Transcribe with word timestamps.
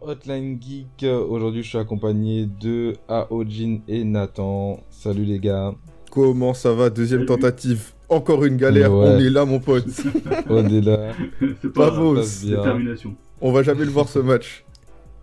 Hotline 0.00 0.58
Geek. 0.60 1.04
Aujourd'hui, 1.04 1.62
je 1.62 1.68
suis 1.68 1.78
accompagné 1.78 2.46
de 2.46 2.94
Aojin 3.08 3.80
et 3.88 4.04
Nathan. 4.04 4.80
Salut 4.90 5.24
les 5.24 5.38
gars. 5.38 5.74
Comment 6.14 6.54
ça 6.54 6.72
va 6.72 6.90
Deuxième 6.90 7.26
tentative? 7.26 7.92
Encore 8.08 8.44
une 8.44 8.56
galère. 8.56 8.92
Ouais. 8.92 9.06
On 9.08 9.18
est 9.18 9.30
là, 9.30 9.44
mon 9.44 9.58
pote. 9.58 9.84
On 10.48 10.64
est 10.64 10.80
là. 10.80 11.10
C'est 11.60 11.72
pas 11.72 11.90
bien. 11.90 12.14
détermination. 12.14 13.16
On 13.40 13.50
va 13.50 13.64
jamais 13.64 13.84
le 13.84 13.90
voir 13.90 14.08
ce 14.08 14.20
match. 14.20 14.64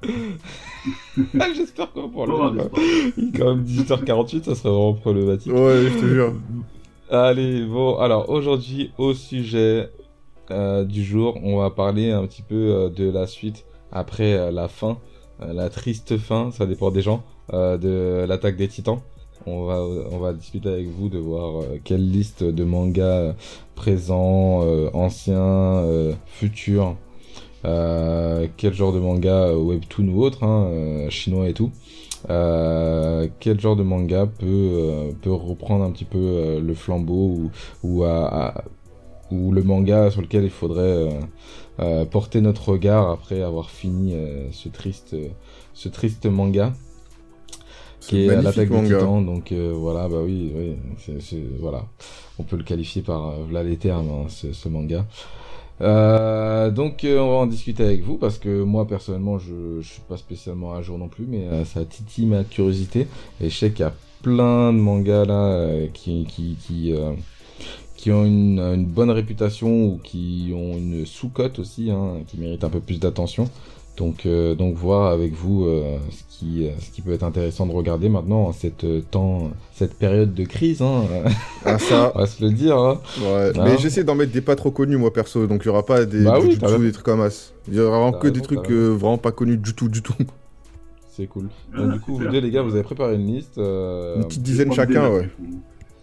Ah, 1.40 1.46
J'espère 1.56 1.92
qu'on 1.94 2.06
avoir 2.06 2.26
le 2.26 2.58
est 2.62 3.38
quand 3.38 3.56
même 3.56 3.64
18h48, 3.64 4.46
ça 4.46 4.56
serait 4.56 4.70
vraiment 4.70 4.94
problématique. 4.96 5.54
Ouais, 5.54 5.84
je 5.94 6.00
te 6.00 6.06
jure. 6.08 6.34
Allez, 7.12 7.64
bon, 7.66 8.00
alors 8.00 8.30
aujourd'hui, 8.32 8.92
au 8.98 9.14
sujet 9.14 9.90
euh, 10.50 10.84
du 10.84 11.04
jour, 11.04 11.38
on 11.44 11.60
va 11.60 11.70
parler 11.70 12.10
un 12.10 12.26
petit 12.26 12.42
peu 12.42 12.56
euh, 12.56 12.90
de 12.90 13.08
la 13.12 13.28
suite 13.28 13.64
après 13.92 14.34
euh, 14.34 14.50
la 14.50 14.68
fin, 14.68 14.98
euh, 15.44 15.54
la 15.54 15.70
triste 15.70 16.18
fin, 16.18 16.50
ça 16.50 16.66
dépend 16.66 16.90
des 16.90 17.04
gens, 17.04 17.24
euh, 17.54 17.78
de 17.78 18.26
l'attaque 18.28 18.56
des 18.58 18.68
titans. 18.68 19.02
On 19.48 20.20
va, 20.20 20.34
discuter 20.34 20.70
avec 20.70 20.88
vous 20.88 21.10
de 21.10 21.18
voir 21.18 21.62
euh, 21.62 21.80
quelle 21.84 22.10
liste 22.10 22.44
de 22.44 22.64
mangas 22.64 23.04
euh, 23.04 23.34
présents, 23.76 24.62
euh, 24.64 24.90
anciens, 24.94 25.84
futurs, 26.28 26.96
quel 27.64 28.74
genre 28.74 28.94
de 28.94 29.00
manga 29.00 29.54
webtoon 29.56 30.08
ou 30.10 30.22
autre, 30.22 30.44
hein, 30.44 31.10
chinois 31.10 31.50
et 31.50 31.54
tout. 31.54 31.72
Quel 32.28 33.60
genre 33.60 33.76
de 33.76 33.84
manga 33.84 34.28
peut, 34.28 35.14
reprendre 35.26 35.86
un 35.86 35.92
petit 35.92 36.06
peu 36.06 36.60
le 36.60 36.74
flambeau 36.76 37.50
ou, 37.84 38.04
le 38.04 39.64
manga 39.64 40.12
sur 40.12 40.22
lequel 40.22 40.44
il 40.44 40.50
faudrait 40.52 41.10
porter 42.12 42.42
notre 42.42 42.70
regard 42.70 43.10
après 43.10 43.42
avoir 43.42 43.72
fini 43.72 44.16
ce 44.52 44.70
triste 45.90 46.26
manga 46.26 46.74
qui 48.10 48.24
est 48.24 48.28
magnifique 48.28 48.56
l'attaque 48.58 48.70
des 48.70 48.76
titans 49.00 49.26
donc 49.26 49.52
euh, 49.52 49.74
voilà 49.76 50.10
bah 50.10 50.18
oui 50.24 50.52
oui 50.56 50.76
c'est- 51.00 51.22
c'est- 51.22 51.44
voilà. 51.60 51.86
On 52.40 52.44
peut 52.44 52.58
le 52.58 52.64
qualifier 52.64 53.02
par 53.04 53.30
euh, 53.30 53.34
là 53.52 53.64
les 53.64 53.78
termes 53.78 54.10
hein, 54.10 54.26
ce, 54.30 54.52
ce 54.54 54.68
manga. 54.70 55.06
Euh, 55.82 56.70
donc 56.70 57.04
euh, 57.04 57.20
on 57.20 57.30
va 57.32 57.36
en 57.38 57.48
discuter 57.48 57.84
avec 57.84 58.04
vous 58.04 58.18
parce 58.18 58.38
que 58.38 58.62
moi 58.64 58.86
personnellement 58.88 59.40
je, 59.40 59.82
je 59.82 59.88
suis 59.94 60.02
pas 60.08 60.18
spécialement 60.18 60.74
à 60.74 60.82
jour 60.84 60.98
non 61.00 61.08
plus 61.08 61.26
mais 61.28 61.46
euh, 61.48 61.66
ça 61.66 61.86
titille 61.86 62.26
ma 62.28 62.44
curiosité. 62.44 63.08
Et 63.42 63.50
je 63.50 63.58
sais 63.58 63.72
qu'il 63.72 63.82
y 63.82 63.88
a 63.88 63.94
plein 64.22 64.74
de 64.74 64.78
mangas 64.80 65.26
là 65.26 65.46
euh, 65.46 65.88
qui 65.94 66.26
qui 66.30 66.56
qui, 66.68 66.94
euh, 66.94 67.14
qui 67.98 68.12
ont 68.12 68.26
une, 68.26 68.60
une 68.60 68.86
bonne 68.86 69.12
réputation 69.12 69.86
ou 69.86 70.00
qui 70.04 70.52
ont 70.56 70.74
une 70.78 71.06
sous-cote 71.06 71.60
aussi 71.60 71.90
hein, 71.92 72.18
qui 72.28 72.38
méritent 72.38 72.64
un 72.64 72.70
peu 72.70 72.80
plus 72.80 73.00
d'attention 73.00 73.50
donc 73.98 74.26
euh, 74.26 74.56
donc 74.56 74.76
voir 74.76 75.12
avec 75.12 75.34
vous 75.34 75.66
euh, 75.66 75.98
ce 76.10 76.24
qui 76.40 76.66
euh, 76.68 76.72
ce 76.80 76.90
qui 76.92 77.02
peut 77.02 77.12
être 77.14 77.24
intéressant 77.24 77.68
de 77.68 77.72
regarder 77.74 78.10
maintenant 78.10 78.46
en 78.46 78.52
cette 78.54 78.84
euh, 78.86 79.02
temps 79.12 79.52
cette 79.74 79.94
période 79.96 80.34
de 80.34 80.44
crise 80.46 80.82
hein, 80.82 81.04
Ah, 81.66 81.78
ça. 81.78 82.12
on 82.16 82.20
va 82.20 82.26
se 82.26 82.44
le 82.44 82.52
dire 82.52 82.78
hein. 82.78 83.00
Ouais. 83.22 83.52
Ah. 83.56 83.64
Mais 83.66 83.78
j'essaie 83.78 84.04
d'en 84.04 84.16
mettre 84.16 84.32
des 84.32 84.42
pas 84.42 84.56
trop 84.56 84.72
connus, 84.72 84.98
moi, 84.98 85.14
perso. 85.14 85.46
Donc, 85.46 85.62
il 85.64 85.68
y 85.68 85.70
aura 85.70 85.86
pas 85.86 86.06
des 86.06 86.24
Bah 86.24 86.40
oui, 86.42 86.58
t'as 86.58 86.68
raison. 86.68 86.80
des 86.80 86.92
trucs 86.92 87.06
comme 87.06 87.22
as. 87.22 87.54
Il 87.68 87.76
y 87.76 87.80
aura 87.80 88.00
vraiment 88.00 88.18
que 88.18 88.28
des 88.28 88.42
trucs 88.42 88.72
euh, 88.72 88.90
vraiment 88.90 89.18
pas 89.20 89.32
connus 89.32 89.58
du 89.58 89.74
tout, 89.76 89.88
du 89.90 90.02
tout. 90.02 90.16
c'est 91.16 91.28
cool 91.28 91.50
Ah, 91.76 91.86
du 91.86 92.00
coup 92.00 92.16
vous 92.16 92.28
deux 92.28 92.40
les 92.40 92.50
gars 92.50 92.64
vous 92.64 92.74
avez 92.74 92.84
préparé 92.84 93.16
une 93.16 93.28
liste 93.28 93.58
euh, 93.60 94.16
Une 94.16 94.24
petite 94.26 94.42
dizaine 94.42 94.72
chacun, 94.74 95.10
ouais. 95.12 95.30
du. 95.40 95.54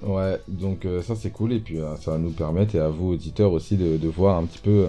Ouais, 0.03 0.41
donc 0.47 0.85
euh, 0.85 1.03
ça 1.03 1.17
c'est 1.17 1.31
cool 1.31 1.53
et 1.53 1.59
puis 1.59 1.81
euh, 1.81 1.97
ça 1.97 2.13
va 2.13 2.19
nous 2.19 2.31
permettre 2.31 2.77
et 2.77 2.79
à 2.79 2.89
vous 2.89 3.15
auditeurs 3.15 3.53
aussi 3.53 3.77
de, 3.77 3.97
de 3.97 4.09
voir 4.09 4.37
un 4.37 4.45
petit 4.45 4.61
peu 4.61 4.87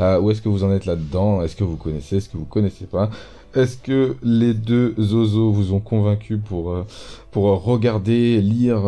euh, 0.00 0.20
où 0.20 0.30
est-ce 0.30 0.42
que 0.42 0.48
vous 0.48 0.64
en 0.64 0.72
êtes 0.72 0.86
là-dedans, 0.86 1.42
est-ce 1.42 1.54
que 1.54 1.62
vous 1.62 1.76
connaissez, 1.76 2.16
est-ce 2.16 2.28
que 2.28 2.36
vous 2.36 2.46
connaissez 2.46 2.86
pas, 2.86 3.10
est-ce 3.54 3.76
que 3.76 4.16
les 4.24 4.52
deux 4.52 4.94
Zozo 5.00 5.52
vous 5.52 5.72
ont 5.72 5.78
convaincu 5.78 6.38
pour 6.38 6.74
pour 7.30 7.62
regarder, 7.62 8.40
lire 8.40 8.80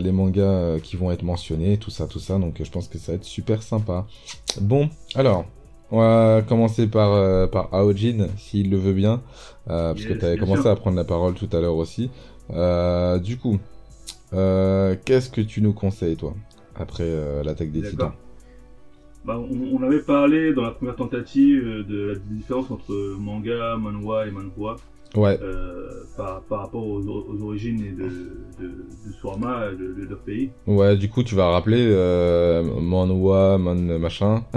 les 0.00 0.12
mangas 0.12 0.78
qui 0.80 0.94
vont 0.96 1.10
être 1.10 1.24
mentionnés, 1.24 1.76
tout 1.76 1.90
ça, 1.90 2.06
tout 2.06 2.20
ça, 2.20 2.38
donc 2.38 2.62
je 2.62 2.70
pense 2.70 2.86
que 2.86 2.98
ça 2.98 3.10
va 3.12 3.16
être 3.16 3.24
super 3.24 3.64
sympa. 3.64 4.06
Bon, 4.60 4.88
alors 5.16 5.44
on 5.92 5.98
va 5.98 6.42
commencer 6.42 6.86
par 6.86 7.12
euh, 7.12 7.46
par 7.46 7.74
Aojin 7.74 8.28
s'il 8.36 8.70
le 8.70 8.76
veut 8.76 8.92
bien, 8.92 9.22
euh, 9.68 9.92
parce 9.92 10.04
que 10.04 10.12
tu 10.12 10.24
avais 10.24 10.36
commencé 10.36 10.62
sûr. 10.62 10.70
à 10.70 10.76
prendre 10.76 10.96
la 10.96 11.04
parole 11.04 11.34
tout 11.34 11.48
à 11.52 11.60
l'heure 11.60 11.76
aussi. 11.76 12.10
Euh, 12.52 13.18
du 13.18 13.36
coup. 13.38 13.58
Euh, 14.32 14.96
Qu'est-ce 15.04 15.30
que 15.30 15.40
tu 15.40 15.60
nous 15.60 15.72
conseilles, 15.72 16.16
toi, 16.16 16.34
après 16.74 17.04
euh, 17.06 17.42
l'attaque 17.42 17.72
des 17.72 17.82
titans? 17.82 18.12
Bah, 19.24 19.38
on, 19.38 19.76
on 19.76 19.82
avait 19.82 20.00
parlé 20.02 20.54
dans 20.54 20.62
la 20.62 20.70
première 20.70 20.96
tentative 20.96 21.66
euh, 21.66 21.82
de 21.84 22.06
la 22.12 22.14
différence 22.30 22.70
entre 22.70 23.16
manga, 23.18 23.76
manhwa 23.76 24.26
et 24.26 24.30
manhwa 24.30 24.76
Ouais, 25.16 25.38
euh, 25.42 26.04
par, 26.16 26.42
par 26.42 26.60
rapport 26.60 26.86
aux, 26.86 27.00
aux 27.02 27.42
origines 27.42 27.80
et 27.84 27.90
de, 27.90 28.04
de, 28.62 28.68
de 28.68 29.12
Surama, 29.20 29.70
de, 29.72 29.76
de 30.04 30.08
leur 30.08 30.20
pays. 30.20 30.50
ouais, 30.66 30.96
du 30.96 31.08
coup, 31.08 31.22
tu 31.24 31.34
vas 31.34 31.50
rappeler 31.50 31.84
euh, 31.90 32.62
Manhwa, 32.80 33.58
Man 33.58 33.98
machin. 33.98 34.44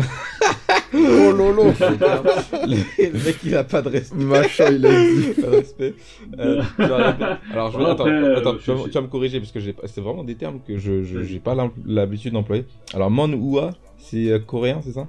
Oh 0.95 1.31
lolo 1.31 1.63
le 2.67 3.25
mec, 3.25 3.37
il 3.43 3.55
a 3.55 3.63
pas 3.63 3.81
de 3.81 3.89
respect. 3.89 4.15
Machin, 4.23 4.65
il 4.69 4.85
a 4.85 4.89
dit. 4.91 5.33
Pas 5.41 5.47
de 5.47 5.55
respect. 5.55 5.95
Euh, 6.37 6.61
tu 6.75 6.81
vas 6.85 6.97
répéter. 6.97 7.31
Alors, 7.51 7.71
je 7.71 7.77
vais, 7.79 7.83
Bon, 7.83 7.89
attends, 7.91 8.05
après, 8.05 8.23
euh, 8.23 8.37
attends, 8.37 8.53
je- 8.53 8.63
tu, 8.63 8.71
vas, 8.71 8.77
je- 8.77 8.83
tu 8.83 8.89
vas 8.91 9.01
me 9.01 9.07
corriger 9.07 9.39
parce 9.39 9.51
que 9.51 9.59
j'ai 9.59 9.73
pas- 9.73 9.87
c'est 9.87 10.01
vraiment 10.01 10.23
des 10.23 10.35
termes 10.35 10.59
que 10.65 10.77
je 10.77 11.03
j'ai 11.23 11.39
pas 11.39 11.55
l'habitude 11.87 12.33
d'employer. 12.33 12.65
Alors, 12.93 13.09
Manhwa, 13.09 13.71
c'est 13.97 14.29
euh, 14.33 14.37
coréen, 14.39 14.81
c'est 14.83 14.91
ça? 14.91 15.07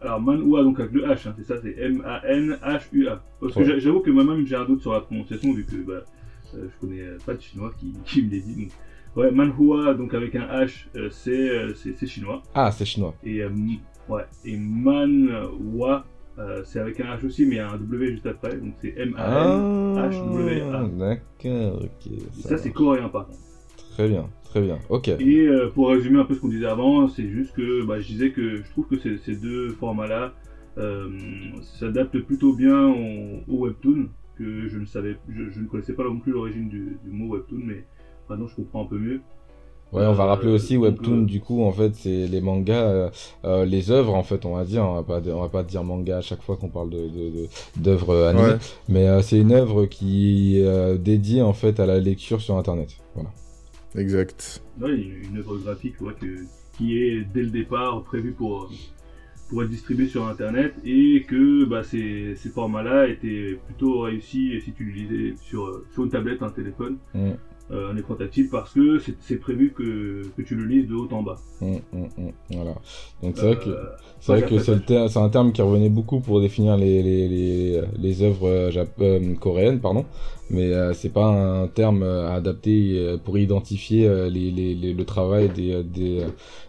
Alors 0.00 0.20
manhwa, 0.20 0.62
donc 0.62 0.78
avec 0.78 0.92
le 0.92 1.02
H, 1.02 1.28
hein, 1.28 1.34
c'est 1.36 1.44
ça, 1.44 1.56
c'est 1.60 1.74
M-A-N-H-U-A. 1.76 3.22
Parce 3.40 3.54
que 3.54 3.60
Ouais. 3.60 3.80
j'avoue 3.80 4.00
que 4.00 4.10
moi-même 4.10 4.46
j'ai 4.46 4.54
un 4.56 4.64
doute 4.64 4.80
sur 4.80 4.92
la 4.92 5.00
prononciation 5.00 5.52
vu 5.52 5.64
que 5.64 5.76
bah, 5.76 6.04
euh, 6.54 6.68
je 6.72 6.86
connais 6.86 7.00
euh, 7.00 7.18
pas 7.26 7.34
de 7.34 7.40
chinois 7.40 7.72
qui, 7.78 7.92
qui 8.04 8.22
me 8.22 8.30
les 8.30 8.40
dit. 8.40 8.54
Donc. 8.54 8.70
Ouais, 9.16 9.30
manhua, 9.32 9.94
donc 9.94 10.14
avec 10.14 10.36
un 10.36 10.46
H, 10.46 10.86
euh, 10.94 11.08
c'est 11.10 11.30
euh, 11.32 11.74
chinois. 12.06 12.42
Ah, 12.54 12.70
c'est 12.70 12.84
chinois. 12.84 13.14
Et, 13.24 13.42
euh, 13.42 13.50
ouais, 14.08 14.22
et 14.44 14.56
manhwa, 14.56 16.04
euh, 16.38 16.62
c'est 16.64 16.78
avec 16.78 17.00
un 17.00 17.16
H 17.16 17.26
aussi, 17.26 17.44
mais 17.46 17.56
il 17.56 17.58
y 17.58 17.60
a 17.60 17.70
un 17.70 17.76
W 17.76 18.12
juste 18.12 18.26
après, 18.26 18.56
donc 18.56 18.74
c'est 18.80 18.94
M-A-N. 18.96 19.64
Ah, 19.96 20.08
d'accord, 20.92 21.82
ok. 21.82 22.12
ça, 22.38 22.56
c'est 22.56 22.70
coréen 22.70 23.08
par 23.08 23.26
contre. 23.26 23.38
Très 23.94 24.08
bien, 24.08 24.28
très 24.48 24.60
bien. 24.60 24.78
Ok. 24.88 25.08
Et 25.08 25.46
euh, 25.46 25.68
pour 25.68 25.88
résumer 25.90 26.18
un 26.20 26.24
peu 26.24 26.34
ce 26.34 26.40
qu'on 26.40 26.48
disait 26.48 26.66
avant, 26.66 27.08
c'est 27.08 27.28
juste 27.28 27.54
que 27.54 27.84
bah, 27.84 28.00
je 28.00 28.06
disais 28.06 28.30
que 28.30 28.56
je 28.62 28.70
trouve 28.70 28.86
que 28.86 28.98
ces, 28.98 29.18
ces 29.18 29.36
deux 29.36 29.70
formats-là 29.70 30.32
euh, 30.78 31.08
s'adaptent 31.62 32.18
plutôt 32.20 32.52
bien 32.54 32.88
au, 32.88 33.40
au 33.48 33.64
webtoon, 33.66 34.08
que 34.38 34.68
je 34.68 34.78
ne 34.78 34.86
savais, 34.86 35.16
je, 35.28 35.50
je 35.50 35.60
ne 35.60 35.66
connaissais 35.66 35.92
pas 35.94 36.04
non 36.04 36.18
plus 36.18 36.32
l'origine 36.32 36.68
du, 36.68 36.98
du 37.04 37.10
mot 37.10 37.34
webtoon, 37.34 37.60
mais 37.64 37.84
maintenant 38.28 38.46
je 38.46 38.54
comprends 38.56 38.82
un 38.84 38.86
peu 38.86 38.98
mieux. 38.98 39.20
Ouais, 39.90 40.04
on 40.04 40.12
va 40.12 40.24
Euh, 40.24 40.26
rappeler 40.26 40.50
aussi 40.50 40.76
webtoon. 40.76 41.22
Du 41.22 41.40
coup, 41.40 41.62
en 41.62 41.72
fait, 41.72 41.94
c'est 41.94 42.26
les 42.26 42.42
mangas, 42.42 43.10
euh, 43.46 43.64
les 43.64 43.90
œuvres, 43.90 44.14
en 44.14 44.22
fait, 44.22 44.44
on 44.44 44.54
va 44.54 44.64
dire. 44.66 44.82
On 44.84 44.94
va 44.96 45.02
pas, 45.02 45.20
on 45.30 45.40
va 45.40 45.48
pas 45.48 45.62
dire 45.62 45.82
manga 45.82 46.18
à 46.18 46.20
chaque 46.20 46.42
fois 46.42 46.56
qu'on 46.58 46.68
parle 46.68 46.90
de 46.90 46.98
de- 46.98 47.30
de- 47.30 47.48
d'œuvres 47.78 48.10
euh, 48.10 48.28
animées, 48.28 48.48
Ouais. 48.48 48.58
mais 48.90 49.08
euh, 49.08 49.22
c'est 49.22 49.38
une 49.38 49.50
œuvre 49.52 49.86
qui 49.86 50.58
est 50.58 50.64
euh, 50.66 50.98
dédiée 50.98 51.40
en 51.40 51.54
fait 51.54 51.80
à 51.80 51.86
la 51.86 51.98
lecture 52.00 52.42
sur 52.42 52.56
Internet. 52.58 52.98
Voilà. 53.14 53.30
Exact. 53.98 54.62
Ouais, 54.80 54.96
une, 54.96 55.38
œuvre 55.38 55.58
graphique 55.58 56.00
ouais, 56.00 56.14
que, 56.20 56.44
qui 56.76 56.98
est 56.98 57.24
dès 57.24 57.42
le 57.42 57.50
départ 57.50 58.02
prévue 58.04 58.32
pour, 58.32 58.70
pour 59.48 59.62
être 59.62 59.70
distribuée 59.70 60.08
sur 60.08 60.26
Internet 60.26 60.74
et 60.84 61.24
que 61.28 61.64
bah, 61.64 61.82
ces, 61.82 62.34
ces 62.36 62.48
formats-là 62.48 63.08
étaient 63.08 63.58
plutôt 63.66 64.00
réussis 64.00 64.60
si 64.64 64.72
tu 64.72 64.84
lisais 64.84 65.34
sur, 65.40 65.82
sur 65.92 66.04
une 66.04 66.10
tablette, 66.10 66.42
un 66.42 66.50
téléphone, 66.50 66.98
Mm. 67.14 67.32
Euh, 67.70 67.92
un 67.92 67.96
écran 67.96 68.14
tactile, 68.14 68.48
parce 68.50 68.72
que 68.72 68.98
c'est 69.20 69.36
prévu 69.36 69.72
que, 69.76 70.22
que 70.36 70.42
tu 70.42 70.54
le 70.54 70.64
lises 70.64 70.88
de 70.88 70.94
haut 70.94 71.08
en 71.12 71.22
bas. 71.22 71.38
Mm, 71.60 71.66
mm, 71.92 71.98
mm. 72.18 72.30
Voilà. 72.52 72.74
Donc 73.22 73.32
c'est 73.36 73.46
vrai 73.46 73.56
que 73.58 73.68
Euh, 73.70 73.84
c'est 74.20 74.32
vrai 74.32 74.42
ouais, 74.42 74.48
que 74.48 74.58
c'est 74.58 74.86
ter- 74.86 75.16
un 75.18 75.28
terme 75.28 75.52
qui 75.52 75.60
revenait 75.62 75.88
beaucoup 75.90 76.20
pour 76.20 76.40
définir 76.40 76.76
les 76.76 77.02
les 77.02 77.28
les, 77.28 77.82
les 77.98 78.22
œuvres 78.22 78.48
euh, 78.48 78.70
jap- 78.70 78.88
euh, 79.00 79.34
coréennes, 79.34 79.80
pardon. 79.80 80.04
Mais 80.50 80.72
euh, 80.72 80.94
c'est 80.94 81.10
pas 81.12 81.26
un 81.26 81.66
terme 81.68 82.02
euh, 82.02 82.30
adapté 82.34 82.94
euh, 82.96 83.18
pour 83.18 83.36
identifier 83.36 84.06
euh, 84.08 84.30
les, 84.30 84.50
les, 84.50 84.74
les- 84.74 84.94
le 84.94 85.04
travail 85.04 85.50
des, 85.50 85.82
des, 85.82 86.22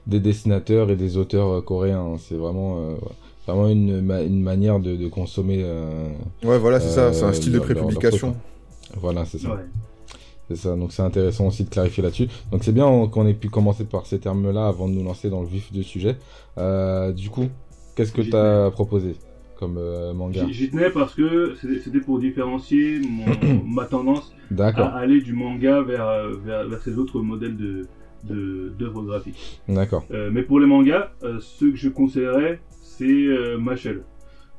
des 0.05 0.19
dessinateurs 0.19 0.91
et 0.91 0.97
des 0.97 1.15
auteurs 1.15 1.49
euh, 1.49 1.61
coréens. 1.61 2.17
C'est 2.17 2.35
vraiment, 2.35 2.77
euh, 2.79 2.95
vraiment 3.47 3.69
une, 3.69 4.01
ma- 4.01 4.21
une 4.21 4.41
manière 4.41 4.79
de, 4.81 4.97
de 4.97 5.07
consommer. 5.07 5.61
euh, 5.63 6.09
Ouais, 6.43 6.57
voilà, 6.59 6.79
c'est 6.81 6.89
ça. 6.89 7.13
C'est 7.13 7.23
un 7.23 7.31
style 7.33 7.53
de 7.53 7.57
leur- 7.59 7.65
prépublication. 7.65 8.31
truc, 8.33 8.97
Voilà, 9.01 9.23
c'est 9.25 9.37
ça. 9.39 9.51
ouais. 9.55 9.65
C'est 10.49 10.55
ça, 10.55 10.75
donc 10.75 10.91
c'est 10.91 11.03
intéressant 11.03 11.47
aussi 11.47 11.63
de 11.63 11.69
clarifier 11.69 12.01
là-dessus. 12.01 12.27
Donc 12.51 12.63
c'est 12.63 12.71
bien 12.71 13.07
qu'on 13.07 13.27
ait 13.27 13.35
pu 13.35 13.49
commencer 13.49 13.85
par 13.85 14.07
ces 14.07 14.19
termes-là 14.19 14.67
avant 14.67 14.89
de 14.89 14.93
nous 14.95 15.03
lancer 15.03 15.29
dans 15.29 15.41
le 15.41 15.47
vif 15.47 15.71
du 15.71 15.83
sujet. 15.83 16.17
Euh, 16.57 17.11
du 17.11 17.29
coup, 17.29 17.45
qu'est-ce 17.95 18.11
que 18.11 18.21
tu 18.21 18.35
as 18.35 18.71
proposé 18.71 19.15
comme 19.59 19.77
euh, 19.77 20.11
manga 20.13 20.47
J'y- 20.49 20.71
tenais 20.71 20.89
parce 20.89 21.13
que 21.13 21.53
c'était 21.83 21.99
pour 21.99 22.17
différencier 22.19 22.99
mon- 22.99 23.63
ma 23.67 23.85
tendance 23.85 24.33
à 24.81 24.97
aller 24.97 25.21
du 25.21 25.33
manga 25.33 25.81
vers, 25.81 26.29
vers, 26.43 26.67
vers 26.67 26.81
ces 26.81 26.97
autres 26.97 27.21
modèles 27.21 27.55
de 27.55 27.87
d'œuvres 28.23 29.03
graphiques. 29.03 29.61
d'accord. 29.69 30.03
Euh, 30.11 30.29
mais 30.33 30.41
pour 30.43 30.59
les 30.59 30.65
mangas, 30.65 31.09
ceux 31.39 31.71
que 31.71 31.77
je 31.77 31.87
conseillerais, 31.87 32.59
c'est 32.81 33.05
euh, 33.05 33.57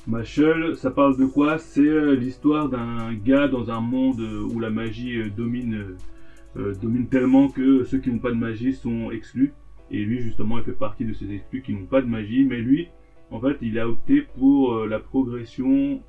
Mashal, 0.06 0.76
ça 0.76 0.90
parle 0.90 1.18
de 1.18 1.26
quoi? 1.26 1.58
C'est 1.58 1.80
euh, 1.80 2.14
l'histoire 2.14 2.68
d'un 2.68 3.12
gars 3.14 3.48
dans 3.48 3.70
un 3.70 3.80
monde 3.80 4.20
euh, 4.20 4.42
où 4.42 4.58
la 4.58 4.70
magie 4.70 5.16
euh, 5.18 5.28
domine, 5.28 5.96
domine 6.80 7.06
tellement 7.08 7.48
que 7.48 7.84
ceux 7.84 7.98
qui 7.98 8.10
n'ont 8.10 8.18
pas 8.18 8.30
de 8.30 8.36
magie 8.36 8.72
sont 8.72 9.10
exclus. 9.10 9.52
Et 9.90 9.98
lui, 9.98 10.22
justement, 10.22 10.58
il 10.58 10.64
fait 10.64 10.72
partie 10.72 11.04
de 11.04 11.12
ces 11.12 11.30
exclus 11.32 11.62
qui 11.62 11.74
n'ont 11.74 11.86
pas 11.86 12.00
de 12.00 12.06
magie. 12.06 12.44
Mais 12.44 12.60
lui, 12.60 12.88
en 13.30 13.40
fait, 13.40 13.58
il 13.60 13.78
a 13.78 13.88
opté 13.88 14.22
pour 14.22 14.86
la 14.86 14.98
progression 14.98 16.00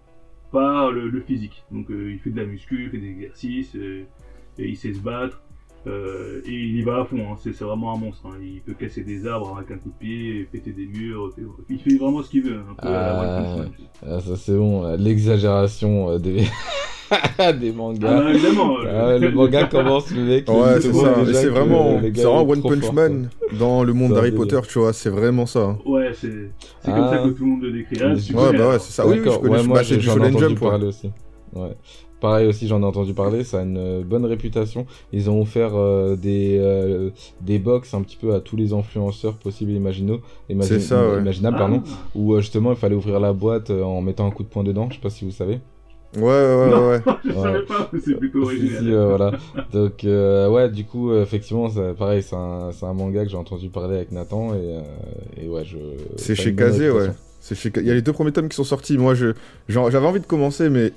par 0.52 0.92
le, 0.92 1.20
physique. 1.22 1.64
Donc, 1.72 1.88
il 1.90 2.18
fait 2.20 2.30
de 2.30 2.38
la 2.38 2.46
muscu, 2.46 2.86
il 2.86 2.90
fait 2.90 2.98
des 2.98 3.10
exercices, 3.10 3.76
et 3.76 4.06
il 4.58 4.76
sait 4.76 4.94
se 4.94 5.00
battre. 5.00 5.44
Euh, 5.88 6.42
et 6.46 6.52
il 6.52 6.78
y 6.78 6.84
va 6.84 7.02
à 7.02 7.06
fond, 7.06 7.18
hein. 7.20 7.36
c'est 7.42 7.60
vraiment 7.62 7.94
un 7.96 7.98
monstre. 7.98 8.22
hein. 8.28 8.38
Il 8.42 8.62
peut 8.62 8.74
casser 8.74 9.04
des 9.04 9.26
arbres 9.26 9.56
avec 9.58 9.72
un 9.72 9.78
coup 9.78 9.90
de 9.90 9.98
pied, 10.06 10.48
péter 10.52 10.72
des 10.72 10.86
murs, 10.86 11.32
fait- 11.36 11.42
il 11.70 11.80
fait 11.80 11.98
vraiment 11.98 12.22
ce 12.22 12.30
qu'il 12.30 12.44
veut. 12.44 12.60
Un 12.70 12.74
peu 12.76 12.88
vois. 12.88 13.66
Ah, 14.08 14.20
ça 14.20 14.36
c'est 14.38 14.56
bon, 14.56 14.86
euh, 14.86 14.96
l'exagération 14.98 16.12
euh, 16.12 16.18
des... 16.20 16.44
des 17.60 17.72
mangas. 17.74 18.08
Ah, 18.10 18.22
bah, 18.22 18.30
évidemment. 18.34 18.76
Ah 18.88 19.18
le 19.18 19.32
manga 19.34 19.66
commence, 19.66 20.12
le 20.12 20.24
mec. 20.24 20.50
Ouais, 20.50 20.80
c'est 20.80 20.94
ça. 20.94 21.12
vraiment, 21.50 22.00
c'est 22.06 22.24
vraiment 22.24 22.42
One 22.50 22.62
Punch 22.62 22.80
fort, 22.86 22.94
Man 22.94 23.30
dans 23.60 23.84
le 23.84 23.92
monde 23.94 24.14
d'Harry. 24.14 24.32
Potter, 24.32 24.60
tu 24.70 24.80
vois. 24.80 24.94
C'est 24.94 25.10
vraiment 25.10 25.46
ça. 25.46 25.78
Ouais, 25.86 26.12
c'est 26.14 26.30
c'est 26.80 26.92
Ah. 26.92 26.92
comme 26.94 27.10
ça 27.10 27.18
que 27.18 27.30
tout 27.36 27.44
le 27.44 27.50
monde 27.52 27.64
le 27.64 27.72
décrit. 27.74 27.98
Ah, 28.02 28.14
Ouais, 28.14 28.58
bah 28.58 28.70
ouais, 28.70 28.80
c'est 28.80 28.94
ça. 28.94 29.06
Oui, 29.06 29.18
oui, 29.20 29.30
je 29.30 29.38
connais. 29.40 29.56
ouais, 29.58 29.64
moi, 29.64 29.78
bah, 29.80 29.84
c'est 29.84 29.98
du 29.98 30.04
Shonen 30.06 30.38
Jump, 30.38 30.62
ouais. 30.62 30.70
Ouais. 31.54 31.76
Pareil 32.22 32.48
aussi, 32.48 32.68
j'en 32.68 32.82
ai 32.82 32.86
entendu 32.86 33.14
parler, 33.16 33.44
ça 33.44 33.60
a 33.60 33.64
une 33.64 33.78
euh, 33.78 34.02
bonne 34.06 34.26
réputation. 34.26 34.86
Ils 35.12 35.30
ont 35.30 35.42
offert 35.42 35.72
euh, 35.76 36.16
des, 36.16 36.58
euh, 36.60 37.10
des 37.42 37.58
box 37.60 37.94
un 37.96 38.02
petit 38.04 38.16
peu 38.16 38.34
à 38.36 38.40
tous 38.40 38.56
les 38.56 38.72
influenceurs 38.74 39.34
possibles 39.34 39.72
et 39.72 39.76
imaginaux, 39.76 40.20
imagi- 40.50 40.68
C'est 40.68 40.80
ça, 40.80 41.04
ouais. 41.10 41.18
imaginables, 41.18 41.56
Ah. 41.58 41.62
pardon, 41.64 41.82
où 42.16 42.34
euh, 42.36 42.40
justement 42.42 42.72
il 42.72 42.78
fallait 42.78 42.96
ouvrir 42.96 43.20
la 43.20 43.34
boîte 43.34 43.72
euh, 43.72 43.82
en 43.84 44.02
mettant 44.02 44.28
un 44.28 44.32
coup 44.32 44.44
de 44.44 44.50
poing 44.50 44.64
dedans, 44.64 44.88
je 44.90 44.96
sais 44.96 45.02
pas 45.02 45.10
si 45.10 45.26
vous 45.26 45.32
savez. 45.32 45.60
Ouais, 46.16 46.22
ouais, 46.24 46.74
ouais, 46.74 46.88
ouais. 46.90 47.00
je 47.26 47.30
Ouais. 47.32 47.42
savais 47.42 47.62
pas, 47.66 47.90
mais 47.92 48.00
c'est 48.00 48.16
plutôt 48.16 48.44
original. 48.44 48.84
si, 48.84 48.92
euh, 48.94 49.06
voilà. 49.16 49.32
Donc, 49.74 50.04
euh, 50.04 50.50
ouais, 50.50 50.70
du 50.70 50.84
coup, 50.86 51.12
effectivement, 51.16 51.70
ça- 51.70 51.94
pareil, 51.98 52.22
c'est 52.22 52.36
un, 52.36 52.72
c'est 52.72 52.86
un 52.86 52.94
manga 52.94 53.24
que 53.24 53.32
j'ai 53.32 53.38
entendu 53.38 53.70
parler 53.70 53.96
avec 53.96 54.12
Nathan 54.12 54.54
et, 54.54 54.58
euh, 54.58 54.82
et 55.42 55.48
ouais, 55.50 55.64
je. 55.66 55.78
C'est 56.18 56.36
chez 56.36 56.54
Kazé, 56.54 56.92
ouais. 56.92 57.08
C'est 57.40 57.56
chez... 57.56 57.72
Il 57.78 57.88
y 57.88 57.90
a 57.92 57.96
les 57.96 58.02
deux 58.04 58.14
premiers 58.14 58.32
tomes 58.32 58.48
qui 58.50 58.56
sont 58.56 58.64
sortis. 58.64 58.98
Moi, 59.00 59.16
je... 59.16 59.34
j'avais 59.68 60.06
envie 60.06 60.20
de 60.20 60.28
commencer, 60.28 60.70
mais 60.70 60.92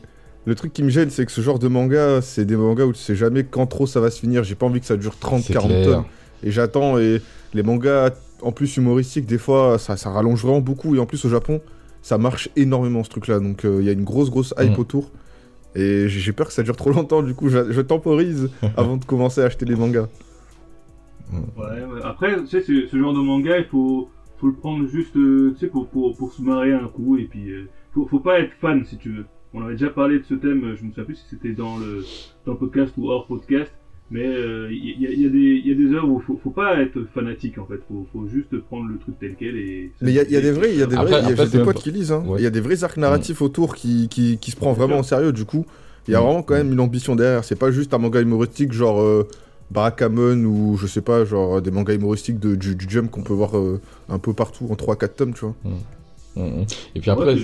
le 0.46 0.54
truc 0.54 0.72
qui 0.72 0.82
me 0.82 0.90
gêne, 0.90 1.10
c'est 1.10 1.24
que 1.26 1.32
ce 1.32 1.40
genre 1.40 1.58
de 1.58 1.68
manga, 1.68 2.20
c'est 2.20 2.44
des 2.44 2.56
mangas 2.56 2.84
où 2.84 2.92
tu 2.92 2.98
sais 2.98 3.16
jamais 3.16 3.44
quand 3.44 3.66
trop 3.66 3.86
ça 3.86 4.00
va 4.00 4.10
se 4.10 4.20
finir. 4.20 4.44
J'ai 4.44 4.54
pas 4.54 4.66
envie 4.66 4.80
que 4.80 4.86
ça 4.86 4.96
dure 4.96 5.18
30, 5.18 5.42
C'est 5.42 5.52
40 5.54 5.68
clair. 5.70 5.84
tomes. 5.84 6.04
Et 6.42 6.50
j'attends. 6.50 6.98
Et 6.98 7.22
les 7.54 7.62
mangas, 7.62 8.10
en 8.42 8.52
plus 8.52 8.76
humoristiques, 8.76 9.26
des 9.26 9.38
fois, 9.38 9.78
ça, 9.78 9.96
ça 9.96 10.10
rallonge 10.10 10.42
vraiment 10.42 10.60
beaucoup. 10.60 10.94
Et 10.94 10.98
en 10.98 11.06
plus, 11.06 11.24
au 11.24 11.28
Japon, 11.30 11.60
ça 12.02 12.18
marche 12.18 12.50
énormément 12.56 13.02
ce 13.04 13.08
truc-là. 13.10 13.40
Donc, 13.40 13.64
euh, 13.64 13.78
il 13.80 13.86
y 13.86 13.88
a 13.88 13.92
une 13.92 14.04
grosse, 14.04 14.28
grosse 14.30 14.52
hype 14.58 14.72
Mhm. 14.72 14.78
autour. 14.80 15.10
Et 15.76 16.08
j'ai 16.08 16.32
peur 16.32 16.46
que 16.48 16.52
ça 16.52 16.62
dure 16.62 16.76
trop 16.76 16.90
longtemps. 16.90 17.22
Du 17.22 17.34
coup, 17.34 17.48
je, 17.48 17.72
je 17.72 17.80
temporise 17.80 18.50
avant 18.76 18.96
de 18.98 19.04
commencer 19.06 19.40
à 19.40 19.44
acheter 19.46 19.64
les 19.64 19.76
mangas. 19.76 20.08
Ouais, 21.32 21.64
ouais. 21.66 22.00
Après, 22.04 22.36
tu 22.42 22.46
sais, 22.48 22.60
ce, 22.62 22.86
ce 22.86 22.96
genre 22.98 23.14
de 23.14 23.20
manga, 23.20 23.58
il 23.58 23.64
faut, 23.64 24.08
faut 24.38 24.46
le 24.48 24.52
prendre 24.54 24.86
juste, 24.88 25.16
euh, 25.16 25.52
tu 25.54 25.60
sais, 25.60 25.66
pour, 25.68 25.88
pour, 25.88 26.14
pour 26.16 26.32
se 26.32 26.42
marrer 26.42 26.72
un 26.74 26.86
coup, 26.88 27.16
et 27.16 27.24
puis, 27.24 27.50
euh, 27.50 27.68
faut, 27.94 28.06
faut 28.06 28.20
pas 28.20 28.40
être 28.40 28.52
fan, 28.60 28.84
si 28.84 28.98
tu 28.98 29.08
veux. 29.10 29.24
On 29.54 29.62
avait 29.62 29.74
déjà 29.74 29.90
parlé 29.90 30.18
de 30.18 30.24
ce 30.24 30.34
thème, 30.34 30.64
euh, 30.64 30.76
je 30.76 30.82
me 30.84 30.90
souviens 30.90 31.04
plus 31.04 31.14
si 31.14 31.24
c'était 31.30 31.52
dans 31.52 31.78
le, 31.78 32.04
dans 32.44 32.52
le 32.52 32.58
podcast 32.58 32.92
ou 32.96 33.08
hors 33.08 33.26
podcast, 33.26 33.70
mais 34.10 34.26
euh, 34.26 34.68
il 34.72 35.00
y, 35.00 35.06
a, 35.06 35.10
il 35.10 35.20
y, 35.22 35.26
a 35.26 35.28
des- 35.28 35.38
il 35.64 35.66
y 35.68 35.70
a 35.70 35.74
des 35.74 35.94
œuvres 35.94 36.08
où 36.08 36.20
faut, 36.20 36.38
faut 36.42 36.50
pas 36.50 36.80
être 36.80 36.98
fanatique, 37.14 37.58
en 37.58 37.64
fait, 37.66 37.78
faut, 37.88 38.06
faut 38.12 38.26
juste 38.28 38.58
prendre 38.62 38.88
le 38.88 38.98
truc 38.98 39.14
tel 39.20 39.36
quel 39.38 39.56
et... 39.56 39.92
Mais 40.02 40.10
il 40.10 40.14
y, 40.14 40.18
a- 40.18 40.24
il 40.24 40.30
y 40.32 40.36
a 40.36 40.40
des 40.40 40.50
vrais, 40.50 40.72
il 40.72 40.78
y 40.78 40.82
a 40.82 40.86
des 40.86 40.94
il 40.96 40.98
après, 40.98 41.46
des 41.48 41.62
potes 41.62 41.78
qui 41.82 41.90
lisent, 41.92 42.10
hein. 42.12 42.24
Ouais. 42.26 42.40
Il 42.40 42.42
y 42.42 42.46
a 42.46 42.50
des 42.50 42.60
vrais 42.60 42.82
arcs 42.84 42.96
narratifs 42.96 43.40
autour 43.42 43.74
qui, 43.76 44.08
qui, 44.08 44.38
qui 44.38 44.50
se 44.50 44.56
prend 44.56 44.72
vraiment 44.72 44.98
au 44.98 45.02
sérieux, 45.04 45.32
du 45.32 45.44
coup. 45.44 45.64
Il 46.08 46.10
y 46.10 46.14
a 46.16 46.20
Mm. 46.20 46.24
vraiment 46.24 46.42
quand 46.42 46.54
même 46.54 46.72
une 46.72 46.80
ambition 46.80 47.14
derrière. 47.16 47.44
C'est 47.44 47.58
pas 47.58 47.70
juste 47.70 47.94
un 47.94 47.98
manga 47.98 48.20
humoristique 48.20 48.72
genre 48.72 49.00
euh, 49.00 49.26
Barakamon 49.70 50.44
ou 50.44 50.76
je 50.76 50.86
sais 50.86 51.00
pas, 51.00 51.24
genre 51.24 51.62
des 51.62 51.70
mangas 51.70 51.94
humoristiques 51.94 52.38
de, 52.38 52.54
du, 52.56 52.74
du 52.74 52.86
Jump 52.88 53.10
qu'on 53.10 53.22
peut 53.22 53.32
voir 53.32 53.56
euh, 53.56 53.80
un 54.10 54.18
peu 54.18 54.32
partout 54.34 54.66
en 54.70 54.74
3-4 54.74 55.14
tomes, 55.14 55.32
tu 55.32 55.40
vois. 55.46 55.54
Et 56.36 57.00
puis 57.00 57.10
après, 57.10 57.36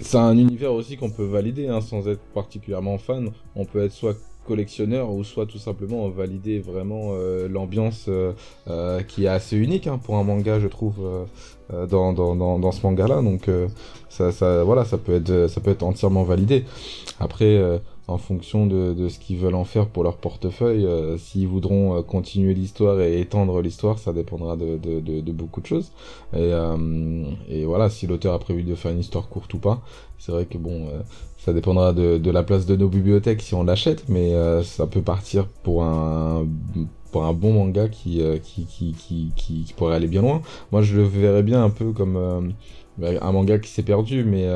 c'est- 0.00 0.18
un 0.18 0.36
univers 0.36 0.72
aussi 0.72 0.96
qu'on 0.96 1.10
peut 1.10 1.24
valider 1.24 1.68
hein, 1.68 1.80
sans 1.80 2.08
être 2.08 2.20
particulièrement 2.34 2.98
fan. 2.98 3.30
On 3.54 3.64
peut 3.64 3.82
être 3.84 3.92
soit 3.92 4.16
collectionneur 4.46 5.10
ou 5.12 5.24
soit 5.24 5.44
tout 5.46 5.58
simplement 5.58 6.08
valider 6.08 6.58
vraiment 6.58 7.10
euh, 7.12 7.48
l'ambiance 7.48 8.06
euh, 8.08 8.32
euh, 8.68 9.02
qui 9.02 9.24
est 9.26 9.28
assez 9.28 9.56
unique 9.58 9.86
hein, 9.86 9.98
pour 10.02 10.16
un 10.16 10.24
manga, 10.24 10.58
je 10.58 10.66
trouve, 10.68 10.96
dans, 11.90 12.12
dans, 12.14 12.34
dans, 12.34 12.58
dans 12.58 12.72
ce 12.72 12.82
manga-là. 12.86 13.20
Donc 13.22 13.48
ça, 14.08 14.32
ça, 14.32 14.64
voilà, 14.64 14.84
ça 14.84 14.96
peut 14.98 15.14
être, 15.16 15.48
ça 15.48 15.60
peut 15.60 15.70
être 15.70 15.82
entièrement 15.82 16.24
validé. 16.24 16.64
Après, 17.20 17.60
en 18.08 18.16
fonction 18.16 18.66
de, 18.66 19.08
ce 19.08 19.18
qu'ils 19.18 19.36
veulent 19.36 19.54
en 19.54 19.64
faire 19.64 19.86
pour 19.86 20.02
leur 20.02 20.16
portefeuille, 20.16 20.86
euh, 20.86 21.18
s'ils 21.18 21.46
voudront 21.46 21.98
euh, 21.98 22.02
continuer 22.02 22.54
l'histoire 22.54 23.00
et 23.02 23.20
étendre 23.20 23.60
l'histoire, 23.60 23.98
ça 23.98 24.14
dépendra 24.14 24.56
de, 24.56 25.32
beaucoup 25.32 25.60
de 25.60 25.66
choses. 25.66 25.92
Et, 26.32 26.38
euh, 26.38 27.24
et 27.50 27.66
voilà, 27.66 27.90
si 27.90 28.06
l'auteur 28.06 28.32
a 28.32 28.38
prévu 28.38 28.62
de 28.62 28.74
faire 28.74 28.92
une 28.92 29.00
histoire 29.00 29.28
courte 29.28 29.52
ou 29.52 29.58
pas, 29.58 29.82
c'est 30.18 30.32
vrai 30.32 30.46
que 30.46 30.56
bon, 30.56 30.88
ça 31.36 31.52
dépendra 31.52 31.92
de, 31.92 32.30
la 32.30 32.42
place 32.42 32.64
de 32.64 32.76
nos 32.76 32.88
bibliothèques 32.88 33.42
si 33.42 33.54
on 33.54 33.62
l'achète, 33.62 34.08
mais 34.08 34.32
ça 34.64 34.86
peut 34.86 35.02
partir 35.02 35.46
pour 35.62 35.84
un 35.84 36.44
bon 37.12 37.52
manga 37.52 37.88
qui, 37.88 38.22
qui, 38.42 38.94
qui, 39.36 39.74
pourrait 39.76 39.94
aller 39.94 40.08
bien 40.08 40.22
loin. 40.22 40.40
Moi, 40.72 40.80
je 40.80 40.96
le 40.96 41.04
verrais 41.04 41.42
bien 41.42 41.62
un 41.62 41.70
peu 41.70 41.92
comme 41.92 42.52
un 43.00 43.32
manga 43.32 43.58
qui 43.58 43.70
s'est 43.70 43.84
perdu, 43.84 44.24
mais 44.24 44.48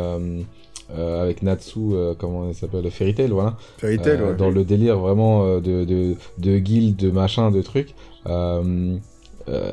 euh, 0.94 1.22
avec 1.22 1.42
Natsu, 1.42 1.78
euh, 1.92 2.14
comment 2.18 2.48
il 2.48 2.54
s'appelle, 2.54 2.90
Fairy 2.90 3.14
Tail, 3.14 3.30
voilà. 3.30 3.56
Fairy 3.78 3.98
Tail, 3.98 4.20
Euh, 4.20 4.30
ouais. 4.30 4.36
dans 4.36 4.50
le 4.50 4.64
délire 4.64 4.98
vraiment 4.98 5.56
de, 5.60 5.84
de, 5.84 6.14
de 6.38 6.58
guildes, 6.58 6.96
de 6.96 7.10
machin, 7.10 7.50
de 7.50 7.62
trucs, 7.62 7.94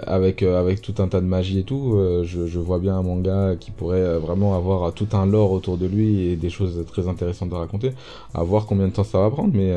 avec, 0.07 0.41
avec 0.43 0.82
tout 0.82 0.96
un 1.00 1.08
tas 1.08 1.22
de 1.22 1.25
magie 1.27 1.60
et 1.60 1.63
tout, 1.63 1.96
je, 2.24 2.48
je 2.48 2.60
vois 2.60 2.79
bien 2.79 2.96
un 2.98 3.03
manga 3.03 3.55
qui 3.60 3.72
pourrait 3.72 4.17
vraiment 4.17 4.55
avoir 4.55 4.93
tout 4.93 5.08
un 5.13 5.25
lore 5.25 5.51
autour 5.51 5.77
de 5.77 5.86
lui 5.86 6.27
et 6.29 6.36
des 6.36 6.50
choses 6.50 6.84
très 6.88 7.08
intéressantes 7.08 7.53
à 7.53 7.58
raconter. 7.58 7.91
À 8.34 8.43
voir 8.43 8.65
combien 8.65 8.88
de 8.88 8.93
temps 8.93 9.03
ça 9.03 9.20
va 9.20 9.29
prendre, 9.29 9.51
mais, 9.53 9.72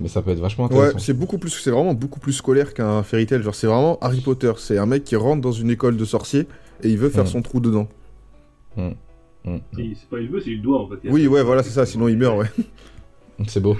mais 0.00 0.08
ça 0.08 0.22
peut 0.22 0.30
être 0.30 0.40
vachement 0.40 0.64
Ouais, 0.66 0.74
intéressant. 0.76 0.98
c'est 0.98 1.12
beaucoup 1.12 1.36
plus, 1.38 1.50
c'est 1.50 1.70
vraiment 1.70 1.92
beaucoup 1.94 2.20
plus 2.20 2.32
scolaire 2.32 2.72
qu'un 2.72 3.02
Fairy 3.02 3.26
Tail. 3.26 3.42
Genre, 3.42 3.54
c'est 3.54 3.66
vraiment 3.66 3.98
Harry 4.00 4.20
Potter. 4.20 4.52
C'est 4.56 4.78
un 4.78 4.86
mec 4.86 5.04
qui 5.04 5.14
rentre 5.16 5.42
dans 5.42 5.52
une 5.52 5.70
école 5.70 5.96
de 5.98 6.04
sorciers 6.06 6.46
et 6.82 6.88
il 6.88 6.96
veut 6.98 7.10
faire 7.10 7.24
Mm. 7.24 7.28
son 7.28 7.42
trou 7.42 7.60
dedans. 7.60 7.86
Mm. 9.44 9.56
C'est 9.72 10.08
pas 10.08 10.20
il 10.20 10.28
veut, 10.28 10.40
c'est 10.40 10.50
il 10.52 10.62
doit, 10.62 10.80
en 10.80 10.88
fait. 10.88 10.96
Oui, 11.10 11.26
ouais, 11.26 11.42
voilà, 11.42 11.62
c'est 11.62 11.70
ça. 11.70 11.84
Sinon, 11.86 12.08
il 12.08 12.16
meurt, 12.18 12.38
ouais. 12.38 12.50
C'est 13.48 13.60
beau. 13.60 13.76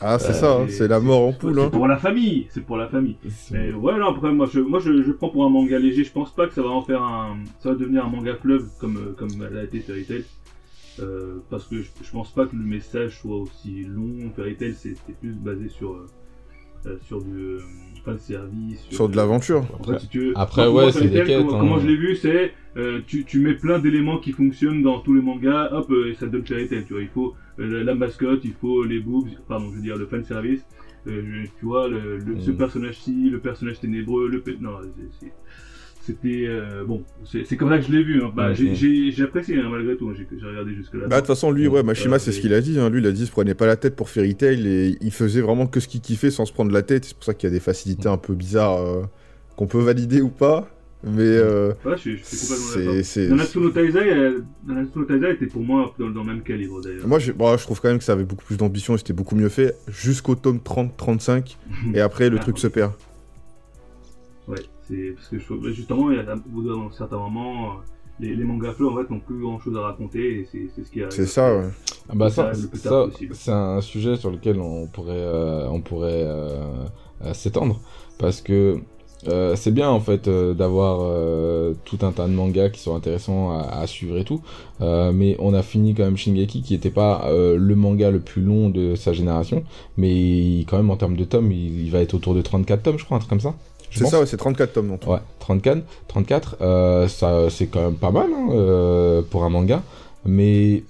Ah, 0.00 0.18
c'est 0.18 0.32
ça, 0.34 0.58
hein, 0.58 0.66
c'est 0.68 0.86
la 0.88 1.00
mort 1.00 1.28
en 1.28 1.32
poule. 1.32 1.54
C'est 1.54 1.62
Hein. 1.62 1.70
pour 1.70 1.86
la 1.88 1.96
famille, 1.96 2.46
c'est 2.50 2.60
pour 2.64 2.76
la 2.76 2.88
famille. 2.88 3.16
Mais 3.52 3.72
ouais, 3.72 3.98
non, 3.98 4.08
après, 4.08 4.32
moi, 4.32 4.46
je, 4.52 4.60
moi 4.60 4.78
je, 4.78 5.02
je 5.02 5.12
prends 5.12 5.30
pour 5.30 5.44
un 5.44 5.48
manga 5.48 5.78
léger. 5.78 6.04
Je 6.04 6.12
pense 6.12 6.34
pas 6.34 6.46
que 6.46 6.52
ça 6.54 6.60
va 6.62 6.68
en 6.70 6.82
faire 6.82 7.02
un. 7.02 7.38
Ça 7.60 7.70
va 7.70 7.74
devenir 7.74 8.04
un 8.04 8.10
manga 8.10 8.34
fleuve 8.36 8.68
comme, 8.80 8.96
euh, 8.98 9.12
comme 9.16 9.30
elle 9.50 9.56
a 9.58 9.64
été 9.64 9.80
Fairy 9.80 10.04
Tail. 10.04 10.24
Euh, 11.00 11.36
parce 11.50 11.64
que 11.66 11.80
je, 11.80 11.88
je 12.02 12.10
pense 12.10 12.30
pas 12.32 12.46
que 12.46 12.54
le 12.54 12.62
message 12.64 13.18
soit 13.20 13.36
aussi 13.36 13.84
long. 13.84 14.30
Fairy 14.36 14.56
Tail, 14.56 14.74
c'est 14.74 14.94
c'est 15.06 15.16
plus 15.18 15.32
basé 15.32 15.68
sur. 15.70 15.92
euh, 15.92 16.06
sur 17.02 17.22
du. 17.22 17.32
Euh, 17.32 17.58
fan 18.04 18.18
service. 18.18 18.84
Sur 18.90 19.08
de 19.08 19.16
l'aventure. 19.16 19.64
En 19.80 19.82
fait, 19.84 19.98
si 20.00 20.08
tu 20.08 20.20
veux. 20.20 20.32
Après, 20.36 20.68
ouais, 20.68 20.92
c'est 20.92 21.08
des 21.08 21.22
quêtes, 21.24 21.38
Comment, 21.46 21.54
hein. 21.56 21.60
comment 21.60 21.78
je 21.78 21.86
l'ai 21.86 21.96
vu, 21.96 22.14
c'est. 22.16 22.52
euh, 22.76 23.00
tu, 23.06 23.24
tu 23.24 23.40
mets 23.40 23.54
plein 23.54 23.78
d'éléments 23.78 24.18
qui 24.18 24.32
fonctionnent 24.32 24.82
dans 24.82 24.98
tous 25.00 25.14
les 25.14 25.22
mangas, 25.22 25.70
hop, 25.72 25.90
euh, 25.90 26.10
et 26.10 26.14
ça 26.14 26.26
donne 26.26 26.44
Fairy 26.44 26.68
Tail, 26.68 26.84
tu 26.86 26.92
vois. 26.92 27.02
Il 27.02 27.08
faut 27.08 27.34
euh, 27.60 27.82
la, 27.82 27.94
mascotte, 27.94 28.40
il 28.44 28.52
faut 28.52 28.84
les 28.84 29.00
boobs, 29.00 29.28
pardon, 29.48 29.70
je 29.70 29.76
veux 29.76 29.82
dire 29.82 29.96
le 29.96 30.06
fan 30.06 30.22
service. 30.24 30.66
Euh, 31.06 31.44
tu 31.58 31.66
vois, 31.66 31.88
le, 31.88 32.18
le- 32.18 32.40
ce 32.40 32.50
Mm. 32.50 32.56
personnage-ci, 32.56 33.30
le 33.30 33.38
personnage 33.38 33.80
ténébreux, 33.80 34.28
le. 34.28 34.42
Non, 34.60 34.72
c'est- 34.82 35.26
c'est- 35.26 35.32
c'était. 36.06 36.44
euh, 36.46 36.84
bon, 36.84 37.02
c'est 37.24 37.56
comme 37.56 37.68
ça 37.70 37.78
que 37.78 37.84
je 37.86 37.92
l'ai 37.92 38.02
vu. 38.02 38.22
Hein. 38.22 38.32
Bah, 38.34 38.50
Mm, 38.50 38.54
j'ai- 38.74 39.22
apprécié, 39.22 39.58
hein, 39.58 39.68
malgré 39.70 39.96
tout. 39.96 40.08
hein. 40.10 40.14
J'ai 40.16 40.46
regardé 40.46 40.74
jusque-là. 40.74 41.06
Bah, 41.08 41.16
de 41.16 41.20
toute 41.20 41.28
façon, 41.28 41.50
lui, 41.50 41.66
ouais, 41.66 41.82
Mashima, 41.82 42.16
Euh, 42.16 42.18
c'est 42.18 42.32
ce 42.32 42.40
qu'il 42.40 42.54
a 42.54 42.60
dit. 42.60 42.78
Hein. 42.78 42.90
Lui, 42.90 43.00
il 43.00 43.06
a 43.06 43.12
dit, 43.12 43.22
il 43.22 43.26
se 43.26 43.32
prenait 43.32 43.54
pas 43.54 43.66
la 43.66 43.76
tête 43.76 43.96
pour 43.96 44.08
Fairy 44.08 44.34
Tail 44.34 44.66
et 44.66 44.96
il 45.00 45.10
faisait 45.12 45.40
vraiment 45.40 45.66
que 45.66 45.80
ce 45.80 45.88
qu'il 45.88 46.00
kiffait 46.00 46.30
sans 46.30 46.44
se 46.46 46.52
prendre 46.52 46.72
la 46.72 46.82
tête. 46.82 47.04
C'est 47.04 47.14
pour 47.14 47.24
ça 47.24 47.34
qu'il 47.34 47.48
y 47.48 47.52
a 47.52 47.54
des 47.54 47.60
facilités 47.60 48.08
un 48.08 48.16
peu 48.18 48.34
bizarres 48.34 48.80
euh, 48.82 49.02
qu'on 49.56 49.66
peut 49.66 49.80
valider 49.80 50.20
ou 50.20 50.28
pas. 50.30 50.68
Mais 51.06 51.20
euh, 51.20 51.72
Ouais, 51.84 51.96
je, 52.02 52.12
je 52.16 52.24
suis 52.24 52.48
complètement 52.48 53.36
Nanatsu 53.36 53.58
no 53.58 53.68
Taizai, 53.68 54.10
euh, 54.10 54.40
Taizai 55.06 55.32
était 55.32 55.46
pour 55.46 55.60
moi 55.62 55.92
dans, 55.98 56.08
dans 56.08 56.22
le 56.22 56.26
même 56.28 56.42
calibre 56.42 56.80
d'ailleurs. 56.80 57.06
Moi, 57.06 57.18
j'ai- 57.18 57.34
bon, 57.34 57.54
je 57.58 57.62
trouve 57.62 57.78
quand 57.82 57.88
même 57.88 57.98
que 57.98 58.04
ça 58.04 58.12
avait 58.14 58.24
beaucoup 58.24 58.44
plus 58.46 58.56
d'ambition 58.56 58.94
et 58.94 58.98
c'était 58.98 59.12
beaucoup 59.12 59.36
mieux 59.36 59.50
fait 59.50 59.74
jusqu'au 59.86 60.34
tome 60.34 60.60
30-35 60.64 61.58
et 61.94 62.00
après 62.00 62.30
le 62.30 62.38
Ah, 62.38 62.40
truc 62.40 62.56
se 62.58 62.68
perd. 62.68 62.92
C'est 64.88 65.12
parce 65.14 65.28
que 65.28 65.38
je 65.38 65.44
trouve- 65.44 65.68
justement, 65.70 66.10
il 66.10 66.16
y 66.16 66.20
a 66.20 66.34
au 66.34 66.36
bout 66.48 66.62
d'un 66.62 66.90
certain 66.90 67.16
moment, 67.18 67.70
euh, 67.70 67.74
les, 68.20 68.34
les 68.36 68.44
mangas 68.44 68.72
fleurs 68.72 68.92
en 68.92 68.96
fait 69.02 69.10
n'ont 69.10 69.20
plus 69.20 69.40
grand 69.40 69.58
chose 69.58 69.76
à 69.76 69.80
raconter 69.80 70.40
et 70.40 70.48
c'est 70.50 70.68
c'est 70.74 70.84
ce 70.84 70.90
qui 70.90 71.02
arrive. 71.02 71.12
C'est 71.12 71.26
ça, 71.26 71.54
ouais. 71.56 71.68
Ah 72.08 72.12
bah 72.14 72.30
Ça 72.30 72.52
c'est 73.32 73.50
un 73.52 73.80
sujet 73.80 74.16
sur 74.16 74.30
lequel 74.30 74.60
on 74.60 74.86
pourrait, 74.86 75.12
euh, 75.16 75.66
on 75.70 75.80
pourrait 75.80 76.22
euh, 76.24 76.84
euh, 77.24 77.32
s'étendre 77.34 77.80
parce 78.18 78.40
que 78.42 78.78
euh, 79.26 79.56
c'est 79.56 79.70
bien 79.70 79.88
en 79.88 80.00
fait 80.00 80.28
euh, 80.28 80.52
d'avoir 80.52 80.98
euh, 81.00 81.72
tout 81.86 81.96
un 82.02 82.12
tas 82.12 82.26
de 82.28 82.32
mangas 82.34 82.68
qui 82.68 82.80
sont 82.80 82.94
intéressants 82.94 83.52
à, 83.58 83.62
à 83.80 83.86
suivre 83.86 84.18
et 84.18 84.24
tout, 84.24 84.42
euh, 84.82 85.12
mais 85.12 85.34
on 85.38 85.54
a 85.54 85.62
fini 85.62 85.94
quand 85.94 86.04
même 86.04 86.18
Shingeki 86.18 86.60
qui 86.62 86.74
était 86.74 86.90
pas 86.90 87.22
euh, 87.28 87.56
le 87.56 87.74
manga 87.74 88.10
le 88.10 88.20
plus 88.20 88.42
long 88.42 88.68
de 88.68 88.94
sa 88.96 89.14
génération, 89.14 89.64
mais 89.96 90.14
il- 90.14 90.66
quand 90.66 90.76
même 90.76 90.90
en 90.90 90.96
termes 90.96 91.16
de 91.16 91.24
tomes, 91.24 91.50
il, 91.52 91.84
il 91.86 91.90
va 91.90 92.00
être 92.00 92.12
autour 92.12 92.34
de 92.34 92.42
34 92.42 92.82
tomes, 92.82 92.98
je 92.98 93.04
crois, 93.06 93.16
un 93.16 93.20
truc 93.20 93.30
comme 93.30 93.40
ça. 93.40 93.54
C'est 93.94 94.06
ça, 94.06 94.20
ouais, 94.20 94.26
c'est 94.26 94.36
34 94.36 94.72
tomes 94.72 94.88
non 94.88 94.98
Ouais, 95.06 95.18
34, 95.40 95.82
34 96.08 96.56
euh, 96.60 97.08
ça 97.08 97.48
c'est 97.50 97.66
quand 97.66 97.82
même 97.82 97.96
pas 97.96 98.10
mal 98.10 98.28
hein, 98.32 98.48
euh, 98.52 99.22
pour 99.22 99.44
un 99.44 99.50
manga, 99.50 99.82
mais 100.24 100.84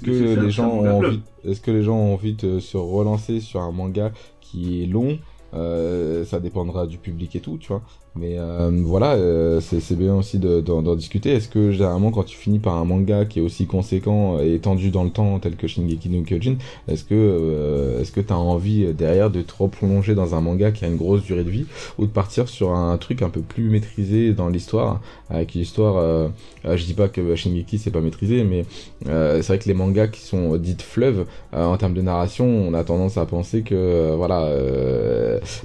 que, 0.00 0.04
que 0.04 0.40
les 0.40 0.50
gens 0.50 0.68
ont 0.70 0.82
envie, 1.06 1.20
est-ce 1.44 1.60
que 1.60 1.70
les 1.70 1.82
gens 1.82 1.96
ont 1.96 2.14
envie 2.14 2.34
de 2.34 2.58
se 2.60 2.76
relancer 2.76 3.40
sur 3.40 3.60
un 3.60 3.72
manga 3.72 4.12
qui 4.40 4.82
est 4.82 4.86
long 4.86 5.18
Euh, 5.54 6.24
Ça 6.24 6.40
dépendra 6.40 6.86
du 6.86 6.98
public 6.98 7.36
et 7.36 7.40
tout, 7.40 7.58
tu 7.58 7.68
vois. 7.68 7.82
Mais 8.16 8.36
euh, 8.38 8.70
voilà, 8.84 9.14
euh, 9.14 9.60
c'est 9.60 9.96
bien 9.98 10.14
aussi 10.14 10.38
de- 10.38 10.60
d'en 10.60 10.94
discuter. 10.94 11.30
Est-ce 11.32 11.48
que 11.48 11.72
généralement, 11.72 12.12
quand 12.12 12.22
tu 12.22 12.36
finis 12.36 12.60
par 12.60 12.76
un 12.76 12.84
manga 12.84 13.24
qui 13.24 13.40
est 13.40 13.42
aussi 13.42 13.66
conséquent 13.66 14.38
et 14.40 14.54
étendu 14.54 14.92
dans 14.92 15.02
le 15.02 15.10
temps, 15.10 15.40
tel 15.40 15.56
que 15.56 15.66
Shingeki 15.66 16.10
no 16.10 16.22
Kyojin, 16.22 16.54
est-ce 16.86 17.02
que 17.02 17.14
euh, 17.14 18.00
est-ce 18.00 18.12
que 18.12 18.20
t'as 18.20 18.36
envie 18.36 18.84
euh, 18.84 18.92
derrière 18.92 19.30
de 19.30 19.42
te 19.42 19.52
replonger 19.58 20.14
dans 20.14 20.36
un 20.36 20.40
manga 20.40 20.70
qui 20.70 20.84
a 20.84 20.88
une 20.88 20.96
grosse 20.96 21.24
durée 21.24 21.42
de 21.42 21.50
vie 21.50 21.66
ou 21.98 22.06
de 22.06 22.10
partir 22.12 22.48
sur 22.48 22.70
un 22.72 22.96
truc 22.98 23.20
un 23.20 23.30
peu 23.30 23.40
plus 23.40 23.68
maîtrisé 23.68 24.32
dans 24.32 24.48
l'histoire, 24.48 25.00
avec 25.28 25.56
une 25.56 25.62
histoire. 25.62 25.96
euh, 25.96 26.28
euh, 26.66 26.76
je 26.76 26.84
dis 26.84 26.94
pas 26.94 27.08
que 27.08 27.34
Shingeki 27.34 27.78
c'est 27.78 27.90
pas 27.90 28.00
maîtrisé, 28.00 28.44
mais 28.44 28.64
c'est 29.06 29.42
vrai 29.48 29.58
que 29.58 29.66
les 29.68 29.74
mangas 29.74 30.06
qui 30.06 30.20
sont 30.20 30.56
dites 30.56 30.82
fleuves 30.82 31.26
en 31.52 31.76
termes 31.76 31.94
de 31.94 32.00
narration, 32.02 32.46
on 32.46 32.74
a 32.74 32.84
tendance 32.84 33.16
à 33.18 33.26
penser 33.26 33.62
que 33.62 34.14
voilà, 34.16 34.48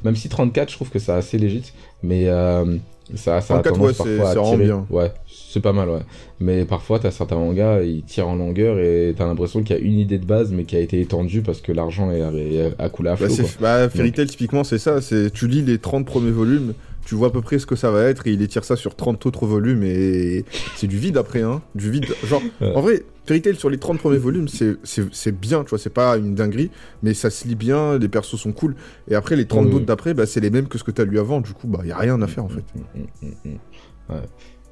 même 0.03 0.15
si 0.15 0.29
34, 0.29 0.70
je 0.70 0.75
trouve 0.75 0.89
que 0.89 1.00
c'est 1.00 1.12
assez 1.12 1.38
légit, 1.38 1.72
mais 2.03 2.27
euh, 2.27 2.77
ça, 3.15 3.41
ça 3.41 3.58
a 3.58 3.62
34, 3.62 3.74
tendance 3.74 4.00
ouais, 4.00 4.18
parfois 4.18 4.29
à 4.29 4.51
tirer. 4.51 4.65
bien. 4.65 4.86
Ouais, 4.89 5.12
c'est 5.27 5.62
pas 5.62 5.74
mal, 5.74 5.89
ouais. 5.89 6.00
Mais 6.39 6.63
parfois, 6.65 7.00
t'as 7.00 7.12
certains 7.12 7.38
mangas, 7.38 7.82
ils 7.82 8.03
tirent 8.03 8.27
en 8.27 8.36
longueur 8.36 8.77
et 8.79 9.13
t'as 9.18 9.25
l'impression 9.25 9.62
qu'il 9.63 9.75
y 9.75 9.79
a 9.79 9.82
une 9.82 9.98
idée 10.00 10.18
de 10.20 10.25
base, 10.25 10.51
mais 10.51 10.63
qui 10.63 10.75
a 10.75 10.79
été 10.79 11.01
étendue 11.01 11.41
parce 11.41 11.60
que 11.62 11.72
l'argent 11.72 12.12
est, 12.12 12.22
a 12.77 12.89
coulé 12.89 13.10
à 13.10 13.15
Bah, 13.15 13.27
flot. 13.27 13.36
quoi. 13.36 13.46
bah, 13.60 13.89
Fairy 13.89 14.12
Tail, 14.12 14.27
typiquement, 14.27 14.63
c'est 14.63 14.77
ça. 14.77 15.01
C'est 15.01 15.32
tu 15.32 15.48
lis 15.48 15.62
les 15.63 15.79
30 15.79 16.06
premiers 16.06 16.32
volumes, 16.32 16.74
tu 17.10 17.16
vois 17.16 17.30
à 17.30 17.32
peu 17.32 17.42
près 17.42 17.58
ce 17.58 17.66
que 17.66 17.75
ça 17.75 17.89
va 17.89 18.04
être 18.04 18.28
et 18.28 18.34
il 18.34 18.42
étire 18.44 18.63
ça 18.63 18.75
sur 18.75 18.96
30 18.96 19.25
autres 19.25 19.48
volumes 19.48 19.82
et 19.84 20.46
c'est 20.75 20.86
du 20.86 21.00
vide 21.00 21.18
après, 21.18 21.42
hein. 21.42 21.60
Du 21.74 21.89
vide. 21.89 22.06
Genre, 22.24 22.39
Ouais. 22.62 22.72
en 22.75 22.82
vrai, 22.82 23.04
Fairy 23.25 23.42
Tail 23.42 23.56
sur 23.56 23.72
les 23.72 23.80
30 23.80 23.98
premiers 23.98 24.20
volumes, 24.20 24.48
c'est- 24.48 25.32
bien, 25.32 25.63
tu 25.63 25.72
vois. 25.72 25.80
C'est 25.80 25.89
pas 25.89 26.18
une 26.18 26.36
dinguerie, 26.36 26.70
mais 27.01 27.16
ça 27.16 27.32
se 27.32 27.48
lit 27.48 27.56
bien, 27.56 27.98
les 27.98 28.10
persos 28.10 28.36
sont 28.39 28.51
cool. 28.51 28.75
Et 29.10 29.16
après, 29.16 29.36
les 29.36 29.46
30 29.48 29.66
Oui, 29.66 29.72
d'autres 29.72 29.80
oui. 29.82 29.86
d'après, 29.88 30.13
bah, 30.13 30.28
c'est 30.28 30.39
les 30.39 30.51
mêmes 30.51 30.68
que 30.68 30.78
ce 30.78 30.84
que 30.84 30.92
t'as 30.92 31.04
lu 31.04 31.18
avant. 31.18 31.42
Du 31.42 31.51
coup, 31.54 31.66
bah, 31.68 31.80
y 31.84 31.92
a 31.92 31.98
rien 31.98 32.22
à 32.22 32.28
faire 32.28 32.44
en 32.44 32.50
fait. 32.50 32.63
Mm, 32.75 33.00
mm, 33.28 33.32
mm. 33.46 34.13
Ouais. 34.13 34.22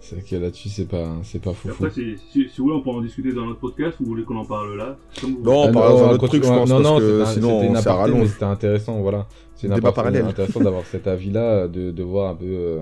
C'est 0.10 0.26
que 0.26 0.36
là-dessus, 0.38 0.70
c'est 0.70 0.88
pas, 0.88 1.06
c'est 1.24 1.42
pas 1.42 1.52
fou. 1.54 1.70
après, 1.70 1.90
si, 1.92 2.16
si 2.32 2.46
vous 2.58 2.66
voulez, 2.66 2.76
on 2.76 2.82
peut 2.82 2.90
en 2.92 3.02
discuter 3.02 3.34
dans 3.34 3.46
notre 3.46 3.60
podcast 3.60 4.00
ou 4.00 4.04
vous 4.06 4.10
voulez 4.12 4.24
qu'on 4.24 4.38
en 4.38 4.46
parle 4.46 4.78
là? 4.78 4.96
Comme 5.20 5.36
vous 5.36 5.44
Non, 5.44 5.64
on 5.64 5.68
Ah, 5.68 5.72
parle 5.74 5.92
dans 5.94 6.04
un 6.06 6.10
autre 6.12 6.28
truc, 6.28 6.44
je 6.44 6.48
pense, 6.50 6.70
Non, 6.70 6.76
parce 6.82 6.90
non, 6.90 6.98
que 7.00 7.10
c'était 7.10 7.22
un- 7.30 7.34
sinon, 7.34 7.56
c'était 7.60 7.68
une 7.72 7.76
aparté, 7.78 8.14
mais 8.14 8.28
c'était 8.28 8.44
intéressant, 8.46 9.00
voilà. 9.02 9.28
C'est 9.56 9.68
Débat 9.68 9.92
parallèle. 9.92 10.24
mais 10.24 10.30
intéressant 10.30 10.60
d'avoir 10.62 10.86
cet 10.86 11.08
avis-là, 11.08 11.68
de, 11.68 11.92
de 11.92 12.04
voir 12.04 12.30
un 12.32 12.36
peu 12.36 12.46
euh, 12.46 12.80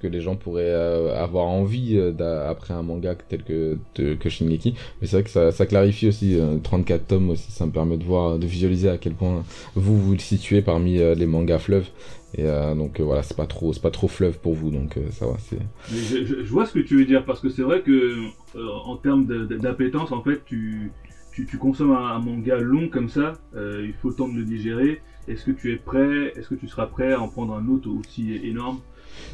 que 0.00 0.06
les 0.06 0.20
gens 0.20 0.36
pourraient 0.36 0.64
euh, 0.64 1.14
avoir 1.16 1.46
envie 1.46 1.96
euh, 1.96 2.48
après 2.48 2.74
un 2.74 2.82
manga 2.82 3.14
tel 3.28 3.42
que, 3.44 3.78
de-. 3.96 4.16
Mais 4.24 5.06
c'est 5.06 5.12
vrai 5.12 5.22
que 5.22 5.50
ça, 5.50 5.66
clarifie 5.66 6.08
aussi, 6.08 6.38
euh, 6.38 6.56
34 6.62 7.06
tomes 7.06 7.30
aussi, 7.30 7.50
ça 7.50 7.66
me 7.66 7.70
permet 7.70 7.96
de 7.96 8.04
voir, 8.04 8.38
de 8.38 8.46
visualiser 8.46 8.88
à 8.88 8.98
quel 8.98 9.14
point 9.14 9.44
vous 9.74 9.98
vous 9.98 10.18
situez 10.18 10.62
parmi 10.62 10.98
euh, 10.98 11.14
les 11.14 11.26
mangas 11.26 11.58
fleuves. 11.58 11.88
Et 12.34 12.44
euh, 12.44 12.74
donc 12.74 13.00
euh, 13.00 13.04
voilà, 13.04 13.22
c'est 13.22 13.36
pas 13.36 13.46
trop, 13.46 13.72
c'est 13.72 13.82
pas 13.82 13.90
trop 13.90 14.06
fleuve 14.06 14.38
pour 14.38 14.54
vous, 14.54 14.70
donc 14.70 14.96
euh, 14.96 15.10
ça 15.10 15.26
va, 15.26 15.36
c'est. 15.38 15.58
Je, 15.90 16.44
vois 16.44 16.64
ce 16.64 16.72
que 16.72 16.78
tu 16.78 16.96
veux 16.96 17.04
dire 17.04 17.24
parce 17.24 17.40
que 17.40 17.48
c'est 17.48 17.62
vrai 17.62 17.82
que 17.82 18.14
euh, 18.54 18.68
en 18.84 18.96
termes 18.96 19.26
d'appétence, 19.26 20.12
en 20.12 20.22
fait, 20.22 20.44
tu, 20.44 20.92
tu, 21.32 21.58
consommes 21.58 21.92
un, 21.92 22.16
un 22.16 22.18
manga 22.20 22.56
long 22.58 22.88
comme 22.88 23.08
ça, 23.08 23.32
euh, 23.56 23.84
il 23.84 23.94
faut 23.94 24.10
le 24.10 24.14
temps 24.14 24.28
de 24.28 24.36
le 24.36 24.44
digérer. 24.44 25.00
Est-ce 25.26 25.44
que 25.44 25.50
tu 25.50 25.72
es 25.72 25.76
prêt? 25.76 26.32
Est-ce 26.36 26.48
que 26.48 26.54
tu 26.54 26.68
seras 26.68 26.86
prêt 26.86 27.12
à 27.12 27.20
en 27.20 27.28
prendre 27.28 27.54
un 27.54 27.66
autre 27.68 27.88
aussi 27.90 28.36
énorme? 28.44 28.78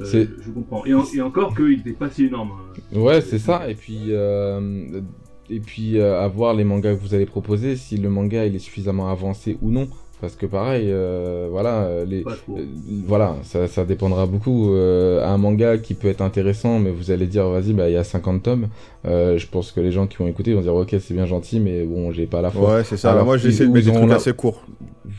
Euh, 0.00 0.04
C'est- 0.04 0.28
Je 0.44 0.50
comprends. 0.50 0.84
Et, 0.86 0.94
en- 0.94 1.04
et 1.14 1.20
encore 1.20 1.54
qu'il 1.54 1.76
n'était 1.78 1.92
pas 1.92 2.10
si 2.10 2.26
énorme. 2.26 2.50
hein. 2.52 2.98
Ouais, 2.98 3.20
c'est 3.20 3.38
ça. 3.38 3.68
Et 3.68 3.74
puis, 3.74 3.98
euh, 4.10 5.00
et 5.50 5.60
puis 5.60 5.98
euh, 5.98 6.20
à 6.20 6.28
voir 6.28 6.54
les 6.54 6.64
mangas 6.64 6.94
que 6.94 7.00
vous 7.00 7.14
allez 7.14 7.26
proposer, 7.26 7.76
si 7.76 7.96
le 7.96 8.08
manga 8.10 8.44
il 8.46 8.54
est 8.56 8.60
suffisamment 8.60 9.08
avancé 9.10 9.56
ou 9.62 9.70
non. 9.70 9.88
Parce 10.18 10.34
que 10.34 10.46
pareil, 10.46 10.86
euh, 10.88 11.46
voilà, 11.50 11.90
les, 12.06 12.24
voilà, 13.06 13.36
ça, 13.42 13.68
ça 13.68 13.84
dépendra 13.84 14.24
beaucoup. 14.24 14.72
Euh, 14.72 15.22
un 15.22 15.36
manga 15.36 15.76
qui 15.76 15.92
peut 15.92 16.08
être 16.08 16.22
intéressant, 16.22 16.78
mais 16.78 16.90
vous 16.90 17.10
allez 17.10 17.26
dire, 17.26 17.46
vas-y, 17.50 17.74
bah 17.74 17.90
il 17.90 17.92
y 17.92 17.96
a 17.98 18.02
50 18.04 18.42
tomes. 18.42 18.68
Euh, 19.06 19.36
je 19.36 19.46
pense 19.46 19.72
que 19.72 19.80
les 19.80 19.92
gens 19.92 20.06
qui 20.06 20.16
vont 20.16 20.26
écouter 20.26 20.54
vont 20.54 20.62
dire, 20.62 20.74
ok, 20.74 20.96
c'est 21.00 21.12
bien 21.12 21.26
gentil, 21.26 21.60
mais 21.60 21.84
bon, 21.84 22.12
j'ai 22.12 22.24
pas 22.24 22.40
la 22.40 22.50
foi. 22.50 22.76
Ouais, 22.76 22.84
c'est 22.84 22.96
ça. 22.96 23.12
Alors, 23.12 23.26
moi, 23.26 23.36
j'essaie 23.36 23.66
de 23.66 23.72
mettre 23.72 23.84
des 23.86 23.92
trucs 23.92 24.08
la- 24.08 24.16
assez 24.16 24.32
courts. 24.32 24.64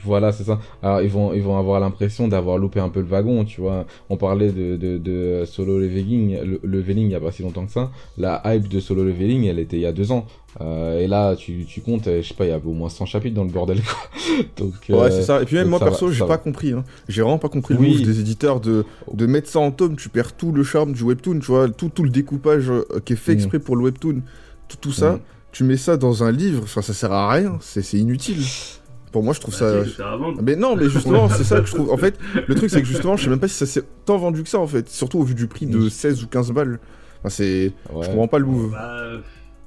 Voilà, 0.04 0.32
c'est 0.32 0.44
ça. 0.44 0.60
Alors 0.84 1.02
ils 1.02 1.10
vont 1.10 1.34
ils 1.34 1.42
vont 1.42 1.58
avoir 1.58 1.80
l'impression 1.80 2.28
d'avoir 2.28 2.58
loupé 2.58 2.80
un 2.80 2.90
peu 2.90 3.00
le 3.00 3.06
wagon, 3.08 3.46
tu 3.46 3.62
vois. 3.62 3.86
On 4.10 4.18
parlait 4.18 4.52
de 4.52 4.76
de, 4.76 4.98
de 4.98 5.44
solo 5.46 5.80
leveling, 5.80 6.38
le, 6.44 6.60
leveling 6.64 7.06
il 7.08 7.12
y 7.12 7.16
a 7.16 7.20
pas 7.20 7.32
si 7.32 7.42
longtemps 7.44 7.66
que 7.66 7.72
ça. 7.72 7.92
La 8.18 8.42
hype 8.46 8.68
de 8.68 8.80
solo 8.80 9.04
leveling, 9.04 9.46
elle 9.46 9.60
était 9.60 9.78
il 9.78 9.82
y 9.82 9.86
a 9.86 9.92
deux 9.94 10.12
ans. 10.12 10.26
Euh, 10.60 11.00
et 11.02 11.08
là, 11.08 11.36
tu 11.36 11.66
tu 11.66 11.82
comptes, 11.82 12.08
euh, 12.08 12.22
je 12.22 12.28
sais 12.30 12.34
pas, 12.34 12.46
il 12.46 12.50
y 12.50 12.52
a 12.52 12.58
au 12.58 12.74
moins 12.74 12.90
100 12.90 13.06
chapitres 13.06 13.36
dans 13.36 13.44
le 13.44 13.52
bordel 13.52 13.80
quoi. 13.82 13.98
Donc 14.58 14.74
Ouais, 14.90 14.96
euh, 14.96 15.10
c'est 15.12 15.22
ça. 15.24 15.42
Et 15.42 15.46
puis 15.46 15.56
même 15.56 15.68
moi, 15.70 15.80
ça 15.80 15.86
perso, 15.86 16.12
j'ai 16.12 16.20
ça 16.20 16.26
pas 16.26 16.38
compris. 16.38 16.72
Hein. 16.74 16.84
J'ai 17.08 17.22
vraiment 17.22 17.38
pas 17.38 17.50
compris 17.50 17.76
Oui. 17.76 17.92
le 17.92 17.98
move 18.00 18.06
des 18.06 18.20
éditeurs 18.20 18.60
de, 18.60 18.84
de 19.14 19.26
mettre 19.26 19.48
ça 19.50 19.60
en 19.60 19.72
tome. 19.72 19.96
Tu 19.96 20.10
perds 20.10 20.34
tout 20.36 20.52
le 20.52 20.64
charme 20.64 20.94
du 20.94 21.04
webtoon, 21.04 21.40
tu 21.40 21.46
vois. 21.48 21.70
Tout, 21.70 21.90
tout 21.94 22.04
le 22.04 22.10
découpage 22.10 22.70
euh, 22.72 22.84
qui 23.06 23.14
est 23.14 23.18
fait 23.18 23.34
Mm. 23.34 23.36
exprès 23.36 23.60
pour 23.60 23.76
le 23.76 23.84
webtoon. 23.84 24.22
Tout, 24.68 24.78
tout 24.82 24.92
ça. 24.92 25.14
Mm. 25.14 25.20
Tu 25.52 25.64
mets 25.64 25.78
ça 25.78 25.96
dans 25.96 26.24
un 26.24 26.32
livre. 26.32 26.62
Enfin, 26.64 26.82
ça 26.82 26.94
sert 26.94 27.12
à 27.12 27.32
rien. 27.32 27.58
C'est 27.62 27.94
inutile. 27.94 28.42
Pour 29.18 29.24
moi, 29.24 29.34
je 29.34 29.40
trouve 29.40 29.56
ça. 29.56 29.82
Bah, 29.82 29.86
ça. 29.98 30.18
Mais 30.44 30.56
non, 30.56 30.76
mais 30.76 30.90
justement, 30.90 31.28
c'est 31.36 31.44
ça 31.44 31.60
que 31.60 31.66
je 31.66 31.74
trouve. 31.74 31.90
En 31.92 31.98
fait, 31.98 32.20
le 32.48 32.54
truc, 32.54 32.70
c'est 32.70 32.82
que 32.82 32.88
justement, 32.88 33.18
je 33.18 33.24
sais 33.24 33.30
même 33.32 33.40
pas 33.40 33.48
si 33.48 33.56
ça 33.56 33.66
s'est 33.66 33.82
tant 34.06 34.18
vendu 34.18 34.44
que 34.44 34.50
ça, 34.50 34.60
en 34.60 34.68
fait. 34.68 34.88
Surtout 34.90 35.18
au 35.20 35.24
vu 35.24 35.34
du 35.34 35.48
prix 35.48 35.66
de 35.66 35.80
Oui. 35.80 35.90
16 35.90 36.24
ou 36.24 36.28
15 36.28 36.52
balles. 36.52 36.80
Enfin, 37.20 37.30
c'est. 37.30 37.74
Ouais. 37.92 38.04
Je 38.04 38.10
comprends 38.10 38.28
pas 38.28 38.38
le 38.38 38.46
move. 38.46 38.72
Bah, 38.72 39.02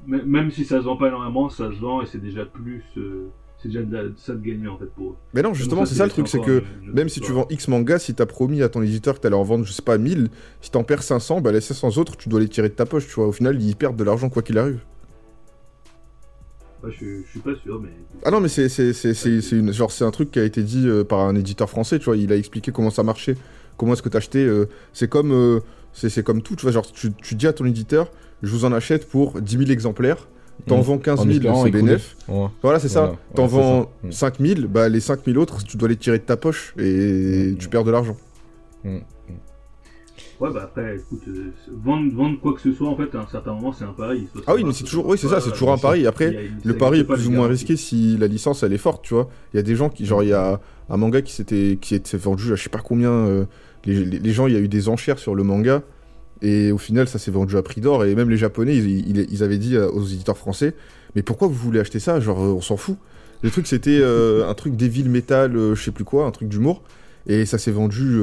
même 0.06 0.52
si 0.52 0.64
ça 0.64 0.78
se 0.78 0.84
vend 0.84 0.96
pas 0.96 1.08
énormément, 1.08 1.48
ça 1.50 1.68
se 1.70 1.80
vend 1.80 2.00
et 2.00 2.06
c'est 2.06 2.22
déjà 2.22 2.44
plus. 2.44 2.84
euh, 2.96 3.26
c'est 3.62 3.68
déjà 3.68 3.82
de 3.82 3.92
la- 3.94 4.02
ça 4.16 4.32
de 4.34 4.40
gagner 4.40 4.68
en 4.68 4.78
fait 4.78 4.86
pour 4.94 5.10
eux. 5.10 5.14
Mais 5.34 5.42
non, 5.42 5.52
justement, 5.52 5.84
c'est 5.84 5.94
ça 5.96 6.04
le 6.04 6.10
truc, 6.10 6.28
c'est 6.28 6.40
que 6.40 6.62
même 6.94 7.08
si 7.10 7.20
tu 7.20 7.32
vends 7.32 7.46
X 7.50 7.68
manga, 7.68 7.98
si 7.98 8.14
t'as 8.14 8.24
promis 8.24 8.62
à 8.62 8.68
ton 8.70 8.80
éditeur 8.82 9.16
que 9.16 9.20
t'allais 9.20 9.34
en 9.36 9.42
vendre, 9.42 9.64
je 9.66 9.72
sais 9.72 9.82
pas, 9.82 9.98
1000, 9.98 10.28
si 10.62 10.70
t'en 10.70 10.82
perds 10.84 11.02
500, 11.02 11.42
bah 11.42 11.52
les 11.52 11.60
500 11.60 11.98
autres, 11.98 12.16
tu 12.16 12.30
dois 12.30 12.40
les 12.40 12.48
tirer 12.48 12.70
de 12.70 12.74
ta 12.74 12.86
poche, 12.86 13.06
tu 13.06 13.12
vois. 13.14 13.26
Au 13.26 13.32
final, 13.32 13.60
ils 13.60 13.76
perdent 13.76 13.96
de 13.96 14.04
l'argent 14.04 14.30
quoi 14.30 14.40
qu'il 14.42 14.56
arrive. 14.56 14.78
Ouais, 16.82 16.90
je, 16.98 17.22
je 17.24 17.30
suis 17.30 17.40
pas 17.40 17.50
sûr, 17.62 17.80
mais. 17.80 17.90
Ah 18.24 18.30
non, 18.30 18.40
mais 18.40 18.48
c'est 18.48 18.66
une- 19.52 19.72
genre, 19.72 19.90
c'est 19.92 20.04
un 20.04 20.10
truc 20.10 20.30
qui 20.30 20.38
a 20.38 20.44
été 20.44 20.62
dit 20.62 20.86
euh, 20.86 21.04
par 21.04 21.20
un 21.20 21.34
éditeur 21.34 21.68
français, 21.68 21.98
tu 21.98 22.06
vois. 22.06 22.16
Il 22.16 22.32
a 22.32 22.36
expliqué 22.36 22.72
comment 22.72 22.90
ça 22.90 23.02
marchait, 23.02 23.36
comment 23.76 23.92
est-ce 23.92 24.02
que 24.02 24.08
t'achetais. 24.08 24.38
euh, 24.38 24.66
c'est 24.92 25.08
comme, 25.08 25.32
euh, 25.32 25.60
c'est 25.92 26.22
comme 26.24 26.40
tout, 26.42 26.56
tu 26.56 26.62
vois. 26.62 26.72
Genre, 26.72 26.90
tu, 26.90 27.12
tu 27.12 27.34
dis 27.34 27.46
à 27.46 27.52
ton 27.52 27.64
éditeur, 27.66 28.10
je 28.42 28.50
vous 28.50 28.64
en 28.64 28.72
achète 28.72 29.08
pour 29.08 29.40
10 29.42 29.58
000 29.58 29.70
exemplaires, 29.70 30.26
t'en 30.66 30.78
Mm. 30.78 30.82
vends 30.82 30.98
15 30.98 31.20
En 31.20 31.24
000, 31.24 31.36
espérant 31.36 31.64
c'est 31.64 31.70
bénéf. 31.70 32.16
Ouais. 32.28 32.46
Voilà, 32.62 32.78
c'est 32.78 32.88
ça. 32.88 33.00
Voilà, 33.00 33.18
T'en 33.34 33.42
ouais, 33.42 33.48
vends 33.48 33.82
ça. 33.82 34.08
Mm. 34.08 34.12
5 34.12 34.34
000, 34.40 34.60
bah 34.68 34.88
les 34.88 35.00
5 35.00 35.20
000 35.26 35.36
autres, 35.38 35.62
tu 35.64 35.76
dois 35.76 35.88
les 35.88 35.96
tirer 35.96 36.18
de 36.18 36.24
ta 36.24 36.36
poche 36.38 36.72
et 36.78 37.50
Mm. 37.52 37.56
tu 37.58 37.68
perds 37.68 37.84
de 37.84 37.90
l'argent. 37.90 38.16
Ouais, 40.40 40.48
bah 40.54 40.62
après, 40.64 40.96
écoute, 40.96 41.22
euh, 41.28 41.50
vendre, 41.84 42.14
vendre 42.14 42.40
quoi 42.40 42.54
que 42.54 42.60
ce 42.62 42.72
soit, 42.72 42.88
en 42.88 42.96
fait, 42.96 43.14
à 43.14 43.20
un 43.20 43.26
certain 43.30 43.52
moment, 43.52 43.72
c'est 43.74 43.84
un 43.84 43.92
pari. 43.92 44.26
Ah 44.46 44.54
oui, 44.54 44.64
mais 44.64 44.72
c'est 44.72 44.78
ça 44.78 44.84
toujours, 44.86 45.06
oui, 45.06 45.18
c'est 45.18 45.28
ça, 45.28 45.40
c'est 45.40 45.50
toujours 45.50 45.72
un 45.72 45.76
pari. 45.78 46.06
Après, 46.06 46.30
le 46.64 46.74
pari 46.78 47.00
est 47.00 47.04
plus 47.04 47.26
ou 47.26 47.30
moins 47.32 47.46
risqué 47.48 47.76
si 47.76 48.16
la 48.16 48.26
licence 48.26 48.62
elle 48.62 48.72
est 48.72 48.78
forte, 48.78 49.04
tu 49.04 49.12
vois. 49.14 49.28
Il 49.52 49.56
y 49.56 49.60
a 49.60 49.62
des 49.62 49.76
gens 49.76 49.90
qui, 49.90 50.06
genre, 50.06 50.22
il 50.22 50.30
y 50.30 50.32
a 50.32 50.58
un 50.88 50.96
manga 50.96 51.20
qui 51.22 51.32
s'était 51.34 51.78
qui 51.80 51.94
était 51.94 52.16
vendu 52.16 52.52
à 52.52 52.56
je 52.56 52.62
sais 52.62 52.70
pas 52.70 52.80
combien. 52.80 53.10
euh, 53.10 53.44
les, 53.84 54.04
les- 54.04 54.18
les 54.18 54.32
gens, 54.32 54.46
il 54.46 54.52
y 54.54 54.56
a 54.56 54.60
eu 54.60 54.68
des 54.68 54.88
enchères 54.88 55.18
sur 55.18 55.34
le 55.34 55.42
manga 55.42 55.82
et 56.42 56.72
au 56.72 56.78
final, 56.78 57.06
ça 57.06 57.18
s'est 57.18 57.30
vendu 57.30 57.56
à 57.58 57.62
prix 57.62 57.80
d'or. 57.82 58.04
Et 58.06 58.14
même 58.14 58.30
les 58.30 58.36
Japonais, 58.38 58.76
ils, 58.76 59.08
ils- 59.18 59.26
ils 59.30 59.42
avaient 59.42 59.58
dit 59.58 59.76
euh, 59.76 59.90
aux 59.90 60.04
éditeurs 60.06 60.38
français, 60.38 60.74
mais 61.14 61.22
pourquoi 61.22 61.48
vous 61.48 61.54
voulez 61.54 61.80
acheter 61.80 61.98
ça? 62.00 62.18
Genre, 62.18 62.38
on 62.38 62.60
s'en 62.62 62.76
fout. 62.78 62.96
Le 63.42 63.50
truc, 63.50 63.66
c'était 63.66 63.98
euh, 64.00 64.48
un 64.48 64.54
truc 64.54 64.74
Devil 64.76 65.04
Metal, 65.10 65.52
je 65.74 65.82
sais 65.82 65.90
plus 65.92 66.04
quoi, 66.04 66.24
un 66.26 66.30
truc 66.30 66.48
d'humour, 66.48 66.82
et 67.26 67.44
ça 67.46 67.58
s'est 67.58 67.70
vendu 67.72 68.18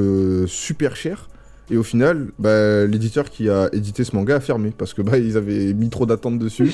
super 0.48 0.94
cher. 0.96 1.28
Et 1.70 1.76
au 1.76 1.82
final, 1.82 2.28
bah, 2.38 2.86
l'éditeur 2.86 3.28
qui 3.28 3.48
a 3.50 3.68
édité 3.74 4.02
ce 4.04 4.16
manga 4.16 4.36
a 4.36 4.40
fermé 4.40 4.72
parce 4.76 4.94
que 4.94 5.02
bah 5.02 5.18
ils 5.18 5.36
avaient 5.36 5.74
mis 5.74 5.90
trop 5.90 6.06
d'attentes 6.06 6.38
dessus. 6.38 6.72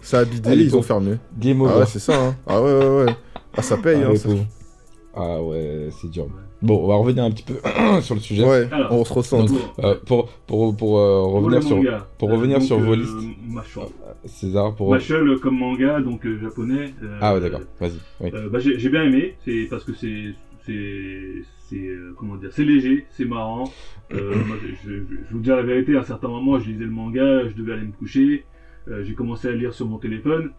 ça 0.00 0.20
a 0.20 0.24
bidé, 0.24 0.50
Ah, 0.50 0.54
ils 0.54 0.76
ont 0.76 0.82
fermé. 0.82 1.16
Game 1.38 1.60
Ah 1.62 1.64
over. 1.64 1.78
ouais, 1.80 1.86
c'est 1.86 1.98
ça. 1.98 2.14
Hein. 2.20 2.36
Ah 2.46 2.62
ouais, 2.62 2.72
ouais, 2.72 3.04
ouais. 3.06 3.12
Ah 3.56 3.62
ça 3.62 3.76
paye. 3.76 4.00
Ah, 4.04 4.10
hein, 4.10 4.16
ça-. 4.16 4.28
Ah 5.14 5.42
ouais, 5.42 5.88
c'est 6.00 6.08
dur. 6.10 6.28
Bon, 6.62 6.84
on 6.84 6.88
va 6.88 6.94
revenir 6.96 7.24
un 7.24 7.30
petit 7.32 7.42
peu 7.44 7.54
sur 8.02 8.14
le 8.14 8.20
sujet. 8.20 8.44
Ouais, 8.44 8.68
Alors, 8.70 8.92
on 8.92 9.04
se. 9.04 9.48
Pour- 9.48 9.84
Euh, 9.84 9.94
pour 10.06 10.28
pour, 10.46 10.76
pour 10.76 10.98
euh, 10.98 11.22
pour 11.22 11.32
revenir 11.34 11.62
sur 11.62 11.76
manga, 11.76 12.06
pour 12.18 12.30
euh, 12.30 12.34
revenir 12.34 12.58
donc, 12.58 12.66
sur 12.66 12.78
vos 12.78 12.92
euh, 12.92 12.96
listes. 12.96 13.28
César 14.26 14.74
pour 14.74 14.92
euh, 14.94 15.36
comme 15.42 15.56
manga, 15.58 16.00
donc 16.00 16.24
euh, 16.26 16.38
japonais. 16.40 16.94
euh, 17.02 17.18
Ah 17.20 17.34
ouais, 17.34 17.40
d'accord. 17.40 17.60
Vas-y. 17.80 17.92
Oui. 18.20 18.30
Euh, 18.34 18.48
bah, 18.50 18.58
j'ai 18.60 18.78
j'ai 18.78 18.88
bien 18.88 19.02
aimé, 19.04 19.34
c'est 19.44 19.66
parce 19.70 19.84
que 19.84 19.92
c'est 19.94 20.34
c'est 20.66 21.42
c'est 21.68 21.76
euh, 21.76 22.14
comment 22.16 22.36
dire, 22.36 22.50
c'est 22.52 22.64
léger, 22.64 23.06
c'est 23.10 23.24
marrant. 23.24 23.70
Euh, 24.12 24.34
moi, 24.46 24.56
je, 24.62 24.68
je, 24.88 24.96
je 25.28 25.32
vous 25.32 25.40
dire 25.40 25.56
la 25.56 25.62
vérité, 25.62 25.96
à 25.96 26.00
un 26.00 26.04
certain 26.04 26.28
moment, 26.28 26.58
je 26.58 26.70
lisais 26.70 26.84
le 26.84 26.90
manga, 26.90 27.46
je 27.48 27.54
devais 27.54 27.72
aller 27.74 27.86
me 27.86 27.92
coucher, 27.92 28.44
euh, 28.88 29.04
j'ai 29.04 29.14
commencé 29.14 29.48
à 29.48 29.52
lire 29.52 29.72
sur 29.74 29.86
mon 29.86 29.98
téléphone. 29.98 30.50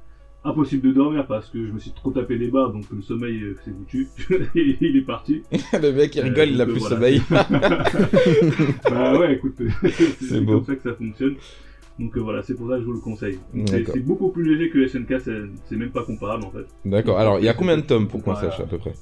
Impossible 0.45 0.87
de 0.87 0.93
dormir 0.93 1.27
parce 1.27 1.49
que 1.49 1.65
je 1.67 1.71
me 1.73 1.79
suis 1.79 1.91
trop 1.91 2.11
tapé 2.11 2.37
des 2.37 2.47
barres, 2.47 2.71
donc 2.71 2.85
le 2.95 3.01
sommeil 3.01 3.41
s'est 3.65 3.71
foutu. 3.71 4.07
il 4.55 4.95
est 4.95 5.01
parti. 5.05 5.43
le 5.73 5.91
mec 5.91 6.15
il 6.15 6.21
rigole, 6.21 6.49
il 6.51 6.61
a 6.61 6.65
plus 6.65 6.77
voilà. 6.79 6.95
sommeil. 6.95 7.21
bah 8.89 9.19
ouais, 9.19 9.33
écoute, 9.33 9.55
c'est 9.57 10.25
c'est 10.25 10.45
comme 10.45 10.63
ça 10.63 10.75
que 10.75 10.81
ça 10.83 10.93
fonctionne. 10.95 11.35
Donc 11.99 12.15
euh, 12.15 12.21
voilà, 12.21 12.41
c'est 12.41 12.53
pour 12.55 12.69
ça 12.69 12.75
que 12.75 12.81
je 12.81 12.85
vous 12.85 12.93
le 12.93 12.99
conseille. 13.01 13.37
C'est 13.65 13.85
c'est 13.85 13.99
beaucoup 13.99 14.29
plus 14.29 14.45
léger 14.55 14.69
que 14.69 14.87
SNK, 14.87 15.19
c'est 15.19 15.41
c'est 15.65 15.75
même 15.75 15.91
pas 15.91 16.03
comparable 16.03 16.45
en 16.45 16.51
fait. 16.51 16.65
D'accord. 16.85 17.19
Alors, 17.19 17.39
il 17.39 17.45
y 17.45 17.49
a 17.49 17.53
combien 17.53 17.75
de 17.77 17.81
tomes 17.83 18.07
pour 18.07 18.23
qu'on 18.23 18.31
Voilà. 18.31 18.49
sache 18.51 18.61
à 18.61 18.65
peu 18.67 18.77
près? 18.77 18.93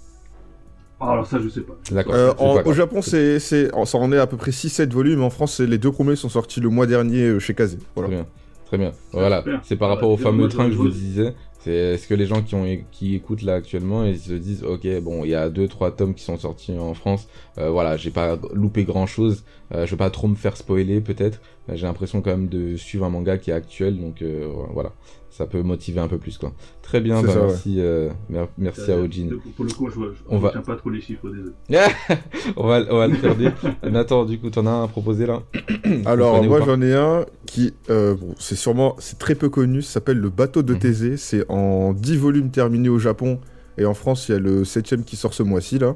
Ah, 0.99 1.11
alors 1.11 1.27
ça, 1.27 1.39
je 1.39 1.47
sais 1.49 1.61
pas. 1.61 1.77
D'accord. 1.91 2.15
Euh, 2.15 2.31
c'est 2.37 2.43
en- 2.43 2.55
pas 2.63 2.69
au. 2.69 2.73
Japon, 2.73 3.01
c'est, 3.01 3.39
c'est, 3.39 3.69
ça 3.85 3.97
en 3.97 4.11
est 4.11 4.17
à 4.17 4.25
peu 4.27 4.37
près 4.37 4.51
6-7 4.51 4.91
volumes. 4.91 5.21
En 5.21 5.29
France, 5.29 5.59
les 5.59 5.77
deux 5.77 5.91
premiers 5.91 6.15
sont 6.15 6.29
sortis 6.29 6.59
le 6.59 6.69
mois 6.69 6.87
dernier 6.87 7.21
euh, 7.23 7.39
chez 7.39 7.53
Kazé. 7.53 7.77
Voilà. 7.95 8.07
Très 8.09 8.15
bien. 8.17 8.27
Très 8.65 8.77
bien. 8.77 8.91
Voilà. 9.13 9.37
super. 9.43 9.61
C'est 9.63 9.75
par 9.75 9.89
rapport 9.89 10.09
au 10.09 10.17
fameux 10.17 10.47
train 10.47 10.65
que 10.65 10.71
je 10.71 10.77
vous 10.77 10.89
disais. 10.89 11.33
C'est 11.59 11.73
est-ce 11.73 12.07
que 12.07 12.13
les 12.13 12.25
gens 12.27 12.41
qui 12.43 12.55
ont 12.55 12.65
qui 12.91 13.15
écoutent 13.15 13.41
là 13.41 13.55
actuellement 13.55 14.03
ils 14.03 14.19
se 14.19 14.31
disent 14.33 14.63
ok 14.63 14.87
bon 15.01 15.25
il 15.25 15.31
y 15.31 15.35
a 15.35 15.49
deux 15.49 15.67
trois 15.67 15.91
tomes 15.91 16.13
qui 16.13 16.23
sont 16.23 16.37
sortis 16.37 16.77
en 16.77 16.93
France 16.93 17.27
euh, 17.57 17.71
voilà 17.71 17.97
j'ai 17.97 18.11
pas 18.11 18.37
loupé 18.53 18.85
grand 18.85 19.07
chose 19.07 19.43
euh, 19.73 19.85
je 19.87 19.91
vais 19.91 19.97
pas 19.97 20.11
trop 20.11 20.27
me 20.27 20.35
faire 20.35 20.55
spoiler 20.55 21.01
peut-être 21.01 21.41
j'ai 21.73 21.87
l'impression 21.87 22.21
quand 22.21 22.29
même 22.29 22.47
de 22.47 22.77
suivre 22.77 23.05
un 23.05 23.09
manga 23.09 23.39
qui 23.39 23.49
est 23.49 23.53
actuel 23.55 23.99
donc 23.99 24.21
euh, 24.21 24.47
voilà 24.71 24.91
ça 25.29 25.46
peut 25.46 25.62
motiver 25.62 26.00
un 26.00 26.07
peu 26.07 26.17
plus 26.17 26.38
quoi 26.38 26.51
très 26.81 27.00
bien 27.01 27.22
bah, 27.22 27.31
ça, 27.31 27.39
ouais. 27.41 27.48
merci 27.48 27.75
euh, 27.79 28.10
mer- 28.29 28.48
merci 28.57 28.91
à 28.91 28.96
Euh, 28.96 29.05
Ojin 29.05 29.29
Pour 29.55 29.65
le 29.65 29.72
coup, 29.72 29.89
je, 29.89 29.96
je, 29.96 30.24
On 30.29 30.39
va- 30.39 30.51
pas 30.51 30.75
trop 30.75 30.89
les 30.89 31.01
chiffres, 31.01 31.29
désolé. 31.29 31.51
on 32.55 32.65
va 32.67 32.81
on 32.89 32.98
va 32.98 33.07
le 33.07 33.15
faire 33.15 33.36
des 33.36 33.50
Nathan 33.89 34.25
du 34.25 34.39
coup 34.39 34.50
t'en 34.50 34.65
as 34.65 34.72
un 34.72 34.84
à 34.86 34.88
proposer 34.88 35.25
là? 35.25 35.43
Alors, 36.05 36.41
moi, 36.43 36.62
j'en 36.65 36.81
ai 36.81 36.93
un 36.93 37.25
qui, 37.46 37.74
euh, 37.89 38.15
bon, 38.15 38.34
c'est 38.39 38.55
sûrement, 38.55 38.96
c'est 39.00 39.19
très 39.19 39.36
peu 39.36 39.50
connu. 39.50 39.81
Ça 39.81 39.93
s'appelle 39.93 40.17
Le 40.17 40.29
Bateau 40.29 40.63
de 40.63 40.74
Mhm. 40.74 40.79
Thésée. 40.79 41.17
C'est 41.17 41.46
en 41.50 41.93
10 41.93 42.17
volumes 42.17 42.50
terminés 42.51 42.89
au 42.89 43.00
Japon. 43.00 43.39
Et 43.77 43.86
en 43.86 43.93
France, 43.93 44.27
il 44.29 44.31
y 44.31 44.36
a 44.36 44.39
le 44.39 44.63
7ème 44.63 45.03
qui 45.03 45.15
sort 45.17 45.34
ce 45.34 45.43
mois-ci, 45.43 45.77
là. 45.79 45.96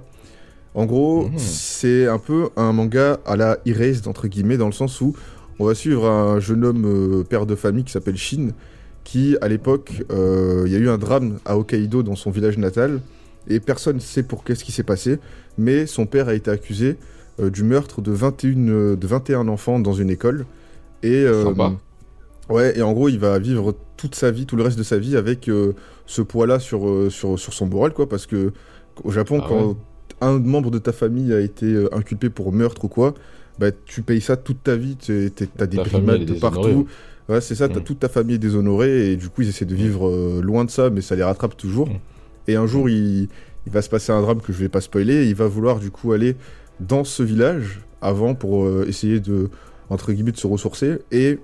En 0.75 0.85
gros, 0.85 1.25
Mhm. 1.27 1.37
c'est 1.37 2.07
un 2.07 2.19
peu 2.19 2.49
un 2.57 2.71
manga 2.73 3.19
à 3.25 3.35
la 3.35 3.57
Erased, 3.65 4.07
entre 4.07 4.27
guillemets, 4.27 4.57
dans 4.57 4.67
le 4.67 4.71
sens 4.71 4.99
où 5.01 5.13
on 5.59 5.65
va 5.65 5.73
suivre 5.75 6.07
un 6.09 6.39
jeune 6.39 6.63
homme 6.65 6.85
euh, 6.85 7.23
père 7.23 7.45
de 7.45 7.55
famille 7.55 7.83
qui 7.83 7.91
s'appelle 7.91 8.17
Shin, 8.17 8.49
qui, 9.03 9.37
à 9.41 9.47
l'époque, 9.47 10.03
euh, 10.11 10.63
il 10.65 10.71
y 10.71 10.75
a 10.75 10.79
eu 10.79 10.89
un 10.89 10.97
drame 10.97 11.39
à 11.45 11.57
Hokkaido, 11.57 12.03
dans 12.03 12.15
son 12.15 12.31
village 12.31 12.57
natal, 12.57 13.01
et 13.47 13.59
personne 13.59 13.95
ne 13.95 14.01
sait 14.01 14.23
pour 14.23 14.43
qu'est-ce 14.43 14.63
qui 14.63 14.71
s'est 14.71 14.83
passé, 14.83 15.19
mais 15.57 15.85
son 15.85 16.05
père 16.05 16.27
a 16.27 16.33
été 16.33 16.51
accusé 16.51 16.97
euh, 17.39 17.49
du 17.49 17.63
meurtre 17.63 18.01
de 18.01 18.11
21, 18.11 18.67
euh, 18.67 18.95
de 18.95 19.07
21 19.07 19.47
enfants 19.47 19.79
dans 19.79 19.93
une 19.93 20.09
école. 20.09 20.45
Et, 21.03 21.23
euh, 21.23 21.45
Sympa. 21.45 21.73
Ouais, 22.49 22.77
et 22.77 22.81
en 22.81 22.91
gros, 22.91 23.09
il 23.09 23.17
va 23.19 23.39
vivre 23.39 23.75
toute 23.97 24.15
sa 24.15 24.29
vie, 24.29 24.45
tout 24.45 24.55
le 24.55 24.63
reste 24.63 24.77
de 24.77 24.83
sa 24.83 24.97
vie 24.97 25.15
avec 25.15 25.49
ce 26.05 26.21
poids-là 26.21 26.59
sur, 26.59 27.09
sur, 27.09 27.39
sur 27.39 27.53
son 27.53 27.67
moral, 27.67 27.93
quoi, 27.93 28.09
parce 28.09 28.25
que 28.25 28.51
au 29.05 29.11
Japon, 29.11 29.39
Ah 29.41 29.45
quand 29.47 29.67
ouais. 29.67 29.75
un 30.19 30.39
membre 30.39 30.69
de 30.69 30.79
ta 30.79 30.91
famille 30.91 31.31
a 31.33 31.39
été 31.39 31.87
inculpé 31.93 32.29
pour 32.29 32.51
meurtre 32.51 32.83
ou 32.85 32.87
quoi, 32.89 33.13
bah, 33.61 33.71
tu 33.85 34.01
payes 34.01 34.19
ça 34.21 34.35
toute 34.35 34.63
ta 34.63 34.75
vie, 34.75 34.95
t'es- 34.97 35.29
t'as 35.29 35.67
des 35.67 35.77
primates 35.77 36.25
de 36.25 36.33
partout. 36.33 36.87
Ouais, 37.29 37.39
c'est 37.39 37.55
ça, 37.55 37.69
t'as 37.69 37.79
Mm. 37.79 37.83
toute 37.83 37.99
ta 37.99 38.09
famille 38.09 38.39
déshonorée, 38.39 39.11
et 39.11 39.15
du 39.15 39.29
coup, 39.29 39.43
ils 39.43 39.49
essaient 39.49 39.65
de 39.65 39.75
vivre 39.75 40.09
euh, 40.09 40.41
loin 40.41 40.65
de 40.65 40.71
ça, 40.71 40.89
mais 40.89 40.99
ça 41.01 41.15
les 41.15 41.23
rattrape 41.23 41.55
toujours. 41.55 41.87
Mm. 41.87 41.99
Et 42.47 42.55
un 42.55 42.65
jour, 42.65 42.89
il, 42.89 43.29
il 43.67 43.71
va 43.71 43.81
se 43.83 43.89
passer 43.89 44.11
un 44.11 44.19
drame 44.21 44.41
que 44.41 44.51
je 44.51 44.57
vais 44.57 44.67
pas 44.69 44.81
spoiler, 44.81 45.13
et 45.13 45.27
il 45.29 45.35
va 45.35 45.47
vouloir 45.47 45.79
du 45.79 45.91
coup 45.91 46.11
aller 46.11 46.35
dans 46.79 47.03
ce 47.03 47.21
village 47.23 47.81
avant 48.01 48.33
pour 48.33 48.65
euh, 48.65 48.85
essayer 48.87 49.19
de, 49.19 49.49
entre 49.89 50.11
guillemets, 50.11 50.31
de 50.31 50.37
se 50.37 50.47
ressourcer, 50.47 50.97
et 51.11 51.37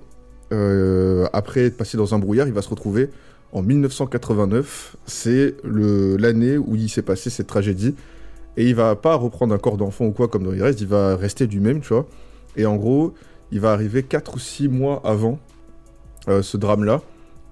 euh, 0.52 1.26
après 1.32 1.60
être 1.66 1.76
passé 1.76 1.96
dans 1.96 2.14
un 2.14 2.18
brouillard, 2.18 2.48
il 2.48 2.52
va 2.52 2.62
se 2.62 2.68
retrouver 2.70 3.10
en 3.52 3.62
1989. 3.62 4.96
C'est 5.06 5.54
l'année 5.64 6.58
où 6.58 6.74
il 6.74 6.88
s'est 6.90 7.02
passé 7.02 7.30
cette 7.30 7.46
tragédie. 7.46 7.94
Et 8.58 8.68
il 8.68 8.74
va 8.74 8.94
pas 8.96 9.14
reprendre 9.14 9.54
un 9.54 9.58
corps 9.58 9.76
d'enfant 9.78 10.04
ou 10.06 10.10
quoi 10.10 10.28
comme 10.28 10.42
dans 10.42 10.50
les 10.50 10.60
restes, 10.60 10.80
il 10.80 10.88
va 10.88 11.16
rester 11.16 11.46
lui-même, 11.46 11.80
tu 11.80 11.88
vois. 11.94 12.06
Et 12.56 12.66
en 12.66 12.76
gros, 12.76 13.14
il 13.52 13.60
va 13.60 13.72
arriver 13.72 14.02
4 14.02 14.34
ou 14.34 14.38
6 14.38 14.68
mois 14.68 15.00
avant 15.04 15.38
euh, 16.28 16.42
ce 16.42 16.56
drame-là. 16.56 17.00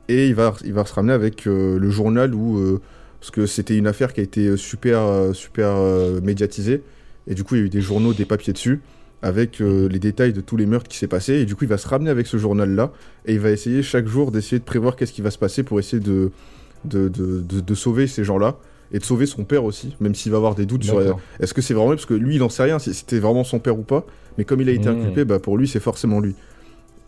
Et 0.09 0.27
il 0.29 0.35
va, 0.35 0.55
il 0.64 0.73
va 0.75 0.85
se 0.85 0.92
ramener 0.92 1.12
avec 1.14 1.47
euh, 1.47 1.79
le 1.79 1.90
journal 1.90 2.35
où. 2.35 2.59
euh, 2.59 2.81
parce 3.21 3.31
que 3.31 3.47
c'était 3.47 3.77
une 3.79 3.87
affaire 3.87 4.12
qui 4.12 4.21
a 4.21 4.23
été 4.25 4.57
super, 4.57 5.01
super 5.33 5.75
médiatisée. 6.23 6.83
Et 7.27 7.35
du 7.35 7.42
coup, 7.45 7.55
il 7.55 7.59
y 7.59 7.62
a 7.62 7.66
eu 7.66 7.71
des 7.71 7.81
journaux, 7.81 8.12
des 8.12 8.27
papiers 8.27 8.53
dessus, 8.53 8.83
avec 9.23 9.59
les 9.59 9.99
détails 9.99 10.33
de 10.33 10.40
tous 10.42 10.57
les 10.57 10.66
meurtres 10.66 10.87
qui 10.88 10.97
s'est 10.99 11.09
passé. 11.09 11.33
Et 11.35 11.45
du 11.47 11.57
coup, 11.57 11.64
il 11.64 11.69
va 11.71 11.79
se 11.79 11.88
ramener 11.88 12.11
avec 12.11 12.27
ce 12.29 12.37
journal-là. 12.37 12.92
Et 13.25 13.33
il 13.33 13.40
va 13.40 13.51
essayer 13.51 13.83
chaque 13.83 14.07
jour 14.07 14.31
d'essayer 14.31 14.59
de 14.61 14.64
prévoir 14.64 14.95
qu'est-ce 14.97 15.12
qui 15.12 15.23
va 15.23 15.31
se 15.33 15.38
passer 15.38 15.62
pour 15.64 15.81
essayer 15.81 15.99
de, 15.99 16.31
de- 16.85 17.09
de 17.09 17.75
sauver 17.75 18.07
ces 18.07 18.23
gens-là. 18.23 18.59
Et 18.92 18.99
de 18.99 19.05
sauver 19.05 19.27
son 19.27 19.44
père 19.44 19.64
aussi, 19.64 19.96
même 20.01 20.14
s'il 20.14 20.31
va 20.33 20.38
avoir 20.38 20.55
des 20.55 20.66
doutes 20.66 20.85
sur 20.85 20.99
D'accord. 21.01 21.20
est-ce 21.40 21.55
que 21.55 21.62
c'est 21.62 21.75
vraiment 21.75 21.90
lui 21.90 21.96
Parce 21.96 22.07
que 22.07 22.14
lui, 22.14 22.37
il 22.37 22.42
en 22.42 22.49
sait 22.49 22.62
rien 22.64 22.79
si 22.79 22.94
c'était 22.94 23.18
vraiment 23.18 23.44
son 23.44 23.59
père 23.59 23.79
ou 23.79 23.83
pas. 23.83 24.07
Mais 24.38 24.44
comme 24.44 24.61
il 24.61 24.68
a 24.68 24.72
été 24.72 24.88
Mmh. 24.88 24.92
inculpé, 24.92 25.25
bah, 25.25 25.38
pour 25.40 25.59
lui, 25.59 25.66
c'est 25.68 25.81
forcément 25.81 26.20
lui. 26.20 26.37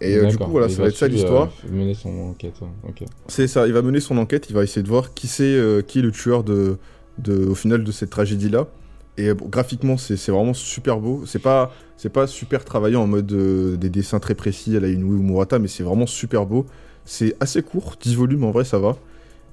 Et 0.01 0.17
euh, 0.17 0.27
du 0.27 0.39
coup, 0.39 0.51
voilà, 0.51 0.69
Il 0.69 0.73
ça 0.75 0.83
va 0.83 0.89
être 0.89 0.97
ça 0.97 1.09
l'histoire. 1.09 1.53
euh, 1.65 1.71
mener 1.71 1.95
son 1.95 2.11
enquête 2.31 2.61
ouais. 2.61 2.69
ok 2.85 3.05
C'est 3.29 3.49
ça, 3.49 3.67
il 3.67 3.73
va 3.73 3.83
mener 3.83 4.01
son 4.01 4.17
enquête, 4.19 4.47
il 4.51 4.55
va 4.55 4.63
essayer 4.65 4.83
de 4.83 4.89
voir 4.89 5.15
qui 5.15 5.27
c'est 5.27 5.45
euh, 5.45 5.83
qui 5.83 5.99
est 6.01 6.03
le 6.03 6.13
tueur 6.13 6.45
de, 6.45 6.79
de, 7.19 7.47
au 7.47 7.55
final 7.55 7.85
de 7.85 7.93
cette 7.93 8.11
tragédie-là. 8.11 8.69
Et 9.17 9.29
euh, 9.29 9.35
bon, 9.35 9.47
graphiquement, 9.49 9.97
c'est 9.97 10.15
vraiment 10.31 10.55
super 10.55 11.01
beau. 11.01 11.25
C'est 11.27 11.41
pas, 11.41 11.73
c'est 11.97 12.11
pas 12.13 12.27
super 12.29 12.65
travaillé 12.65 12.97
en 12.97 13.07
mode 13.09 13.33
euh, 13.33 13.77
des 13.77 13.91
dessins 13.91 14.21
très 14.21 14.35
précis 14.37 14.77
à 14.77 14.81
la 14.81 14.89
Inoue 14.89 15.17
ou 15.19 15.23
Murata, 15.23 15.59
mais 15.59 15.69
c'est 15.69 15.83
vraiment 15.83 16.07
super 16.07 16.47
beau. 16.47 16.67
C'est 17.05 17.35
assez 17.41 17.63
court, 17.63 17.97
10 18.01 18.15
volumes 18.17 18.45
en 18.45 18.51
vrai, 18.53 18.65
ça 18.65 18.79
va. 18.79 18.97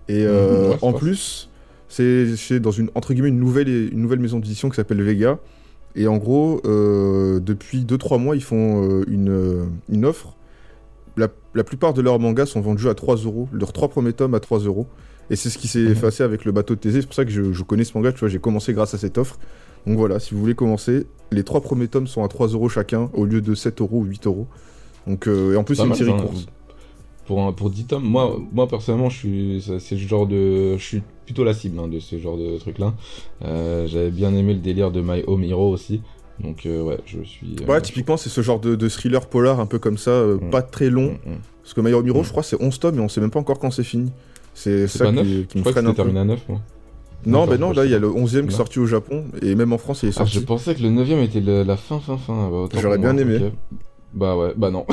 Et 0.07 0.25
euh, 0.25 0.69
Mhm, 0.69 0.69
ouais, 0.71 0.77
en 0.81 0.93
plus, 0.93 1.49
c'est 1.87 2.59
dans 2.59 2.71
une, 2.71 2.89
entre 2.95 3.13
guillemets, 3.13 3.29
une 3.29 3.39
nouvelle, 3.39 3.67
une 3.69 4.01
nouvelle 4.01 4.19
maison 4.19 4.39
d'édition 4.39 4.69
qui 4.69 4.75
s'appelle 4.75 5.01
Vega. 5.01 5.39
Et 5.95 6.07
en 6.07 6.17
gros, 6.17 6.61
euh, 6.65 7.39
depuis 7.39 7.85
2-3 7.85 8.19
mois, 8.19 8.35
ils 8.35 8.43
font 8.43 8.83
euh, 8.83 9.03
une, 9.07 9.29
euh, 9.29 9.65
une 9.89 10.03
offre. 10.05 10.35
La, 11.15 11.29
la 11.53 11.63
plupart 11.63 11.93
de 11.93 12.01
leurs 12.01 12.19
mangas 12.19 12.47
sont 12.47 12.59
vendus 12.59 12.89
à 12.89 12.95
3 12.95 13.15
euros. 13.17 13.47
Leurs 13.53 13.71
trois 13.71 13.87
premiers 13.87 14.11
tomes 14.11 14.33
à 14.35 14.41
3 14.41 14.59
euros. 14.59 14.87
Et 15.29 15.37
c'est 15.37 15.49
ce 15.49 15.57
qui 15.57 15.67
s'est 15.69 15.79
Mhm. 15.79 15.91
effacé 15.91 16.23
avec 16.23 16.43
le 16.43 16.51
bateau 16.51 16.75
de 16.75 16.79
Thésée. 16.81 16.99
C'est 16.99 17.07
pour 17.07 17.15
ça 17.15 17.23
que 17.23 17.31
je, 17.31 17.53
je 17.53 17.63
connais 17.63 17.85
ce 17.85 17.97
manga. 17.97 18.11
Tu 18.11 18.19
vois, 18.19 18.27
j'ai 18.27 18.39
commencé 18.39 18.73
grâce 18.73 18.93
à 18.93 18.97
cette 18.97 19.17
offre. 19.17 19.39
Donc 19.87 19.97
voilà, 19.97 20.19
si 20.19 20.33
vous 20.33 20.41
voulez 20.41 20.55
commencer, 20.55 21.07
les 21.31 21.43
trois 21.43 21.61
premiers 21.61 21.87
tomes 21.87 22.07
sont 22.07 22.23
à 22.23 22.27
3 22.27 22.47
euros 22.49 22.67
chacun 22.67 23.09
au 23.13 23.23
lieu 23.25 23.39
de 23.39 23.55
7 23.55 23.79
euros 23.79 23.99
ou 23.99 24.03
8 24.03 24.27
euros. 24.27 24.47
Donc, 25.07 25.27
euh, 25.27 25.53
et 25.53 25.55
en 25.55 25.63
plus, 25.63 25.75
c'est 25.75 25.85
une 25.85 25.95
série 25.95 26.11
courte. 26.11 26.47
Pour, 27.27 27.41
un- 27.41 27.51
pour 27.53 27.69
10 27.71 27.85
tomes, 27.85 28.03
moi, 28.03 28.37
moi 28.53 28.67
personnellement, 28.67 29.09
je 29.09 29.17
suis, 29.17 29.65
c'est 29.79 29.95
le 29.95 30.01
genre 30.07 30.27
de, 30.27 30.77
je 30.77 30.83
suis 30.83 31.01
plutôt 31.25 31.43
la 31.43 31.53
cible 31.55 31.79
hein, 31.79 31.87
de 31.87 31.99
ce 31.99 32.17
genre 32.19 32.37
de 32.37 32.57
truc-là. 32.59 32.93
Euh, 33.43 33.87
J'avais 33.87 34.11
bien 34.11 34.33
aimé 34.35 34.53
le 34.53 34.59
délire 34.59 34.91
de 34.91 35.01
My 35.01 35.23
Home 35.25 35.43
Hero 35.43 35.69
aussi, 35.71 36.01
donc 36.39 36.65
euh, 36.67 36.83
ouais, 36.83 36.99
je 37.07 37.21
suis. 37.23 37.55
euh, 37.61 37.65
Ouais, 37.71 37.81
typiquement, 37.81 38.17
c'est 38.17 38.29
ce 38.29 38.41
genre 38.41 38.59
de, 38.59 38.75
de 38.75 38.89
thriller 38.89 39.25
polar 39.27 39.59
un 39.59 39.65
peu 39.65 39.79
comme 39.79 39.97
ça, 39.97 40.11
Mm. 40.23 40.49
pas 40.51 40.61
très 40.61 40.89
long. 40.91 41.13
mm, 41.25 41.31
mm. 41.31 41.37
Parce 41.63 41.73
que 41.73 41.81
My 41.81 41.89
Hero 41.89 42.05
Hero, 42.05 42.23
je 42.23 42.29
crois, 42.29 42.43
c'est 42.43 42.61
11 42.61 42.79
tomes 42.79 42.97
et 42.97 43.01
on 43.01 43.09
sait 43.09 43.21
même 43.21 43.31
pas 43.31 43.39
encore 43.39 43.57
quand 43.57 43.71
c'est 43.71 43.83
fini. 43.83 44.11
C'est 44.53 44.87
ça 44.87 45.05
pas 45.05 45.11
qui, 45.11 45.15
9 45.15 45.25
qui 45.25 45.31
Je 45.53 45.57
me 45.57 45.61
crois 45.61 45.73
que 45.73 45.79
freine 45.79 45.87
un 45.87 45.93
peu. 45.93 46.17
à 46.19 46.23
9, 46.25 46.39
moi. 46.47 46.61
Non, 47.25 47.47
bah 47.47 47.57
non, 47.57 47.71
là, 47.71 47.85
il 47.85 47.91
y 47.91 47.95
a 47.95 47.99
le 47.99 48.07
11 48.11 48.35
e 48.37 48.41
qui 48.43 48.47
est 48.49 48.51
sorti 48.51 48.77
au 48.77 48.85
Japon 48.85 49.25
et 49.41 49.55
même 49.55 49.73
en 49.73 49.79
France, 49.79 50.03
il 50.03 50.09
est 50.09 50.17
Ah, 50.19 50.25
je 50.25 50.33
sorti. 50.33 50.45
pensais 50.45 50.75
que 50.75 50.83
le 50.83 50.89
9ème 50.89 51.23
était 51.23 51.39
le- 51.41 51.63
la 51.63 51.75
fin, 51.75 51.99
fin, 51.99 52.17
fin. 52.17 52.51
Bah, 52.51 52.67
J'aurais 52.79 52.99
bien 52.99 53.13
moi, 53.13 53.21
aimé. 53.23 53.39
Bah 54.15 54.37
ouais, 54.37 54.53
bah 54.55 54.71
non. 54.71 54.85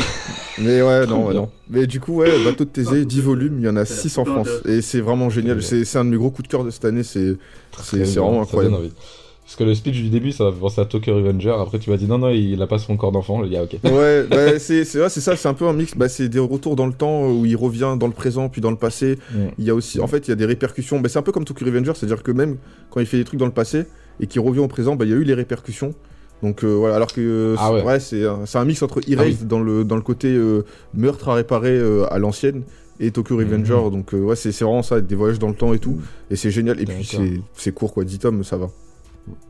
Mais 0.59 0.83
ouais, 0.83 1.07
non, 1.09 1.29
ouais, 1.29 1.35
non. 1.35 1.49
Mais 1.71 1.87
du 1.87 2.01
coup, 2.01 2.17
ouais, 2.17 2.45
Bateau 2.45 2.65
de 2.65 2.71
Thésée, 2.71 3.05
10 3.05 3.21
volumes, 3.21 3.57
il 3.61 3.65
y 3.65 3.69
en 3.69 3.77
a 3.77 3.85
Ça 3.85 3.95
a 3.95 3.97
l'air 3.97 4.03
6 4.03 4.19
en 4.19 4.25
France. 4.25 4.49
Et 4.67 4.83
c'est 4.83 5.01
vraiment 5.01 5.31
génial. 5.31 5.63
C'est 5.63 5.97
un 5.97 6.05
de 6.05 6.11
mes 6.11 6.17
gros 6.17 6.31
coups 6.31 6.49
de 6.49 6.53
cœur 6.53 6.65
de 6.65 6.71
cette 6.71 6.85
année. 6.85 7.05
C'est 7.05 7.37
vraiment 7.73 8.43
incroyable. 8.43 8.91
Parce 9.45 9.57
que 9.57 9.65
le 9.65 9.75
speech 9.75 9.97
du 9.97 10.09
début, 10.09 10.33
ça 10.33 10.45
va 10.45 10.53
penser 10.53 10.81
à 10.81 10.85
Tokyo 10.85 11.15
Revenger. 11.15 11.57
Après, 11.61 11.79
tu 11.79 11.91
m'as 11.91 11.97
dit 11.97 12.07
non, 12.07 12.17
non, 12.17 12.31
il 12.31 12.63
a 12.63 12.67
pas 12.67 12.79
son 12.79 12.97
corps 12.97 13.13
d'enfant. 13.13 13.43
Je 13.43 13.49
dis 13.49 13.57
ah, 13.57 13.65
ok. 13.65 13.77
Ouais, 13.85 14.25
bah, 14.31 14.59
c'est 14.59 14.85
c'est 14.85 15.01
ouais, 15.01 15.09
c'est 15.09 15.21
ça, 15.21 15.37
c'est 15.37 15.49
un 15.49 15.55
peu 15.55 15.67
un 15.67 15.73
mix. 15.73 15.95
Bah, 15.97 16.09
c'est 16.09 16.29
des 16.29 16.39
retours 16.39 16.77
dans 16.77 16.87
le 16.87 16.93
temps 16.93 17.29
où 17.29 17.45
il 17.45 17.57
revient 17.57 17.97
dans 17.99 18.07
le 18.07 18.13
présent 18.13 18.49
puis 18.49 18.61
dans 18.61 18.71
le 18.71 18.77
passé. 18.77 19.19
Mm. 19.33 19.39
Il 19.59 19.65
y 19.65 19.71
a 19.71 19.75
aussi, 19.75 20.01
en 20.01 20.07
fait, 20.07 20.27
il 20.29 20.31
y 20.31 20.33
a 20.33 20.37
des 20.37 20.47
répercussions. 20.47 21.01
Bah, 21.01 21.09
c'est 21.09 21.19
un 21.19 21.23
peu 21.23 21.33
comme 21.33 21.45
Tokyo 21.45 21.67
Revenger, 21.67 21.93
c'est-à-dire 21.95 22.23
que 22.23 22.31
même 22.31 22.57
quand 22.89 23.01
il 23.01 23.07
fait 23.07 23.19
des 23.19 23.25
trucs 23.25 23.41
dans 23.41 23.47
le 23.47 23.53
passé 23.53 23.85
et 24.21 24.27
qu'il 24.27 24.41
revient 24.41 24.61
au 24.61 24.69
présent, 24.69 24.95
bah, 24.97 25.05
il 25.05 25.11
y 25.11 25.15
a 25.15 25.17
eu 25.17 25.25
les 25.25 25.35
répercussions. 25.35 25.93
Donc 26.43 26.65
euh, 26.65 26.75
voilà, 26.75 26.97
alors 26.97 27.13
que 27.13 27.55
Ah 27.59 27.71
c'est- 27.79 27.85
ouais. 27.85 28.01
c'est 28.01 28.27
un, 28.27 28.47
c'est 28.47 28.59
un 28.59 28.65
mix 28.65 28.83
entre 28.83 29.01
Erased 29.09 29.47
dans, 29.47 29.61
le, 29.61 29.85
dans 29.85 29.97
le 29.97 30.03
côté 30.03 30.29
euh, 30.35 30.65
meurtre 30.95 31.29
à 31.29 31.35
réparer 31.35 31.71
euh, 31.79 32.13
à 32.13 32.19
l'ancienne 32.19 32.65
et 33.01 33.11
Tokyo 33.13 33.37
Revenger. 33.37 33.91
Donc 33.91 34.13
euh, 34.15 34.21
ouais, 34.23 34.37
c'est 34.37 34.51
c'est 34.53 34.65
vraiment 34.65 34.83
ça, 34.83 35.01
des 35.01 35.15
voyages 35.15 35.39
dans 35.39 35.49
le 35.49 35.55
temps 35.55 35.73
et 35.73 35.79
tout. 35.79 36.01
Et 36.31 36.37
c'est 36.37 36.51
génial. 36.51 36.81
Et 36.81 36.85
puis 36.85 37.05
c'est- 37.05 37.41
c'est 37.55 37.73
court 37.73 37.93
quoi, 37.95 38.05
10 38.05 38.19
tomes, 38.19 38.43
ça 38.45 38.57
va. 38.57 38.67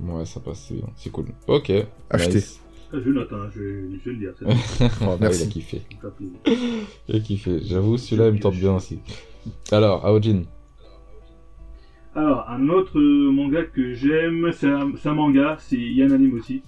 Ouais, 0.00 0.26
ça 0.26 0.38
passe, 0.40 0.66
c'est 0.68 0.74
bien. 0.74 0.86
C'est 0.96 1.10
cool. 1.10 1.26
Ok. 1.46 1.72
Acheter. 2.10 2.34
nice. 2.36 2.58
Ah, 2.92 2.98
Je 3.02 3.08
note, 3.10 3.28
hein, 3.32 3.48
je, 3.54 3.60
je 3.60 4.10
vais 4.10 4.12
le 4.12 4.16
dire. 4.18 4.34
c'est 4.38 4.44
Oh, 5.00 5.12
Ah, 5.12 5.16
merci. 5.18 5.44
il 5.44 5.48
a 5.48 5.50
kiffé. 5.50 5.82
Il 7.08 7.16
a 7.16 7.20
kiffé. 7.20 7.60
J'avoue, 7.64 7.96
celui-là, 7.96 8.28
il 8.28 8.34
me 8.34 8.38
tente 8.38 8.54
bien 8.56 8.76
aussi. 8.76 8.98
Alors, 9.70 10.04
Aojin. 10.04 10.42
Alors, 12.14 12.44
un 12.50 12.68
autre 12.68 12.98
euh, 12.98 13.30
manga 13.32 13.62
que 13.64 13.94
j'aime, 13.94 14.50
c'est 14.52 14.68
un, 14.68 15.14
manga, 15.14 15.56
c'est- 15.58 15.76
il 15.76 15.94
y 15.96 16.02
a 16.02 16.06
un 16.06 16.10
anime 16.10 16.34
aussi. 16.34 16.62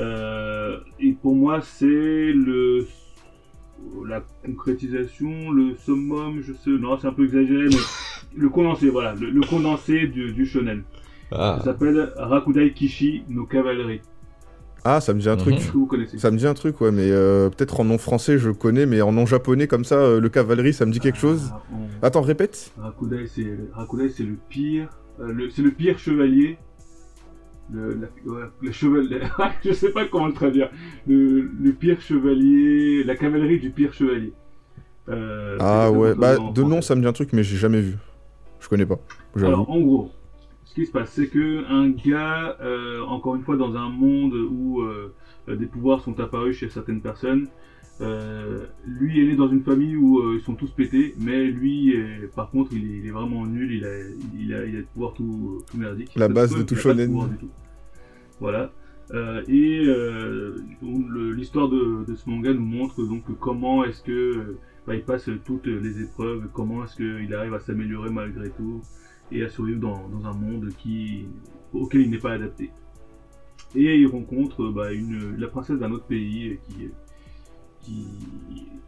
Euh, 0.00 0.78
et 0.98 1.12
pour 1.12 1.34
moi, 1.36 1.60
c'est 1.60 2.32
le 2.32 2.86
la 4.06 4.22
concrétisation, 4.44 5.50
le 5.50 5.74
summum, 5.76 6.40
je 6.42 6.52
sais, 6.52 6.70
non, 6.70 6.98
c'est 6.98 7.06
un 7.06 7.12
peu 7.12 7.24
exagéré, 7.24 7.64
mais 7.70 7.76
le 8.36 8.48
condensé, 8.50 8.88
voilà, 8.90 9.14
le, 9.14 9.30
le 9.30 9.40
condensé 9.40 10.06
du, 10.06 10.32
du 10.32 10.44
shonen. 10.46 10.82
Ça 11.30 11.36
Ah, 11.58 11.60
s'appelle 11.64 12.12
Rakudai 12.16 12.72
Kishi 12.72 13.22
no 13.28 13.46
Cavalry. 13.46 14.00
Ah, 14.84 15.00
ça 15.00 15.12
me 15.14 15.20
dit 15.20 15.28
un 15.28 15.32
Mhm. 15.34 15.38
truc. 15.38 15.54
Est-ce 15.56 15.68
que 15.68 15.78
vous 15.78 15.86
connaissez 15.86 16.18
Ça 16.18 16.30
me 16.30 16.36
dit 16.36 16.46
un 16.46 16.54
truc, 16.54 16.80
ouais, 16.80 16.90
mais 16.90 17.10
euh, 17.10 17.48
peut-être 17.50 17.80
en 17.80 17.84
nom 17.84 17.98
français 17.98 18.38
je 18.38 18.50
connais, 18.50 18.84
mais 18.86 19.00
en 19.02 19.12
nom 19.12 19.26
japonais 19.26 19.66
comme 19.66 19.84
ça, 19.84 19.96
euh, 19.96 20.20
le 20.20 20.28
cavalerie, 20.28 20.72
ça 20.74 20.84
me 20.86 20.92
dit 20.92 21.00
quelque 21.00 21.18
chose. 21.18 21.50
Ah, 21.52 21.62
on- 21.72 22.04
Attends, 22.06 22.22
répète. 22.22 22.72
Rakudai, 22.78 23.26
c'est 23.26 23.58
Rakudai, 23.72 24.08
c'est 24.10 24.24
le 24.24 24.36
pire, 24.48 24.88
euh, 25.20 25.32
le- 25.32 25.50
c'est 25.50 25.62
le 25.62 25.70
pire 25.70 25.98
chevalier. 25.98 26.58
Le, 27.72 27.94
la- 28.00 28.50
le 28.60 28.72
chevalier, 28.72 29.20
je 29.64 29.72
sais 29.72 29.90
pas 29.92 30.06
comment 30.06 30.26
le 30.26 30.32
traduire. 30.32 30.70
Le, 31.06 31.42
le 31.60 31.72
pire 31.72 32.00
chevalier, 32.00 33.04
la 33.04 33.14
cavalerie 33.16 33.60
du 33.60 33.70
pire 33.70 33.92
chevalier. 33.92 34.32
Euh, 35.08 35.56
Ah 35.60 35.90
ouais, 35.90 36.14
bah 36.14 36.36
de 36.54 36.62
nom 36.62 36.82
ça 36.82 36.94
me 36.94 37.00
dit 37.00 37.06
un 37.06 37.12
truc, 37.12 37.32
mais 37.32 37.42
j'ai 37.42 37.56
jamais 37.56 37.80
vu. 37.80 37.96
Je 38.60 38.68
connais 38.68 38.86
pas. 38.86 38.98
Alors, 39.36 39.70
en 39.70 39.80
gros, 39.80 40.10
ce 40.64 40.74
qui 40.74 40.84
se 40.86 40.92
passe, 40.92 41.10
c'est 41.12 41.28
que 41.28 41.64
un 41.70 41.90
gars, 41.90 42.56
euh, 42.60 43.00
encore 43.02 43.36
une 43.36 43.42
fois, 43.42 43.56
dans 43.56 43.74
un 43.76 43.88
monde 43.88 44.34
où 44.34 44.82
euh, 44.82 45.12
des 45.48 45.66
pouvoirs 45.66 46.00
sont 46.00 46.18
apparus 46.20 46.56
chez 46.56 46.68
certaines 46.68 47.00
personnes, 47.00 47.48
euh, 48.00 48.66
lui 48.86 49.20
est 49.20 49.26
né 49.26 49.36
dans 49.36 49.48
une 49.48 49.62
famille 49.62 49.96
où 49.96 50.20
euh, 50.20 50.36
ils 50.38 50.42
sont 50.42 50.54
tous 50.54 50.70
pétés, 50.70 51.14
mais 51.18 51.44
lui, 51.46 51.94
euh, 51.94 52.28
par 52.34 52.50
contre, 52.50 52.72
il 52.72 52.84
est, 52.84 52.98
il 52.98 53.06
est 53.06 53.10
vraiment 53.10 53.46
nul, 53.46 53.72
il 53.72 53.84
a, 53.84 53.98
il 54.38 54.54
a, 54.54 54.64
il 54.64 54.76
a 54.76 54.80
des 54.80 54.86
pouvoirs 54.94 55.12
tout, 55.14 55.62
tout 55.70 55.76
merdiques. 55.76 56.12
La 56.16 56.28
base 56.28 56.56
de 56.56 56.62
tout 56.62 56.74
il 56.74 56.80
shonen. 56.80 57.38
Voilà. 58.40 58.72
Et 59.48 59.84
l'histoire 61.36 61.68
de, 61.68 62.04
de 62.06 62.14
ce 62.14 62.30
manga 62.30 62.54
nous 62.54 62.60
montre 62.60 63.02
donc 63.04 63.24
comment 63.38 63.84
est-ce 63.84 64.02
que 64.02 64.56
bah, 64.86 64.94
il 64.94 65.02
passe 65.02 65.28
toutes 65.44 65.66
les 65.66 66.00
épreuves, 66.00 66.48
comment 66.52 66.84
est-ce 66.84 66.96
qu'il 66.96 67.34
arrive 67.34 67.54
à 67.54 67.60
s'améliorer 67.60 68.10
malgré 68.10 68.50
tout 68.50 68.80
et 69.32 69.44
à 69.44 69.48
survivre 69.48 69.80
dans, 69.80 70.08
dans 70.08 70.26
un 70.26 70.34
monde 70.34 70.70
qui, 70.78 71.24
auquel 71.72 72.02
il 72.02 72.10
n'est 72.10 72.18
pas 72.18 72.32
adapté. 72.32 72.70
Et 73.74 73.98
il 73.98 74.06
rencontre 74.06 74.68
bah, 74.70 74.92
une, 74.92 75.36
la 75.38 75.48
princesse 75.48 75.78
d'un 75.78 75.92
autre 75.92 76.06
pays 76.06 76.58
qui, 76.68 76.88
qui, 77.82 78.06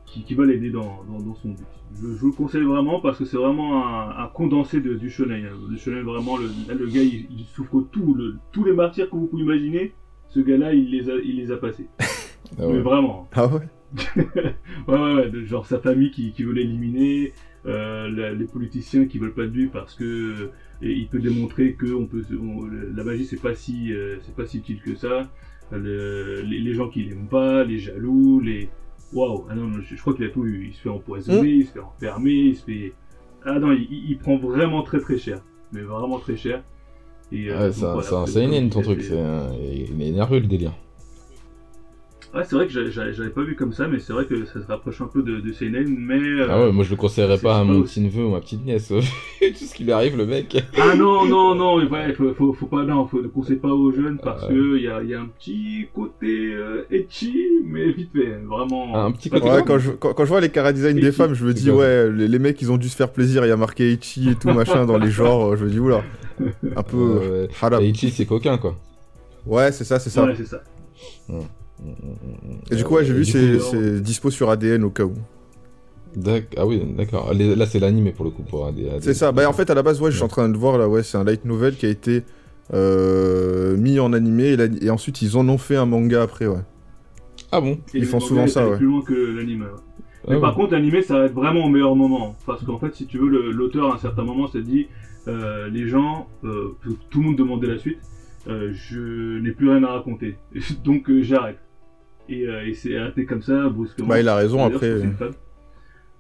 qui, 0.07 0.23
qui 0.25 0.35
va 0.35 0.45
l'aider 0.45 0.71
dans, 0.71 1.03
dans, 1.05 1.21
dans 1.21 1.35
son 1.35 1.49
but. 1.51 1.65
Je, 1.95 2.01
je 2.15 2.21
vous 2.21 2.27
le 2.29 2.33
conseille 2.33 2.63
vraiment 2.63 3.01
parce 3.01 3.19
que 3.19 3.25
c'est 3.25 3.37
vraiment 3.37 3.85
un, 3.87 4.25
un 4.25 4.27
condensé 4.29 4.81
de, 4.81 4.95
du 4.95 5.09
shonen. 5.11 5.45
hein. 5.45 5.57
Le 5.71 5.77
shonen, 5.77 6.03
vraiment, 6.03 6.37
le, 6.37 6.47
le 6.75 6.87
gars, 6.87 7.03
il, 7.03 7.27
il 7.31 7.45
souffre 7.47 7.81
tout, 7.91 8.15
le, 8.15 8.37
tous 8.53 8.65
les 8.65 8.73
martyrs 8.73 9.09
que 9.11 9.17
vous 9.17 9.27
pouvez 9.27 9.43
imaginer. 9.43 9.93
Ce 10.29 10.41
gars-là, 10.41 10.73
il 10.73 10.91
les 10.91 11.11
a, 11.11 11.15
il 11.17 11.37
les 11.37 11.51
a 11.51 11.57
passés. 11.57 11.87
ah 12.59 12.67
Mais 12.69 12.79
vraiment. 12.81 13.29
Ah 13.33 13.47
ouais 13.47 13.69
Ouais, 14.89 14.95
ouais, 14.99 15.15
ouais, 15.31 15.45
genre 15.45 15.67
sa 15.67 15.79
famille 15.79 16.11
qui, 16.11 16.33
qui 16.33 16.43
veut 16.45 16.53
l'éliminer, 16.53 17.33
euh, 17.67 18.09
la- 18.09 18.33
les 18.33 18.45
politiciens 18.47 19.05
qui 19.05 19.19
veulent 19.19 19.35
pas 19.35 19.45
de 19.47 19.53
lui 19.53 19.67
parce 19.67 19.95
que 19.95 20.05
euh, 20.05 20.47
il 20.81 21.07
peut 21.07 21.19
démontrer 21.19 21.75
que 21.75 21.93
on 21.93 22.07
peut, 22.07 22.23
on- 22.41 22.65
la 22.67 23.05
magie 23.05 23.25
c'est 23.27 23.41
pas 23.41 23.53
si, 23.55 23.93
euh, 23.93 24.17
c'est 24.23 24.35
pas 24.35 24.47
si 24.47 24.59
utile 24.59 24.81
que 24.81 24.95
ça. 24.95 25.29
Le- 25.71 26.41
les, 26.43 26.59
les 26.59 26.73
gens 26.75 26.89
qui 26.89 27.03
l'aiment 27.03 27.29
pas, 27.29 27.65
les 27.65 27.79
jaloux, 27.79 28.41
les 28.41 28.69
waouh, 29.13 29.47
ah 29.51 29.55
non, 29.55 29.71
je, 29.81 29.95
je 29.95 30.01
crois 30.01 30.15
qu'il 30.15 30.25
a 30.25 30.29
tout 30.31 30.45
eu. 30.45 30.67
Il 30.69 30.75
se 30.75 30.81
fait 30.83 30.89
empoisonner, 30.89 31.49
il 31.51 31.67
se 31.67 31.73
fait 31.73 31.81
enfermer, 31.81 32.33
il 32.33 32.57
se 32.57 32.65
fait 32.65 32.93
ah 33.45 33.59
non, 33.59 33.73
il, 33.73 34.17
prend 34.19 34.37
vraiment 34.37 34.83
très 34.83 35.01
très 35.01 35.19
cher, 35.19 35.43
mais 35.73 35.81
vraiment 35.81 36.19
très 36.19 36.37
cher. 36.37 36.63
Et, 37.33 37.51
euh, 37.51 37.59
Ouais, 37.59 37.65
donc 37.67 37.75
c'est 37.75 37.85
un- 37.85 37.93
voilà, 37.95 38.09
ton 38.71 38.81
truc, 38.83 39.03
c'est- 39.03 39.15
il 39.91 40.03
est 40.03 40.11
nerveux 40.13 40.39
le 40.39 40.47
délire. 40.47 40.73
Ouais, 42.35 42.45
c'est 42.49 42.55
vrai 42.57 42.67
que 42.67 42.73
j'a- 42.73 42.89
j'a- 42.89 43.13
j'avais 43.13 43.29
pas 43.29 43.43
vu 43.43 43.55
comme 43.57 43.75
ça, 43.75 43.87
mais 43.89 43.99
c'est 43.99 44.15
vrai 44.15 44.25
que 44.25 44.47
ça 44.47 44.63
se 44.63 44.67
rapproche 44.67 45.03
un 45.03 45.07
peu 45.07 45.23
de, 45.23 45.41
de 45.41 45.53
seinen, 45.53 45.95
mais 45.99 46.19
euh, 46.19 46.47
Ah 46.49 46.61
ouais, 46.65 46.73
moi 46.73 46.83
je 46.83 46.89
le 46.89 46.97
conseillerais 46.97 47.37
pas 47.37 47.59
à 47.59 47.65
mon 47.65 47.81
aussi. 47.81 48.01
petit 48.01 48.07
neveu 48.07 48.25
ou 48.25 48.31
ma 48.31 48.41
petite 48.41 48.65
nièce. 48.65 48.89
Tout 48.89 49.05
ce 49.55 49.75
qui 49.75 49.85
lui 49.85 49.93
arrive, 49.93 50.17
le 50.17 50.25
mec. 50.25 50.57
Ah 50.79 50.95
non, 50.97 51.27
non, 51.29 51.55
non, 51.55 51.77
ouais, 51.77 52.15
faut, 52.15 52.33
faut, 52.33 52.55
faut 52.55 52.67
pas, 52.67 52.85
non, 52.85 53.07
faut 53.07 53.21
ne 53.21 53.29
conseille 53.29 53.57
pas 53.59 53.69
aux 53.69 53.93
jeunes 53.93 54.19
parce 54.19 54.45
Ouais. 54.45 54.49
que 54.55 54.77
il 54.79 54.83
y 54.83 54.89
a, 54.89 55.03
y 55.03 55.15
a 55.15 55.21
un 55.21 55.27
petit 55.27 55.89
côté 55.95 56.55
euh, 56.55 56.87
etchi, 56.91 57.37
mais 57.67 57.93
vite 57.93 58.09
fait, 58.15 58.39
vraiment. 58.49 58.93
Ah, 58.95 59.05
un 59.05 59.13
petit 59.13 59.29
côté 59.29 59.51
Ouais, 59.51 59.63
quand 59.67 59.79
je, 59.79 59.91
quand, 59.91 60.15
quand 60.15 60.25
je 60.25 60.31
vois 60.31 60.41
les 60.41 60.49
cara 60.49 60.73
design 60.73 60.99
des 60.99 61.13
femmes, 61.13 61.35
je 61.35 61.45
me 61.45 61.53
dis, 61.53 61.71
ouais, 61.71 62.11
les, 62.11 62.29
les 62.29 62.39
mecs, 62.39 62.63
ils 62.63 62.73
ont 62.73 62.79
dû 62.79 62.89
se 62.89 62.97
faire 62.97 63.13
plaisir. 63.13 63.45
Il 63.45 63.49
y 63.49 63.53
a 63.53 63.59
marqué 63.59 63.93
Ichi 63.93 64.31
et 64.31 64.37
tout, 64.37 64.49
machin, 64.51 64.87
dans 64.87 64.97
les 64.97 65.11
genres. 65.21 65.55
Je 65.57 65.67
me 65.67 65.71
dis, 65.71 65.79
oula, 65.79 66.03
un 66.77 66.83
peu 66.83 66.97
Euh, 67.23 67.47
haram. 67.61 67.83
Et 67.83 67.89
Ichi, 67.89 68.11
c'est 68.11 68.25
coquin 68.25 68.57
quoi. 68.57 68.75
Ouais, 69.45 69.71
c'est 69.71 69.85
ça, 69.85 69.99
c'est 69.99 70.09
ça. 70.09 70.25
Ouais, 70.25 70.35
c'est 70.35 70.47
ça. 70.47 70.63
Et 72.71 72.77
du 72.77 72.85
coup, 72.85 72.95
ouais, 72.95 73.05
j'ai 73.05 73.13
vu, 73.15 73.25
c'est 73.25 74.01
dispo 74.01 74.31
sur 74.31 74.51
ADN 74.51 74.85
au 74.85 74.91
cas 74.91 75.05
où. 75.05 75.15
Ah 76.57 76.67
oui, 76.67 76.83
d'accord. 76.97 77.33
Là, 77.35 77.67
c'est 77.67 77.79
l'animé 77.79 78.13
pour 78.13 78.25
le 78.27 78.31
coup. 78.31 78.43
pour 78.43 78.67
AD- 78.67 79.01
C'est 79.01 79.15
ça. 79.15 79.33
Bah, 79.33 79.49
en 79.49 79.53
fait, 79.53 79.71
à 79.71 79.75
la 79.75 79.83
base, 79.83 80.01
ouais, 80.01 80.11
je 80.11 80.17
suis 80.17 80.25
en 80.25 80.29
train 80.29 80.49
de 80.49 80.57
voir 80.57 80.77
là, 80.79 80.89
ouais, 80.89 81.03
c'est 81.03 81.17
un 81.17 81.25
light 81.25 81.45
novel 81.45 81.75
qui 81.77 81.87
a 81.87 81.89
été 81.89 82.23
euh, 82.75 83.77
mis 83.77 83.99
en 83.99 84.13
animé 84.13 84.57
et, 84.83 84.91
ensuite 84.91 85.21
ils 85.23 85.37
en 85.37 85.49
ont 85.49 85.59
fait 85.59 85.77
un 85.77 85.87
manga 85.87 86.23
après, 86.23 86.47
ouais. 86.47 86.61
Ah 87.51 87.61
bon? 87.61 87.79
Et 87.93 87.99
Ils 87.99 88.07
font 88.07 88.21
souvent 88.21 88.47
ça, 88.47 88.69
ouais. 88.69 88.77
plus 88.77 88.87
loin 88.87 89.03
que 89.03 89.13
l'anime. 89.15 89.63
ouais. 89.63 89.69
Ah 89.75 90.27
Mais 90.29 90.35
ouais. 90.37 90.41
par 90.41 90.55
contre, 90.55 90.73
l'animé 90.73 91.03
s'arrête 91.03 91.33
vraiment 91.33 91.65
au 91.67 91.69
meilleur 91.69 91.97
moment. 91.97 92.37
Parce 92.47 92.65
qu'en 92.65 92.79
fait, 92.79 92.95
si 92.95 93.07
tu 93.07 93.19
veux, 93.19 93.51
l'auteur 93.51 93.91
à 93.93 93.97
un 93.97 93.99
certain 93.99 94.23
moment 94.23 94.47
s'est 94.49 94.63
dit 94.63 94.87
euh, 95.29 95.69
les 95.69 95.89
gens, 95.89 96.29
euh, 96.45 96.75
tout 96.83 96.97
tout 97.11 97.21
le 97.21 97.27
monde 97.27 97.37
demandait 97.37 97.67
la 97.67 97.79
suite, 97.79 97.99
euh, 98.49 98.71
je 98.73 99.39
n'ai 99.41 99.51
plus 99.53 99.69
rien 99.71 99.83
à 99.85 99.89
raconter. 99.93 100.37
Donc 100.85 101.11
euh, 101.11 101.23
j'arrête. 101.23 101.59
Et, 102.29 102.47
euh, 102.47 102.67
et 102.67 102.75
c'est 102.75 102.97
arrêté 102.97 103.25
comme 103.25 103.43
ça, 103.43 103.69
brusquement. 103.69 104.07
Bah, 104.07 104.21
il 104.21 104.29
a 104.29 104.37
raison 104.37 104.65
après. 104.65 104.99
c'est 105.01 105.05
une 105.05 105.13
femme. 105.15 105.33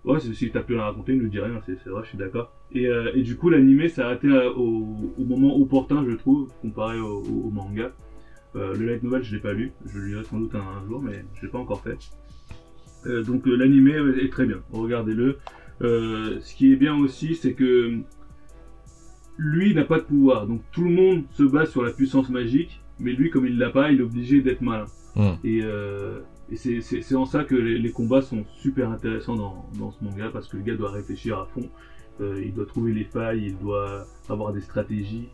Ouais, 0.05 0.19
si 0.19 0.51
t'as 0.51 0.63
plus 0.63 0.75
rien 0.75 0.83
à 0.85 0.87
raconter, 0.89 1.15
ne 1.15 1.29
dis 1.29 1.39
rien, 1.39 1.61
c'est 1.65 1.89
vrai, 1.89 2.03
je 2.03 2.09
suis 2.09 2.19
d'accord. 2.19 2.53
Et, 2.73 2.89
euh, 2.89 3.13
et 3.15 3.23
du 3.23 3.37
coup, 3.37 3.51
l'animé 3.51 3.89
s'est 3.89 4.03
arrêté 4.03 4.27
euh, 4.29 4.51
au, 4.51 5.13
au 5.17 5.25
moment 5.25 5.57
opportun, 5.57 6.05
je 6.09 6.17
trouve, 6.17 6.49
comparé 6.61 6.99
au, 6.99 7.23
au- 7.23 7.47
au 7.47 7.51
manga. 7.51 7.93
Euh, 8.57 8.75
le 8.75 8.85
light 8.87 9.03
novel, 9.05 9.23
je 9.23 9.35
l'ai 9.35 9.41
pas 9.41 9.53
lu, 9.53 9.73
je 9.87 9.99
le 9.99 10.07
lirai 10.09 10.25
sans 10.25 10.39
doute 10.41 10.55
un, 10.57 10.59
un 10.59 10.87
jour, 10.89 11.01
mais 11.01 11.25
je 11.35 11.43
l'ai 11.43 11.49
pas 11.53 11.59
encore 11.59 11.83
fait. 11.83 11.97
Euh, 13.07 13.23
donc 13.23 13.47
euh, 13.47 13.55
l'animé 13.55 13.95
est 14.21 14.29
très 14.31 14.45
bien, 14.45 14.59
regardez-le. 14.73 15.39
Euh, 15.83 16.39
ce 16.41 16.55
qui 16.55 16.73
est 16.73 16.77
bien 16.77 16.95
aussi, 16.97 17.35
c'est 17.37 17.53
que 17.55 18.01
lui 19.39 19.75
n'a 19.75 19.85
pas 19.85 19.99
de 19.99 20.05
pouvoir, 20.05 20.47
donc 20.47 20.63
tout 20.73 20.85
le 20.85 20.91
monde 20.91 21.23
se 21.31 21.43
base 21.45 21.71
sur 21.71 21.83
la 21.83 21.91
puissance 21.93 22.29
magique, 22.29 22.81
mais 22.99 23.13
lui, 23.13 23.31
comme 23.31 23.47
il 23.47 23.57
l'a 23.59 23.71
pas, 23.71 23.91
il 23.91 24.01
est 24.01 24.03
obligé 24.03 24.41
d'être 24.43 24.61
malin. 24.61 24.87
Hmm. 25.15 25.33
Et, 25.45 25.61
euh, 25.63 26.21
et 26.51 26.57
c'est- 26.57 26.81
c'est 26.81 27.03
c'est 27.03 27.15
en 27.15 27.27
ça 27.27 27.45
que 27.45 27.55
les, 27.55 27.79
les 27.79 27.91
combats 27.93 28.23
sont 28.23 28.45
super 28.63 28.91
intéressants 28.91 29.37
dans, 29.37 29.67
dans 29.79 29.91
ce 29.93 30.03
manga, 30.05 30.31
parce 30.33 30.49
que 30.49 30.57
le 30.57 30.63
gars 30.63 30.75
doit 30.77 30.91
réfléchir 30.91 31.39
à 31.39 31.47
fond, 31.47 31.69
Euh, 32.21 32.43
il 32.45 32.53
doit 32.53 32.67
trouver 32.67 32.93
les 32.93 33.05
failles, 33.05 33.43
il 33.47 33.59
doit 33.59 34.05
avoir 34.29 34.53
des 34.53 34.61
stratégies, 34.61 35.29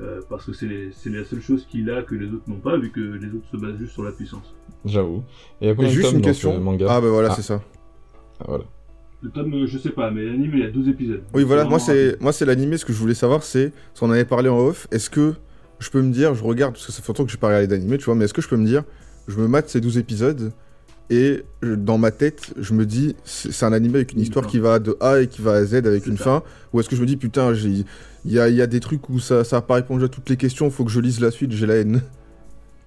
euh, 0.00 0.20
parce 0.30 0.46
que 0.46 0.52
c'est 0.52 0.66
les- 0.68 0.92
c'est 0.92 1.10
la 1.10 1.24
seule 1.24 1.40
chose 1.42 1.66
qu'il 1.68 1.90
a 1.90 2.02
que 2.04 2.14
les 2.14 2.26
autres 2.28 2.44
n'ont 2.48 2.60
pas, 2.60 2.78
vu 2.78 2.90
que 2.92 3.00
les 3.00 3.26
autres 3.26 3.48
se 3.50 3.56
basent 3.56 3.76
juste 3.76 3.92
sur 3.92 4.04
la 4.04 4.12
puissance. 4.12 4.54
J'avoue. 4.84 5.24
Et 5.60 5.64
il 5.64 5.66
y 5.66 5.68
a 5.68 5.72
Et 5.72 5.76
combien 5.76 5.90
de 5.90 5.94
juste 5.94 6.12
une 6.12 6.22
question. 6.22 6.60
manga 6.60 6.86
Ah, 6.88 7.00
bah 7.00 7.08
voilà, 7.10 7.28
Ah. 7.32 7.34
c'est 7.34 7.42
ça. 7.42 7.60
Ah, 8.40 8.44
voilà. 8.46 8.64
Le 9.20 9.30
tome, 9.30 9.66
je 9.66 9.78
sais 9.78 9.90
pas, 9.90 10.12
mais 10.12 10.24
l'anime, 10.24 10.52
il 10.54 10.60
y 10.60 10.64
a 10.64 10.70
12 10.70 10.88
épisodes. 10.88 11.22
Oui, 11.34 11.42
voilà, 11.42 11.64
moi 11.64 11.80
c'est 11.80 12.20
moi 12.20 12.32
c'est 12.32 12.44
l'animé. 12.46 12.76
Ce 12.76 12.84
que 12.84 12.92
je 12.92 12.98
voulais 12.98 13.14
savoir, 13.14 13.42
c'est, 13.42 13.72
si 13.92 14.02
on 14.02 14.06
en 14.06 14.10
avait 14.12 14.24
parlé 14.24 14.48
en 14.48 14.58
off, 14.58 14.86
est-ce 14.92 15.10
que 15.10 15.34
je 15.80 15.90
peux 15.90 16.02
me 16.02 16.12
dire, 16.12 16.34
je 16.34 16.44
regarde 16.44 16.74
parce 16.74 16.86
que 16.86 16.92
ça 16.92 17.02
fait 17.02 17.08
longtemps 17.08 17.24
que 17.24 17.32
j'ai 17.32 17.36
pas 17.36 17.48
regardé 17.48 17.66
d'animé, 17.66 17.98
tu 17.98 18.04
vois, 18.04 18.14
mais 18.14 18.24
est-ce 18.26 18.34
que 18.34 18.42
je 18.42 18.48
peux 18.48 18.56
me 18.56 18.64
dire, 18.66 18.84
je 19.28 19.36
me 19.38 19.48
mate 19.48 19.68
ces 19.68 19.80
12 19.80 19.98
épisodes 19.98 20.52
et 21.10 21.42
je- 21.62 21.74
dans 21.74 21.98
ma 21.98 22.10
tête, 22.10 22.54
je 22.58 22.72
me 22.74 22.86
dis, 22.86 23.14
c'est 23.24 23.64
un 23.66 23.72
animé 23.72 23.96
avec 23.96 24.12
une 24.12 24.20
histoire 24.20 24.46
qui 24.46 24.58
va 24.58 24.78
de 24.78 24.96
A 25.00 25.20
et 25.20 25.26
qui 25.26 25.42
va 25.42 25.52
à 25.52 25.64
Z 25.64 25.74
avec 25.74 26.06
une 26.06 26.16
ça. 26.16 26.24
fin, 26.24 26.42
ou 26.72 26.80
est-ce 26.80 26.88
que 26.88 26.96
je 26.96 27.00
me 27.02 27.06
dis, 27.06 27.16
putain, 27.16 27.52
j'ai- 27.54 27.84
il 28.24 28.32
y 28.32 28.38
a, 28.38 28.48
il 28.48 28.54
y 28.54 28.62
a 28.62 28.66
des 28.66 28.80
trucs 28.80 29.08
où 29.08 29.18
ça 29.18 29.44
ça 29.44 29.58
a 29.58 29.62
pas 29.62 29.74
répondu 29.74 30.04
à 30.04 30.08
toutes 30.08 30.30
les 30.30 30.36
questions, 30.36 30.70
faut 30.70 30.84
que 30.84 30.90
je 30.90 31.00
lise 31.00 31.20
la 31.20 31.30
suite, 31.30 31.52
j'ai 31.52 31.66
la 31.66 31.74
haine. 31.76 32.00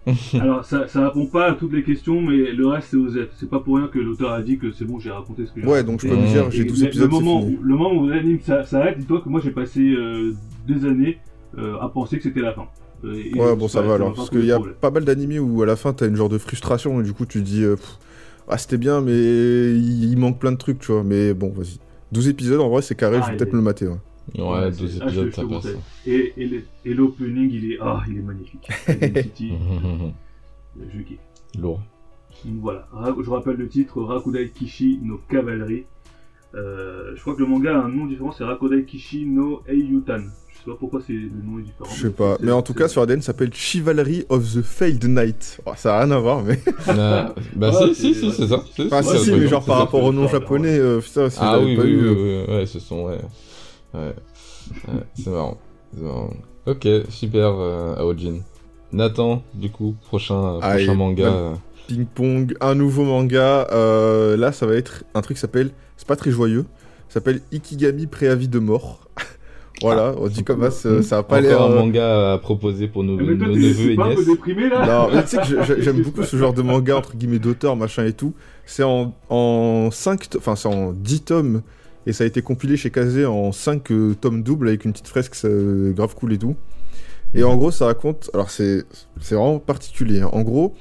Alors, 0.39 0.63
ça, 0.63 0.87
ça 0.87 1.07
répond 1.07 1.25
pas 1.25 1.47
à 1.49 1.53
toutes 1.53 1.73
les 1.73 1.83
questions, 1.83 2.21
mais 2.21 2.51
le 2.51 2.67
reste, 2.67 2.89
c'est 2.91 2.97
OZ. 2.97 3.27
C'est 3.39 3.49
pas 3.49 3.59
pour 3.59 3.77
rien 3.77 3.87
que 3.87 3.97
l'auteur 3.97 4.31
a 4.33 4.41
dit 4.43 4.59
que 4.59 4.71
c'est 4.71 4.85
bon, 4.85 4.99
j'ai 4.99 5.09
raconté 5.09 5.47
ce 5.47 5.51
que 5.51 5.61
j'ai 5.61 5.67
Ouais, 5.67 5.83
donc 5.83 5.99
je 6.01 6.07
peux 6.07 6.13
raconté. 6.13 6.29
me 6.29 6.33
dire, 6.43 6.51
j'ai 6.51 6.61
Et 6.61 6.65
12 6.65 6.81
le- 6.81 6.87
épisodes, 6.89 7.05
le 7.11 7.11
moment, 7.11 7.41
fini. 7.41 7.57
où, 7.59 7.63
le 7.63 7.75
moment 7.75 8.01
où 8.03 8.07
l'anime 8.07 8.39
s'a- 8.39 8.63
s'arrête, 8.65 8.99
dis-toi 8.99 9.21
que 9.21 9.29
moi 9.29 9.41
j'ai 9.43 9.49
passé 9.49 9.81
euh, 9.81 10.33
des 10.67 10.85
années 10.85 11.17
euh, 11.57 11.77
à 11.79 11.89
penser 11.89 12.17
que 12.17 12.23
c'était 12.23 12.41
la 12.41 12.53
fin. 12.53 12.65
Ouais, 13.35 13.55
bon, 13.55 13.67
ça 13.67 13.81
pas- 13.81 13.87
va 13.87 13.93
alors. 13.95 14.13
Parce 14.13 14.29
qu'il 14.29 14.45
y 14.45 14.51
a 14.51 14.55
problème. 14.55 14.75
pas 14.79 14.91
mal 14.91 15.05
d'animés 15.05 15.39
où 15.39 15.61
à 15.61 15.65
la 15.65 15.75
fin 15.75 15.93
t'as 15.93 16.07
une 16.07 16.15
genre 16.15 16.29
de 16.29 16.37
frustration 16.37 16.99
et 16.99 17.03
du 17.03 17.13
coup 17.13 17.25
tu 17.25 17.39
te 17.39 17.45
dis 17.45 17.63
euh, 17.63 17.75
pff, 17.75 17.97
Ah, 18.47 18.57
c'était 18.57 18.77
bien, 18.77 19.01
mais 19.01 19.11
il, 19.13 20.03
il 20.11 20.17
manque 20.17 20.39
plein 20.39 20.51
de 20.51 20.57
trucs, 20.57 20.79
tu 20.79 20.91
vois. 20.91 21.03
Mais 21.03 21.33
bon, 21.33 21.49
vas-y. 21.49 21.79
12 22.11 22.27
épisodes 22.29 22.59
en 22.61 22.69
vrai, 22.69 22.81
c'est 22.83 22.95
carré, 22.95 23.17
Ah, 23.17 23.21
je 23.21 23.27
vais 23.29 23.33
il 23.35 23.37
peut-être 23.39 23.53
le 23.53 23.61
mater. 23.61 23.87
ouais. 23.87 23.95
Ouais, 24.39 24.71
c'est- 24.71 24.79
12 24.81 24.99
ah, 25.01 25.07
je- 25.07 25.21
épisodes, 25.21 25.29
pas 25.31 25.41
ça. 25.41 25.47
conseille. 25.47 25.77
Et, 26.05 26.63
et, 26.85 26.93
l'opening, 26.93 27.49
il 27.51 27.71
est, 27.73 27.77
ah, 27.81 28.03
il 28.09 28.17
est 28.17 28.21
magnifique. 28.21 28.67
City, 28.87 29.53
je 30.93 31.01
kiffe. 31.01 31.19
Lourd. 31.59 31.81
Donc 32.43 32.55
voilà, 32.61 32.87
je 33.23 33.29
rappelle 33.29 33.55
le 33.55 33.67
titre 33.67 34.01
Rakudai 34.03 34.49
Kishi 34.49 34.99
no 35.01 35.19
Cavalry. 35.29 35.85
Euh, 36.53 37.13
je 37.15 37.21
crois 37.21 37.33
que 37.35 37.39
le 37.41 37.47
manga 37.47 37.77
a 37.79 37.83
un 37.83 37.89
nom 37.89 38.05
différent, 38.05 38.31
c'est 38.31 38.43
Rakudai 38.43 38.83
Kishi 38.85 39.25
no 39.25 39.61
Eiyutan. 39.67 40.21
Je 40.65 40.71
sais 40.71 40.75
pas 40.75 40.79
pourquoi 40.79 41.01
c'est 41.05 41.13
le 41.13 41.29
nom 41.43 41.59
est 41.59 41.63
différent. 41.63 41.89
Je 41.95 42.01
sais 42.01 42.09
pas. 42.09 42.37
Mais 42.41 42.51
en 42.51 42.61
tout 42.63 42.73
cas, 42.73 42.87
sur 42.87 43.01
ADN, 43.03 43.21
ça 43.21 43.27
s'appelle 43.27 43.53
Chivalry 43.53 44.25
of 44.29 44.43
the 44.55 44.61
Failed 44.63 45.03
Knight. 45.05 45.59
Oh, 45.65 45.71
ça 45.75 45.97
a 45.97 46.03
rien 46.03 46.11
à 46.11 46.17
voir, 46.17 46.41
mais. 46.43 46.59
Euh, 46.87 47.23
bah, 47.55 47.69
Ouais, 47.71 47.93
si, 47.93 47.95
si, 47.95 48.13
c'est- 48.15 48.31
si, 48.31 48.31
c'est 48.31 48.47
ça. 48.47 48.63
Enfin, 48.87 49.03
si, 49.03 49.17
si, 49.25 49.31
mais 49.31 49.47
genre 49.47 49.63
par 49.63 49.77
rapport 49.77 50.03
au 50.03 50.11
nom 50.11 50.27
japonais, 50.27 50.77
euh, 50.79 50.99
putain, 51.01 51.29
si 51.29 51.37
Ah 51.39 51.59
oui, 51.59 51.75
pas 51.75 51.83
oui, 51.83 51.89
eu. 51.89 52.01
euh, 52.05 52.47
ouais, 52.59 52.65
ce 52.65 52.79
sont, 52.79 53.05
ouais. 53.05 53.19
Ouais, 53.93 54.13
c'est 55.13 55.29
marrant. 55.29 55.57
c'est 55.93 56.01
marrant. 56.03 56.29
Ok, 56.65 56.87
super, 57.09 57.53
euh, 57.59 57.95
Aojin. 57.97 58.39
Nathan, 58.91 59.43
du 59.53 59.69
coup, 59.69 59.95
prochain, 60.07 60.59
prochain 60.61 60.93
manga. 60.95 61.29
bah, 61.29 61.35
euh, 61.35 61.53
Ping-pong, 61.87 62.55
un 62.61 62.73
nouveau 62.73 63.03
manga. 63.03 63.67
euh, 63.71 64.35
là, 64.35 64.51
ça 64.51 64.65
va 64.65 64.73
être 64.75 65.03
un 65.13 65.21
truc 65.21 65.37
qui 65.37 65.41
s'appelle. 65.41 65.69
C'est 65.97 66.07
pas 66.07 66.15
très 66.15 66.31
joyeux. 66.31 66.65
Ça 67.07 67.15
s'appelle 67.15 67.41
Ikigami 67.53 68.07
Préavis 68.07 68.47
de 68.47 68.57
mort. 68.59 69.01
voilà, 69.81 70.15
on 70.17 70.27
dit 70.27 70.43
comme 70.43 70.69
ça, 70.71 71.01
ça, 71.03 71.17
a 71.19 71.23
pas 71.23 71.41
l'air. 71.41 71.61
Encore 71.61 71.71
un 71.71 71.73
euh, 71.73 71.79
manga 71.79 72.33
à 72.33 72.37
proposer 72.37 72.87
pour 72.87 73.03
nos, 73.03 73.19
Ah, 73.19 73.23
Mais 73.25 73.37
toi, 73.37 73.47
nos 73.47 73.55
neveux 73.55 73.91
et 73.91 73.95
pas 73.95 74.05
un 74.05 74.09
peu 74.09 74.15
nièces. 74.15 74.25
déprimé 74.27 74.69
là 74.69 74.85
Non, 74.85 75.13
mais 75.13 75.23
tu 75.23 75.29
sais 75.29 75.37
que 75.37 75.81
j'aime 75.81 76.01
beaucoup 76.01 76.23
ce 76.23 76.37
genre 76.37 76.53
de 76.53 76.61
manga, 76.61 76.95
entre 76.97 77.15
guillemets, 77.15 77.39
d'auteur, 77.39 77.75
machin 77.75 78.05
et 78.05 78.13
tout. 78.13 78.33
C'est 78.65 78.83
en, 78.83 79.13
en 79.29 79.89
5, 79.91 80.27
enfin, 80.37 80.55
c'est 80.55 80.67
en 80.69 80.91
10 80.93 81.21
tomes, 81.23 81.61
et 82.07 82.13
ça 82.13 82.23
a 82.23 82.27
été 82.27 82.41
compilé 82.41 82.77
chez 82.77 82.89
Kazé 82.89 83.25
en 83.25 83.51
5 83.51 83.91
euh, 83.91 84.13
tomes 84.19 84.43
doubles 84.43 84.67
avec 84.69 84.85
une 84.85 84.91
petite 84.93 85.07
fresque 85.07 85.35
euh, 85.45 85.91
grave 85.91 86.15
cool 86.15 86.33
et 86.33 86.37
tout. 86.37 86.55
Et 87.33 87.43
en 87.43 87.57
gros, 87.57 87.69
ça 87.71 87.85
raconte. 87.87 88.29
Alors, 88.33 88.49
c'est 88.51 88.85
c'est 89.19 89.35
vraiment 89.35 89.59
particulier. 89.59 90.21
hein. 90.21 90.29
En 90.31 90.43
gros, 90.43 90.73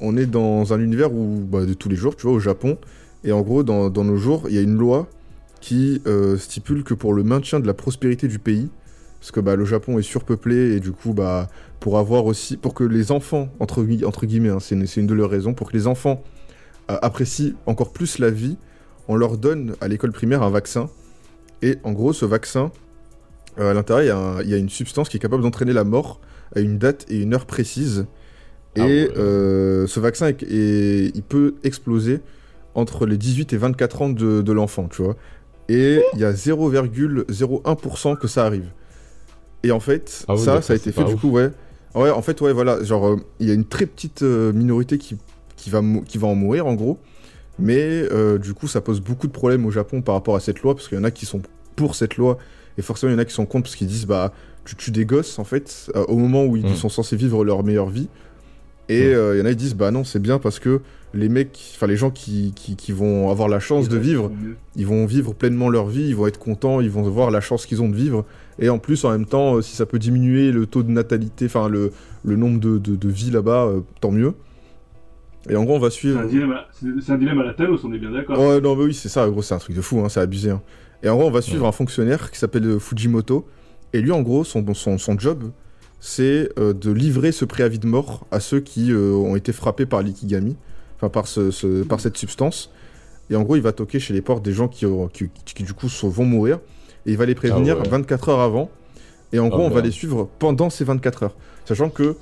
on 0.00 0.16
est 0.16 0.24
dans 0.26 0.72
un 0.72 0.80
univers 0.80 1.12
où, 1.12 1.40
bah, 1.46 1.66
de 1.66 1.74
tous 1.74 1.90
les 1.90 1.96
jours, 1.96 2.16
tu 2.16 2.26
vois, 2.26 2.36
au 2.36 2.40
Japon, 2.40 2.78
et 3.22 3.32
en 3.32 3.42
gros, 3.42 3.62
dans, 3.62 3.90
dans 3.90 4.04
nos 4.04 4.16
jours, 4.16 4.44
il 4.48 4.54
y 4.54 4.58
a 4.58 4.62
une 4.62 4.78
loi 4.78 5.06
qui 5.60 6.02
euh, 6.06 6.36
stipule 6.38 6.84
que 6.84 6.94
pour 6.94 7.12
le 7.14 7.22
maintien 7.22 7.60
de 7.60 7.66
la 7.66 7.74
prospérité 7.74 8.28
du 8.28 8.38
pays, 8.38 8.70
parce 9.20 9.30
que 9.32 9.40
bah, 9.40 9.56
le 9.56 9.64
Japon 9.66 9.98
est 9.98 10.02
surpeuplé, 10.02 10.74
et 10.76 10.80
du 10.80 10.92
coup, 10.92 11.12
bah 11.12 11.48
pour 11.80 11.98
avoir 11.98 12.26
aussi 12.26 12.56
pour 12.56 12.74
que 12.74 12.84
les 12.84 13.10
enfants 13.12 13.48
entre, 13.60 13.82
gui- 13.84 14.04
entre 14.04 14.26
guillemets 14.26 14.50
hein, 14.50 14.60
c'est 14.60 14.74
une, 14.74 14.86
une 14.96 15.06
de 15.06 15.14
leurs 15.14 15.30
raisons 15.30 15.54
pour 15.54 15.70
que 15.70 15.76
les 15.76 15.86
enfants 15.86 16.22
euh, 16.90 16.98
apprécient 17.02 17.52
encore 17.66 17.92
plus 17.92 18.18
la 18.18 18.30
vie 18.30 18.58
on 19.08 19.16
leur 19.16 19.38
donne 19.38 19.74
à 19.80 19.88
l'école 19.88 20.12
primaire 20.12 20.42
un 20.42 20.50
vaccin. 20.50 20.88
Et 21.62 21.78
en 21.84 21.92
gros 21.92 22.12
ce 22.12 22.24
vaccin 22.26 22.70
euh, 23.58 23.70
à 23.70 23.74
l'intérieur 23.74 24.42
il 24.42 24.50
y 24.50 24.54
a 24.54 24.56
y, 24.58 24.60
une 24.60 24.68
substance 24.68 25.08
qui 25.08 25.16
est 25.16 25.20
capable 25.20 25.42
d'entraîner 25.42 25.72
la 25.72 25.84
mort 25.84 26.20
à 26.54 26.60
une 26.60 26.78
date 26.78 27.06
et 27.10 27.20
une 27.20 27.34
heure 27.34 27.46
précise. 27.46 28.06
Et 28.76 28.80
Ah 28.82 28.86
ouais. 28.86 29.10
euh, 29.16 29.86
ce 29.86 30.00
vaccin 30.00 30.28
est- 30.28 30.42
est- 30.44 31.12
il 31.14 31.22
peut 31.22 31.54
exploser 31.64 32.20
entre 32.74 33.06
les 33.06 33.16
18 33.18 33.52
et 33.52 33.56
24 33.56 34.02
ans 34.02 34.10
de, 34.10 34.42
de 34.42 34.52
l'enfant 34.52 34.88
tu 34.88 35.02
vois 35.02 35.16
et 35.72 36.02
il 36.14 36.20
y 36.20 36.24
a 36.24 36.32
0,01% 36.32 38.16
que 38.18 38.28
ça 38.28 38.44
arrive 38.46 38.66
et 39.62 39.70
en 39.72 39.80
fait 39.80 40.24
Ah 40.28 40.34
oui, 40.34 40.40
ça 40.40 40.54
a 40.56 40.74
été 40.74 40.92
fait 40.92 41.04
du 41.04 41.14
ouf. 41.14 41.20
coup 41.20 41.30
ouais 41.30 41.50
Ouais, 41.96 42.08
en 42.10 42.22
fait, 42.22 42.40
ouais, 42.40 42.52
voilà, 42.52 42.80
genre, 42.84 43.04
euh, 43.08 43.16
il 43.40 43.48
y 43.48 43.50
a 43.50 43.54
une 43.54 43.64
très 43.64 43.84
petite 43.84 44.22
euh, 44.22 44.52
minorité 44.52 44.96
qui, 44.96 45.16
qui, 45.56 45.70
va 45.70 45.82
qui 46.06 46.18
va 46.18 46.28
en 46.28 46.36
mourir, 46.36 46.68
en 46.68 46.74
gros. 46.74 46.98
Mais 47.58 47.80
euh, 48.12 48.38
du 48.38 48.54
coup, 48.54 48.68
ça 48.68 48.80
pose 48.80 49.00
beaucoup 49.00 49.26
de 49.26 49.32
problèmes 49.32 49.66
au 49.66 49.72
Japon 49.72 50.00
par 50.00 50.14
rapport 50.14 50.36
à 50.36 50.40
cette 50.40 50.60
loi, 50.62 50.76
parce 50.76 50.86
qu'il 50.86 50.96
y 50.96 51.00
en 51.00 51.04
a 51.04 51.10
qui 51.10 51.26
sont 51.26 51.42
pour 51.74 51.96
cette 51.96 52.16
loi, 52.16 52.38
et 52.78 52.82
forcément, 52.82 53.10
il 53.10 53.14
y 53.14 53.16
en 53.16 53.18
a 53.18 53.24
qui 53.24 53.34
sont 53.34 53.44
contre, 53.44 53.64
parce 53.64 53.74
qu'ils 53.74 53.88
disent, 53.88 54.06
bah, 54.06 54.32
tu 54.64 54.76
tues 54.76 54.92
des 54.92 55.04
gosses, 55.04 55.40
en 55.40 55.44
fait, 55.44 55.90
au 56.06 56.14
moment 56.16 56.44
où 56.44 56.56
ils 56.56 56.64
Mm. 56.64 56.76
sont 56.76 56.88
censés 56.90 57.16
vivre 57.16 57.44
leur 57.44 57.64
meilleure 57.64 57.90
vie. 57.90 58.08
Et 58.88 59.08
Mm. 59.08 59.14
euh, 59.16 59.34
il 59.34 59.38
y 59.40 59.42
en 59.42 59.46
a 59.46 59.50
qui 59.50 59.56
disent, 59.56 59.74
bah 59.74 59.90
non, 59.90 60.04
c'est 60.04 60.20
bien 60.22 60.38
parce 60.38 60.60
que 60.60 60.80
les 61.12 61.28
mecs, 61.28 61.58
enfin, 61.74 61.86
les 61.86 61.96
gens 61.96 62.10
qui, 62.10 62.52
qui, 62.54 62.76
qui 62.76 62.92
vont 62.92 63.30
avoir 63.30 63.48
la 63.48 63.58
chance 63.60 63.88
de 63.88 63.96
vivre, 63.98 64.30
ils 64.76 64.86
vont 64.86 65.06
vivre 65.06 65.34
pleinement 65.34 65.68
leur 65.68 65.86
vie, 65.86 66.08
ils 66.08 66.14
vont 66.16 66.26
être 66.26 66.38
contents, 66.38 66.80
ils 66.80 66.90
vont 66.90 67.02
voir 67.02 67.30
la 67.30 67.40
chance 67.40 67.66
qu'ils 67.66 67.82
ont 67.82 67.88
de 67.88 67.96
vivre. 67.96 68.24
Et 68.58 68.68
en 68.68 68.78
plus, 68.78 69.04
en 69.04 69.10
même 69.10 69.26
temps, 69.26 69.56
euh, 69.56 69.62
si 69.62 69.74
ça 69.74 69.86
peut 69.86 69.98
diminuer 69.98 70.52
le 70.52 70.66
taux 70.66 70.82
de 70.82 70.90
natalité, 70.90 71.46
enfin 71.46 71.68
le, 71.68 71.92
le 72.24 72.36
nombre 72.36 72.60
de, 72.60 72.78
de, 72.78 72.94
de 72.94 73.08
vies 73.08 73.30
là-bas, 73.30 73.64
euh, 73.66 73.80
tant 74.00 74.10
mieux. 74.12 74.34
Et 75.48 75.56
en 75.56 75.64
gros, 75.64 75.76
on 75.76 75.80
va 75.80 75.90
suivre. 75.90 76.20
c'est- 76.20 77.12
un 77.12 77.16
dilemme 77.18 77.40
à 77.40 77.44
la 77.44 77.54
Thanos, 77.54 77.80
on 77.84 77.92
est 77.94 77.98
bien 77.98 78.10
d'accord. 78.10 78.38
Ouais, 78.38 78.60
non, 78.60 78.76
mais 78.76 78.84
oui, 78.84 78.94
c'est 78.94 79.08
ça, 79.08 79.28
gros, 79.28 79.42
c'est 79.42 79.54
un 79.54 79.58
truc 79.58 79.74
de 79.74 79.80
fou, 79.80 80.00
hein, 80.00 80.08
c'est 80.08 80.20
abusé. 80.20 80.50
hein. 80.50 80.60
Et 81.02 81.08
en 81.08 81.16
gros, 81.16 81.26
on 81.26 81.30
va 81.30 81.40
suivre 81.40 81.66
un 81.66 81.72
fonctionnaire 81.72 82.30
qui 82.30 82.38
s'appelle 82.38 82.66
euh, 82.66 82.78
Fujimoto. 82.78 83.46
Et 83.94 84.00
lui, 84.02 84.12
en 84.12 84.20
gros, 84.20 84.44
son, 84.44 84.62
son, 84.74 84.98
son 84.98 85.18
job, 85.18 85.44
c'est 85.98 86.50
euh, 86.58 86.74
de 86.74 86.90
livrer 86.92 87.32
ce 87.32 87.46
préavis 87.46 87.78
de 87.78 87.86
mort 87.86 88.26
à 88.30 88.38
ceux 88.38 88.60
qui 88.60 88.92
euh, 88.92 89.12
ont 89.14 89.34
été 89.34 89.52
frappés 89.52 89.86
par 89.86 90.02
l'ikigami, 90.02 90.56
enfin 91.00 91.08
par, 91.08 91.26
ce, 91.26 91.50
ce- 91.50 91.82
par 91.82 91.98
cette 92.00 92.16
substance. 92.16 92.70
Et 93.30 93.36
en 93.36 93.42
gros, 93.42 93.56
il 93.56 93.62
va 93.62 93.72
toquer 93.72 94.00
chez 94.00 94.12
les 94.12 94.20
portes 94.22 94.44
des 94.44 94.52
gens 94.52 94.68
qui, 94.68 94.84
auront- 94.86 95.08
qui, 95.08 95.30
qui, 95.44 95.62
du 95.62 95.72
coup 95.72 95.86
vont 96.02 96.24
mourir. 96.24 96.58
Et 97.06 97.12
il 97.12 97.16
va 97.16 97.24
les 97.26 97.34
prévenir 97.34 97.76
Ah 97.78 97.82
ouais. 97.82 97.88
24 97.88 98.28
heures 98.28 98.40
avant. 98.40 98.70
Et 99.32 99.38
en 99.38 99.48
gros, 99.48 99.62
on 99.62 99.70
va 99.70 99.80
les 99.80 99.90
suivre 99.92 100.28
pendant 100.38 100.68
ces 100.70 100.84
24 100.84 101.22
heures. 101.22 101.36
Sachant 101.64 101.88
que 101.90 102.16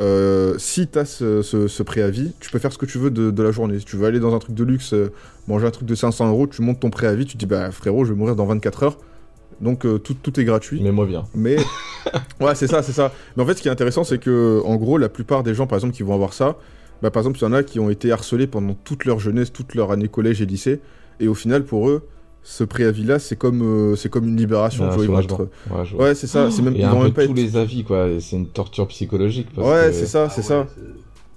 euh, 0.00 0.54
si 0.58 0.86
tu 0.86 0.98
as 0.98 1.04
ce, 1.06 1.42
ce- 1.42 1.66
ce 1.68 1.82
préavis, 1.82 2.32
tu 2.40 2.50
peux 2.50 2.58
faire 2.58 2.72
ce 2.72 2.78
que 2.78 2.86
tu 2.86 2.98
veux 2.98 3.10
de, 3.10 3.30
de 3.30 3.42
la 3.42 3.50
journée. 3.50 3.78
Si 3.78 3.84
tu 3.84 3.96
veux 3.96 4.06
aller 4.06 4.20
dans 4.20 4.34
un 4.34 4.38
truc 4.38 4.54
de 4.54 4.64
luxe, 4.64 4.92
euh, 4.94 5.12
manger 5.48 5.66
un 5.66 5.70
truc 5.70 5.86
de 5.88 5.94
500 5.94 6.28
euros, 6.28 6.46
tu 6.46 6.62
montes 6.62 6.80
ton 6.80 6.90
préavis, 6.90 7.24
tu 7.26 7.34
te 7.34 7.38
dis, 7.38 7.46
bah 7.46 7.70
frérot, 7.70 8.04
je 8.04 8.12
vais 8.12 8.18
mourir 8.18 8.36
dans 8.36 8.46
24 8.46 8.82
heures. 8.84 8.98
Donc 9.60 9.84
euh, 9.84 9.98
tout, 9.98 10.14
tout 10.14 10.38
est 10.40 10.44
gratuit. 10.44 10.80
Mais 10.82 10.92
moi 10.92 11.06
bien. 11.06 11.24
Mais 11.34 11.56
ouais, 12.40 12.54
c'est 12.54 12.66
ça, 12.66 12.82
c'est 12.82 12.92
ça. 12.92 13.12
Mais 13.36 13.42
en 13.42 13.46
fait, 13.46 13.54
ce 13.54 13.62
qui 13.62 13.68
est 13.68 13.70
intéressant, 13.72 14.04
c'est 14.04 14.18
que 14.18 14.60
en 14.64 14.76
gros, 14.76 14.96
la 14.98 15.08
plupart 15.08 15.42
des 15.42 15.54
gens, 15.54 15.66
par 15.66 15.76
exemple, 15.78 15.94
qui 15.94 16.02
vont 16.02 16.14
avoir 16.14 16.32
ça, 16.32 16.56
bah, 17.02 17.10
par 17.10 17.20
exemple, 17.22 17.38
il 17.38 17.42
y 17.42 17.46
en 17.46 17.52
a 17.52 17.62
qui 17.62 17.80
ont 17.80 17.90
été 17.90 18.12
harcelés 18.12 18.46
pendant 18.46 18.74
toute 18.74 19.04
leur 19.04 19.18
jeunesse, 19.18 19.52
toute 19.52 19.74
leur 19.74 19.90
année 19.92 20.08
collège 20.08 20.40
et 20.42 20.46
lycée, 20.46 20.80
et 21.20 21.28
au 21.28 21.34
final, 21.34 21.64
pour 21.64 21.88
eux, 21.88 22.06
ce 22.42 22.64
préavis-là, 22.64 23.18
c'est 23.18 23.36
comme, 23.36 23.62
euh, 23.62 23.96
c'est 23.96 24.08
comme 24.08 24.26
une 24.26 24.36
libération. 24.36 24.84
Ah, 24.90 24.96
vois, 25.94 26.06
Ouais, 26.06 26.14
c'est 26.14 26.26
ça. 26.26 26.50
C'est 26.50 26.62
même, 26.62 26.74
Et 26.74 26.78
ils 26.80 26.84
un 26.84 26.90
vont 26.90 26.98
peu 27.00 27.04
même 27.04 27.12
pas 27.12 27.24
tous 27.26 27.32
être. 27.32 27.36
les 27.36 27.56
avis, 27.56 27.84
quoi. 27.84 28.08
C'est 28.20 28.36
une 28.36 28.48
torture 28.48 28.88
psychologique. 28.88 29.48
Parce 29.54 29.68
Ouais, 29.68 29.88
que- 29.88 29.92
c'est 29.92 30.06
ça, 30.06 30.24
Ah 30.26 30.30
c'est 30.30 30.40
ouais, 30.40 30.46
ça. 30.46 30.66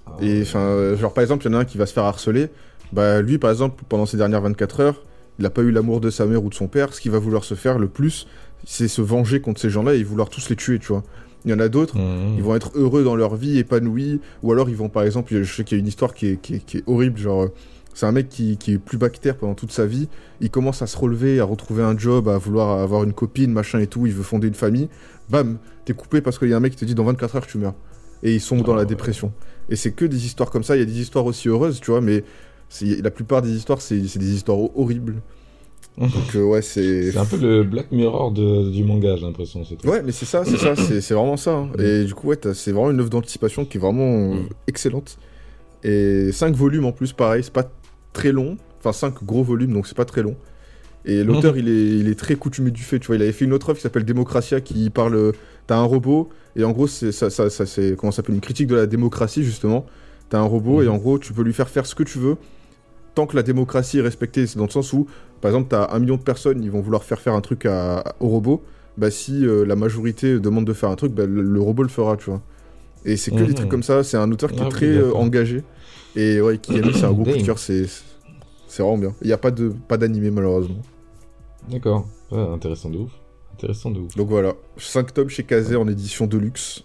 Ah, 0.06 0.12
Et 0.22 0.42
enfin, 0.42 0.94
genre 0.98 1.12
par 1.12 1.22
exemple, 1.22 1.44
il 1.46 1.52
y 1.52 1.54
en 1.54 1.58
a 1.58 1.60
un 1.60 1.64
qui 1.64 1.76
va 1.78 1.86
se 1.86 1.92
faire 1.92 2.04
harceler. 2.04 2.48
Bah 2.92 3.20
lui, 3.20 3.38
par 3.38 3.50
exemple, 3.50 3.82
pendant 3.88 4.06
ces 4.06 4.16
dernières 4.16 4.40
24 4.42 4.80
heures, 4.80 5.02
il 5.38 5.46
a 5.46 5.50
pas 5.50 5.62
eu 5.62 5.70
l'amour 5.70 6.00
de 6.00 6.10
sa 6.10 6.26
mère 6.26 6.44
ou 6.44 6.48
de 6.48 6.54
son 6.54 6.68
père. 6.68 6.94
Ce 6.94 7.00
qu'il 7.00 7.10
va 7.10 7.18
vouloir 7.18 7.44
se 7.44 7.54
faire 7.54 7.78
le 7.78 7.88
plus, 7.88 8.26
c'est 8.64 8.88
se 8.88 9.02
venger 9.02 9.40
contre 9.40 9.60
ces 9.60 9.68
gens-là 9.70 9.94
et 9.94 10.02
vouloir 10.04 10.30
tous 10.30 10.48
les 10.48 10.56
tuer, 10.56 10.78
tu 10.78 10.88
vois. 10.88 11.02
Il 11.44 11.50
y 11.50 11.54
en 11.54 11.58
a 11.60 11.68
d'autres, 11.68 11.98
Mhm. 11.98 12.34
ils 12.36 12.42
vont 12.42 12.54
être 12.54 12.72
heureux 12.74 13.04
dans 13.04 13.16
leur 13.16 13.36
vie, 13.36 13.58
épanouis, 13.58 14.20
ou 14.42 14.52
alors 14.52 14.68
ils 14.70 14.76
vont 14.76 14.88
par 14.88 15.02
exemple, 15.02 15.42
je 15.42 15.52
sais 15.54 15.64
qu'il 15.64 15.76
y 15.76 15.80
a 15.80 15.82
une 15.82 15.86
histoire 15.88 16.14
qui 16.14 16.26
est, 16.28 16.36
qui 16.40 16.54
est- 16.54 16.64
qui 16.64 16.78
est 16.78 16.84
horrible, 16.86 17.18
genre 17.18 17.42
euh, 17.44 17.48
c'est 17.92 18.06
un 18.06 18.12
mec 18.12 18.28
qui, 18.28 18.56
qui 18.56 18.72
est 18.72 18.78
plus 18.78 18.98
bactère 18.98 19.36
pendant 19.36 19.54
toute 19.54 19.70
sa 19.70 19.86
vie, 19.86 20.08
il 20.40 20.50
commence 20.50 20.80
à 20.82 20.86
se 20.86 20.96
relever, 20.96 21.40
à 21.40 21.44
retrouver 21.44 21.82
un 21.82 21.96
job, 21.96 22.28
à 22.28 22.38
vouloir 22.38 22.80
avoir 22.80 23.04
une 23.04 23.12
copine, 23.12 23.52
machin 23.52 23.78
et 23.78 23.86
tout, 23.86 24.06
il 24.06 24.12
veut 24.12 24.22
fonder 24.22 24.48
une 24.48 24.54
famille, 24.54 24.88
bam, 25.28 25.58
t'es 25.84 25.92
coupé 25.92 26.20
parce 26.22 26.38
qu'il 26.38 26.48
y 26.48 26.54
a 26.54 26.56
un 26.56 26.60
mec 26.60 26.72
qui 26.72 26.78
te 26.78 26.84
dit 26.86 26.94
dans 26.94 27.04
24 27.04 27.36
heures 27.36 27.46
tu 27.46 27.58
meurs. 27.58 27.74
Et 28.22 28.32
ils 28.34 28.40
sont 28.40 28.56
dans 28.56 28.72
Ah 28.72 28.76
la 28.76 28.80
ouais. 28.82 28.86
dépression. 28.86 29.32
Et 29.68 29.76
c'est 29.76 29.92
que 29.92 30.06
des 30.06 30.24
histoires 30.24 30.50
comme 30.50 30.62
ça, 30.64 30.76
il 30.76 30.80
y 30.80 30.82
a 30.82 30.86
des 30.86 30.98
histoires 30.98 31.26
aussi 31.26 31.48
heureuses, 31.48 31.78
tu 31.80 31.90
vois, 31.90 32.00
mais 32.00 32.24
la 32.80 33.10
plupart 33.10 33.42
des 33.42 33.50
histoires, 33.54 33.80
c'est 33.82 33.98
des 34.00 34.34
histoires 34.34 34.58
ho- 34.58 34.72
horribles. 34.74 35.16
Donc 35.96 36.10
euh, 36.34 36.42
ouais, 36.42 36.60
c'est... 36.62 37.12
C'est 37.12 37.18
un 37.18 37.24
peu 37.24 37.36
le 37.36 37.62
Black 37.62 37.92
Mirror 37.92 38.32
de- 38.32 38.70
du 38.70 38.82
manga, 38.82 39.14
j'ai 39.16 39.22
l'impression. 39.26 39.62
Ouais, 39.84 40.02
mais 40.04 40.10
c'est 40.12 40.24
ça, 40.24 40.44
c'est 40.44 40.56
ça, 40.56 40.74
c'est 40.74 41.00
c'est 41.00 41.14
vraiment 41.14 41.36
ça. 41.36 41.52
hein. 41.56 41.68
Et 41.78 42.04
du 42.04 42.14
coup, 42.14 42.28
ouais, 42.28 42.38
c'est 42.52 42.72
vraiment 42.72 42.90
une 42.90 42.98
œuvre 43.00 43.10
d'anticipation 43.10 43.64
qui 43.64 43.76
est 43.76 43.80
vraiment 43.80 44.34
Mm. 44.34 44.48
excellente. 44.66 45.18
Et 45.84 46.32
5 46.32 46.54
volumes 46.56 46.84
en 46.86 46.92
plus, 46.92 47.12
pareil, 47.12 47.44
c'est 47.44 47.52
pas 47.52 47.70
très 48.12 48.32
long. 48.32 48.56
Enfin, 48.80 48.92
5 48.92 49.22
gros 49.24 49.42
volumes, 49.44 49.72
donc 49.72 49.86
c'est 49.86 49.96
pas 49.96 50.04
très 50.04 50.22
long. 50.22 50.34
Et 51.04 51.22
l'auteur, 51.22 51.56
il, 51.58 51.68
est, 51.68 51.86
il 51.98 52.08
est 52.08 52.18
très 52.18 52.34
coutumier 52.34 52.70
du 52.70 52.82
fait, 52.82 52.98
tu 52.98 53.08
vois. 53.08 53.16
Il 53.16 53.22
avait 53.22 53.32
fait 53.32 53.44
une 53.44 53.52
autre 53.52 53.68
œuvre 53.68 53.76
qui 53.76 53.82
s'appelle 53.82 54.04
Démocratia, 54.04 54.60
qui 54.62 54.88
parle. 54.90 55.32
T'as 55.66 55.76
un 55.76 55.84
robot, 55.84 56.28
et 56.56 56.64
en 56.64 56.72
gros, 56.72 56.86
c'est 56.86 57.12
ça, 57.12 57.30
ça, 57.30 57.48
ça, 57.50 57.64
comment 57.96 58.10
ça 58.10 58.16
s'appelle 58.16 58.34
Une 58.34 58.40
critique 58.40 58.66
de 58.66 58.74
la 58.74 58.86
démocratie, 58.86 59.44
justement. 59.44 59.86
T'as 60.30 60.38
un 60.38 60.42
robot, 60.44 60.82
et 60.82 60.88
en 60.88 60.96
gros, 60.96 61.18
tu 61.18 61.32
peux 61.34 61.42
lui 61.42 61.52
faire 61.52 61.68
faire 61.68 61.86
ce 61.86 61.94
que 61.94 62.02
tu 62.02 62.18
veux, 62.18 62.36
tant 63.14 63.26
que 63.26 63.36
la 63.36 63.42
démocratie 63.42 63.98
est 63.98 64.02
respectée. 64.02 64.46
C'est 64.46 64.58
dans 64.58 64.64
le 64.66 64.70
sens 64.70 64.92
où, 64.92 65.06
par 65.40 65.50
exemple, 65.50 65.68
t'as 65.70 65.92
un 65.94 65.98
million 65.98 66.16
de 66.16 66.22
personnes, 66.22 66.62
ils 66.62 66.70
vont 66.70 66.80
vouloir 66.80 67.04
faire 67.04 67.20
faire 67.20 67.34
un 67.34 67.40
truc 67.40 67.66
à- 67.66 68.14
au 68.20 68.28
robot. 68.28 68.62
Bah, 68.96 69.10
si 69.10 69.44
euh, 69.46 69.64
la 69.64 69.76
majorité 69.76 70.38
demande 70.38 70.64
de 70.66 70.72
faire 70.72 70.88
un 70.90 70.96
truc, 70.96 71.12
bah, 71.12 71.26
le, 71.26 71.42
le 71.42 71.60
robot 71.60 71.82
le 71.82 71.88
fera, 71.88 72.16
tu 72.16 72.30
vois. 72.30 72.40
Et 73.04 73.16
c'est 73.16 73.30
que 73.32 73.36
des 73.38 73.48
Mhm. 73.48 73.54
trucs 73.54 73.68
comme 73.68 73.82
ça. 73.82 74.02
C'est 74.04 74.16
un 74.16 74.30
auteur 74.32 74.50
qui 74.52 74.58
Ah 74.58 74.62
est 74.62 74.66
oui, 74.66 74.70
très 74.70 74.86
euh, 74.86 75.12
engagé. 75.14 75.62
Et 76.16 76.40
ouais, 76.40 76.58
Kiyami, 76.58 76.94
c'est 76.94 77.04
un 77.06 77.12
gros 77.12 77.24
coup 77.24 77.36
de 77.36 77.42
cœur. 77.42 77.58
C'est 77.58 77.86
vraiment 78.78 78.98
bien. 78.98 79.14
Il 79.20 79.26
n'y 79.26 79.32
a 79.32 79.38
pas 79.38 79.50
de 79.50 79.72
pas 79.88 79.96
d'animé, 79.96 80.30
malheureusement. 80.30 80.80
D'accord. 81.68 82.06
Ouais, 82.30 82.38
intéressant 82.40 82.90
de 82.90 82.98
ouf. 82.98 83.10
Intéressant 83.54 83.90
de 83.90 84.00
ouf. 84.00 84.16
Donc 84.16 84.28
voilà, 84.28 84.54
5 84.76 85.12
tomes 85.14 85.28
chez 85.28 85.44
Kazé 85.44 85.76
en 85.76 85.86
édition 85.88 86.26
de 86.26 86.38
luxe. 86.38 86.82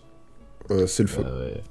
euh, 0.72 0.86
c'est 0.88 1.04
le 1.04 1.10
feu. 1.10 1.24
Ah 1.26 1.38
ouais. 1.40 1.64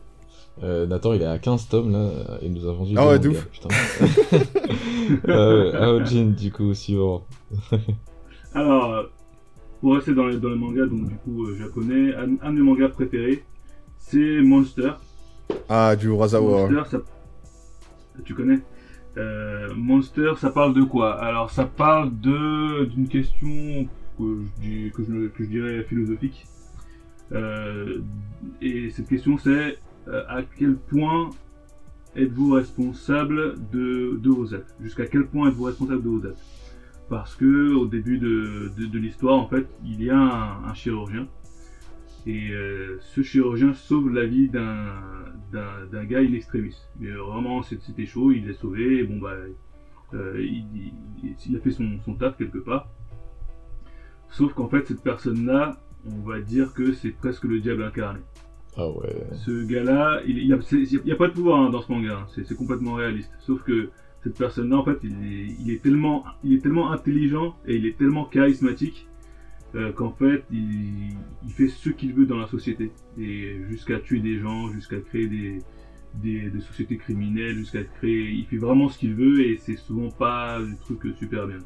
Euh, 0.62 0.86
Nathan, 0.86 1.12
il 1.12 1.22
est 1.22 1.26
à 1.26 1.38
15 1.38 1.68
tomes 1.68 1.92
là, 1.92 2.10
et 2.42 2.48
nous 2.48 2.66
avons 2.66 2.84
vu. 2.84 2.94
Ah 2.96 3.06
ouais, 3.08 3.18
de 3.18 3.28
mangas, 3.28 3.38
ouf. 3.40 3.48
Putain. 3.50 3.68
ah 5.28 5.54
ouais, 5.54 5.74
Aojin, 5.76 6.30
du 6.36 6.50
coup, 6.52 6.74
suivant. 6.74 7.24
Alors, 8.54 8.92
euh, 8.94 9.02
pour 9.80 9.94
rester 9.94 10.14
dans 10.14 10.26
les, 10.26 10.36
dans 10.38 10.48
les 10.48 10.56
mangas, 10.56 10.86
donc 10.86 11.08
du 11.08 11.14
coup 11.16 11.46
euh, 11.46 11.56
japonais, 11.56 12.14
un, 12.16 12.36
un 12.46 12.50
de 12.52 12.56
mes 12.56 12.62
mangas 12.62 12.88
préférés, 12.88 13.44
c'est 13.98 14.40
Monster. 14.42 14.92
Ah, 15.68 15.94
du 15.94 16.08
Urasawa. 16.08 16.68
Monster, 16.68 16.90
ça... 16.90 16.98
tu 18.24 18.34
connais 18.34 18.58
Euh, 19.16 19.68
Monster, 19.76 20.32
ça 20.40 20.50
parle 20.50 20.74
de 20.74 20.82
quoi? 20.82 21.14
Alors, 21.22 21.50
ça 21.50 21.64
parle 21.66 22.10
de 22.20 22.84
d'une 22.86 23.06
question 23.08 23.86
que 24.18 24.24
je, 24.24 24.60
dis- 24.60 24.90
que, 24.92 25.04
je, 25.04 25.28
que 25.28 25.44
je 25.44 25.48
dirais 25.48 25.82
philosophique. 25.84 26.46
Euh, 27.32 27.98
et 28.60 28.90
cette 28.90 29.08
question, 29.08 29.38
c'est 29.38 29.50
euh, 29.50 29.72
à 30.28 30.42
quel 30.42 30.76
point 30.76 31.30
êtes-vous 32.16 32.52
responsable 32.52 33.54
de, 33.70 34.18
vos 34.24 34.54
actes? 34.54 34.74
Jusqu'à 34.80 35.06
quel 35.06 35.26
point 35.26 35.48
êtes-vous 35.48 35.64
responsable 35.64 36.02
de 36.02 36.08
vos 36.08 36.26
actes? 36.26 36.44
Parce 37.08 37.34
que 37.34 37.72
au 37.74 37.86
début 37.86 38.18
de, 38.18 38.98
l'histoire, 38.98 39.38
en 39.38 39.48
fait, 39.48 39.66
il 39.84 40.02
y 40.02 40.10
a 40.10 40.18
un, 40.18 40.74
chirurgien. 40.74 41.26
Et 42.26 42.50
euh, 42.50 42.98
ce 43.00 43.22
chirurgien 43.22 43.72
sauve 43.72 44.12
la 44.12 44.26
vie 44.26 44.48
d'un 44.48 46.04
gars 46.04 46.18
in 46.18 46.32
extremis. 46.34 46.76
Mais 47.00 47.08
euh, 47.08 47.22
vraiment, 47.22 47.62
c'était 47.62 48.04
chaud, 48.04 48.32
il 48.32 48.46
l'a 48.46 48.52
sauvé, 48.52 48.98
et 48.98 49.04
bon 49.04 49.18
bah, 49.18 49.34
euh, 50.14 50.42
il, 50.42 51.56
a 51.56 51.60
fait 51.60 51.70
son 51.70 52.14
taf 52.18 52.36
quelque 52.36 52.58
part. 52.58 52.88
Sauf 54.30 54.52
qu'en 54.52 54.68
fait, 54.68 54.86
cette 54.86 55.02
personne-là, 55.02 55.80
on 56.06 56.28
va 56.28 56.40
dire 56.40 56.74
que 56.74 56.92
c'est 56.92 57.10
presque 57.10 57.44
le 57.44 57.60
diable 57.60 57.82
incarné. 57.82 58.20
Ah 58.76 58.88
ouais. 58.90 59.16
Ce 59.44 59.66
gars-là, 59.66 60.22
il 60.26 60.46
n'y 60.46 60.52
a, 60.52 61.16
pas 61.16 61.28
de 61.28 61.32
pouvoir 61.32 61.60
hein, 61.60 61.70
dans 61.70 61.82
ce 61.82 61.90
manga, 61.90 62.20
hein. 62.20 62.42
c'est 62.46 62.56
complètement 62.56 62.94
réaliste. 62.94 63.32
Sauf 63.40 63.62
que 63.62 63.90
cette 64.22 64.36
personne-là, 64.36 64.76
en 64.76 64.84
fait, 64.84 64.98
il 65.02 65.70
est, 65.70 65.82
tellement, 65.82 66.24
il 66.44 66.54
est 66.54 66.60
tellement 66.60 66.92
intelligent 66.92 67.56
et 67.66 67.76
il 67.76 67.86
est 67.86 67.96
tellement 67.96 68.24
charismatique 68.24 69.08
euh, 69.74 69.92
qu'en 69.92 70.12
fait, 70.12 70.44
il, 70.50 71.16
fait 71.50 71.68
ce 71.68 71.90
qu'il 71.90 72.14
veut 72.14 72.26
dans 72.26 72.38
la 72.38 72.46
société. 72.46 72.90
Et 73.18 73.58
jusqu'à 73.68 73.98
tuer 73.98 74.20
des 74.20 74.38
gens, 74.38 74.70
jusqu'à 74.72 75.00
créer 75.00 75.26
des, 75.26 76.60
sociétés 76.60 76.96
criminelles, 76.96 77.56
jusqu'à 77.56 77.84
créer, 77.84 78.30
il 78.30 78.46
fait 78.46 78.56
vraiment 78.56 78.88
ce 78.88 78.98
qu'il 78.98 79.14
veut 79.14 79.44
et 79.44 79.56
c'est 79.56 79.76
souvent 79.76 80.10
pas 80.10 80.60
des 80.60 80.76
trucs 80.76 81.16
super 81.16 81.46
bien. 81.46 81.58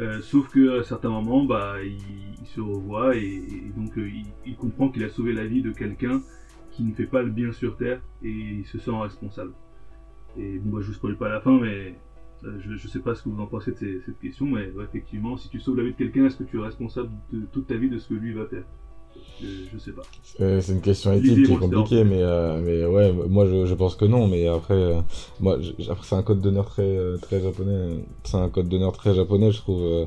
Euh, 0.00 0.20
sauf 0.22 0.48
que 0.48 0.80
à 0.80 0.82
certains 0.84 1.10
moments, 1.10 1.44
bah, 1.44 1.76
il, 1.82 2.46
se 2.46 2.60
revoit 2.60 3.16
et, 3.16 3.72
donc 3.76 3.96
euh, 3.98 4.10
il, 4.44 4.56
comprend 4.56 4.88
qu'il 4.88 5.04
a 5.04 5.08
sauvé 5.08 5.32
la 5.32 5.46
vie 5.46 5.62
de 5.62 5.70
quelqu'un 5.70 6.22
qui 6.70 6.82
ne 6.82 6.92
fait 6.92 7.06
pas 7.06 7.22
le 7.22 7.30
bien 7.30 7.52
sur 7.52 7.76
Terre 7.76 8.00
et 8.22 8.30
il 8.30 8.66
se 8.66 8.78
sent 8.78 8.90
responsable. 8.90 9.52
Et 10.36 10.58
bon, 10.58 10.76
bah, 10.76 10.82
je 10.82 10.88
vous 10.88 10.94
spoil 10.94 11.16
pas 11.16 11.28
la 11.28 11.40
fin, 11.40 11.58
mais 11.60 11.94
euh, 12.44 12.58
je, 12.58 12.76
je 12.76 12.88
sais 12.88 13.00
pas 13.00 13.14
ce 13.14 13.22
que 13.22 13.28
vous 13.28 13.40
en 13.40 13.46
pensez 13.46 13.72
de 13.72 14.00
cette 14.04 14.18
question, 14.18 14.46
mais 14.46 14.70
effectivement, 14.82 15.36
si 15.36 15.48
tu 15.48 15.60
sauves 15.60 15.76
la 15.76 15.84
vie 15.84 15.92
de 15.92 15.96
quelqu'un, 15.96 16.26
est-ce 16.26 16.36
que 16.36 16.44
tu 16.44 16.58
es 16.58 16.62
responsable 16.62 17.10
de 17.32 17.42
toute 17.52 17.66
ta 17.66 17.76
vie 17.76 17.88
de 17.88 17.98
ce 17.98 18.08
que 18.08 18.14
lui 18.14 18.32
va 18.32 18.46
faire? 18.46 18.64
Je, 19.40 19.78
sais 19.78 19.92
pas. 19.92 20.02
C'est 20.22 20.60
c'est 20.60 20.72
une 20.72 20.80
question 20.80 21.12
éthique 21.12 21.46
qui 21.46 21.52
est 21.52 21.56
compliquée, 21.56 22.04
mais, 22.04 22.22
euh, 22.22 22.60
mais 22.62 22.84
ouais, 22.84 23.12
moi 23.28 23.46
je, 23.46 23.66
je 23.66 23.74
pense 23.74 23.96
que 23.96 24.04
non, 24.04 24.26
mais 24.28 24.46
après, 24.48 24.74
euh, 24.74 25.00
moi, 25.40 25.58
c'est 26.02 26.14
un 26.14 26.22
code 26.22 26.40
d'honneur 26.40 26.66
très, 26.66 26.82
euh, 26.82 27.16
très 27.18 27.40
japonais, 27.40 28.04
c'est 28.24 28.36
un 28.36 28.48
code 28.48 28.68
d'honneur 28.68 28.92
très 28.92 29.14
japonais, 29.14 29.50
je 29.50 29.58
trouve, 29.58 29.82
euh, 29.82 30.04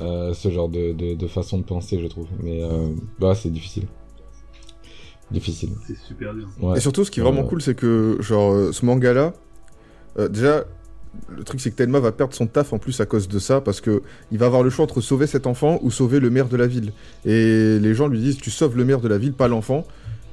euh, 0.00 0.34
ce 0.34 0.50
genre 0.50 0.68
de, 0.68 0.92
de, 0.92 1.14
de 1.14 1.26
façon 1.26 1.58
de 1.58 1.64
penser, 1.64 1.98
je 2.00 2.06
trouve. 2.06 2.26
Mais 2.42 2.62
euh, 2.62 2.88
bah, 3.18 3.34
c'est 3.34 3.50
difficile. 3.50 3.86
Difficile. 5.30 5.70
C'est 5.86 5.96
super 5.96 6.34
dur. 6.34 6.48
Ouais. 6.60 6.76
Et 6.76 6.80
surtout, 6.80 7.04
ce 7.04 7.10
qui 7.10 7.20
est 7.20 7.22
vraiment 7.22 7.44
cool, 7.44 7.60
c'est 7.60 7.74
que, 7.74 8.16
genre, 8.20 8.52
euh, 8.52 8.72
ce 8.72 8.84
manga-là, 8.84 9.32
euh, 10.18 10.28
déjà, 10.28 10.64
le 11.36 11.44
truc, 11.44 11.60
c'est 11.60 11.70
que 11.70 11.76
Tenma 11.76 12.00
va 12.00 12.12
perdre 12.12 12.34
son 12.34 12.46
taf 12.46 12.72
en 12.72 12.78
plus 12.78 13.00
à 13.00 13.06
cause 13.06 13.28
de 13.28 13.38
ça, 13.38 13.60
parce 13.60 13.80
que 13.80 14.02
il 14.32 14.38
va 14.38 14.46
avoir 14.46 14.62
le 14.62 14.70
choix 14.70 14.84
entre 14.84 15.00
sauver 15.00 15.26
cet 15.26 15.46
enfant 15.46 15.78
ou 15.82 15.90
sauver 15.90 16.20
le 16.20 16.30
maire 16.30 16.48
de 16.48 16.56
la 16.56 16.66
ville. 16.66 16.92
Et 17.24 17.78
les 17.78 17.94
gens 17.94 18.08
lui 18.08 18.18
disent, 18.20 18.36
tu 18.38 18.50
sauves 18.50 18.76
le 18.76 18.84
maire 18.84 19.00
de 19.00 19.08
la 19.08 19.18
ville, 19.18 19.32
pas 19.32 19.48
l'enfant, 19.48 19.86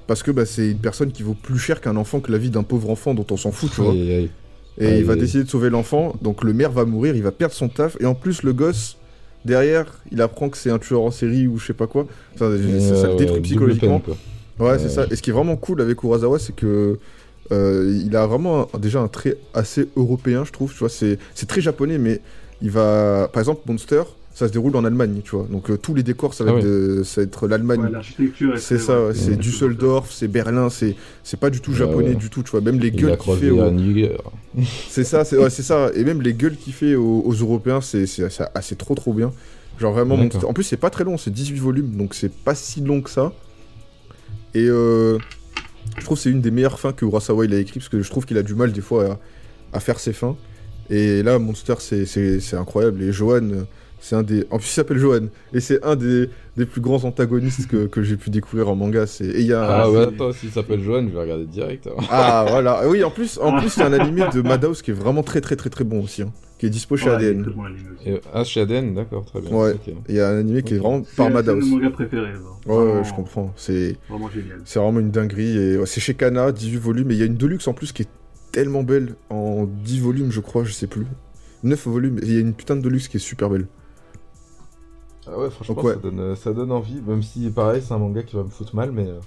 parce 0.07 0.23
que 0.23 0.31
bah, 0.31 0.45
c'est 0.45 0.71
une 0.71 0.79
personne 0.79 1.11
qui 1.11 1.23
vaut 1.23 1.33
plus 1.35 1.59
cher 1.59 1.81
qu'un 1.81 1.95
enfant 1.95 2.19
que 2.19 2.31
la 2.31 2.37
vie 2.37 2.49
d'un 2.49 2.63
pauvre 2.63 2.89
enfant 2.89 3.13
dont 3.13 3.25
on 3.31 3.37
s'en 3.37 3.51
fout, 3.51 3.71
tu 3.73 3.81
vois. 3.81 3.91
Aïe, 3.93 4.11
aïe. 4.13 4.29
Et 4.79 4.87
Aïe, 4.87 4.99
il 4.99 5.05
va 5.05 5.15
décider 5.15 5.43
de 5.43 5.49
sauver 5.49 5.69
l'enfant, 5.69 6.15
donc 6.21 6.43
le 6.43 6.51
maire 6.53 6.71
va 6.71 6.83
mourir, 6.85 7.15
il 7.15 7.21
va 7.23 7.31
perdre 7.31 7.53
son 7.53 7.69
taf, 7.69 7.95
et 7.99 8.05
en 8.05 8.15
plus, 8.15 8.41
le 8.43 8.53
gosse, 8.53 8.97
derrière, 9.45 9.85
il 10.11 10.21
apprend 10.21 10.49
que 10.49 10.57
c'est 10.57 10.69
un 10.71 10.79
tueur 10.79 11.01
en 11.01 11.11
série 11.11 11.47
ou 11.47 11.57
je 11.59 11.67
sais 11.67 11.73
pas 11.73 11.85
quoi. 11.87 12.07
Enfin, 12.33 12.51
ça, 12.79 12.95
ça 13.01 13.07
le 13.09 13.15
détruit 13.15 13.41
psychologiquement. 13.41 13.99
peine. 13.99 14.15
Ouais, 14.59 14.71
Ouais. 14.71 14.79
c'est 14.79 14.89
ça. 14.89 15.05
Et 15.11 15.15
ce 15.15 15.21
qui 15.21 15.29
est 15.31 15.33
vraiment 15.33 15.55
cool 15.57 15.81
avec 15.81 16.01
Urasawa, 16.03 16.39
c'est 16.39 16.55
que 16.55 16.97
euh, 17.51 17.99
il 18.05 18.15
a 18.15 18.25
vraiment 18.25 18.67
un- 18.73 18.79
déjà 18.79 18.99
un 19.01 19.07
trait 19.07 19.37
assez 19.53 19.89
européen, 19.95 20.43
je 20.45 20.51
trouve. 20.51 20.71
Tu 20.71 20.79
vois, 20.79 20.89
c'est 20.89 21.17
très 21.47 21.61
japonais, 21.61 21.97
mais 21.97 22.21
il 22.61 22.71
va, 22.71 23.29
par 23.31 23.41
exemple, 23.41 23.61
Monster, 23.67 24.03
ça 24.33 24.47
se 24.47 24.53
déroule 24.53 24.75
en 24.75 24.83
Allemagne, 24.85 25.21
tu 25.23 25.35
vois. 25.35 25.45
Donc 25.51 25.69
euh, 25.69 25.77
tous 25.77 25.93
les 25.93 26.01
décors, 26.03 26.33
ça 26.33 26.43
va 26.43 26.53
Ah 26.55 26.57
être, 26.57 26.63
de- 26.65 27.03
ça 27.03 27.21
va 27.21 27.25
être 27.25 27.47
l'Allemagne. 27.47 27.81
Ouais, 27.81 27.91
l'architecture 27.91 28.55
est 28.55 28.57
c'est 28.59 28.79
ça, 28.79 29.05
ouais, 29.07 29.13
c'est. 29.13 29.35
Düsseldorf, 29.35 30.11
c'est 30.11 30.27
Berlin, 30.27 30.69
c'est 30.69 30.95
c'est 31.23 31.39
pas 31.39 31.49
du 31.49 31.59
tout 31.61 31.71
Ouais, 31.71 31.77
japonais 31.77 32.15
du 32.15 32.29
tout, 32.29 32.41
tu 32.43 32.51
vois. 32.51 32.61
Même 32.61 32.79
les 32.79 32.87
Il 32.87 32.95
gueules 32.95 33.17
qu'il 33.17 33.33
fait, 33.35 33.51
Niger. 33.71 34.17
c'est 34.89 35.03
ça, 35.03 35.23
c'est 35.25 35.49
ça. 35.63 35.91
Et 35.95 36.03
même 36.03 36.21
les 36.21 36.33
gueules 36.33 36.55
qu'il 36.57 36.73
fait 36.73 36.95
aux, 36.95 37.21
aux 37.25 37.33
Européens, 37.33 37.81
c'est 37.81 38.05
c'est 38.07 38.77
trop 38.77 38.95
trop 38.95 39.13
bien. 39.13 39.31
Genre 39.79 39.93
vraiment. 39.93 40.15
Monster- 40.17 40.45
en 40.45 40.53
plus 40.53 40.63
c'est 40.63 40.77
pas 40.77 40.89
très 40.89 41.03
long, 41.03 41.17
c'est 41.17 41.31
18 41.31 41.59
volumes, 41.59 41.95
donc 41.97 42.13
c'est 42.15 42.31
pas 42.31 42.55
si 42.55 42.81
long 42.81 43.01
que 43.01 43.09
ça. 43.09 43.33
Et 44.55 44.67
euh, 44.67 45.17
je 45.97 46.03
trouve 46.03 46.17
que 46.17 46.23
c'est 46.23 46.29
une 46.31 46.41
des 46.41 46.51
meilleures 46.51 46.79
fins 46.79 46.93
que 46.93 47.05
Urasawa 47.05 47.45
il 47.45 47.53
a 47.53 47.59
écrit, 47.59 47.79
parce 47.79 47.89
que 47.89 48.01
je 48.01 48.09
trouve 48.09 48.25
qu'il 48.25 48.37
a 48.37 48.43
du 48.43 48.55
mal 48.55 48.71
des 48.71 48.81
fois 48.81 49.19
à, 49.73 49.77
à 49.77 49.79
faire 49.79 49.99
ses 49.99 50.13
fins. 50.13 50.35
Et 50.89 51.23
là, 51.23 51.39
Monster, 51.39 51.75
c'est- 51.79 52.05
incroyable. 52.55 53.01
Et 53.03 53.11
Johan, 53.13 53.41
c'est 54.01 54.15
un 54.17 54.23
des... 54.23 54.45
En 54.51 54.57
plus, 54.57 54.67
il 54.67 54.71
s'appelle 54.71 54.97
Johan. 54.97 55.27
Et 55.53 55.61
c'est 55.61 55.83
un 55.85 55.95
des, 55.95 56.29
des 56.57 56.65
plus 56.65 56.81
grands 56.81 57.03
antagonistes 57.05 57.67
que, 57.67 57.85
que 57.87 58.03
j'ai 58.03 58.17
pu 58.17 58.29
découvrir 58.29 58.69
en 58.69 58.75
manga. 58.75 59.07
c'est- 59.07 59.25
Et 59.25 59.43
y 59.43 59.53
a... 59.53 59.63
Ah, 59.63 59.89
ouais, 59.89 60.01
attends, 60.01 60.33
s'il 60.33 60.51
s'appelle 60.51 60.81
Johan, 60.83 61.03
je 61.07 61.13
vais 61.13 61.21
regarder 61.21 61.45
direct. 61.45 61.87
hein. 61.87 62.03
Ah 62.09 62.45
voilà, 62.49 62.87
oui 62.89 63.01
en 63.03 63.11
plus, 63.11 63.39
en 63.41 63.57
plus 63.59 63.75
il 63.77 63.79
y 63.79 63.83
a 63.83 63.85
un 63.87 63.93
animé 63.93 64.23
de 64.33 64.41
Madhouse 64.41 64.81
qui 64.81 64.91
est 64.91 64.93
vraiment 64.95 65.23
très 65.23 65.39
très 65.41 65.55
très 65.55 65.69
très 65.69 65.85
bon 65.85 66.03
aussi, 66.03 66.21
hein, 66.23 66.31
qui 66.63 66.67
est 66.67 66.69
dispo 66.69 66.95
chez 66.95 67.09
Ouais, 67.09 67.15
ADN. 67.17 67.45
Et, 68.05 68.21
ah, 68.33 68.45
chez 68.45 68.61
ADN, 68.61 68.95
d'accord, 68.95 69.25
très 69.25 69.41
bien. 69.41 69.51
Ouais. 69.53 69.75
Il 70.07 70.15
y 70.15 70.21
a 70.21 70.29
un 70.29 70.39
animé 70.39 70.63
qui 70.63 70.75
est 70.75 70.77
vraiment 70.77 71.03
C'est 71.05 71.15
par 71.17 71.27
c'est 71.27 71.33
Madhouse. 71.33 71.69
mon 71.69 71.75
manga 71.75 71.89
préféré. 71.89 72.29
Ouais, 72.31 72.37
ouais, 72.37 72.85
Vraiment- 72.85 73.03
je 73.03 73.13
comprends. 73.13 73.53
C'est 73.57 73.97
Vraiment 74.09 74.29
génial. 74.29 74.61
c'est 74.63 74.79
vraiment 74.79 75.01
une 75.01 75.11
dinguerie 75.11 75.57
et 75.57 75.77
ouais, 75.77 75.85
c'est 75.85 75.99
chez 75.99 76.13
Kana, 76.13 76.53
18 76.53 76.77
volumes 76.77 77.11
et 77.11 77.15
il 77.15 77.19
y 77.19 77.23
a 77.23 77.25
une 77.25 77.35
deluxe 77.35 77.67
en 77.67 77.73
plus 77.73 77.91
qui 77.91 78.03
est 78.03 78.07
tellement 78.53 78.81
belle 78.83 79.15
en 79.29 79.65
10 79.65 79.99
volumes 79.99 80.31
je 80.31 80.39
crois, 80.39 80.63
je 80.63 80.71
sais 80.71 80.87
plus. 80.87 81.05
9 81.63 81.85
volumes 81.85 82.19
et 82.19 82.27
il 82.27 82.33
y 82.33 82.37
a 82.37 82.39
une 82.39 82.53
putain 82.53 82.77
de 82.77 82.81
deluxe 82.81 83.09
qui 83.09 83.17
est 83.17 83.19
super 83.19 83.49
belle. 83.49 83.67
Ah 85.27 85.37
ouais, 85.37 85.49
franchement, 85.49 85.75
Donc, 85.75 85.83
ouais. 85.83 85.93
Ça, 85.95 85.99
donne, 85.99 86.19
euh, 86.21 86.35
ça 86.35 86.53
donne 86.53 86.71
envie, 86.71 87.01
même 87.05 87.23
si, 87.23 87.49
pareil, 87.49 87.81
c'est 87.85 87.93
un 87.93 87.97
manga 87.97 88.23
qui 88.23 88.37
va 88.37 88.43
me 88.43 88.49
foutre 88.49 88.73
mal, 88.75 88.91
mais 88.93 89.07
euh, 89.07 89.19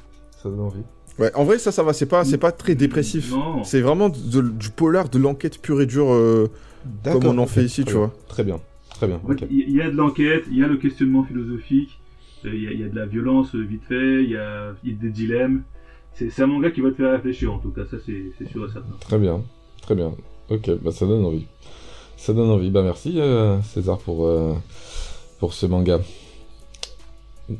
ça 0.42 0.48
donne 0.48 0.60
envie. 0.60 0.82
Ouais, 1.18 1.30
en 1.34 1.44
vrai 1.44 1.58
ça 1.58 1.72
ça 1.72 1.82
va, 1.82 1.94
c'est 1.94 2.04
pas 2.04 2.24
c'est 2.26 2.36
pas 2.36 2.52
très 2.52 2.74
dépressif. 2.74 3.30
Non. 3.32 3.64
C'est 3.64 3.80
vraiment 3.80 4.10
de- 4.10 4.42
du 4.42 4.68
polar, 4.70 5.08
de 5.08 5.18
l'enquête 5.18 5.58
pure 5.62 5.80
et 5.80 5.86
dure 5.86 6.12
euh, 6.12 6.50
comme 7.12 7.26
on 7.26 7.38
en 7.38 7.46
fait 7.46 7.64
ici, 7.64 7.84
tu 7.84 7.92
bien. 7.92 8.00
vois. 8.00 8.14
Très 8.28 8.44
bien, 8.44 8.60
très 8.90 9.06
bien. 9.06 9.20
Il 9.50 9.70
y, 9.70 9.80
a 9.80 9.90
de 9.90 9.96
l'enquête, 9.96 10.44
il 10.50 10.58
y 10.58 10.64
a 10.64 10.68
le 10.68 10.76
questionnement 10.76 11.24
philosophique, 11.24 11.98
euh, 12.44 12.54
il 12.54 12.62
y, 12.62 12.66
a- 12.68 12.72
il 12.72 12.80
y 12.80 12.84
a 12.84 12.88
de 12.88 12.96
la 12.96 13.06
violence 13.06 13.54
euh, 13.54 13.60
vite 13.62 13.82
fait, 13.88 14.22
il 14.24 14.30
y 14.30 14.36
a, 14.36 14.74
il 14.84 14.90
y 14.92 14.94
a 14.94 14.96
des 14.98 15.10
dilemmes. 15.10 15.62
C'est 16.14 16.40
un 16.40 16.46
manga 16.46 16.70
qui 16.70 16.80
va 16.80 16.90
te 16.90 16.96
faire 16.96 17.12
réfléchir 17.12 17.52
en 17.52 17.58
tout 17.58 17.70
cas, 17.70 17.82
ça 17.90 17.98
c'est 18.04 18.32
sûr 18.48 18.66
et 18.66 18.72
certain. 18.72 18.94
Très 19.00 19.18
bien, 19.18 19.42
très 19.82 19.94
bien. 19.94 20.12
Ok, 20.48 20.70
bah 20.82 20.90
ça 20.92 21.06
donne 21.06 21.24
envie. 21.24 21.46
Ça 22.16 22.32
donne 22.32 22.48
envie. 22.50 22.70
Bah 22.70 22.82
merci 22.82 23.20
euh, 23.20 23.60
César 23.62 23.98
pour, 23.98 24.26
euh, 24.26 24.54
pour 25.40 25.52
ce 25.52 25.66
manga. 25.66 26.00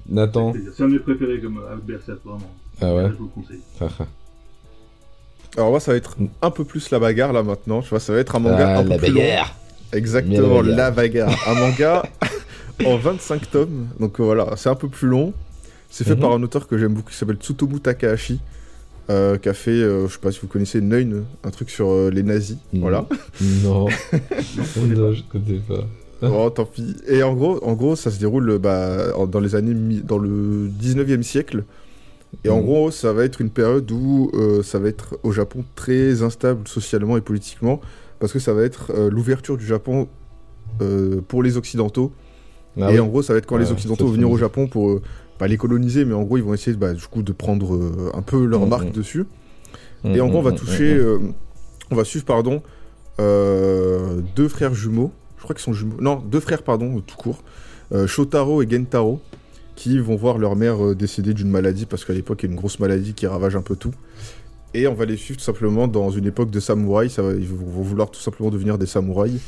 Nathan. 0.09 0.53
C'est 0.75 0.83
un 0.83 0.89
de 0.89 0.93
mes 0.95 0.99
préférés 0.99 1.41
comme 1.41 1.61
Berserk, 1.87 2.21
vraiment. 2.25 2.51
Ah 2.81 2.95
ouais. 2.95 3.09
Je 3.11 3.15
vous 3.17 3.25
le 3.25 3.31
conseille. 3.43 3.61
Alors 5.57 5.71
moi 5.71 5.81
ça 5.81 5.93
va 5.93 5.97
être 5.97 6.17
un 6.43 6.51
peu 6.51 6.65
plus 6.65 6.91
la 6.91 6.99
bagarre 6.99 7.33
là 7.33 7.43
maintenant, 7.43 7.81
tu 7.83 7.89
vois, 7.91 8.01
ça 8.01 8.13
va 8.13 8.19
être 8.19 8.37
un 8.37 8.41
manga 8.41 8.75
Ah, 8.77 8.79
un 8.81 8.83
peu 8.83 8.89
la 8.91 8.99
plus 8.99 9.13
long. 9.13 9.21
bagarre. 9.21 9.55
Exactement, 9.93 10.63
Bien 10.63 10.71
la 10.71 10.77
la 10.77 10.91
bagarre. 10.91 11.35
Un 11.49 11.55
manga 11.55 12.03
en 12.85 12.97
25 12.97 13.51
tomes. 13.51 13.87
Donc 14.01 14.21
voilà, 14.21 14.51
c'est 14.57 14.69
un 14.69 14.75
peu 14.75 14.89
plus 14.89 15.09
long. 15.09 15.33
C'est 15.89 16.05
fait 16.05 16.15
Mhm. 16.15 16.21
par 16.21 16.33
un 16.33 16.43
auteur 16.43 16.67
que 16.69 16.77
j'aime 16.77 16.93
beaucoup 16.93 17.11
qui 17.11 17.17
s'appelle 17.17 17.37
Tsutomu 17.37 17.81
Takahashi. 17.81 18.41
euh, 19.09 19.39
qui 19.39 19.49
a 19.49 19.55
fait, 19.55 19.71
euh, 19.71 20.09
je 20.09 20.15
sais 20.15 20.19
pas 20.19 20.33
si 20.33 20.41
vous 20.41 20.49
connaissez 20.49 20.81
Neun, 20.81 21.23
un 21.45 21.51
truc 21.51 21.71
sur 21.71 21.89
euh, 21.91 22.11
les 22.11 22.25
nazis. 22.25 22.57
Voilà. 22.73 23.07
Non, 23.63 23.87
non, 24.89 25.13
je 25.13 25.23
connais 25.31 25.61
pas. 25.61 25.85
bon, 26.29 26.51
tant 26.51 26.65
pis. 26.65 26.97
Et 27.07 27.23
en 27.23 27.33
gros, 27.35 27.65
en 27.65 27.75
gros 27.75 27.95
ça 27.95 28.11
se 28.11 28.19
déroule 28.19 28.59
bah, 28.59 29.13
dans 29.29 29.39
les 29.39 29.55
années. 29.55 30.01
dans 30.03 30.19
le 30.19 30.69
19e 30.83 31.23
siècle. 31.23 31.63
Et 32.45 32.49
en 32.51 32.59
Mhm. 32.59 32.65
gros, 32.65 32.91
ça 32.91 33.13
va 33.13 33.25
être 33.25 33.41
une 33.41 33.51
période 33.51 33.91
où 33.91 34.31
euh, 34.35 34.63
ça 34.63 34.79
va 34.79 34.89
être 34.89 35.19
au 35.23 35.33
Japon 35.33 35.65
très 35.75 36.23
instable 36.23 36.67
socialement 36.69 37.17
et 37.17 37.21
politiquement. 37.21 37.81
Parce 38.19 38.33
que 38.33 38.39
ça 38.39 38.53
va 38.55 38.63
être 38.63 38.93
euh, 38.95 39.11
l'ouverture 39.11 39.57
du 39.57 39.67
Japon 39.67 40.09
euh, 40.83 41.21
pour 41.27 41.43
les 41.43 41.57
Occidentaux. 41.57 42.13
Ah 42.81 42.91
et 42.91 42.95
oui. 42.95 43.01
en 43.01 43.07
gros, 43.07 43.23
ça 43.23 43.33
va 43.33 43.39
être 43.39 43.47
quand 43.47 43.57
les 43.57 43.73
Occidentaux 43.73 44.05
c'est 44.05 44.09
vont 44.11 44.15
venir 44.15 44.31
au. 44.31 44.37
Japon 44.37 44.67
pour, 44.69 45.01
pas 45.39 45.49
les 45.49 45.57
coloniser, 45.57 46.05
mais 46.05 46.15
en 46.15 46.23
gros, 46.23 46.37
ils 46.37 46.43
vont 46.43 46.55
essayer 46.55 46.77
bah, 46.77 46.93
du 46.95 47.07
coup 47.07 47.23
de 47.23 47.33
prendre 47.33 47.79
un 48.15 48.23
peu 48.23 48.45
leur 48.45 48.63
Mhm. 48.63 48.69
marque 48.69 48.93
dessus. 48.93 49.25
Mm, 50.05 50.15
Et 50.15 50.21
en 50.21 50.29
gros, 50.29 50.39
on 50.39 50.43
va 50.43 50.53
toucher, 50.53 51.01
on 51.91 51.95
va 51.97 52.05
suivre, 52.05 52.25
pardon, 52.27 52.63
deux 53.19 54.49
frères 54.49 54.75
jumeaux. 54.75 55.11
Je 55.39 55.43
crois 55.43 55.55
qu'ils 55.55 55.65
sont 55.65 55.73
jumeaux. 55.73 55.97
Non, 56.01 56.17
deux 56.17 56.41
frères, 56.41 56.63
pardon, 56.63 57.01
tout 57.01 57.17
court. 57.17 57.43
Shotaro 58.07 58.63
et 58.63 58.69
Gentaro, 58.69 59.21
qui 59.77 59.99
vont 60.01 60.17
voir 60.17 60.39
leur 60.39 60.57
mère 60.57 60.85
euh, 60.85 60.95
décéder 60.97 61.33
d'une 61.35 61.49
maladie, 61.51 61.87
parce 61.87 62.05
qu'à 62.05 62.13
l'époque, 62.15 62.41
il 62.43 62.47
y 62.47 62.49
a 62.49 62.53
une 62.53 62.59
grosse 62.59 62.81
maladie 62.81 63.15
qui 63.15 63.27
ravage 63.29 63.55
un 63.55 63.63
peu 63.63 63.77
tout. 63.77 63.93
Et 64.75 64.87
on 64.89 64.95
va 64.95 65.05
les 65.05 65.17
suivre 65.17 65.39
tout 65.39 65.45
simplement 65.45 65.87
dans 65.87 66.11
une 66.11 66.27
époque 66.27 66.51
de 66.51 66.59
samouraï. 66.61 67.09
Ça 67.09 67.23
va, 67.23 67.33
ils 67.33 67.47
vont 67.47 67.83
vouloir 67.83 68.11
tout 68.11 68.21
simplement 68.21 68.51
devenir 68.51 68.77
des 68.79 68.87
samouraïs. 68.87 69.41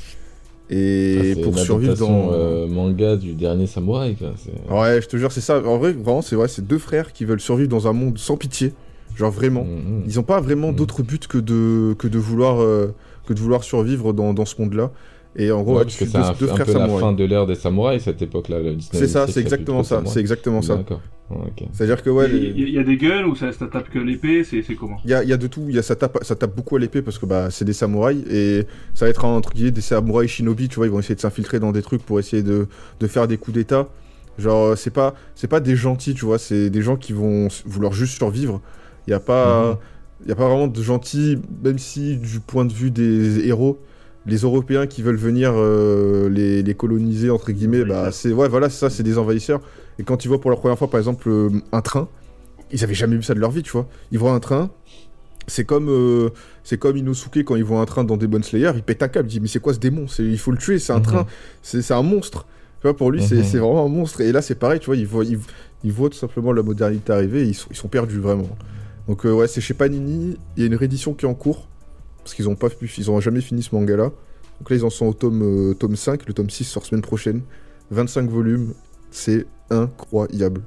Ah, 0.70 0.74
Et 0.74 1.34
c'est 1.34 1.40
pour 1.40 1.58
survivre 1.58 1.94
dans. 1.96 2.30
euh, 2.32 2.66
manga 2.66 3.16
du 3.16 3.32
dernier 3.34 3.66
samouraï, 3.66 4.16
quoi. 4.16 4.32
c'est- 4.36 4.72
Ouais, 4.72 5.00
je 5.02 5.08
te 5.08 5.16
jure, 5.16 5.32
c'est 5.32 5.40
ça. 5.40 5.62
En 5.66 5.78
vrai, 5.78 5.92
vraiment, 5.92 6.22
c'est 6.22 6.36
vrai, 6.36 6.46
c'est 6.48 6.66
deux 6.66 6.78
frères 6.78 7.12
qui 7.12 7.24
veulent 7.24 7.40
survivre 7.40 7.68
dans 7.70 7.88
un 7.88 7.92
monde 7.94 8.18
sans 8.18 8.36
pitié. 8.36 8.72
Genre 9.16 9.30
vraiment. 9.32 9.64
Mm, 9.64 9.68
mm. 10.00 10.02
Ils 10.08 10.16
n'ont 10.16 10.22
pas 10.22 10.40
vraiment 10.40 10.72
Mm. 10.72 10.76
d'autre 10.76 11.02
but 11.02 11.26
que 11.26 11.38
de, 11.38 11.94
que 11.98 12.06
de 12.06 12.18
vouloir, 12.18 12.60
euh, 12.60 12.94
que 13.26 13.32
de 13.32 13.40
vouloir 13.40 13.64
survivre 13.64 14.12
dans, 14.12 14.32
dans 14.34 14.44
ce 14.44 14.60
monde-là. 14.60 14.90
Et 15.40 15.52
en 15.52 15.62
gros, 15.62 15.78
Ouais, 15.78 15.84
c'est 15.88 16.04
deux, 16.12 16.18
un, 16.18 16.32
deux 16.32 16.50
un 16.50 16.54
frères 16.54 16.66
peu 16.66 16.72
la 16.74 16.88
fin 16.88 17.12
de 17.12 17.24
l'ère 17.24 17.46
des 17.46 17.54
samouraïs, 17.54 18.02
cette 18.02 18.20
époque-là. 18.20 18.58
le 18.58 18.74
19e 18.74 18.88
C'est 18.92 19.06
ça, 19.06 19.26
c'est 19.28 19.40
exactement 19.40 19.84
ça. 19.84 20.02
C'est 20.06 20.18
exactement 20.20 20.62
ça. 20.62 20.76
D'accord. 20.76 21.00
C'est-à-dire 21.72 22.02
que 22.02 22.08
ouais, 22.10 22.26
Il 22.30 22.36
les- 22.36 22.60
y, 22.60 22.64
a- 22.64 22.68
il 22.68 22.74
y 22.74 22.78
a 22.78 22.82
des 22.82 22.96
guns 22.96 23.24
ou 23.24 23.36
ça, 23.36 23.52
ça 23.52 23.66
tape 23.66 23.90
que 23.90 23.98
l'épée 23.98 24.44
C'est 24.44 24.62
c'est 24.62 24.74
comment? 24.74 24.96
Il 25.04 25.10
y 25.10 25.14
a, 25.14 25.22
il 25.22 25.28
y 25.28 25.32
a 25.32 25.36
de 25.36 25.46
tout. 25.46 25.66
Il 25.68 25.74
y 25.74 25.78
a, 25.78 25.82
ça, 25.82 25.94
tape, 25.94 26.18
ça 26.22 26.34
tape 26.34 26.56
beaucoup 26.56 26.76
à 26.76 26.78
l'épée 26.78 27.02
parce 27.02 27.18
que 27.18 27.26
bah, 27.26 27.50
c'est 27.50 27.66
des 27.66 27.74
samouraïs 27.74 28.24
et 28.30 28.66
ça 28.94 29.04
va 29.04 29.10
être 29.10 29.24
entre 29.26 29.52
guillemets 29.52 29.70
des 29.70 29.82
samouraïs 29.82 30.30
shinobi. 30.30 30.68
Tu 30.68 30.76
vois, 30.76 30.86
ils 30.86 30.90
vont 30.90 30.98
essayer 31.00 31.14
de 31.14 31.20
s'infiltrer 31.20 31.60
dans 31.60 31.70
des 31.70 31.82
trucs 31.82 32.02
pour 32.02 32.18
essayer 32.18 32.42
de, 32.42 32.66
de 32.98 33.06
faire 33.06 33.28
des 33.28 33.36
coups 33.36 33.56
d'état. 33.56 33.88
Genre, 34.38 34.76
c'est 34.78 34.90
pas, 34.90 35.14
c'est 35.34 35.48
pas 35.48 35.60
des 35.60 35.76
gentils, 35.76 36.14
tu 36.14 36.24
vois, 36.24 36.38
c'est 36.38 36.70
des 36.70 36.80
gens 36.80 36.96
qui 36.96 37.12
vont 37.12 37.48
vouloir 37.66 37.92
juste 37.92 38.14
survivre. 38.16 38.60
Il 39.06 39.10
y 39.10 39.14
a 39.14 39.20
pas, 39.20 39.72
Mhm. 39.72 39.76
il 40.24 40.28
y 40.30 40.32
a 40.32 40.34
pas 40.36 40.48
vraiment 40.48 40.66
de 40.68 40.82
gentils, 40.82 41.38
même 41.62 41.78
si 41.78 42.16
du 42.16 42.40
point 42.40 42.64
de 42.64 42.72
vue 42.72 42.90
des 42.90 43.46
héros, 43.46 43.78
les 44.28 44.36
Européens 44.38 44.86
qui 44.86 45.02
veulent 45.02 45.16
venir 45.16 45.52
euh, 45.54 46.28
les, 46.28 46.62
les 46.62 46.74
coloniser 46.74 47.30
entre 47.30 47.50
guillemets, 47.52 47.84
bah 47.84 48.12
c'est 48.12 48.32
ouais, 48.32 48.48
voilà, 48.48 48.68
c'est 48.70 48.78
ça, 48.78 48.90
c'est 48.90 49.02
des 49.02 49.18
envahisseurs. 49.18 49.60
Et 49.98 50.04
quand 50.04 50.24
ils 50.24 50.28
voient 50.28 50.40
pour 50.40 50.50
la 50.50 50.56
première 50.56 50.78
fois, 50.78 50.88
par 50.88 50.98
exemple, 51.00 51.28
euh, 51.28 51.50
un 51.72 51.80
train, 51.80 52.08
ils 52.70 52.84
avaient 52.84 52.94
jamais 52.94 53.16
vu 53.16 53.22
ça 53.22 53.34
de 53.34 53.40
leur 53.40 53.50
vie, 53.50 53.62
tu 53.62 53.72
vois. 53.72 53.88
Ils 54.12 54.18
voient 54.18 54.32
un 54.32 54.40
train, 54.40 54.70
c'est 55.46 55.64
comme, 55.64 55.88
euh, 55.88 56.28
c'est 56.62 56.78
comme 56.78 56.96
Inosuke 56.96 57.42
quand 57.44 57.56
ils 57.56 57.64
voient 57.64 57.80
un 57.80 57.86
train 57.86 58.04
dans 58.04 58.16
Demon 58.16 58.42
Slayer, 58.42 58.70
il 58.76 58.82
pète 58.82 59.02
un 59.02 59.08
câble, 59.08 59.28
il 59.28 59.32
dit 59.32 59.40
mais 59.40 59.48
c'est 59.48 59.60
quoi 59.60 59.72
ce 59.74 59.78
démon? 59.78 60.06
C'est- 60.06 60.22
Il 60.24 60.38
faut 60.38 60.50
le 60.52 60.58
tuer, 60.58 60.78
c'est 60.78 60.92
un 60.92 60.96
Mhm. 60.98 61.02
train, 61.02 61.26
c'est 61.62 61.90
un 61.92 62.02
monstre. 62.02 62.46
Tu 62.80 62.82
vois, 62.82 62.96
pour 62.96 63.10
lui, 63.10 63.20
c'est 63.22 63.36
Mhm. 63.38 63.42
c'est 63.44 63.58
vraiment 63.58 63.84
un 63.84 63.88
monstre. 63.88 64.20
Et 64.20 64.30
là, 64.30 64.40
c'est 64.42 64.54
pareil, 64.54 64.78
tu 64.78 64.86
vois, 64.86 64.96
ils 64.96 65.06
voient, 65.06 65.24
ils, 65.24 65.38
ils 65.84 65.92
voient 65.92 66.10
tout 66.10 66.18
simplement 66.18 66.52
la 66.52 66.62
modernité 66.62 67.12
arriver 67.12 67.42
et 67.42 67.46
ils 67.46 67.54
sont, 67.54 67.68
ils 67.70 67.76
sont 67.76 67.88
perdus 67.88 68.20
vraiment. 68.20 68.48
Donc, 69.08 69.24
euh, 69.26 69.32
ouais, 69.32 69.48
c'est 69.48 69.60
chez 69.62 69.74
Panini, 69.74 70.36
il 70.56 70.60
y 70.60 70.64
a 70.64 70.66
une 70.66 70.74
réédition 70.76 71.14
qui 71.14 71.24
est 71.24 71.28
en 71.28 71.34
cours, 71.34 71.66
parce 72.28 72.34
qu'ils 72.34 72.50
ont 72.50 72.56
pas 72.56 72.68
pu, 72.68 72.92
ils 72.98 73.10
ont 73.10 73.20
jamais 73.20 73.40
fini 73.40 73.62
ce 73.62 73.74
manga-là. 73.74 74.10
Donc 74.60 74.68
là, 74.68 74.76
ils 74.76 74.84
en 74.84 74.90
sont 74.90 75.06
au 75.06 75.14
tome, 75.14 75.40
euh, 75.42 75.72
tome 75.72 75.96
5, 75.96 76.26
le 76.26 76.34
tome 76.34 76.50
6 76.50 76.64
sort 76.64 76.84
semaine 76.84 77.00
prochaine. 77.00 77.40
25 77.90 78.28
volumes, 78.28 78.74
c'est 79.10 79.46
incroyable. 79.70 80.60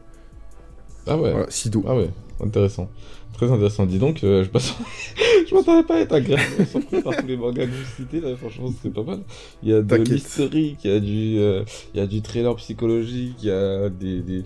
Ah 1.05 1.17
ouais. 1.17 1.29
Voilà, 1.29 1.45
Sido. 1.51 1.83
Ah 1.87 1.95
ouais, 1.95 2.09
intéressant. 2.43 2.89
Très 3.33 3.51
intéressant. 3.51 3.85
Dis 3.85 3.99
donc, 3.99 4.23
euh, 4.23 4.43
je 4.43 4.49
passe... 4.49 4.73
je 5.47 5.53
m'attendais 5.53 5.83
pas 5.83 5.97
à 5.97 5.99
être 5.99 6.13
agréablement 6.13 6.65
surpris 6.65 7.01
par 7.03 7.15
tous 7.15 7.27
les 7.27 7.37
mangas 7.37 7.67
que 7.67 7.71
vous 7.71 7.95
citez 7.95 8.21
là, 8.21 8.35
franchement 8.35 8.73
c'est 8.81 8.91
pas 8.91 9.03
mal. 9.03 9.19
Il 9.61 9.69
y 9.69 9.73
a 9.75 9.83
de 9.83 9.95
l'historique, 9.97 10.79
il 10.83 10.91
y 10.91 10.93
a 10.95 10.99
du, 10.99 11.37
euh, 11.37 11.63
il 11.93 11.99
y 11.99 12.03
a 12.03 12.07
du 12.07 12.23
trailer 12.23 12.55
psychologique, 12.55 13.35
il 13.43 13.49
y 13.49 13.51
a 13.51 13.89
des, 13.89 14.21
des 14.21 14.43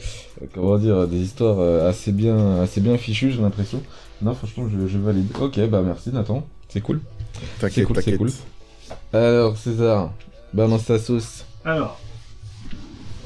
comment 0.54 0.78
dire, 0.78 1.08
des 1.08 1.20
histoires 1.20 1.60
assez 1.88 2.12
bien, 2.12 2.60
assez 2.60 2.82
bien 2.82 2.98
fichues 2.98 3.32
j'ai 3.32 3.42
l'impression. 3.42 3.82
Non 4.22 4.34
franchement 4.34 4.68
je, 4.68 4.88
je 4.88 4.98
valide. 4.98 5.28
Ok 5.40 5.60
bah 5.70 5.82
merci 5.82 6.10
Nathan, 6.12 6.46
c'est 6.76 6.82
cool. 6.82 7.00
C'est 7.34 7.62
T'inquiète, 7.62 7.86
cool, 7.88 7.96
c'est 7.96 8.02
t'inquiète. 8.04 8.18
cool. 8.20 8.30
Alors 9.14 9.58
César, 9.58 10.12
balance 10.54 10.86
ta 10.86 11.00
sauce. 11.00 11.46
Alors, 11.64 12.02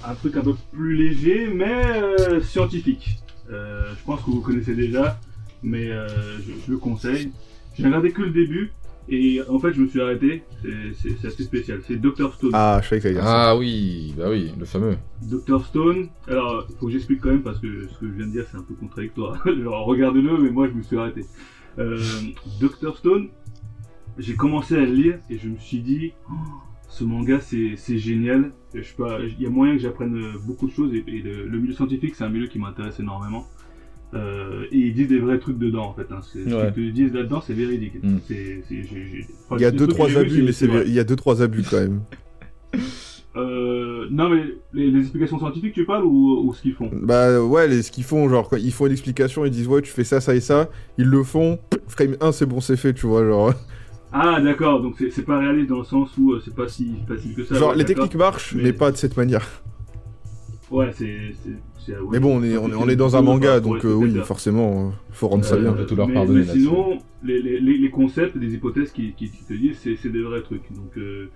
un 0.06 0.14
truc 0.14 0.38
un 0.38 0.42
peu 0.42 0.54
plus 0.72 0.96
léger, 0.96 1.48
mais 1.48 1.74
euh, 1.74 2.42
scientifique. 2.42 3.18
Euh, 3.52 3.92
je 3.98 4.04
pense 4.06 4.22
que 4.22 4.30
vous 4.30 4.42
connaissez 4.42 4.76
déjà, 4.76 5.20
mais 5.64 5.90
euh, 5.90 6.08
je, 6.38 6.52
je 6.66 6.72
le 6.72 6.78
conseille. 6.78 7.32
J'ai 7.76 7.86
regardé 7.86 8.12
que 8.12 8.22
le 8.22 8.30
début, 8.30 8.72
et 9.10 9.42
en 9.50 9.58
fait, 9.58 9.74
je 9.74 9.82
me 9.82 9.88
suis 9.88 10.00
arrêté. 10.00 10.44
C'est- 11.02 11.26
assez 11.28 11.44
spécial. 11.44 11.82
C'est 11.88 11.96
Dr. 12.00 12.32
Stone. 12.36 12.52
Ah, 12.54 12.80
je 12.84 12.88
savais 12.90 13.02
que 13.02 13.08
dire 13.08 13.24
ça. 13.24 13.50
Ah 13.50 13.56
oui, 13.58 14.14
bah 14.16 14.26
oui, 14.30 14.52
le 14.60 14.66
fameux. 14.66 14.96
Dr. 15.24 15.66
Stone, 15.66 16.10
alors, 16.28 16.68
il 16.70 16.76
faut 16.76 16.86
que 16.86 16.92
j'explique 16.92 17.22
quand 17.22 17.30
même 17.32 17.42
parce 17.42 17.58
que 17.58 17.88
ce 17.92 17.98
que 18.00 18.06
je 18.08 18.12
viens 18.14 18.28
de 18.28 18.32
dire, 18.32 18.46
c'est 18.52 18.58
un 18.58 18.62
peu 18.62 18.76
contradictoire. 18.76 19.42
Genre, 19.64 19.86
regardez-le, 19.86 20.38
mais 20.38 20.52
moi, 20.52 20.68
je 20.68 20.74
me 20.74 20.84
suis 20.84 20.98
arrêté. 21.00 21.26
Euh, 21.78 21.98
Dr. 22.60 22.98
Stone, 22.98 23.30
j'ai 24.20 24.36
commencé 24.36 24.76
à 24.76 24.80
le 24.82 24.94
lire 24.94 25.18
et 25.30 25.38
je 25.38 25.50
me 25.50 25.58
suis 25.58 25.80
dit, 25.80 26.12
Oh, 26.30 26.34
ce 26.90 27.04
manga, 27.04 27.40
c'est 27.42 27.98
génial. 27.98 28.52
Je 28.74 28.82
sais 28.84 28.94
pas, 28.98 29.18
il 29.22 29.42
y 29.42 29.48
a 29.48 29.50
moyen 29.50 29.74
que 29.76 29.82
j'apprenne 29.82 30.16
euh, 30.16 30.32
beaucoup 30.46 30.68
de 30.68 30.72
choses 30.72 30.94
et, 30.94 31.04
et 31.08 31.22
le, 31.22 31.48
le 31.48 31.58
milieu 31.60 31.74
scientifique, 31.74 32.14
c'est 32.16 32.24
un 32.24 32.30
milieu 32.30 32.48
qui 32.48 32.60
m'intéresse 32.60 33.00
énormément. 33.00 33.48
Euh, 34.14 34.66
et 34.72 34.78
ils 34.78 34.94
disent 34.94 35.08
des 35.08 35.20
vrais 35.20 35.38
trucs 35.40 35.58
dedans, 35.60 35.86
en 35.86 35.94
fait. 35.94 36.08
Hein. 36.12 36.20
Ce 36.22 36.40
Ouais. 36.40 36.72
qu'ils 36.74 36.92
te 36.92 36.96
disent 36.96 37.14
là-dedans, 37.14 37.42
c'est 37.46 37.54
véridique. 37.54 38.04
Mm. 38.04 38.18
Enfin, 38.18 39.56
Il 39.58 39.62
y 39.62 39.66
a 39.66 39.72
deux 39.72 39.88
trois 39.88 40.16
abus, 40.18 40.42
mais 40.44 40.52
c'est 40.52 40.68
vrai. 40.68 40.78
vrai. 40.80 40.88
Il 40.88 40.94
y 40.94 41.00
a 41.00 41.04
deux 41.04 41.16
trois 41.16 41.42
abus 41.42 41.64
quand 41.70 41.80
même. 41.80 42.02
Euh, 43.36 44.08
non, 44.10 44.30
mais 44.30 44.44
les, 44.74 44.90
les 44.90 45.00
explications 45.02 45.38
scientifiques, 45.38 45.74
tu 45.74 45.86
parles 45.86 46.04
ou, 46.04 46.42
ou 46.48 46.54
ce 46.54 46.62
qu'ils 46.64 46.74
font? 46.74 46.90
Bah 46.92 47.40
ouais, 47.42 47.68
les, 47.68 47.84
ce 47.84 47.92
qu'ils 47.92 48.04
font, 48.04 48.28
genre, 48.28 48.50
quand 48.50 48.58
ils 48.58 48.74
font 48.74 48.88
une 48.88 48.92
explication, 48.92 49.46
ils 49.46 49.52
disent 49.52 49.68
ouais, 49.68 49.82
tu 49.84 49.92
fais 49.92 50.04
ça, 50.04 50.20
ça 50.20 50.34
et 50.36 50.42
ça, 50.42 50.70
ils 50.98 51.06
le 51.06 51.24
font, 51.24 51.60
frame 51.88 52.18
1, 52.20 52.32
c'est 52.32 52.48
bon, 52.48 52.60
c'est 52.60 52.76
fait, 52.78 52.94
tu 52.94 53.06
vois, 53.06 53.24
genre. 53.24 53.54
Ah 54.12 54.42
d'accord, 54.42 54.82
donc 54.82 54.96
c'est 54.98 55.12
c'est 55.12 55.24
pas 55.24 55.38
réaliste 55.38 55.70
dans 55.70 55.80
le 55.80 55.84
sens 55.84 56.18
où 56.18 56.32
euh, 56.34 56.42
c'est 56.44 56.56
pas 56.56 56.68
si 56.68 56.96
facile 57.08 57.36
que 57.36 57.44
ça. 57.44 57.56
genre, 57.56 57.70
ouais, 57.72 57.78
les 57.78 57.86
techniques 57.86 58.16
marchent, 58.16 58.56
mais... 58.56 58.64
Mais- 58.64 58.74
pas 58.74 58.92
de 58.92 58.98
cette 58.98 59.16
manière. 59.18 59.46
Ouais, 60.72 60.92
c'est. 60.94 61.08
ouais. 61.88 61.96
Mais 62.12 62.20
bon, 62.20 62.40
on 62.40 62.44
est, 62.44 62.58
on 62.58 62.70
est, 62.70 62.76
on 62.76 62.88
est 62.90 62.96
dans 62.96 63.16
un 63.16 63.22
manga, 63.22 63.60
donc 63.60 63.86
euh, 63.86 63.94
oui, 63.94 64.14
forcément, 64.24 64.90
euh, 64.90 64.92
faut 65.12 65.28
rendre 65.28 65.44
ça 65.44 65.58
bien. 65.58 65.74
tout 65.88 65.96
leur 65.96 66.08
mais, 66.08 66.14
pardonner 66.14 66.40
mais 66.46 66.46
sinon, 66.54 67.00
les, 67.24 67.42
les, 67.42 67.60
les, 67.60 67.90
concepts, 67.90 68.36
les 68.36 68.54
hypothèses 68.54 68.92
qui, 68.92 69.14
qui, 69.14 69.32
qui 69.32 69.44
te 69.46 69.54
disent, 69.54 69.80
c'est 69.80 69.96
c'est 69.96 70.10
des 70.10 70.22
vrais 70.22 70.42
trucs. 70.44 70.72
Donc 70.74 70.96
euh, 70.98 71.30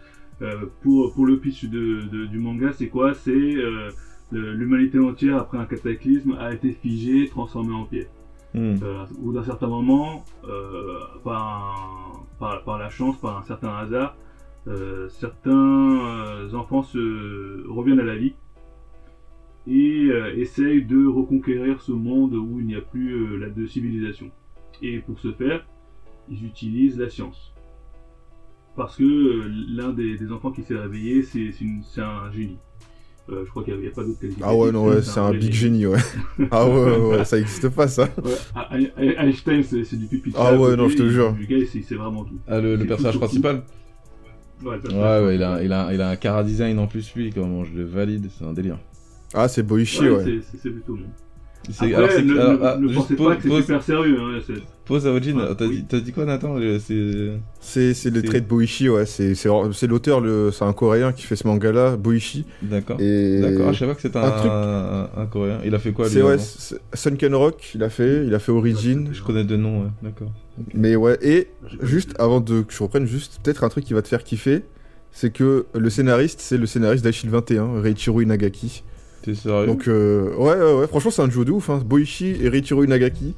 euh, 0.43 0.65
pour, 0.82 1.13
pour 1.13 1.26
le 1.26 1.39
pitch 1.39 1.65
de, 1.65 2.01
de- 2.11 2.26
du 2.28 2.38
manga, 2.39 2.71
c'est 2.74 2.88
quoi? 2.89 3.13
C'est 3.15 3.32
euh, 3.32 3.89
l'humanité 4.32 4.99
entière 4.99 5.38
après 5.38 5.57
un 5.57 5.65
cataclysme 5.65 6.36
a 6.39 6.53
été 6.53 6.71
figée, 6.71 7.28
transformée 7.28 7.74
en 7.74 7.86
pierre. 7.86 8.07
Hmm. 8.55 8.76
Euh, 8.84 9.05
au 9.17 9.21
bout 9.26 9.34
d'un 9.34 9.43
certain 9.43 9.67
moment, 9.67 10.24
euh, 10.47 10.99
par, 11.24 11.74
un- 11.76 12.19
par, 12.66 12.78
la 12.78 12.89
chance, 12.89 13.18
par 13.20 13.38
un 13.38 13.41
certain 13.44 13.76
hasard, 13.76 14.16
euh, 14.68 15.08
certains 15.10 15.52
euh, 15.52 16.54
enfants 16.54 16.84
se 16.84 17.68
reviennent 17.68 18.00
à 18.00 18.06
la 18.06 18.16
vie 18.16 18.34
et 19.68 20.06
euh, 20.06 20.36
essayent 20.38 20.86
de 20.86 21.06
reconquérir 21.06 21.82
ce 21.82 21.91
monde 21.91 22.34
où 22.34 22.60
il 22.60 22.66
n'y 22.66 22.76
a 22.76 22.82
plus 22.82 23.38
la 23.38 23.50
de 23.50 23.66
civilisation. 23.66 24.30
Et 24.82 25.00
pour 25.00 25.20
ce 25.20 25.32
faire, 25.32 25.66
ils 26.30 26.46
utilisent 26.46 26.98
la 26.98 27.10
science. 27.10 27.54
Parce 28.76 28.98
que 28.98 29.48
l'un 29.70 29.94
des, 29.94 30.32
enfants 30.32 30.52
qui 30.52 30.64
s'est 30.64 30.76
réveillé, 30.76 31.22
c'est 31.22 32.02
un 32.02 32.32
génie. 32.32 32.58
Euh, 33.30 33.43
je 33.45 33.49
crois 33.51 33.63
qu'il 33.63 33.78
n'y 33.78 33.88
a, 33.88 33.91
pas 33.91 34.03
d'autre. 34.03 34.19
Ah 34.41 34.53
ouais, 34.53 34.71
non, 34.74 34.88
ouais, 34.88 35.01
c'est 35.01 35.19
un 35.19 35.32
big 35.32 35.53
génie, 35.53 35.86
ouais. 35.86 35.99
ah 36.51 36.67
ouais, 36.67 36.74
ouais, 36.74 37.17
ouais, 37.17 37.26
ça 37.26 37.39
existe 37.39 37.69
pas, 37.69 37.88
ça. 37.88 38.09
Ouais, 38.21 38.91
Einstein, 39.17 39.63
c'est 39.63 39.95
du 39.95 40.07
pipi. 40.07 40.34
Ah 40.36 40.53
ouais, 40.55 40.76
non, 40.76 40.89
je 40.89 40.97
te 40.97 41.09
jure. 41.09 41.36
Le 41.39 41.45
gars, 41.45 41.65
c'est 41.71 41.95
vraiment 41.95 42.26
tout. 42.26 42.38
Ah, 42.47 42.59
le, 42.59 42.76
le 42.76 42.86
personnage 42.86 43.17
principal 43.17 43.63
Ouais, 44.63 44.78
Ouais, 44.86 45.36
il 45.36 45.43
a, 45.43 45.61
il, 45.63 45.74
a, 45.74 45.93
il 45.93 46.01
a 46.01 46.09
un 46.09 46.15
cara 46.15 46.43
design 46.43 46.80
en 46.80 46.88
plus, 46.88 47.13
lui, 47.15 47.32
comment 47.32 47.65
je 47.65 47.74
le 47.74 47.84
valide, 47.84 48.30
c'est 48.38 48.45
un 48.45 48.53
délire. 48.53 48.78
Ah, 49.34 49.47
c'est 49.47 49.63
Boichi, 49.63 50.09
Ouais, 50.09 50.41
c'est 50.61 50.69
plutôt 50.69 50.95
bon. 50.95 51.05
C'est- 51.70 51.86
Après, 51.86 51.93
alors, 51.95 52.09
c'est- 52.11 52.22
ne, 52.24 52.38
alors, 52.38 52.53
ne- 52.53 52.59
ah, 52.66 52.78
ne 52.78 52.88
juste 52.88 52.99
pensez 52.99 53.16
pause, 53.16 53.28
pas 53.30 53.36
que 53.38 53.41
c'est 53.43 53.47
pause, 53.49 53.61
super 53.61 53.84
sérieux. 53.84 54.18
Hein, 54.20 54.39
c'est- 54.45 54.61
pause 54.86 55.07
à 55.07 55.11
Ojin, 55.14 55.38
Ouais, 55.38 55.55
t'as 55.57 55.66
oui. 55.66 55.84
dit, 56.03 56.11
quoi 56.11 56.26
Nathan 56.26 56.57
C'est... 56.80 57.32
C'est 57.61 57.93
c'est 57.93 58.09
le 58.09 58.20
C'est- 58.20 58.28
trait 58.28 58.41
de 58.41 58.45
Boichi, 58.47 58.89
ouais. 58.89 59.05
C'est 59.05 59.34
c'est- 59.34 59.49
c'est 59.72 59.88
l'auteur, 59.88 60.20
le- 60.20 60.51
c'est 60.51 60.66
un 60.66 60.74
coréen 60.74 61.14
qui 61.14 61.24
fait 61.24 61.38
ce 61.38 61.47
manga-là, 61.47 61.95
Boichi. 61.95 62.45
D'accord. 62.61 62.99
Et. 62.99 63.39
D'accord, 63.39 63.68
ah, 63.70 63.72
je 63.72 63.80
savais 63.80 63.91
pas 63.91 63.95
que 63.95 64.01
c'était 64.01 64.18
un, 64.18 64.24
un 64.24 64.32
truc- 64.32 64.51
un, 64.51 65.09
un 65.22 65.26
coréen. 65.28 65.59
Il 65.66 65.74
a 65.74 65.80
fait 65.80 65.93
quoi 65.93 66.05
lui 66.07 66.14
C'est 66.14 66.22
ouais, 66.22 66.38
c'est- 66.38 66.80
Sunken 66.93 67.34
Rock, 67.34 67.72
il 67.76 67.84
a 67.84 67.89
fait, 67.89 68.26
il 68.28 68.36
a 68.36 68.39
fait 68.39 68.51
Origin. 68.51 69.07
Je 69.14 69.24
connais 69.24 69.45
deux 69.45 69.55
noms, 69.57 69.84
ouais, 69.84 69.88
d'accord. 70.01 70.32
Mais 70.74 70.97
ouais, 70.97 71.18
et 71.22 71.47
juste 71.82 72.14
avant 72.20 72.41
de 72.41 72.61
que 72.61 72.74
je 72.74 72.84
reprenne, 72.84 73.07
juste 73.07 73.39
peut-être 73.41 73.64
un 73.64 73.70
truc 73.70 73.86
qui 73.86 73.93
va 73.93 74.01
te 74.01 74.07
faire 74.09 74.24
kiffer, 74.26 74.64
c'est 75.14 75.32
que 75.32 75.66
le 75.74 75.89
scénariste, 75.89 76.41
c'est 76.41 76.57
le 76.57 76.66
scénariste 76.66 77.03
d'Achille 77.05 77.30
21, 77.30 77.80
Reichiro 77.82 78.20
Inagaki. 78.20 78.84
T'es 79.24 79.34
sérieux 79.36 79.67
Donc 79.67 79.88
euh, 79.88 80.36
ouais, 80.36 80.55
ouais, 80.55 80.74
ouais, 80.82 80.88
franchement 80.88 81.11
c'est 81.11 81.21
un 81.21 81.28
duo 81.28 81.43
de 81.45 81.51
ouf, 81.51 81.69
hein. 81.69 81.82
Boichi 81.84 82.36
et 82.41 82.49
Reichiro 82.49 82.84
Inagaki. 82.84 83.34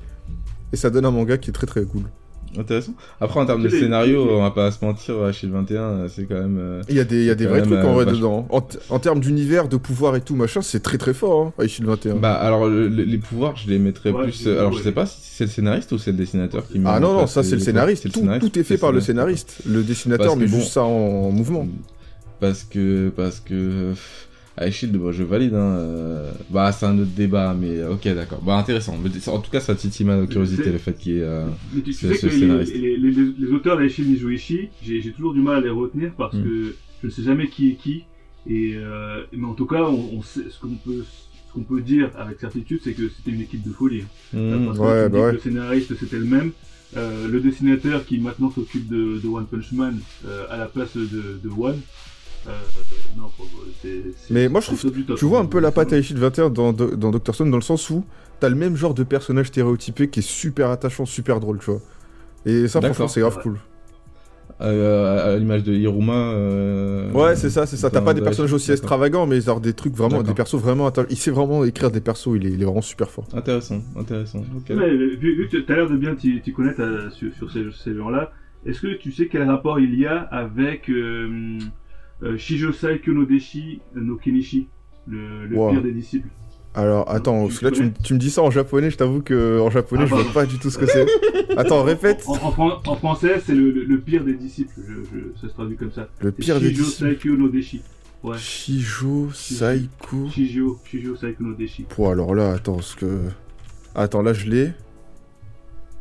Et 0.74 0.78
ça 0.78 0.90
donne 0.90 1.06
un 1.06 1.12
manga 1.12 1.38
qui 1.38 1.52
est 1.52 1.54
très 1.54 1.68
très 1.68 1.84
cool. 1.84 2.02
Intéressant. 2.58 2.94
Après, 3.20 3.40
en 3.42 3.46
termes 3.46 3.64
de 3.64 3.68
scénario, 3.70 4.28
on 4.32 4.42
va 4.42 4.50
pas 4.52 4.72
se 4.72 4.84
mentir, 4.84 5.22
Achille 5.24 5.50
21, 5.50 6.08
c'est 6.08 6.24
quand 6.24 6.36
même. 6.36 6.58
euh, 6.58 6.82
Il 6.88 6.96
y 6.96 7.02
a 7.02 7.04
des, 7.04 7.18
il 7.18 7.26
y 7.26 7.30
a 7.30 7.36
des 7.36 7.48
vrais 7.48 7.62
trucs 7.62 7.74
en 7.84 7.90
euh, 7.90 7.94
vrai 7.94 8.06
dedans. 8.06 8.48
En, 8.50 8.66
en 8.90 9.00
termes 9.00 9.20
d'univers, 9.20 9.68
de 9.68 9.76
pouvoir 9.76 10.16
et 10.16 10.22
tout, 10.22 10.36
machin, 10.38 10.62
c'est 10.62 10.80
très 10.82 10.98
très 10.98 11.14
fort, 11.14 11.52
hein, 11.60 11.68
Shield 11.68 11.90
21. 11.90 12.16
Bah, 12.16 12.34
alors, 12.34 12.68
le- 12.70 12.88
le- 12.88 13.04
les 13.04 13.18
pouvoirs, 13.18 13.58
je 13.58 13.70
les 13.70 13.78
mettrais 13.78 14.12
Ouais, 14.12 14.24
plus. 14.24 14.48
euh, 14.48 14.58
alors, 14.60 14.72
je 14.72 14.82
sais 14.82 14.94
pas 14.94 15.06
si 15.06 15.18
c'est 15.22 15.44
le 15.44 15.50
scénariste 15.50 15.92
ou 15.92 15.98
c'est 15.98 16.12
le 16.12 16.18
dessinateur 16.18 16.66
qui 16.66 16.80
met 16.80 16.90
ah 16.90 17.02
non, 17.02 17.14
non, 17.14 17.28
ça 17.28 17.44
c'est 17.44 17.56
le 17.56 17.62
scénariste. 17.62 18.10
Tout, 18.12 18.26
tout 18.40 18.58
est 18.60 18.64
fait 18.64 18.78
par 18.78 18.94
le 18.94 19.02
scénariste. 19.02 19.58
Le 19.68 19.84
dessinateur 19.84 20.38
met 20.38 20.48
juste 20.48 20.60
bon- 20.60 20.66
ça 20.66 20.84
en, 20.84 20.88
en 21.28 21.32
mouvement. 21.32 21.68
Parce 22.40 22.64
que. 22.64 23.10
Parce 23.10 23.42
que. 23.42 23.92
Ah, 24.58 24.72
Shield, 24.72 24.96
bon, 24.96 25.12
je 25.12 25.24
valide. 25.24 25.54
Hein. 25.54 25.76
euh, 25.78 26.32
Bah, 26.50 26.72
c'est 26.72 26.86
un 26.86 26.98
autre 26.98 27.12
débat, 27.16 27.54
mais 27.60 27.78
euh, 27.80 27.94
ok, 27.94 28.04
d'accord. 28.16 28.42
Bah, 28.42 28.56
intéressant. 28.58 28.98
Mais 29.04 29.10
En 29.28 29.40
tout 29.40 29.52
cas, 29.52 29.60
ça 29.60 29.76
titille 29.76 30.06
ma 30.06 30.26
curiosité, 30.28 30.72
le 30.72 30.78
fait 30.78 30.94
qu'il 30.94 31.14
y 31.14 31.18
ait. 31.20 31.24
euh, 31.24 31.46
Mais 31.74 31.82
tu, 31.82 31.92
sais 31.94 32.14
c'est 32.14 32.28
que 32.28 32.34
les, 32.34 32.40
scénariste. 32.40 32.74
les, 32.74 32.98
les, 32.98 33.12
les- 33.12 33.34
les 33.38 33.52
auteurs 33.52 33.78
d'Aishi 33.78 34.04
Mizuishi, 34.04 34.70
j'ai 34.82 35.12
toujours 35.12 35.34
du 35.34 35.42
mal 35.42 35.58
à 35.58 35.62
les 35.62 35.70
retenir 35.70 36.12
parce 36.18 36.34
Mm. 36.36 36.44
que 36.44 36.76
je 37.02 37.08
ne 37.08 37.12
sais 37.12 37.24
jamais 37.24 37.48
qui 37.50 37.72
est 37.72 37.76
qui. 37.76 38.04
Et 38.48 38.76
euh, 38.76 39.24
mais 39.34 39.46
en 39.46 39.54
tout 39.56 39.66
cas, 39.66 39.84
on, 39.84 40.18
on 40.18 40.22
sait 40.22 40.44
ce 40.50 40.60
qu'on 40.60 40.76
peut 40.76 41.04
ce 41.04 41.54
qu'on 41.54 41.64
peut 41.64 41.82
dire 41.82 42.12
avec 42.18 42.40
certitude, 42.40 42.80
c'est 42.84 42.94
que 42.94 43.10
c'était 43.10 43.32
une 43.32 43.42
équipe 43.42 43.64
de 43.64 43.72
folie. 43.74 44.04
Parce 44.32 44.78
ouais, 44.80 44.86
que 44.86 45.08
tu 45.08 45.10
me 45.10 45.10
dis 45.10 45.14
bah 45.14 45.22
ouais. 45.26 45.32
le 45.34 45.40
scénariste 45.40 45.96
c'était 46.00 46.18
le 46.20 46.26
même. 46.26 46.52
Euh, 46.96 47.28
le 47.28 47.42
dessinateur 47.42 48.06
qui 48.06 48.20
maintenant 48.20 48.52
s'occupe 48.52 48.88
de, 48.88 49.20
de 49.22 49.28
One 49.28 49.48
Punch 49.48 49.72
Man 49.74 49.98
euh, 50.28 50.46
à 50.50 50.56
la 50.58 50.66
place 50.68 50.96
de, 50.96 51.06
de 51.44 51.50
One. 51.50 51.80
Euh, 52.48 52.52
non, 53.18 53.30
Mais 54.30 54.50
moi, 54.50 54.62
je 54.62 54.68
trouve-. 54.68 55.16
Tu 55.16 55.26
vois 55.26 55.40
un 55.40 55.46
peu 55.46 55.60
la 55.60 55.72
patte 55.72 55.94
à 55.94 56.02
Shield 56.02 56.20
21 56.22 56.50
dans, 56.50 56.74
dans 56.74 57.12
Doctor 57.12 57.34
Stone 57.36 57.50
dans 57.52 57.58
le 57.58 57.62
sens 57.64 57.90
où 57.90 58.04
t'as 58.40 58.50
le 58.50 58.56
même 58.56 58.76
genre 58.76 58.94
de 58.94 59.04
personnage 59.04 59.48
stéréotypé 59.48 60.10
qui 60.10 60.20
est 60.20 60.24
super 60.28 60.70
attachant, 60.70 61.06
super 61.06 61.40
drôle, 61.40 61.60
tu 61.60 61.72
vois. 61.72 61.82
Et 62.46 62.68
ça, 62.68 62.82
franchement, 62.82 63.08
c'est 63.08 63.22
grave 63.22 63.38
Ouais. 63.38 63.44
cool. 63.44 63.58
euh, 64.62 65.36
à 65.36 65.38
l'image 65.38 65.64
de 65.64 65.74
Hiruma. 65.74 66.14
euh, 66.14 67.12
Ouais, 67.12 67.36
c'est 67.36 67.50
ça, 67.50 67.66
c'est 67.66 67.78
ça. 67.78 67.90
T'as 67.90 68.02
pas 68.02 68.14
des 68.14 68.22
personnages 68.22 68.54
aussi 68.54 68.72
extravagants, 68.72 69.26
mais 69.26 69.42
genre 69.42 69.60
des 69.60 69.74
trucs 69.74 69.94
vraiment, 69.96 70.22
des 70.24 70.34
persos 70.34 70.56
vraiment 70.60 70.88
attachants. 70.88 71.08
Il 71.10 71.18
sait 71.18 71.32
vraiment 71.32 71.64
écrire 71.66 71.92
des 71.92 72.02
persos, 72.02 72.30
il 72.36 72.46
est, 72.46 72.52
il 72.52 72.62
est 72.62 72.66
vraiment 72.66 72.82
super 72.82 73.10
fort. 73.10 73.26
Intéressant, 73.34 73.82
intéressant. 73.98 74.44
Ouais, 74.70 74.96
vu, 74.96 75.18
vu 75.36 75.48
que 75.52 75.58
tu 75.58 75.72
as 75.74 75.76
l'air 75.76 75.90
de 75.90 75.98
bien 75.98 76.16
t'y 76.16 76.42
connaître 76.54 77.10
sur, 77.14 77.34
sur 77.34 77.52
ces, 77.52 77.66
ces 77.84 77.96
gens-là, 77.96 78.32
est-ce 78.66 78.82
que 78.82 78.96
tu 78.98 79.12
sais 79.12 79.28
quel 79.28 79.44
rapport 79.50 79.80
il 79.80 80.00
y 80.00 80.06
a 80.06 80.20
avec 80.20 80.90
euh, 80.90 81.58
euh, 82.24 82.38
Shijosai 82.38 83.00
Kyonodeshi 83.02 83.82
no 83.96 84.16
Kenichi, 84.16 84.68
le, 85.08 85.46
le 85.48 85.56
Wow. 85.56 85.72
pire 85.72 85.82
des 85.84 85.92
disciples 85.92 86.30
Alors, 86.74 87.10
attends, 87.12 87.44
Tu 87.44 87.48
parce 87.50 87.60
que 87.60 87.66
là, 87.66 87.72
tu, 87.72 87.82
me- 87.84 87.88
connais 87.90 88.00
tu 88.04 88.14
me 88.14 88.20
dis 88.20 88.30
ça 88.30 88.42
en 88.42 88.52
japonais, 88.52 88.90
je 88.92 88.98
t'avoue 88.98 89.22
que 89.22 89.60
en 89.60 89.70
japonais, 89.70 90.04
Ah, 90.04 90.08
je 90.08 90.14
vois 90.16 90.24
pardon. 90.24 90.34
pas 90.34 90.46
du 90.46 90.58
tout 90.60 90.70
ce 90.70 90.78
que 90.78 90.86
c'est. 90.86 91.06
Attends, 91.58 91.84
répète. 91.84 92.24
en, 92.28 92.34
en 92.34 92.52
fran- 92.52 92.82
en 92.86 92.96
français, 92.96 93.42
c'est 93.46 93.54
le, 93.56 93.72
le, 93.72 93.84
le 93.84 94.00
pire 94.00 94.24
des 94.24 94.34
disciples, 94.34 94.74
je, 94.78 94.94
je- 95.18 95.40
ça 95.42 95.48
se 95.48 95.54
traduit 95.54 95.78
comme 95.78 95.92
ça. 95.92 96.08
Le 96.22 96.32
pire 96.32 96.60
des 96.60 96.72
disciples. 96.72 97.10
Shijosai 97.12 97.16
Kyonodeshi. 97.18 97.82
Ouais, 98.24 98.38
Shijo 98.40 99.30
Saiko. 99.34 100.28
Shijio, 100.34 100.80
Shijosai 100.86 101.36
Kyonodeshi. 101.36 101.84
Pour 101.84 102.10
alors 102.10 102.34
là, 102.34 102.54
attends, 102.54 102.82
ce 102.82 102.96
que. 102.96 103.20
Attends, 103.94 104.24
là, 104.24 104.34
je 104.34 104.50
l'ai. 104.50 104.72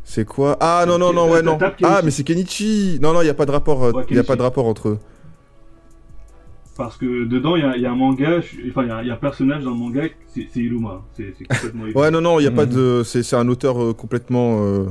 C'est 0.05 0.25
quoi? 0.25 0.57
Ah 0.61 0.85
non, 0.87 0.99
non, 0.99 1.13
non, 1.13 1.31
ouais, 1.31 1.43
non. 1.43 1.59
Ah, 1.83 2.01
mais 2.05 2.11
c'est 2.11 2.25
Kenichi 2.25 2.99
Non, 3.01 3.13
non, 3.13 3.23
il 3.23 3.27
y 3.27 3.31
a 3.31 3.35
pas 3.35 3.47
de 3.47 3.51
rapport, 3.51 3.85
euh, 3.85 3.93
Ouais, 3.93 4.05
il 4.11 4.17
y 4.17 4.19
a 4.19 4.25
pas 4.25 4.37
de 4.37 4.43
rapport 4.43 4.67
entre 4.67 4.89
eux. 4.91 4.99
Parce 6.77 6.97
que 6.97 7.25
dedans, 7.25 7.55
il 7.57 7.63
y 7.63 7.67
a, 7.67 7.77
il 7.77 7.83
y 7.83 7.87
a 7.87 7.93
un 7.93 7.97
manga, 7.97 8.39
enfin, 8.69 8.83
il 8.83 8.89
y 8.89 8.91
a, 8.91 9.03
il 9.03 9.07
y 9.07 9.11
a 9.11 9.15
un 9.15 9.17
personnage 9.17 9.63
dans 9.63 9.71
le 9.71 9.77
manga, 9.77 10.03
c'est 10.27 10.57
Iruma. 10.57 11.03
C'est 11.17 11.33
complètement 11.49 11.85
Ouais, 11.95 12.11
non, 12.11 12.21
non, 12.21 12.41
il 12.41 12.45
y 12.45 12.49
a 12.49 12.51
pas 12.51 12.67
Mhm. 12.67 12.75
de. 12.75 13.03
C'est 13.05 13.37
un 13.37 13.47
auteur 13.49 13.81
euh, 13.83 13.93
complètement. 13.93 14.65
euh, 14.65 14.87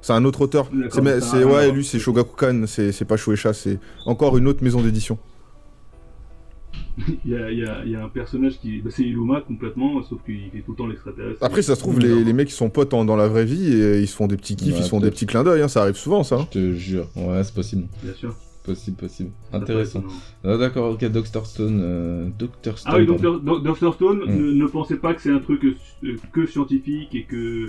C'est 0.00 0.12
un 0.12 0.24
autre 0.26 0.42
auteur. 0.42 0.70
C'est 0.90 1.44
ouais, 1.44 1.72
lui 1.72 1.84
c'est 1.84 1.98
Shogakukan, 1.98 2.64
c'est 2.66 3.04
pas 3.06 3.16
Shueisha, 3.16 3.52
c'est 3.52 3.78
encore 4.06 4.36
une 4.38 4.46
autre 4.48 4.62
maison 4.62 4.80
d'édition. 4.82 5.18
Il 7.24 7.32
y 7.32 7.36
a, 7.36 7.50
y, 7.50 7.90
y 7.90 7.96
un 7.96 8.08
personnage 8.08 8.58
qui. 8.60 8.80
bah, 8.80 8.90
c'est 8.92 9.02
Iluma 9.02 9.40
complètement, 9.40 10.00
sauf 10.04 10.20
qu'il 10.24 10.50
fait 10.52 10.60
tout 10.60 10.72
le 10.72 10.76
temps 10.76 10.86
l'extraterrestre. 10.86 11.38
Après, 11.42 11.62
ça 11.62 11.74
se 11.74 11.80
trouve, 11.80 11.98
les, 11.98 12.22
les 12.22 12.32
mecs 12.32 12.50
ils 12.50 12.52
sont 12.54 12.70
potes 12.70 12.94
en- 12.94 13.04
dans 13.04 13.16
la 13.16 13.26
vraie 13.26 13.44
vie 13.44 13.72
et 13.74 13.98
ils 14.00 14.06
se 14.06 14.14
font 14.14 14.28
des 14.28 14.36
petits 14.36 14.54
kiffs, 14.54 14.74
Ouais, 14.74 14.78
ils 14.80 14.84
se 14.84 14.88
font 14.90 15.00
des 15.00 15.10
petits 15.10 15.26
clins 15.26 15.42
d'œil, 15.42 15.62
hein, 15.62 15.68
ça 15.68 15.82
arrive 15.82 15.96
souvent 15.96 16.22
ça. 16.22 16.36
hein. 16.36 16.46
Je 16.52 16.58
te 16.60 16.72
jure. 16.74 17.08
Ouais, 17.16 17.42
c'est 17.42 17.54
possible. 17.54 17.86
Bien 18.02 18.14
sûr. 18.14 18.36
Possible, 18.64 18.96
possible. 18.96 19.30
Intéressant. 19.52 20.02
Ah, 20.42 20.56
D'accord, 20.56 20.94
ok, 20.94 21.04
Doctor 21.10 21.44
Stone. 21.46 21.80
Euh, 21.82 22.28
Doctor 22.38 22.78
Stone. 22.78 22.92
Ah 22.94 22.98
oui. 22.98 23.06
Dr. 23.06 23.92
Stone, 23.94 24.20
Mm. 24.26 24.36
ne, 24.38 24.52
ne 24.54 24.66
pensez 24.66 24.96
pas 24.96 25.12
que 25.14 25.20
c'est 25.20 25.30
un 25.30 25.38
truc 25.38 25.62
euh, 25.64 26.16
que 26.32 26.46
scientifique 26.46 27.14
et 27.14 27.24
que. 27.24 27.66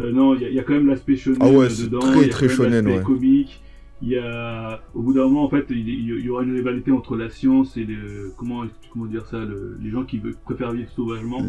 euh, 0.00 0.12
non, 0.12 0.34
il 0.34 0.42
y, 0.42 0.44
a- 0.46 0.50
y 0.50 0.64
quand 0.64 0.72
même 0.74 0.88
l'aspect 0.88 1.16
shonen 1.16 1.38
Ah 1.40 1.48
ouais, 1.48 1.68
dedans. 1.68 2.00
très, 2.00 2.20
il 2.22 2.22
y 2.22 2.24
a 2.24 2.28
très 2.28 2.46
quand 2.48 2.62
même 2.64 2.72
shonen, 2.72 2.86
ouais. 2.88 3.02
comique. 3.04 3.60
Il 4.02 4.08
y 4.08 4.18
a. 4.18 4.82
Au 4.94 5.02
bout 5.02 5.12
d'un 5.14 5.22
moment, 5.24 5.44
en 5.44 5.48
fait, 5.48 5.64
il, 5.70 5.88
il 5.88 6.24
y 6.24 6.28
aura 6.28 6.42
une 6.42 6.54
rivalité 6.56 6.90
entre 6.90 7.16
la 7.16 7.30
science 7.30 7.76
et 7.76 7.84
le. 7.84 8.32
Comment, 8.36 8.64
comment 8.92 9.06
dire 9.06 9.26
ça 9.26 9.38
le- 9.44 9.78
Les 9.80 9.90
gens 9.90 10.02
qui 10.04 10.18
veulent- 10.18 10.34
préfèrent 10.44 10.72
vivre 10.72 10.90
sauvagement. 10.90 11.40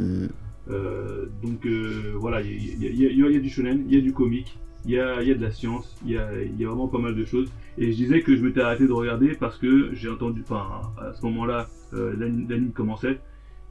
Donc 0.67 1.65
euh, 1.65 2.13
voilà, 2.19 2.41
y 2.41 2.47
y 2.47 2.85
y 2.85 3.05
il 3.11 3.17
y 3.19 3.35
a 3.35 3.39
du 3.39 3.49
shonen, 3.49 3.85
il 3.89 3.95
y 3.95 3.97
a 3.97 4.01
du 4.01 4.13
comique, 4.13 4.57
il 4.85 4.91
y 4.91 4.97
a, 4.97 5.21
il 5.21 5.27
y 5.27 5.31
a 5.31 5.35
de 5.35 5.41
la 5.41 5.51
science, 5.51 5.95
il 6.05 6.11
y 6.11 6.17
a, 6.17 6.41
il 6.41 6.59
y 6.59 6.65
a 6.65 6.67
vraiment 6.67 6.87
pas 6.87 6.99
mal 6.99 7.15
de 7.15 7.23
choses. 7.25 7.51
Et 7.77 7.91
je 7.91 7.97
disais 7.97 8.21
que 8.21 8.35
je 8.35 8.43
m'étais 8.43 8.61
arrêté 8.61 8.85
de 8.87 8.91
regarder 8.91 9.33
parce 9.33 9.57
que 9.57 9.93
j'ai 9.93 10.09
entendu, 10.09 10.41
enfin 10.43 10.81
à 10.97 11.13
ce 11.13 11.25
moment-là, 11.25 11.67
euh, 11.93 12.15
l'anime 12.17 12.71
commençait 12.71 13.17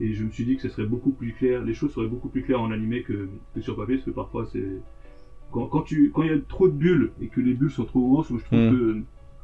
et 0.01 0.13
je 0.15 0.25
me 0.25 0.31
suis 0.31 0.45
dit 0.45 0.57
que 0.57 0.63
ce 0.63 0.69
serait 0.69 0.85
beaucoup 0.85 1.13
plus 1.13 1.33
clair, 1.33 1.63
les 1.63 1.73
choses 1.75 1.93
seraient 1.93 2.07
beaucoup 2.07 2.29
plus 2.29 2.43
claires 2.43 2.61
en 2.63 2.71
animé 2.71 3.03
que, 3.03 3.29
que 3.55 3.61
sur 3.61 3.77
papier 3.77 3.97
parce 3.97 4.07
que 4.07 4.11
parfois 4.11 4.45
c'est 4.47 4.65
quand, 5.51 5.67
quand 5.67 5.83
tu 5.83 6.11
quand 6.11 6.23
il 6.23 6.29
y 6.29 6.33
a 6.33 6.39
trop 6.39 6.69
de 6.69 6.73
bulles 6.73 7.11
et 7.21 7.29
que 7.29 7.41
les 7.41 7.53
bulles 7.55 7.71
sont 7.71 7.85
trop 7.85 8.03
grosses, 8.03 8.29
je 8.37 8.45
trouve 8.45 8.59
Mm. 8.59 8.71
que 8.71 8.97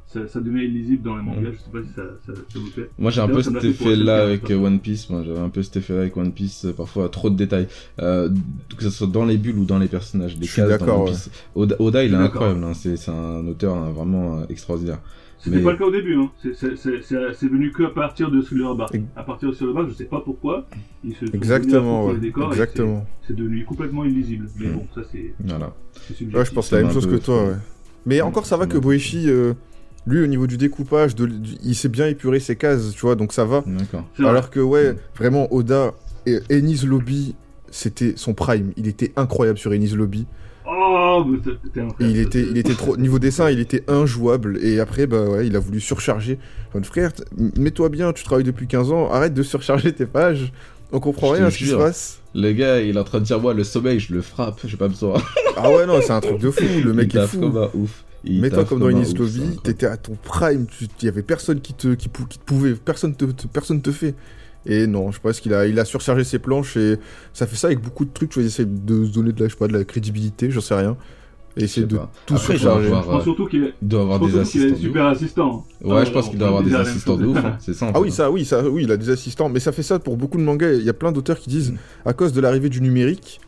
ça, 0.08 0.26
ça 0.26 0.40
devient 0.40 0.64
illisible 0.64 1.02
dans 1.02 1.16
les 1.16 1.22
mangas. 1.22 1.50
Je 1.52 1.58
sais 1.58 1.70
pas 1.70 1.86
si 1.86 1.94
ça, 1.94 2.02
ça, 2.26 2.32
ça 2.34 2.58
vous 2.58 2.66
fait. 2.70 2.88
Moi 2.98 3.10
j'ai 3.10 3.20
un 3.20 3.28
peu 3.28 3.42
cet 3.42 3.62
effet-là 3.62 4.22
avec 4.24 4.50
euh, 4.50 4.56
One 4.58 4.80
Piece. 4.80 5.10
Moi 5.10 5.22
j'avais 5.24 5.38
un 5.38 5.50
peu 5.50 5.62
cet 5.62 5.76
effet-là 5.76 6.00
avec 6.00 6.16
One 6.16 6.32
Piece. 6.32 6.64
euh, 6.64 6.72
Parfois 6.72 7.08
trop 7.08 7.28
de 7.30 7.36
détails, 7.36 7.68
euh, 8.00 8.30
que 8.76 8.82
ce 8.84 8.90
soit 8.90 9.06
dans 9.06 9.24
les 9.24 9.36
bulles 9.36 9.58
ou 9.58 9.64
dans 9.64 9.78
les 9.78 9.88
personnages. 9.88 10.36
Les 10.38 10.46
Je 10.46 10.52
suis 10.52 10.62
cases 10.62 10.70
dans 10.70 10.78
d'accord, 10.86 11.02
One 11.02 11.08
Piece. 11.10 11.30
Oda, 11.54 11.76
Oda, 11.78 12.04
il 12.04 12.12
est 12.12 12.16
incroyable. 12.16 12.64
Hein. 12.64 12.72
C'est 12.74 13.08
un 13.10 13.46
auteur 13.46 13.76
hein, 13.76 13.90
vraiment 13.90 14.46
extraordinaire. 14.48 14.98
C'était 15.40 15.58
Mais- 15.58 15.62
pas 15.62 15.70
le 15.72 15.78
cas 15.78 15.84
au 15.84 15.92
début, 15.92 16.16
hein. 16.16 16.30
C'est- 16.42 17.46
venu 17.46 17.70
que 17.70 17.84
à 17.84 17.90
partir 17.90 18.28
de 18.30 18.40
Thriller 18.40 18.74
Bark. 18.74 18.98
À 19.14 19.22
partir 19.22 19.50
de 19.50 19.54
Thriller 19.54 19.72
Bark, 19.74 19.88
je 19.90 19.94
sais 19.94 20.04
pas 20.06 20.20
pourquoi. 20.20 20.66
Ils 21.04 21.14
se 21.14 21.26
Exactement, 21.32 22.02
sur 22.02 22.08
ouais. 22.08 22.14
les 22.14 22.20
décors 22.20 22.50
Exactement. 22.50 23.06
c'est- 23.22 23.28
C'est 23.28 23.36
devenu 23.36 23.64
complètement 23.64 24.04
illisible. 24.04 24.48
Mais 24.58 24.66
Mm. 24.68 24.72
bon, 24.72 24.86
ça 24.94 25.02
c'est 25.12 25.32
Voilà. 25.44 25.72
Ouais, 26.34 26.44
je 26.44 26.50
pense 26.50 26.72
la 26.72 26.82
même 26.82 26.90
chose 26.92 27.06
que 27.06 27.16
toi, 27.16 27.44
ouais. 27.44 27.54
Mais 28.06 28.20
encore, 28.22 28.46
ça 28.46 28.56
va 28.56 28.66
que 28.66 28.78
Boichi, 28.78 29.28
euh, 29.28 29.52
lui, 30.08 30.22
au 30.22 30.26
niveau 30.26 30.46
du 30.46 30.56
découpage, 30.56 31.14
de, 31.14 31.26
du- 31.26 31.56
il 31.62 31.74
sait 31.74 31.88
bien 31.88 32.06
épurer 32.06 32.40
ses 32.40 32.56
cases, 32.56 32.92
tu 32.92 33.00
vois, 33.00 33.14
donc 33.14 33.32
ça 33.32 33.44
va. 33.44 33.62
Alors 34.18 34.50
que, 34.50 34.60
ouais, 34.60 34.92
Mm. 34.92 34.96
vraiment, 35.16 35.52
Oda 35.52 35.92
et 36.26 36.38
Ennis 36.50 36.84
Lobby, 36.86 37.34
c'était 37.70 38.14
son 38.16 38.34
prime. 38.34 38.72
Il 38.76 38.86
était 38.88 39.12
incroyable 39.16 39.58
sur 39.58 39.72
Ennis 39.72 39.94
Lobby. 39.94 40.26
Oh, 40.70 41.24
mais 41.26 41.38
un 41.82 41.88
frère, 41.88 42.08
il 42.10 42.16
ça, 42.16 42.22
était, 42.22 42.42
c'est- 42.44 42.50
il 42.50 42.58
était 42.58 42.74
trop. 42.74 42.96
Niveau 42.96 43.18
dessin, 43.18 43.50
il 43.50 43.58
était 43.60 43.84
injouable. 43.88 44.58
Et 44.62 44.80
après, 44.80 45.06
bah 45.06 45.24
ouais, 45.24 45.46
il 45.46 45.56
a 45.56 45.58
voulu 45.58 45.80
surcharger. 45.80 46.38
Enfin, 46.68 46.82
frère, 46.82 47.10
mets-toi 47.56 47.88
bien, 47.88 48.12
tu 48.12 48.22
travailles 48.24 48.44
depuis 48.44 48.66
15 48.66 48.90
ans, 48.92 49.10
arrête 49.10 49.32
de 49.34 49.42
surcharger 49.42 49.92
tes 49.92 50.06
pages. 50.06 50.52
On 50.92 51.00
comprend 51.00 51.30
rien 51.30 51.44
à 51.46 51.50
ce 51.50 51.58
qui 51.58 51.66
se 51.66 51.74
passe. 51.74 52.20
Le 52.34 52.52
gars, 52.52 52.80
il 52.80 52.96
est 52.96 53.00
en 53.00 53.04
train 53.04 53.20
de 53.20 53.24
dire 53.24 53.40
moi 53.40 53.52
le 53.54 53.64
sommeil, 53.64 53.98
je 54.00 54.12
le 54.14 54.22
frappe, 54.22 54.60
j'ai 54.64 54.76
pas 54.76 54.88
besoin. 54.88 55.14
Ah 55.56 55.70
ouais, 55.70 55.86
non, 55.86 56.00
c'est 56.02 56.12
un 56.12 56.20
truc 56.20 56.38
de 56.38 56.50
fou. 56.50 56.64
Le 56.84 56.92
mec 56.94 57.12
il 57.12 57.20
est 57.20 57.26
fou. 57.26 57.40
comme 57.40 57.56
un 57.58 57.68
ouf. 57.74 58.04
Mets-toi 58.24 58.58
taffe 58.58 58.68
comme 58.70 58.80
dans 58.80 58.88
Lobby, 58.88 59.04
c'est 59.06 59.12
incroyable. 59.22 59.56
t'étais 59.62 59.86
à 59.86 59.96
ton 59.96 60.14
prime, 60.22 60.66
il 60.80 61.04
y 61.04 61.08
avait 61.08 61.22
personne 61.22 61.60
qui 61.60 61.72
te, 61.74 61.94
qui, 61.94 62.08
pou- 62.08 62.26
qui 62.26 62.38
te 62.38 62.44
pouvait, 62.44 62.74
personne 62.74 63.14
te, 63.14 63.24
te- 63.26 63.46
personne 63.46 63.80
te 63.80 63.92
fait. 63.92 64.14
Et 64.66 64.86
non, 64.86 65.12
je 65.12 65.20
pense 65.20 65.40
qu'il 65.40 65.54
a, 65.54 65.66
il 65.66 65.78
a 65.78 65.84
surchargé 65.84 66.24
ses 66.24 66.38
planches 66.38 66.76
et 66.76 66.96
ça 67.32 67.46
fait 67.46 67.56
ça 67.56 67.68
avec 67.68 67.80
beaucoup 67.80 68.04
de 68.04 68.10
trucs, 68.12 68.30
tu 68.30 68.34
vois, 68.34 68.42
il 68.42 68.46
essaie 68.48 68.64
de 68.66 69.04
se 69.06 69.12
donner 69.12 69.32
de 69.32 69.40
la, 69.40 69.46
je 69.48 69.52
sais 69.52 69.58
pas, 69.58 69.68
de 69.68 69.72
la 69.72 69.84
crédibilité, 69.84 70.50
j'en 70.50 70.60
sais 70.60 70.74
rien. 70.74 70.96
Et 71.56 71.64
essayer 71.64 71.86
de 71.86 71.96
pas. 71.96 72.10
tout 72.26 72.34
Après, 72.34 72.54
surcharger. 72.56 72.86
avoir, 72.88 73.02
Je 73.04 73.08
pense 73.08 73.22
surtout 73.24 73.46
qu'il 73.46 73.72
doit 73.82 74.00
je 74.00 74.04
avoir 74.04 74.18
pense 74.20 74.28
des 74.28 74.32
qu'il 74.32 74.38
a 74.38 74.42
assistants. 74.42 74.68
des 74.76 74.80
super 74.82 75.06
assistants. 75.06 75.66
Ouais, 75.82 76.06
je 76.06 76.10
pense 76.12 76.28
qu'il 76.28 76.38
doit 76.38 76.48
avoir 76.48 76.62
des 76.62 76.74
assistants 76.74 77.16
de 77.16 77.26
ouf, 77.26 77.38
hein, 77.38 77.56
c'est 77.60 77.72
ça. 77.74 77.86
en 77.86 77.92
Ah 77.94 78.00
oui, 78.00 78.10
ça, 78.12 78.30
oui, 78.30 78.44
ça, 78.44 78.68
oui, 78.68 78.82
il 78.84 78.92
a 78.92 78.96
des 78.96 79.10
assistants, 79.10 79.48
mais 79.48 79.58
ça 79.60 79.72
fait 79.72 79.82
ça 79.82 79.98
pour 79.98 80.16
beaucoup 80.16 80.38
de 80.38 80.42
mangas. 80.42 80.72
Il 80.74 80.84
y 80.84 80.88
a 80.90 80.92
plein 80.92 81.10
d'auteurs 81.12 81.38
qui 81.38 81.48
disent, 81.50 81.74
à 82.04 82.12
cause 82.12 82.32
de 82.32 82.40
l'arrivée 82.40 82.68
du 82.68 82.80
numérique, 82.80 83.40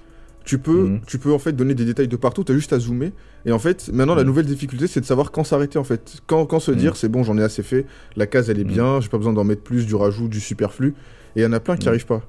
tu 0.45 0.59
peux, 0.59 0.85
Mhm. 0.87 1.01
tu 1.07 1.19
peux 1.19 1.33
en 1.33 1.39
fait 1.39 1.53
donner 1.53 1.75
des 1.75 1.85
détails 1.85 2.09
de 2.09 2.17
partout. 2.17 2.43
T'as 2.45 2.55
juste 2.55 2.73
à 2.73 2.79
zoomer. 2.81 3.13
Et 3.47 3.53
en 3.53 3.59
fait, 3.59 3.89
maintenant, 3.93 4.15
la 4.15 4.23
Mhm. 4.23 4.27
nouvelle 4.29 4.47
difficulté, 4.47 4.87
c'est 4.87 5.01
de 5.01 5.07
savoir 5.07 5.31
quand 5.33 5.45
s'arrêter 5.45 5.79
en 5.79 5.85
fait. 5.85 6.21
Quand, 6.27 6.45
quand 6.47 6.61
se 6.61 6.73
dire, 6.73 6.91
Mhm. 6.93 6.97
c'est 6.97 7.09
bon, 7.09 7.23
j'en 7.23 7.39
ai 7.39 7.43
assez 7.43 7.63
fait. 7.63 7.87
La 8.17 8.27
case, 8.27 8.51
elle 8.51 8.61
est 8.61 8.65
Mhm. 8.65 8.71
bien. 8.73 9.01
J'ai 9.01 9.09
pas 9.09 9.17
besoin 9.19 9.33
d'en 9.33 9.45
mettre 9.45 9.63
plus, 9.63 9.87
du 9.87 9.95
rajout, 9.95 10.29
du 10.29 10.41
superflu. 10.41 10.95
Et 11.37 11.41
il 11.41 11.43
y 11.43 11.47
en 11.47 11.53
a 11.53 11.61
plein 11.61 11.77
qui 11.77 11.89
arrivent 11.89 12.07
pas. 12.07 12.23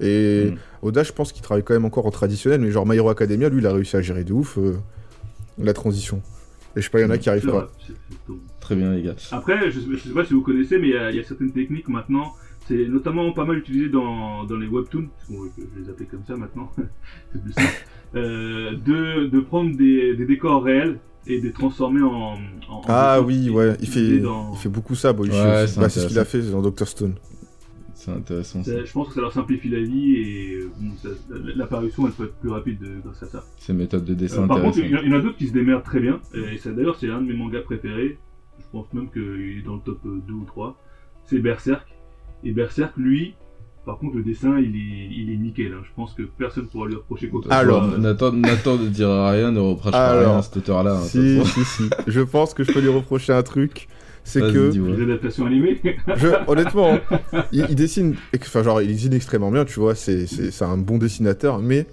Et. 0.00 0.52
Oda, 0.82 1.02
je 1.02 1.12
pense 1.12 1.32
qu'il 1.32 1.42
travaille 1.42 1.64
quand 1.64 1.74
même 1.74 1.84
encore 1.84 2.06
en 2.06 2.10
traditionnel, 2.10 2.60
mais 2.60 2.70
genre 2.70 2.86
My 2.86 2.96
Hero 2.96 3.08
Academia, 3.08 3.48
lui, 3.48 3.58
il 3.60 3.66
a 3.66 3.72
réussi 3.72 3.96
à 3.96 4.02
gérer 4.02 4.24
de 4.24 4.32
ouf 4.32 4.56
euh, 4.58 4.76
la 5.58 5.72
transition. 5.72 6.22
Et 6.76 6.80
je 6.80 6.84
sais 6.84 6.90
pas, 6.90 7.00
il 7.00 7.02
y 7.02 7.06
en 7.06 7.10
a 7.10 7.18
qui 7.18 7.28
arrivent 7.30 7.46
pas. 7.50 7.68
Très 8.60 8.76
bien, 8.76 8.92
les 8.92 9.02
gars. 9.02 9.14
Après, 9.32 9.70
je 9.70 9.80
sais, 9.80 9.86
je 9.92 9.96
sais 9.96 10.08
pas 10.14 10.24
si 10.24 10.34
vous 10.34 10.42
connaissez, 10.42 10.78
mais 10.78 10.88
il 10.88 10.94
y 10.94 10.96
a- 10.98 11.10
il 11.10 11.16
y, 11.16 11.20
a 11.20 11.24
certaines 11.24 11.52
techniques 11.52 11.88
maintenant. 11.88 12.32
C'est 12.68 12.86
notamment 12.88 13.32
pas 13.32 13.44
mal 13.44 13.58
utilisé 13.58 13.88
dans, 13.88 14.44
dans 14.44 14.56
les 14.56 14.66
webtoons, 14.66 15.06
parce 15.16 15.26
qu'on 15.28 15.44
je 15.56 15.82
les 15.82 15.88
appelle 15.88 16.08
comme 16.08 16.24
ça 16.26 16.36
maintenant, 16.36 16.70
c'est 17.32 17.40
plus 17.42 17.52
simple, 17.52 17.68
de, 18.20 19.26
de 19.26 19.40
prendre 19.40 19.76
des, 19.76 20.16
des 20.16 20.24
décors 20.26 20.62
réels, 20.62 20.98
et 21.28 21.40
de 21.40 21.46
les 21.46 21.52
transformer 21.52 22.02
en. 22.02 22.36
Ah 22.88 23.20
oui, 23.20 23.50
ouais, 23.50 23.76
il 23.80 23.88
fait, 23.88 24.18
dans- 24.20 24.52
il 24.54 24.58
fait 24.58 24.68
beaucoup 24.68 24.94
ça, 24.94 25.12
Boichi. 25.12 25.32
Ouais, 25.36 25.64
aussi. 25.64 25.74
c'est 25.74 25.80
Bah, 25.80 25.88
c'est 25.88 26.00
ce 26.00 26.06
qu'il 26.06 26.18
a 26.18 26.24
fait 26.24 26.40
dans 26.42 26.62
Doctor 26.62 26.86
Stone. 26.86 27.14
C'est 27.94 28.12
intéressant. 28.12 28.62
ça. 28.62 28.70
C'est- 28.72 28.86
Je 28.86 28.92
pense 28.92 29.08
que 29.08 29.14
ça 29.14 29.20
leur 29.20 29.32
simplifie 29.32 29.68
la 29.68 29.80
vie 29.80 30.14
et 30.16 30.54
euh, 30.60 30.70
bon, 30.78 30.92
l'apparition 31.56 32.06
elle 32.06 32.12
peut 32.12 32.24
être 32.26 32.36
plus 32.38 32.50
rapide 32.50 32.78
de- 32.78 33.00
grâce 33.04 33.22
à 33.24 33.26
ça. 33.26 33.44
Ces 33.58 33.72
méthodes 33.72 34.04
de 34.04 34.14
dessin 34.14 34.44
Euh, 34.44 34.46
par 34.46 34.60
contre, 34.60 34.78
il 34.78 34.82
y, 34.84 34.86
intéressantes. 34.86 35.02
en- 35.04 35.06
il 35.06 35.10
y 35.12 35.14
en 35.14 35.18
a 35.18 35.22
d'autres 35.22 35.36
qui 35.38 35.48
se 35.48 35.52
démerdent 35.52 35.82
très 35.82 35.98
bien. 36.00 36.20
Et 36.34 36.58
ça, 36.58 36.70
d'ailleurs, 36.70 36.96
c'est 36.96 37.10
un 37.10 37.20
de 37.20 37.26
mes 37.26 37.34
mangas 37.36 37.62
préférés. 37.62 38.18
Je 38.60 38.64
pense 38.70 38.92
même 38.92 39.10
qu'il 39.10 39.58
est 39.58 39.62
dans 39.64 39.74
le 39.74 39.80
top 39.80 39.98
euh, 40.06 40.20
2 40.28 40.34
ou 40.34 40.44
3. 40.44 40.78
C'est 41.24 41.38
Berserk. 41.40 41.86
Et 42.44 42.52
Berserk, 42.52 42.92
lui, 42.96 43.34
par 43.86 43.98
contre, 43.98 44.16
le 44.16 44.22
dessin, 44.24 44.58
il 44.58 44.74
est, 44.76 45.14
il 45.16 45.30
est 45.32 45.36
nickel. 45.36 45.72
hein. 45.72 45.82
Je 45.84 45.90
pense 45.96 46.12
que 46.12 46.22
personne 46.24 46.66
pourra 46.66 46.88
lui 46.88 46.96
reprocher 46.96 47.28
quoi 47.28 47.40
que 47.40 47.46
ce 47.48 47.52
Alors, 47.52 47.88
soit. 47.88 47.98
Nathan, 47.98 48.32
Nathan 48.32 48.76
ne 48.76 48.88
dira 48.88 49.30
rien, 49.30 49.52
ne 49.52 49.60
reprochera 49.60 50.10
Alors, 50.10 50.30
rien 50.32 50.38
à 50.38 50.42
cet 50.42 50.56
auteur-là. 50.58 50.96
hein, 50.96 51.02
Si, 51.04 51.42
si, 51.46 51.64
si. 51.64 51.82
Je 52.06 52.20
pense 52.20 52.52
que 52.52 52.64
je 52.64 52.72
peux 52.72 52.80
lui 52.80 52.88
reprocher 52.88 53.32
un 53.32 53.42
truc. 53.42 53.88
C'est 54.24 54.40
que. 54.40 54.72
Les 54.74 55.02
adaptations 55.04 55.46
animées. 55.46 55.80
je, 56.16 56.26
honnêtement, 56.48 56.98
il, 57.52 57.64
il 57.70 57.76
dessine, 57.76 58.16
enfin, 58.34 58.62
genre, 58.64 58.82
il 58.82 58.88
dessine 58.88 59.14
extrêmement 59.14 59.52
bien, 59.52 59.64
tu 59.64 59.78
vois. 59.78 59.94
C'est, 59.94 60.26
c'est, 60.26 60.50
c'est 60.50 60.64
un 60.64 60.76
bon 60.76 60.98
dessinateur, 60.98 61.60
mais 61.60 61.86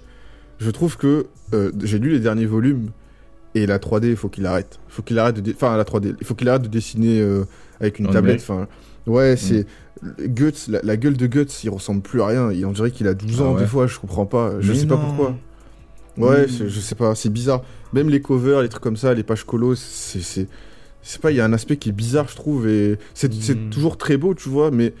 je 0.58 0.70
trouve 0.70 0.96
que 0.96 1.26
euh, 1.52 1.70
j'ai 1.84 2.00
lu 2.00 2.10
les 2.10 2.18
derniers 2.20 2.46
volumes 2.46 2.90
et 3.54 3.66
la 3.66 3.78
3D, 3.78 4.08
il 4.10 4.16
faut 4.16 4.28
qu'il 4.28 4.46
arrête. 4.46 4.80
Il 4.88 4.92
faut 4.94 5.02
qu'il 5.02 5.16
arrête 5.20 5.36
de, 5.36 5.40
dé- 5.42 5.52
enfin, 5.54 5.76
la 5.76 5.84
3D, 5.84 6.16
il 6.20 6.26
faut 6.26 6.34
qu'il 6.34 6.48
arrête 6.48 6.62
de 6.62 6.68
dessiner 6.68 7.20
euh, 7.20 7.44
avec 7.80 8.00
une 8.00 8.08
En 8.08 8.10
tablette. 8.10 8.40
Enfin, 8.40 8.66
ouais, 9.06 9.36
c'est 9.36 9.66
Guts, 10.20 10.52
la, 10.68 10.80
la 10.82 10.96
gueule 10.96 11.16
de 11.16 11.26
Guts, 11.26 11.46
il 11.64 11.70
ressemble 11.70 12.02
plus 12.02 12.20
à 12.20 12.26
rien. 12.26 12.52
Il, 12.52 12.64
on 12.66 12.72
dirait 12.72 12.90
qu'il 12.90 13.06
a 13.08 13.14
12 13.14 13.36
Ah 13.40 13.44
ans 13.44 13.54
ouais. 13.54 13.60
des 13.60 13.66
fois. 13.66 13.86
Je 13.86 13.98
comprends 13.98 14.26
pas. 14.26 14.60
Je 14.60 14.72
Mais 14.72 14.78
sais 14.78 14.86
pas 14.86 14.96
pourquoi. 14.96 15.36
Ouais, 16.16 16.46
Mm. 16.46 16.68
je 16.68 16.80
sais 16.80 16.94
pas, 16.94 17.14
c'est 17.14 17.30
bizarre. 17.30 17.62
Même 17.92 18.08
les 18.08 18.20
covers, 18.20 18.62
les 18.62 18.68
trucs 18.68 18.82
comme 18.82 18.96
ça, 18.96 19.14
les 19.14 19.22
pages 19.24 19.44
colos, 19.44 19.74
c'est. 19.76 20.20
c'est- 20.20 20.48
pas, 21.20 21.30
il 21.32 21.36
y 21.36 21.40
a 21.40 21.44
un 21.44 21.52
aspect 21.52 21.76
qui 21.76 21.88
est 21.88 21.92
bizarre, 21.92 22.28
je 22.28 22.36
trouve, 22.36 22.68
et 22.68 22.98
c'est 23.14 23.28
Mm. 23.32 23.70
toujours 23.70 23.96
très 23.98 24.16
beau, 24.16 24.34
tu 24.34 24.48
vois, 24.48 24.70
mais 24.70 24.94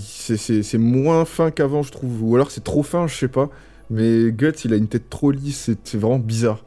c'est- 0.00 0.78
moins 0.78 1.24
fin 1.24 1.50
qu'avant, 1.50 1.82
je 1.82 1.92
trouve. 1.92 2.22
Ou 2.22 2.34
alors 2.34 2.50
c'est 2.50 2.64
trop 2.64 2.82
fin, 2.82 3.06
je 3.06 3.14
sais 3.14 3.28
pas. 3.28 3.50
Mais 3.90 4.32
Guts, 4.32 4.52
il 4.64 4.72
a 4.72 4.76
une 4.76 4.88
tête 4.88 5.10
trop 5.10 5.30
lisse, 5.30 5.70
c'est 5.84 5.98
vraiment 5.98 6.18
bizarre. 6.18 6.64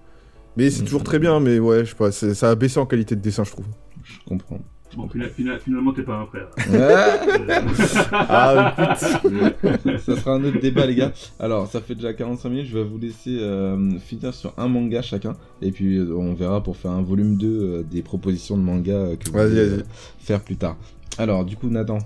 Mais 0.58 0.70
c'est 0.70 0.82
Mm. 0.84 0.86
toujours 0.86 1.04
très 1.04 1.20
bien, 1.20 1.40
mais 1.40 1.58
ouais, 1.60 1.84
je 1.86 1.90
sais 1.92 1.96
pas, 1.96 2.12
ça 2.12 2.50
a 2.52 2.56
baissé 2.56 2.80
en 2.80 2.86
qualité 2.86 3.16
de 3.16 3.22
dessin, 3.22 3.44
je 3.44 3.52
trouve. 3.52 3.66
Je 4.04 4.14
comprends. 4.28 4.60
Bon, 4.96 5.08
fina- 5.10 5.28
fina- 5.28 5.60
finalement, 5.60 5.92
t'es 5.94 6.04
pas 6.04 6.16
un 6.16 6.26
frère. 6.26 6.48
Ah, 8.12 8.76
écoute. 9.24 10.00
ça 10.00 10.16
sera 10.16 10.34
un 10.34 10.44
autre 10.44 10.60
débat, 10.60 10.86
les 10.86 10.96
gars. 10.96 11.12
Alors, 11.40 11.68
ça 11.68 11.82
fait 11.82 11.96
déjà 11.96 12.14
45 12.14 12.50
minutes. 12.50 12.68
Je 12.68 12.78
vais 12.78 12.84
vous 12.84 12.98
laisser 12.98 13.38
euh, 13.40 13.98
finir 14.00 14.34
sur 14.34 14.54
un 14.58 14.68
manga 14.68 15.02
chacun. 15.02 15.36
Et 15.62 15.72
puis, 15.72 15.98
euh, 15.98 16.14
on 16.16 16.34
verra 16.34 16.64
pour 16.64 16.78
faire 16.78 16.92
un 16.92 17.02
volume 17.02 17.38
2 17.38 17.48
euh, 17.48 17.84
des 17.84 18.02
propositions 18.02 18.58
de 18.58 18.64
manga 18.64 19.16
que 19.20 19.30
vous 19.30 19.38
allez 19.38 19.84
faire 20.20 20.42
plus 20.42 20.56
tard. 20.56 20.78
Alors, 21.18 21.46
du 21.46 21.56
coup, 21.56 21.70
Nathan. 21.70 21.98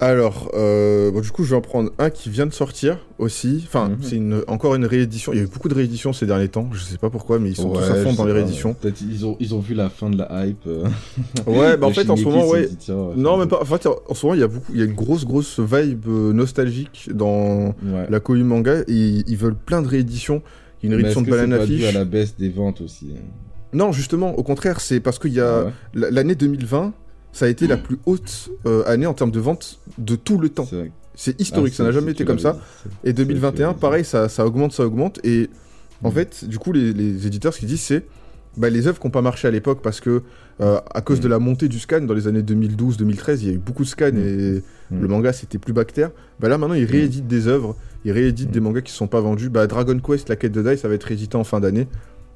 Alors, 0.00 0.50
euh, 0.54 1.12
bon, 1.12 1.20
du 1.20 1.30
coup, 1.30 1.44
je 1.44 1.50
vais 1.50 1.56
en 1.56 1.60
prendre 1.60 1.90
un 1.98 2.10
qui 2.10 2.28
vient 2.28 2.46
de 2.46 2.52
sortir 2.52 2.98
aussi. 3.18 3.62
Enfin, 3.66 3.90
Mhm. 3.90 3.96
c'est 4.02 4.16
une, 4.16 4.42
encore 4.48 4.74
une 4.74 4.84
réédition. 4.86 5.32
Il 5.32 5.36
y 5.38 5.40
a 5.40 5.44
eu 5.44 5.46
beaucoup 5.46 5.68
de 5.68 5.74
rééditions 5.74 6.12
ces 6.12 6.26
derniers 6.26 6.48
temps. 6.48 6.68
Je 6.72 6.80
sais 6.80 6.98
pas 6.98 7.10
pourquoi, 7.10 7.38
mais 7.38 7.50
ils 7.50 7.56
sont 7.56 7.70
tous 7.70 7.78
à 7.80 7.92
Ouais, 7.92 8.02
fond 8.02 8.12
dans 8.12 8.24
les 8.26 8.32
rééditions. 8.32 8.70
ouais. 8.70 8.76
Peut-être 8.80 9.00
ils 9.00 9.24
ont, 9.24 9.36
ils 9.38 9.54
ont 9.54 9.60
vu 9.60 9.72
la 9.74 9.88
fin 9.88 10.10
de 10.10 10.18
la 10.18 10.46
hype. 10.46 10.66
euh, 10.66 10.84
Ouais, 11.46 11.76
bah 11.76 11.86
en 11.86 11.90
fait, 11.92 12.10
en 12.10 12.16
ce 12.16 12.24
moment, 12.24 12.46
ouais. 12.48 12.66
dit, 12.66 12.76
tiens, 12.76 12.96
Non, 13.16 13.36
même 13.38 13.48
pas. 13.48 13.60
En 13.62 13.64
fait, 13.64 13.86
en 13.86 14.14
ce 14.14 14.26
moment, 14.26 14.34
il 14.34 14.40
y 14.40 14.44
a 14.44 14.48
beaucoup, 14.48 14.72
il 14.72 14.80
y 14.80 14.82
a 14.82 14.84
une 14.84 14.94
grosse, 14.94 15.24
grosse 15.24 15.60
vibe 15.60 16.06
euh, 16.08 16.32
nostalgique 16.32 17.08
dans 17.14 17.68
Ouais. 17.84 18.06
la 18.10 18.18
Koei 18.20 18.42
Manga. 18.42 18.80
Et 18.88 19.22
ils 19.26 19.36
veulent 19.36 19.54
plein 19.56 19.80
de 19.80 19.86
rééditions. 19.88 20.42
Il 20.82 20.90
y 20.90 20.92
a 20.92 20.96
une 20.96 21.02
Mais 21.02 21.08
réédition 21.08 21.22
de 21.22 21.30
Banana 21.30 21.64
Fish. 21.64 21.84
à 21.84 21.92
la 21.92 22.04
baisse 22.04 22.36
des 22.36 22.48
ventes 22.50 22.80
aussi 22.82 23.12
hein? 23.16 23.20
Non, 23.72 23.90
justement, 23.90 24.36
au 24.38 24.42
contraire, 24.42 24.80
c'est 24.80 25.00
parce 25.00 25.18
qu'il 25.18 25.32
y 25.32 25.40
a 25.40 25.60
Ah 25.60 25.64
ouais 25.64 26.10
l'année 26.10 26.34
2020, 26.34 26.92
ça 27.34 27.44
a 27.44 27.48
été 27.48 27.66
la 27.66 27.76
plus 27.76 27.98
haute 28.06 28.48
euh, 28.64 28.82
année 28.86 29.04
en 29.06 29.12
termes 29.12 29.30
de 29.30 29.40
vente 29.40 29.78
de 29.98 30.16
tout 30.16 30.38
le 30.38 30.48
temps. 30.48 30.66
C'est 31.14 31.38
historique, 31.40 31.74
Ah, 31.74 31.76
ça 31.78 31.84
n'a 31.84 31.92
jamais 31.92 32.12
été 32.12 32.24
comme 32.24 32.38
ça. 32.38 32.58
Et 33.04 33.12
2021, 33.12 33.72
dit. 33.72 33.78
pareil, 33.78 34.04
ça, 34.04 34.28
ça 34.30 34.46
augmente, 34.46 34.72
ça 34.72 34.84
augmente. 34.86 35.20
Et 35.24 35.50
en 36.02 36.08
Mm. 36.08 36.12
fait, 36.12 36.44
du 36.48 36.58
coup, 36.58 36.72
les, 36.72 36.92
les 36.92 37.26
éditeurs, 37.26 37.52
ce 37.52 37.58
qu'ils 37.58 37.68
disent, 37.68 37.82
c'est 37.82 38.04
bah, 38.56 38.70
les 38.70 38.86
œuvres 38.86 38.98
qui 39.00 39.06
n'ont 39.06 39.10
pas 39.10 39.20
marché 39.22 39.46
à 39.48 39.50
l'époque 39.50 39.80
parce 39.82 40.00
que, 40.00 40.22
euh, 40.60 40.80
à 40.94 41.00
cause 41.02 41.18
Mm. 41.18 41.22
de 41.22 41.28
la 41.28 41.38
montée 41.40 41.68
du 41.68 41.78
scan 41.80 42.00
dans 42.02 42.14
les 42.14 42.26
années 42.28 42.42
2012-2013, 42.42 43.42
il 43.42 43.48
y 43.48 43.50
a 43.50 43.54
eu 43.54 43.58
beaucoup 43.58 43.82
de 43.84 43.88
scans 43.88 44.12
Mm. 44.12 44.18
et 44.18 44.62
Mm. 44.92 45.00
le 45.02 45.08
manga 45.08 45.32
c'était 45.32 45.58
plus 45.58 45.72
bactère. 45.72 46.10
Bah 46.40 46.48
là, 46.48 46.56
maintenant, 46.58 46.74
ils 46.76 46.84
rééditent 46.84 47.26
des 47.26 47.46
œuvres, 47.48 47.76
ils 48.04 48.12
rééditent 48.12 48.50
Mm. 48.50 48.52
des 48.52 48.60
mangas 48.60 48.80
qui 48.82 48.92
ne 48.92 48.96
sont 48.96 49.06
pas 49.08 49.20
vendus. 49.20 49.48
Bah, 49.50 49.66
Dragon 49.66 49.98
Quest, 49.98 50.28
la 50.28 50.36
quête 50.36 50.52
de 50.52 50.62
Dai, 50.62 50.76
ça 50.76 50.86
va 50.88 50.94
être 50.94 51.04
réédité 51.04 51.36
en 51.36 51.44
fin 51.44 51.58
d'année 51.60 51.88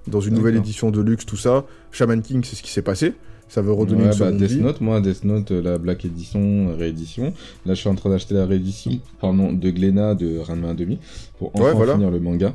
dans 0.09 0.21
une 0.21 0.35
nouvelle 0.35 0.57
édition 0.57 0.91
de 0.91 1.01
luxe, 1.01 1.25
tout 1.27 1.37
ça. 1.37 1.65
Shaman 1.93 2.23
King, 2.23 2.43
c'est 2.45 2.57
ce 2.57 2.63
qui 2.63 2.71
s'est 2.73 2.83
passé. 2.83 3.13
Ça 3.49 3.63
veut 3.63 3.73
redonner 3.73 4.05
Ouais, 4.05 4.13
une 4.13 4.19
bah, 4.19 4.31
Death 4.33 4.51
vie. 4.51 4.61
Note, 4.61 4.81
moi, 4.81 5.01
Death 5.01 5.25
Note, 5.25 5.51
euh, 5.53 5.63
la 5.63 5.79
Black 5.79 6.05
Edition, 6.05 6.75
réédition. 6.77 7.33
Là, 7.67 7.75
je 7.75 7.81
suis 7.81 7.89
en 7.89 7.95
train 7.95 8.11
d'acheter 8.11 8.35
la 8.35 8.45
réédition 8.47 8.93
pardon, 9.21 9.53
de 9.53 9.71
Glénat 9.71 10.15
de 10.15 10.39
Ranma 10.39 10.75
1,5 10.75 10.99
pour 11.39 11.51
enfin 11.55 11.65
Ouais, 11.65 11.73
voilà. 11.75 11.95
finir 11.95 12.11
le 12.11 12.21
manga. 12.21 12.55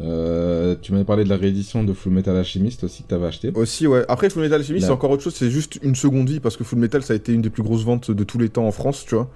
Euh, 0.00 0.74
tu 0.82 0.92
m'avais 0.92 1.04
parlé 1.04 1.24
de 1.24 1.28
la 1.28 1.36
réédition 1.36 1.84
de 1.84 1.92
Full 1.92 2.12
Metal 2.12 2.36
Alchemist 2.36 2.82
aussi 2.84 3.04
que 3.04 3.08
t'avais 3.08 3.26
acheté. 3.26 3.52
Aussi, 3.54 3.86
ouais. 3.86 4.04
Après, 4.08 4.28
Full 4.28 4.42
Metal 4.42 4.60
Alchemist, 4.60 4.82
Là. 4.82 4.88
c'est 4.88 4.92
encore 4.92 5.10
autre 5.12 5.22
chose, 5.22 5.34
c'est 5.34 5.50
juste 5.50 5.78
une 5.82 5.94
seconde 5.94 6.28
vie 6.28 6.40
parce 6.40 6.56
que 6.56 6.64
Full 6.64 6.78
Metal, 6.78 7.02
ça 7.02 7.12
a 7.12 7.16
été 7.16 7.32
une 7.32 7.42
des 7.42 7.50
plus 7.50 7.62
grosses 7.62 7.84
ventes 7.84 8.10
de 8.10 8.24
tous 8.24 8.38
les 8.38 8.48
temps 8.48 8.66
en 8.66 8.72
France, 8.72 9.04
tu 9.08 9.14
vois. 9.14 9.30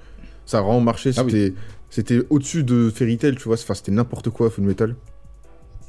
Ça 0.47 0.59
a 0.59 0.63
vraiment 0.63 0.81
marché, 0.81 1.11
Ah 1.17 1.23
oui. 1.25 1.31
c'était 1.31 1.55
c'était 1.91 2.21
au-dessus 2.29 2.65
de 2.65 2.91
Fairy 2.95 3.17
Tail, 3.19 3.37
tu 3.37 3.45
vois. 3.45 3.55
Enfin, 3.55 3.75
c'était 3.75 3.93
n'importe 3.93 4.31
quoi, 4.31 4.51
Full 4.51 4.65
Metal. 4.65 4.95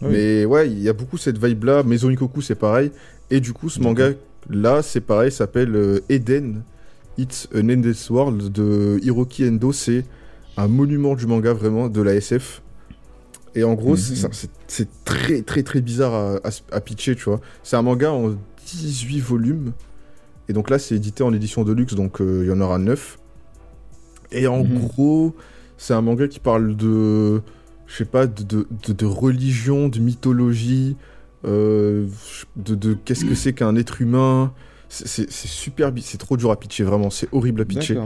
Oui. 0.01 0.09
Mais 0.11 0.45
ouais, 0.45 0.69
il 0.69 0.79
y 0.81 0.87
a 0.87 0.93
beaucoup 0.93 1.17
cette 1.17 1.43
vibe-là. 1.43 1.83
Maison 1.83 2.09
Ikoku, 2.09 2.41
c'est 2.41 2.55
pareil. 2.55 2.91
Et 3.31 3.39
du 3.41 3.51
coup, 3.53 3.69
ce 3.69 3.79
manga, 3.81 4.11
là, 4.49 4.81
c'est 4.81 5.01
pareil, 5.01 5.31
s'appelle 5.31 5.75
euh, 5.75 5.99
Eden. 6.09 6.63
It's 7.17 7.49
an 7.53 7.67
Endless 7.69 8.09
World 8.09 8.51
de 8.51 8.99
Hiroki 9.03 9.45
Endo. 9.47 9.71
C'est 9.73 10.05
un 10.57 10.67
monument 10.67 11.15
du 11.15 11.25
manga, 11.27 11.53
vraiment, 11.53 11.89
de 11.89 12.01
la 12.01 12.13
SF. 12.15 12.61
Et 13.55 13.63
en 13.63 13.73
gros, 13.73 13.91
Mhm. 13.91 13.97
c'est 13.97 14.15
ça, 14.15 14.29
très, 15.05 15.41
très, 15.41 15.63
très 15.63 15.81
bizarre 15.81 16.13
à, 16.13 16.35
à- 16.47 16.75
à 16.75 16.81
pitcher, 16.81 17.15
tu 17.15 17.23
vois. 17.25 17.41
C'est 17.63 17.75
un 17.75 17.81
manga 17.81 18.11
en 18.11 18.35
18 18.65 19.19
volumes. 19.19 19.73
Et 20.47 20.53
donc 20.53 20.69
là, 20.69 20.79
c'est 20.79 20.95
édité 20.95 21.23
en 21.23 21.33
édition 21.33 21.63
de 21.63 21.73
luxe, 21.73 21.93
donc 21.95 22.21
euh, 22.21 22.41
il 22.43 22.49
y 22.49 22.51
en 22.51 22.61
aura 22.61 22.77
9. 22.77 23.17
Et 24.31 24.47
en 24.47 24.63
Mhm. 24.63 24.79
gros, 24.79 25.35
c'est 25.77 25.93
un 25.93 26.01
manga 26.01 26.27
qui 26.27 26.39
parle 26.39 26.75
de, 26.75 27.41
je 27.87 27.95
sais 27.95 28.05
pas, 28.05 28.27
de, 28.27 28.67
de, 28.87 29.05
religion, 29.05 29.89
de 29.89 29.99
mythologie, 29.99 30.95
de, 31.43 32.75
de 32.75 32.93
qu'est-ce 33.05 33.25
que 33.25 33.35
c'est 33.35 33.53
qu'un 33.53 33.75
être 33.75 34.01
humain? 34.01 34.53
C'est- 34.89 35.29
super, 35.31 35.91
c'est 36.01 36.17
trop 36.17 36.35
dur 36.37 36.51
à 36.51 36.59
pitcher, 36.59 36.83
vraiment, 36.83 37.09
c'est 37.09 37.27
horrible 37.31 37.61
à 37.61 37.65
pitcher. 37.65 37.97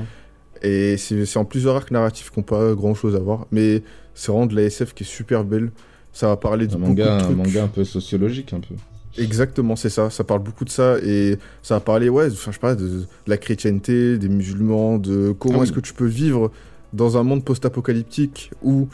Et 0.61 0.97
c'est 0.97 1.38
en 1.38 1.45
plusieurs 1.45 1.75
arcs 1.75 1.91
narratifs 1.91 2.29
qui 2.31 2.39
n'ont 2.39 2.43
pas 2.43 2.73
grand 2.73 2.93
chose 2.93 3.15
à 3.15 3.19
voir. 3.19 3.47
Mais 3.51 3.84
c'est 4.13 4.31
vraiment 4.31 4.45
de 4.45 4.55
la 4.55 4.63
SF 4.63 4.93
qui 4.93 5.03
est 5.03 5.07
super 5.07 5.43
belle. 5.43 5.71
Ça 6.13 6.27
va 6.27 6.38
parler 6.38 6.67
de 6.67 6.75
Un 6.75 6.77
beaucoup 6.77 6.89
manga, 6.91 7.17
de 7.17 7.23
un 7.25 7.36
manga 7.36 7.63
un 7.63 7.67
peu 7.67 7.84
sociologique, 7.84 8.53
un 8.53 8.59
peu. 8.59 8.75
Exactement, 9.17 9.75
c'est 9.75 9.89
ça. 9.89 10.09
Ça 10.09 10.23
parle 10.23 10.41
beaucoup 10.43 10.63
de 10.63 10.69
ça. 10.69 10.97
Et 11.03 11.38
ça 11.63 11.75
va 11.75 11.79
parler, 11.81 12.07
ouais, 12.09 12.29
je 12.29 12.36
sais 12.36 12.51
pas, 12.59 12.75
de 12.75 13.03
la 13.27 13.38
chrétienté, 13.38 14.17
des 14.17 14.29
musulmans, 14.29 14.97
de 14.99 15.34
comment 15.38 15.55
Ah 15.55 15.57
oui. 15.59 15.63
est-ce 15.65 15.73
que 15.73 15.79
tu 15.81 15.93
peux 15.93 16.05
vivre 16.05 16.51
dans 16.93 17.17
un 17.17 17.23
monde 17.23 17.43
post-apocalyptique 17.43 18.51
où, 18.61 18.88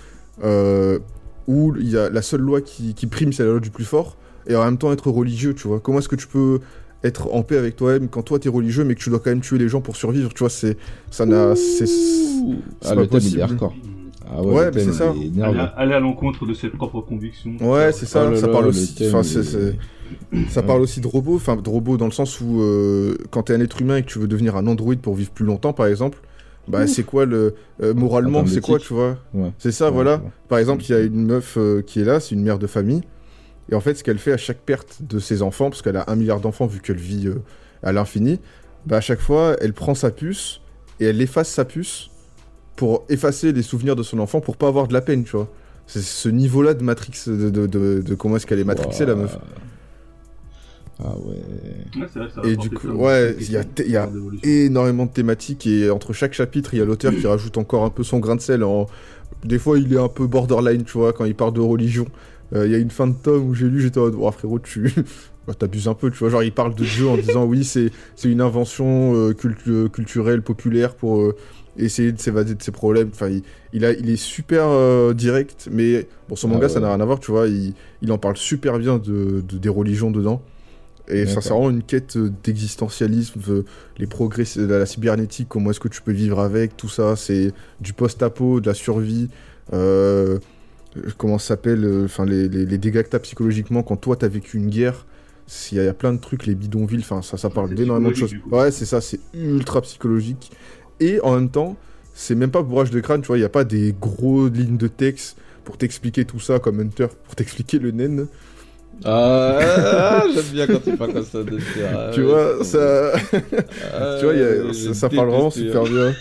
euh, 0.43 0.99
où 1.47 1.75
il 1.75 1.89
y 1.89 1.97
a 1.97 2.09
la 2.09 2.21
seule 2.21 2.41
loi 2.41 2.61
qui, 2.61 2.93
qui 2.93 3.05
prime, 3.07 3.31
c'est 3.33 3.43
la 3.43 3.49
loi 3.51 3.59
du 3.59 3.69
plus 3.69 3.85
fort. 3.85 4.17
Et 4.47 4.55
en 4.55 4.63
même 4.65 4.77
temps 4.77 4.91
être 4.91 5.09
religieux, 5.11 5.53
tu 5.53 5.67
vois. 5.67 5.79
Comment 5.79 5.99
est-ce 5.99 6.09
que 6.09 6.15
tu 6.15 6.27
peux 6.27 6.59
être 7.03 7.33
en 7.33 7.43
paix 7.43 7.57
avec 7.57 7.75
toi-même 7.77 8.09
quand 8.09 8.23
toi 8.23 8.39
t'es 8.39 8.49
religieux 8.49 8.83
mais 8.83 8.93
que 8.95 8.99
tu 8.99 9.09
dois 9.09 9.19
quand 9.19 9.29
même 9.29 9.39
tuer 9.41 9.57
les 9.57 9.69
gens 9.69 9.79
pour 9.81 9.95
survivre, 9.95 10.33
tu 10.33 10.39
vois, 10.39 10.49
c'est 10.49 10.77
ça 11.11 11.25
n'a 11.25 11.55
c'est 11.55 11.85
Ah, 12.83 12.89
pas 12.89 12.95
le 12.95 13.07
thème, 13.07 13.19
il 13.23 13.39
possible. 13.39 13.57
Ah 14.31 14.43
ouais, 14.43 14.53
Ouais, 14.53 14.71
mais 14.73 14.83
c'est 14.83 14.91
ça. 14.93 15.11
aller, 15.11 15.59
à- 15.59 15.63
aller 15.77 15.93
à 15.93 15.99
l'encontre 15.99 16.45
de 16.45 16.53
ses 16.53 16.69
propres 16.69 17.01
convictions. 17.01 17.51
Ouais, 17.61 17.91
c'est 17.91 18.05
ça, 18.05 18.29
là 18.29 18.35
ça 18.35 18.47
là, 18.47 18.53
parle 18.53 18.65
le 18.65 18.69
aussi. 18.69 18.95
Enfin, 19.07 19.21
il 19.21 19.25
c'est- 19.25 19.39
est- 19.39 19.43
c'est- 19.43 20.49
ça 20.49 20.61
parle 20.61 20.81
aussi 20.81 21.01
de 21.01 21.07
robots, 21.07 21.35
enfin 21.35 21.55
de 21.55 21.69
robots 21.69 21.97
dans 21.97 22.05
le 22.05 22.11
sens 22.11 22.39
où 22.41 22.61
euh, 22.61 23.15
quand 23.31 23.43
t'es 23.43 23.53
un 23.53 23.61
être 23.61 23.81
humain 23.81 23.97
et 23.97 24.03
que 24.03 24.07
tu 24.07 24.19
veux 24.19 24.27
devenir 24.27 24.55
un 24.55 24.67
androïde 24.67 24.99
pour 24.99 25.15
vivre 25.15 25.31
plus 25.31 25.45
longtemps, 25.45 25.73
par 25.73 25.87
exemple, 25.87 26.19
bah 26.67 26.85
c'est 26.85 27.03
quoi 27.03 27.25
le 27.25 27.55
euh, 27.81 27.93
moralement, 27.95 28.45
c'est 28.45 28.61
quoi, 28.61 28.77
tu 28.77 28.93
vois? 28.93 29.17
Ouais. 29.33 29.51
C'est 29.57 29.71
ça, 29.71 29.85
Ouais, 29.87 29.91
voilà. 29.93 30.21
Par 30.47 30.59
exemple, 30.59 30.83
il 30.83 30.91
y 30.91 30.93
a 30.95 30.99
une 31.01 31.25
meuf 31.25 31.57
euh, 31.57 31.81
qui 31.81 32.01
est 32.01 32.05
là, 32.05 32.19
c'est 32.19 32.35
une 32.35 32.43
mère 32.43 32.59
de 32.59 32.67
famille, 32.67 33.01
et 33.71 33.75
en 33.75 33.79
fait, 33.81 33.95
ce 33.95 34.03
qu'elle 34.03 34.17
fait 34.19 34.33
à 34.33 34.37
chaque 34.37 34.59
perte 34.59 34.99
de 35.01 35.19
ses 35.19 35.41
enfants, 35.41 35.69
parce 35.69 35.81
qu'elle 35.81 35.97
a 35.97 36.05
un 36.07 36.15
milliard 36.15 36.39
d'enfants 36.39 36.65
vu 36.67 36.79
qu'elle 36.79 36.97
vit 36.97 37.27
euh, 37.27 37.35
à 37.83 37.91
l'infini, 37.91 38.39
bah 38.85 38.97
à 38.97 39.01
chaque 39.01 39.19
fois, 39.19 39.55
elle 39.61 39.73
prend 39.73 39.95
sa 39.95 40.11
puce 40.11 40.61
et 40.99 41.05
elle 41.05 41.21
efface 41.21 41.49
sa 41.49 41.65
puce 41.65 42.09
pour 42.75 43.03
effacer 43.09 43.51
les 43.51 43.61
souvenirs 43.63 43.95
de 43.95 44.03
son 44.03 44.19
enfant 44.19 44.39
pour 44.41 44.55
pas 44.57 44.67
avoir 44.67 44.87
de 44.87 44.93
la 44.93 45.01
peine, 45.01 45.23
tu 45.23 45.31
vois. 45.35 45.49
C'est 45.85 46.01
ce 46.01 46.29
niveau-là 46.29 46.73
de 46.75 46.83
Matrix, 46.83 47.13
de, 47.27 47.49
de, 47.49 47.67
de- 47.67 48.01
de 48.01 48.15
comment 48.15 48.35
est-ce 48.37 48.45
qu'elle 48.45 48.59
est 48.59 48.63
matrixée, 48.63 49.05
la 49.05 49.15
meuf. 49.15 49.37
Ah 51.01 51.15
ouais. 51.17 51.35
Ouais, 52.01 52.07
c'est 52.11 52.19
vrai 52.19 52.27
que 52.27 52.33
ça 52.33 52.41
Et 52.43 52.57
du 52.57 52.69
coup, 52.69 52.89
ouais, 52.89 53.35
il 53.39 53.51
y 53.51 53.57
a, 53.57 53.63
y 54.43 54.65
énormément 54.65 55.05
de 55.05 55.11
thématiques 55.11 55.65
et 55.65 55.89
entre 55.89 56.11
chaque 56.11 56.33
chapitre, 56.33 56.73
il 56.73 56.79
y 56.79 56.81
a 56.81 56.85
l'auteur 56.85 57.13
qui 57.15 57.25
rajoute 57.25 57.57
encore 57.57 57.85
un 57.85 57.89
peu 57.89 58.03
son 58.03 58.19
grain 58.19 58.35
de 58.35 58.41
sel. 58.41 58.63
En... 58.63 58.85
Des 59.45 59.59
fois, 59.59 59.79
il 59.79 59.93
est 59.93 59.97
un 59.97 60.09
peu 60.09 60.27
borderline, 60.27 60.83
tu 60.83 60.97
vois, 60.97 61.13
quand 61.13 61.23
il 61.25 61.35
parle 61.35 61.53
de 61.53 61.61
religion. 61.61 62.05
Euh, 62.53 62.65
Il 62.65 62.71
y 62.71 62.75
a 62.75 62.77
une 62.79 62.89
fin 62.91 63.07
de 63.07 63.13
tome 63.15 63.47
où 63.49 63.53
j'ai 63.53 63.67
lu, 63.69 63.81
j'étais 63.81 63.99
en 63.99 64.03
mode, 64.05 64.15
oh, 64.19 64.31
frérot, 64.31 64.59
tu. 64.59 64.93
Ouais, 65.47 65.53
T'abuses 65.59 65.87
un 65.87 65.93
peu, 65.93 66.09
tu 66.11 66.17
vois. 66.19 66.29
Genre, 66.29 66.43
il 66.43 66.51
parle 66.51 66.75
de 66.75 66.83
Dieu 66.83 67.07
en 67.07 67.17
disant 67.17 67.45
oui, 67.45 67.63
c'est 67.63 67.91
c'est 68.15 68.29
une 68.31 68.41
invention 68.41 69.13
euh, 69.15 69.33
cultu- 69.33 69.89
culturelle, 69.89 70.41
populaire 70.41 70.95
pour 70.95 71.21
euh, 71.21 71.35
essayer 71.77 72.11
de 72.11 72.19
s'évader 72.19 72.55
de 72.55 72.61
ses 72.61 72.71
problèmes. 72.71 73.09
Enfin, 73.13 73.29
il, 73.29 73.43
il 73.73 73.85
a, 73.85 73.91
il 73.93 74.09
est 74.09 74.15
super 74.15 74.65
euh, 74.67 75.13
direct, 75.13 75.69
mais 75.71 76.07
bon, 76.27 76.35
son 76.35 76.49
Ah 76.49 76.53
manga, 76.53 76.67
ouais. 76.67 76.73
ça 76.73 76.79
n'a 76.79 76.87
rien 76.87 76.99
à 77.01 77.05
voir, 77.05 77.19
tu 77.19 77.31
vois. 77.31 77.47
Il, 77.47 77.73
il 78.01 78.11
en 78.11 78.17
parle 78.17 78.37
super 78.37 78.79
bien 78.79 78.97
de, 78.97 79.41
de- 79.47 79.57
des 79.57 79.69
religions 79.69 80.11
dedans. 80.11 80.41
Et 81.11 81.25
ça, 81.25 81.41
c'est 81.41 81.49
vraiment 81.49 81.71
une 81.71 81.81
quête 81.81 82.17
euh, 82.17 82.31
d'existentialisme, 82.43 83.39
de- 83.47 83.65
les 83.97 84.05
progrès 84.07 84.43
de 84.55 84.65
la 84.65 84.85
cybernétique, 84.85 85.47
comment 85.49 85.71
est-ce 85.71 85.79
que 85.79 85.87
tu 85.87 86.01
peux 86.03 86.11
vivre 86.11 86.39
avec, 86.39 86.77
tout 86.77 86.89
ça. 86.89 87.15
C'est 87.15 87.51
du 87.81 87.93
post-apo, 87.93 88.59
de 88.59 88.67
la 88.67 88.73
survie. 88.75 89.27
euh, 89.73 90.37
comment 91.17 91.37
ça 91.37 91.49
s'appelle 91.49 91.83
euh, 91.85 92.05
Enfin, 92.05 92.25
les, 92.25 92.47
les, 92.49 92.65
les 92.65 92.77
dégâts 92.77 93.03
que 93.03 93.09
t'as 93.09 93.19
psychologiquement 93.19 93.83
quand 93.83 93.97
toi, 93.97 94.15
t'as 94.15 94.27
vécu 94.27 94.57
une 94.57 94.69
guerre. 94.69 95.05
Il 95.71 95.77
y, 95.77 95.79
a- 95.79 95.83
il 95.83 95.85
y 95.87 95.89
a 95.89 95.93
plein 95.93 96.13
de 96.13 96.19
trucs, 96.19 96.45
les 96.45 96.55
bidonvilles, 96.55 96.99
enfin, 96.99 97.21
ça, 97.23 97.37
ça 97.37 97.49
parle 97.49 97.73
d'énormément 97.73 98.11
de 98.11 98.15
choses. 98.15 98.35
Ouais, 98.51 98.71
c'est 98.71 98.85
ça, 98.85 99.01
c'est 99.01 99.19
ultra 99.33 99.81
psychologique. 99.81 100.51
Et 100.99 101.19
en 101.21 101.35
même 101.35 101.49
temps, 101.49 101.75
c'est 102.13 102.35
même 102.35 102.51
pas 102.51 102.61
bourrage 102.61 102.91
de 102.91 102.99
crâne, 102.99 103.21
tu 103.21 103.27
vois, 103.27 103.37
il 103.37 103.41
n'y 103.41 103.45
a 103.45 103.49
pas 103.49 103.63
des 103.63 103.95
gros 103.99 104.47
lignes 104.47 104.77
de 104.77 104.87
texte 104.87 105.37
pour 105.63 105.77
t'expliquer 105.77 106.25
tout 106.25 106.39
ça 106.39 106.59
comme 106.59 106.79
Hunter, 106.79 107.07
pour 107.25 107.35
t'expliquer 107.35 107.79
le 107.79 107.91
naine. 107.91 108.27
Ah, 109.05 109.57
ah, 110.21 110.25
j'aime 110.33 110.43
bien 110.51 110.67
quand 110.67 110.81
tu 110.81 110.93
parles 110.97 111.13
comme 111.13 111.25
ça 111.25 111.43
de 111.43 111.57
faire. 111.59 112.11
tu 112.13 112.21
vois, 112.23 112.63
ça, 112.63 113.13
tu 114.19 114.25
vois, 114.25 114.33
il 114.33 114.39
y 114.39 114.43
a- 114.43 114.73
ça, 114.73 114.93
ça 114.93 115.09
parle 115.09 115.29
vraiment 115.29 115.49
super 115.51 115.83
bien. 115.87 116.15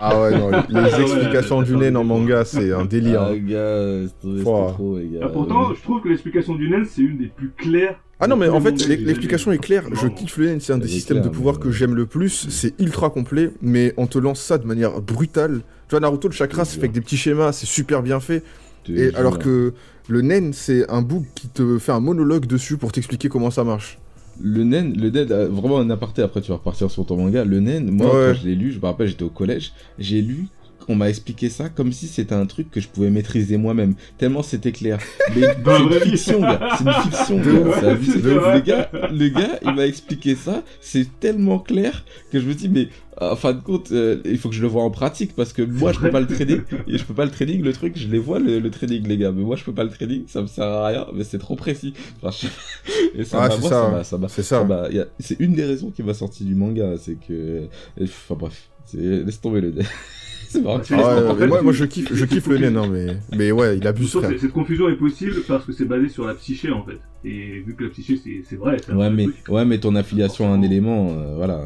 Ah 0.00 0.20
ouais, 0.20 0.38
non, 0.38 0.50
les, 0.68 0.80
ouais, 0.80 1.00
explications 1.00 1.58
ouais, 1.58 1.64
du 1.64 1.76
naine 1.76 1.96
en 1.96 2.04
manga, 2.04 2.44
c'est 2.44 2.72
un 2.72 2.84
délire. 2.84 3.22
Ah, 3.22 3.30
hein. 3.30 3.36
gars, 3.38 4.06
c'est 4.06 4.20
trop, 4.20 4.36
c'est 4.36 4.42
Pouah. 4.42 4.72
trop, 4.72 4.98
les 4.98 5.08
gars. 5.08 5.20
Ah, 5.24 5.28
pourtant, 5.28 5.74
je 5.74 5.82
trouve 5.82 6.00
que 6.02 6.08
l'explication 6.08 6.54
du 6.54 6.70
naine, 6.70 6.84
c'est 6.88 7.02
une 7.02 7.18
des 7.18 7.26
plus 7.26 7.50
claires. 7.56 7.98
Ah 8.20 8.26
non, 8.26 8.36
mais 8.36 8.46
de 8.46 8.52
en 8.52 8.60
fait, 8.60 8.86
l'explication 8.86 9.52
est 9.52 9.58
claire. 9.58 9.84
Je 9.92 10.06
kiffe 10.08 10.38
le 10.38 10.46
naine, 10.46 10.60
c'est 10.60 10.72
un 10.72 10.78
des 10.78 10.88
systèmes 10.88 11.18
de 11.18 11.22
claire, 11.22 11.32
pouvoir 11.32 11.58
que 11.58 11.70
j'aime 11.70 11.94
le 11.94 12.06
plus. 12.06 12.48
C'est 12.48 12.78
ultra 12.80 13.10
complet, 13.10 13.50
mais 13.60 13.94
on 13.96 14.06
te 14.06 14.18
lance 14.18 14.40
ça 14.40 14.58
de 14.58 14.66
manière 14.66 15.00
brutale. 15.00 15.62
Tu 15.88 15.90
vois, 15.90 16.00
Naruto, 16.00 16.28
le 16.28 16.34
chakra, 16.34 16.64
c'est 16.64 16.74
fait 16.74 16.80
avec 16.82 16.92
des 16.92 17.00
petits 17.00 17.16
schémas, 17.16 17.52
c'est 17.52 17.66
super 17.66 18.02
bien 18.02 18.20
fait. 18.20 18.42
Et 18.88 19.14
alors 19.14 19.38
que 19.38 19.74
le 20.08 20.22
nen, 20.22 20.52
c'est 20.52 20.88
un 20.90 21.02
book 21.02 21.24
qui 21.34 21.48
te 21.48 21.78
fait 21.78 21.92
un 21.92 22.00
monologue 22.00 22.46
dessus 22.46 22.76
pour 22.76 22.92
t'expliquer 22.92 23.28
comment 23.28 23.50
ça 23.50 23.64
marche. 23.64 23.98
Le 24.40 24.64
nen, 24.64 24.94
le 24.96 25.10
euh, 25.32 25.48
vraiment 25.48 25.78
un 25.80 25.90
aparté, 25.90 26.22
après 26.22 26.40
tu 26.40 26.48
vas 26.50 26.56
repartir 26.58 26.90
sur 26.90 27.04
ton 27.04 27.16
manga. 27.16 27.44
Le 27.44 27.60
nen, 27.60 27.90
moi, 27.90 28.06
Ouais. 28.06 28.32
quand 28.32 28.40
je 28.40 28.46
l'ai 28.48 28.54
lu, 28.54 28.70
je 28.72 28.78
me 28.78 28.84
rappelle, 28.84 29.08
j'étais 29.08 29.24
au 29.24 29.30
collège, 29.30 29.72
j'ai 29.98 30.22
lu, 30.22 30.46
on 30.88 30.94
m'a 30.94 31.08
expliqué 31.08 31.48
ça 31.50 31.68
comme 31.68 31.92
si 31.92 32.06
c'était 32.08 32.34
un 32.34 32.46
truc 32.46 32.70
que 32.70 32.80
je 32.80 32.88
pouvais 32.88 33.10
maîtriser 33.10 33.56
moi-même, 33.56 33.94
tellement 34.16 34.42
c'était 34.42 34.72
clair. 34.72 34.98
Mais 35.36 35.42
c'est 35.42 35.80
une 35.80 36.00
fiction, 36.00 36.40
gars, 36.40 36.68
c'est 36.78 36.84
une 36.84 36.92
fiction, 37.10 37.36
gars, 37.40 37.50
ouf, 37.52 37.74
c'est 37.80 37.86
la 37.86 37.94
vie. 37.94 38.10
c'est 38.12 38.22
Le 38.22 38.30
vrai. 38.34 38.62
gars, 38.62 38.90
le 39.12 39.28
gars, 39.28 39.58
il 39.64 39.74
m'a 39.74 39.86
expliqué 39.86 40.34
ça, 40.34 40.62
c'est 40.80 41.06
tellement 41.20 41.58
clair 41.58 42.04
que 42.32 42.40
je 42.40 42.46
me 42.46 42.54
dis, 42.54 42.68
mais 42.68 42.88
en 43.20 43.34
fin 43.34 43.52
de 43.52 43.60
compte, 43.60 43.90
euh, 43.90 44.20
il 44.24 44.38
faut 44.38 44.48
que 44.48 44.54
je 44.54 44.62
le 44.62 44.68
vois 44.68 44.84
en 44.84 44.90
pratique 44.90 45.34
parce 45.34 45.52
que 45.52 45.62
moi, 45.62 45.92
je 45.92 45.98
peux 45.98 46.10
pas 46.10 46.20
le 46.20 46.26
trading, 46.28 46.60
et 46.86 46.98
je 46.98 47.04
peux 47.04 47.14
pas 47.14 47.24
le 47.24 47.30
trading, 47.32 47.62
le 47.62 47.72
truc, 47.72 47.94
je 47.98 48.06
les 48.08 48.18
vois 48.20 48.38
le, 48.38 48.60
le 48.60 48.70
trading, 48.70 49.06
les 49.08 49.16
gars, 49.18 49.32
mais 49.32 49.42
moi, 49.42 49.56
je 49.56 49.64
peux 49.64 49.74
pas 49.74 49.82
le 49.84 49.90
trading, 49.90 50.22
ça 50.28 50.40
me 50.40 50.46
sert 50.46 50.64
à 50.64 50.86
rien, 50.86 51.06
mais 51.14 51.24
c'est 51.24 51.38
trop 51.38 51.56
précis. 51.56 51.94
Enfin, 52.22 52.30
je- 52.40 53.18
Et 53.20 53.24
ça 53.24 53.38
Ah, 53.42 53.48
m'a- 53.48 53.54
c'est 53.54 53.60
moi, 53.60 53.70
ça, 53.70 53.74
ça 53.76 53.86
hein. 53.86 53.90
m'a- 53.90 54.04
ça 54.04 54.18
m'a 54.18 54.28
C'est 54.28 54.42
ça, 54.42 54.66
ça. 54.68 54.88
y 54.92 55.00
a- 55.00 55.06
c'est 55.18 55.38
une 55.40 55.54
des 55.54 55.64
raisons 55.64 55.90
qui 55.90 56.02
m'a 56.04 56.14
sorti 56.14 56.44
du 56.44 56.54
manga, 56.54 56.94
c'est 56.96 57.16
que. 57.16 57.66
Enfin 58.00 58.36
bref, 58.38 58.68
c'est- 58.86 58.98
laisse 59.24 59.40
tomber 59.40 59.60
le. 59.62 59.74
c'est 60.82 60.94
Ah 60.94 60.98
ouais, 60.98 61.28
en 61.28 61.32
ouais, 61.34 61.38
fait, 61.38 61.46
moi, 61.46 61.62
moi, 61.62 61.72
je 61.72 61.84
kiffe, 61.84 62.12
je 62.12 62.24
kiffe 62.24 62.46
le 62.48 62.58
naine, 62.62 62.76
hein, 62.76 62.88
mais, 62.90 63.06
mais 63.36 63.52
ouais, 63.52 63.76
il 63.78 63.86
abuse, 63.86 64.12
que 64.12 64.38
Cette 64.38 64.52
confusion 64.52 64.88
est 64.88 64.96
possible 64.96 65.36
parce 65.46 65.64
que 65.64 65.72
c'est 65.72 65.84
basé 65.84 66.08
sur 66.08 66.26
la 66.26 66.34
psyché 66.34 66.70
en 66.70 66.84
fait. 66.84 66.98
Et 67.24 67.60
vu 67.60 67.74
que 67.76 67.84
la 67.84 67.90
psyché 67.90 68.16
c'est 68.48 68.56
vrai. 68.56 68.76
Ouais 68.92 69.10
mais, 69.10 69.24
truc. 69.24 69.36
ouais, 69.48 69.64
mais 69.64 69.78
ton 69.78 69.94
affiliation 69.96 70.50
à 70.50 70.54
un 70.56 70.62
élément, 70.62 71.08
euh, 71.10 71.34
voilà. 71.36 71.60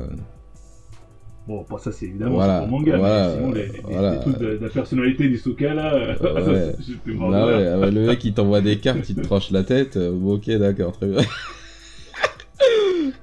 Bon, 1.48 1.64
pas 1.64 1.78
ça 1.78 1.90
c'est 1.90 2.06
évidemment 2.06 2.36
Voilà, 2.36 2.60
pour 2.60 2.68
manga, 2.68 2.96
voilà, 2.98 3.28
mais 3.28 3.34
sinon 3.36 3.52
les, 3.52 3.62
les- 3.66 3.80
voilà. 3.82 4.12
les 4.14 4.20
trucs 4.20 4.38
de, 4.38 4.56
de 4.58 4.62
la 4.62 4.68
personnalité 4.68 5.28
d'Isoka 5.28 5.74
là, 5.74 5.96
Ouais. 6.22 6.76
je 6.80 6.92
peux 7.04 7.12
m'en 7.14 7.30
Bah 7.30 7.46
ouais, 7.48 7.74
ouais, 7.74 7.90
le 7.90 8.06
mec 8.06 8.24
il 8.24 8.32
t'envoie 8.32 8.60
des 8.60 8.78
cartes, 8.78 9.08
il 9.10 9.16
te 9.16 9.22
tranche 9.22 9.50
la 9.50 9.64
tête, 9.64 9.96
euh, 9.96 10.12
bon, 10.12 10.34
ok 10.34 10.48
d'accord, 10.52 10.92
très 10.92 11.08
bien. 11.08 11.20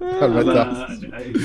Ah, 0.02 0.28
le 0.28 0.34
Ah 0.38 0.43
bah, 0.43 0.88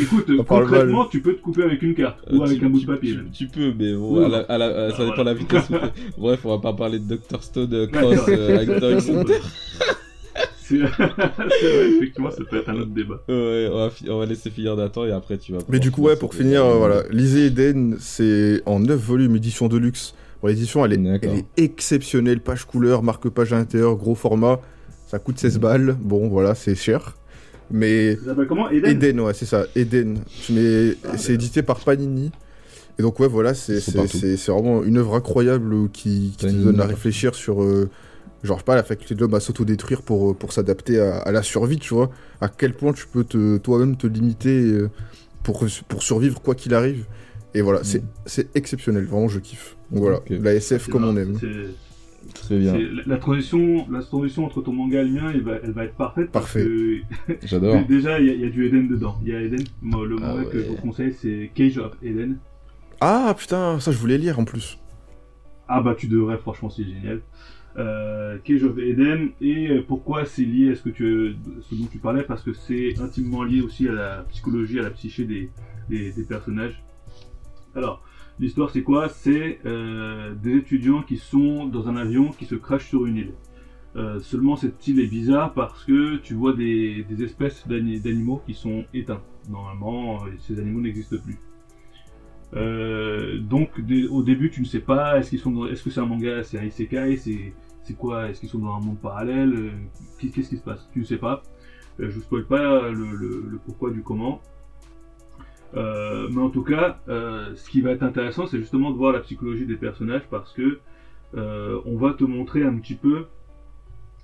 écoute, 0.00 0.26
On 0.38 0.44
parle 0.44 0.64
concrètement, 0.68 1.04
tu 1.06 1.20
peux 1.20 1.34
te 1.34 1.40
couper 1.42 1.64
avec 1.64 1.82
une 1.82 1.94
carte 1.94 2.18
ou 2.30 2.40
Euh, 2.40 2.46
avec 2.46 2.58
tu- 2.60 2.64
un 2.64 2.68
bout 2.68 2.80
de 2.80 2.86
papier. 2.86 3.14
Tu, 3.32 3.46
tu 3.46 3.46
peux, 3.48 3.72
mais 3.76 3.92
bon, 3.94 4.18
Oui. 4.20 4.24
à 4.24 4.28
la, 4.28 4.38
à 4.38 4.58
la- 4.58 4.66
euh, 4.68 4.90
ça 4.92 5.04
dépend 5.04 5.22
de 5.22 5.26
la 5.26 5.34
vitesse. 5.34 5.64
où. 5.70 5.74
Bref, 6.20 6.40
on 6.44 6.50
va 6.50 6.58
pas 6.58 6.72
parler 6.72 6.98
de 7.00 7.14
Dr. 7.16 7.42
Stone 7.42 7.72
euh, 7.72 7.86
Cross 7.88 8.28
euh, 8.28 8.56
avec. 8.58 8.68
C'est 10.66 10.78
vrai, 10.78 10.88
effectivement, 11.96 12.30
ça 12.30 12.38
peut 12.48 12.56
être 12.56 12.70
un 12.70 12.76
autre 12.76 12.90
débat. 12.90 13.20
Ouais, 13.28 13.68
on 13.70 13.76
va, 13.76 13.90
fi- 13.90 14.08
on 14.08 14.18
va 14.18 14.24
laisser 14.26 14.48
finir 14.48 14.74
Nathan 14.76 15.04
et 15.04 15.12
après 15.12 15.36
tu 15.36 15.52
vas. 15.52 15.58
Mais 15.68 15.78
du 15.78 15.90
coup, 15.90 16.02
ouais, 16.02 16.16
pour 16.16 16.34
finir, 16.34 16.64
euh, 16.64 16.76
voilà, 16.78 17.02
lisez 17.10 17.46
Eden, 17.46 17.96
c'est 18.00 18.62
en 18.64 18.80
9 18.80 18.98
volumes, 18.98 19.36
édition 19.36 19.68
de 19.68 19.76
luxe. 19.76 20.14
Bon, 20.40 20.48
l'édition, 20.48 20.82
elle 20.84 20.94
est, 20.94 21.18
elle 21.22 21.38
est 21.38 21.44
exceptionnelle, 21.62 22.40
page 22.40 22.64
couleur, 22.64 23.02
marque-page 23.02 23.52
à 23.52 23.56
l'intérieur, 23.56 23.94
gros 23.96 24.14
format. 24.14 24.58
Ça 25.06 25.18
coûte 25.18 25.38
16 25.38 25.58
balles, 25.58 25.96
bon, 26.00 26.28
voilà, 26.28 26.54
c'est 26.54 26.74
cher. 26.74 27.14
Mais 27.70 28.16
Ça 28.16 28.26
s'appelle 28.26 28.46
comment? 28.46 28.70
Eden? 28.70 28.90
Eden, 28.90 29.20
ouais, 29.20 29.34
c'est 29.34 29.46
ça, 29.46 29.66
Eden. 29.74 30.18
Mais 30.50 30.96
c'est 31.16 31.34
édité 31.34 31.62
par 31.62 31.80
Panini. 31.80 32.30
Et 32.98 33.02
donc, 33.02 33.18
ouais, 33.20 33.28
voilà, 33.28 33.54
c'est 33.54 33.80
vraiment 34.48 34.84
une 34.84 34.98
œuvre 34.98 35.14
incroyable 35.16 35.90
qui, 35.90 36.34
qui 36.38 36.46
te 36.46 36.52
donne 36.52 36.80
à 36.80 36.86
réfléchir 36.86 37.34
sur, 37.34 37.62
euh, 37.64 37.88
genre, 38.44 38.58
je 38.58 38.60
sais 38.62 38.64
pas, 38.64 38.76
la 38.76 38.84
faculté 38.84 39.14
de 39.16 39.20
l'homme 39.20 39.34
à 39.34 39.40
s'autodétruire 39.40 40.02
pour, 40.02 40.30
euh, 40.30 40.34
pour 40.34 40.52
s'adapter 40.52 41.00
à, 41.00 41.18
à 41.18 41.32
la 41.32 41.42
survie, 41.42 41.78
tu 41.78 41.92
vois. 41.94 42.10
À 42.40 42.48
quel 42.48 42.72
point 42.74 42.92
tu 42.92 43.06
peux 43.08 43.24
te, 43.24 43.56
toi-même 43.56 43.96
te 43.96 44.06
limiter 44.06 44.60
euh, 44.62 44.90
pour, 45.42 45.64
pour 45.88 46.02
survivre 46.04 46.40
quoi 46.40 46.54
qu'il 46.54 46.72
arrive. 46.74 47.04
Et 47.54 47.62
voilà, 47.62 47.80
c'est 47.82 48.00
Mm. 48.02 48.06
c'est 48.26 48.56
exceptionnel, 48.56 49.04
vraiment, 49.06 49.28
je 49.28 49.38
kiffe. 49.40 49.76
Donc 49.90 50.02
voilà, 50.02 50.20
la 50.28 50.54
SF 50.54 50.88
comme 50.88 51.04
on 51.04 51.16
aime. 51.16 51.38
Très 52.32 52.58
bien, 52.58 52.74
La, 53.06 53.16
transition, 53.18 53.86
la 53.90 54.00
transition 54.02 54.44
entre 54.46 54.62
ton 54.62 54.72
manga 54.72 55.00
et 55.02 55.04
le 55.04 55.10
mien, 55.12 55.30
elle 55.32 55.42
va, 55.42 55.56
elle 55.62 55.72
va 55.72 55.84
être 55.84 55.94
parfaite. 55.96 56.30
Parfait. 56.30 56.66
j'adore. 57.44 57.84
Déjà, 57.86 58.20
il 58.20 58.26
y, 58.26 58.30
a- 58.30 58.34
il 58.34 58.40
y 58.40 58.44
a 58.44 58.50
du 58.50 58.66
Eden 58.66 58.88
dedans. 58.88 59.16
Il 59.22 59.28
y 59.28 59.34
a 59.34 59.40
Eden. 59.42 59.64
Moi, 59.82 60.06
le 60.06 60.16
Ah 60.22 60.34
manga 60.34 60.44
que 60.46 60.60
je 60.60 60.68
vous 60.68 60.76
conseille, 60.76 61.12
c'est 61.12 61.50
Cage 61.54 61.78
of 61.78 61.92
Eden. 62.02 62.38
Ah 63.00 63.34
putain, 63.36 63.80
ça 63.80 63.92
je 63.92 63.98
voulais 63.98 64.16
lire 64.18 64.38
en 64.38 64.44
plus. 64.44 64.78
Ah 65.68 65.80
bah 65.82 65.94
tu 65.98 66.06
devrais, 66.06 66.38
franchement, 66.38 66.70
c'est 66.70 66.84
génial. 66.84 67.20
Euh, 67.76 68.38
Cage 68.44 68.62
of 68.64 68.78
Eden. 68.78 69.30
Et 69.40 69.80
pourquoi 69.86 70.24
c'est 70.24 70.42
lié 70.44 70.70
à 70.72 70.74
ce, 70.76 70.82
que 70.82 70.90
tu, 70.90 71.36
ce 71.68 71.74
dont 71.74 71.86
tu 71.90 71.98
parlais? 71.98 72.22
Parce 72.22 72.42
que 72.42 72.52
c'est 72.52 72.98
intimement 73.00 73.42
lié 73.42 73.60
aussi 73.62 73.88
à 73.88 73.92
la 73.92 74.26
psychologie, 74.30 74.78
à 74.78 74.82
la 74.82 74.90
psyché 74.90 75.24
des, 75.24 75.50
des, 75.88 76.12
des 76.12 76.22
personnages. 76.24 76.82
Alors, 77.74 78.02
l'histoire 78.38 78.70
c'est 78.70 78.82
quoi? 78.82 79.08
C'est 79.08 79.58
euh, 79.64 80.34
des 80.34 80.56
étudiants 80.56 81.02
qui 81.02 81.16
sont 81.16 81.66
dans 81.66 81.88
un 81.88 81.96
avion 81.96 82.30
qui 82.30 82.44
se 82.44 82.54
crache 82.54 82.88
sur 82.88 83.06
une 83.06 83.16
île. 83.16 83.34
Euh, 83.96 84.18
seulement 84.18 84.56
cette 84.56 84.86
île 84.88 84.98
est 84.98 85.06
bizarre 85.06 85.52
parce 85.52 85.84
que 85.84 86.16
tu 86.16 86.34
vois 86.34 86.52
des, 86.52 87.04
espèces 87.22 87.66
d'ani- 87.68 88.00
d'animaux 88.00 88.40
qui 88.44 88.52
sont 88.52 88.84
éteints. 88.92 89.22
Normalement, 89.48 90.24
euh, 90.24 90.30
ces 90.38 90.58
animaux 90.58 90.80
n'existent 90.80 91.16
plus. 91.18 91.38
Donc 93.40 93.68
au 94.10 94.22
début 94.22 94.48
tu 94.48 94.60
ne 94.60 94.64
sais 94.64 94.78
pas 94.78 95.18
est-ce 95.18 95.30
qu'ils 95.30 95.40
sont 95.40 95.66
est-ce 95.66 95.82
que 95.82 95.90
c'est 95.90 95.98
un 95.98 96.04
manga 96.06 96.40
c'est 96.44 96.56
un 96.56 96.62
isekai 96.62 97.16
c'est 97.16 97.94
quoi? 97.94 98.28
Est-ce 98.28 98.38
qu'ils 98.38 98.48
sont 98.48 98.60
dans 98.60 98.74
un 98.76 98.78
monde 98.78 98.98
parallèle? 98.98 99.72
Qu'est- 100.18 100.28
qu'est-ce 100.28 100.48
qui 100.50 100.56
se 100.56 100.62
passe? 100.62 100.88
Tu 100.92 101.00
ne 101.00 101.04
sais 101.04 101.16
pas 101.16 101.42
je 101.98 102.06
vous 102.14 102.20
spoil 102.20 102.44
pas 102.44 102.90
le 102.90 103.58
pourquoi 103.64 103.90
du 103.90 104.02
comment 104.02 104.40
Euh, 105.76 106.28
mais 106.30 106.40
en 106.40 106.50
tout 106.50 106.62
cas 106.62 106.98
euh, 107.08 107.52
ce 107.56 107.68
qui 107.68 107.80
va 107.80 107.90
être 107.90 108.04
intéressant 108.04 108.46
c'est 108.46 108.58
justement 108.58 108.92
de 108.92 108.96
voir 108.96 109.12
la 109.12 109.18
psychologie 109.18 109.66
des 109.66 109.74
personnages 109.74 110.22
parce 110.30 110.52
que 110.52 110.78
euh, 111.36 111.80
on 111.84 111.96
va 111.96 112.12
te 112.12 112.22
montrer 112.22 112.62
un 112.62 112.76
petit 112.78 112.94
peu 112.94 113.24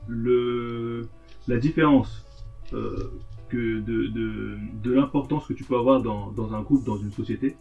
le 0.06 1.02
la 1.48 1.58
différence 1.58 2.24
que 2.70 3.80
de, 3.80 4.06
de, 4.06 4.56
de 4.80 4.92
l'importance 4.92 5.44
que 5.44 5.52
tu 5.52 5.64
peux 5.64 5.74
avoir 5.74 6.00
dans, 6.00 6.30
dans 6.30 6.54
un 6.54 6.60
groupe, 6.60 6.84
dans 6.84 6.96
une 6.96 7.10
société, 7.10 7.56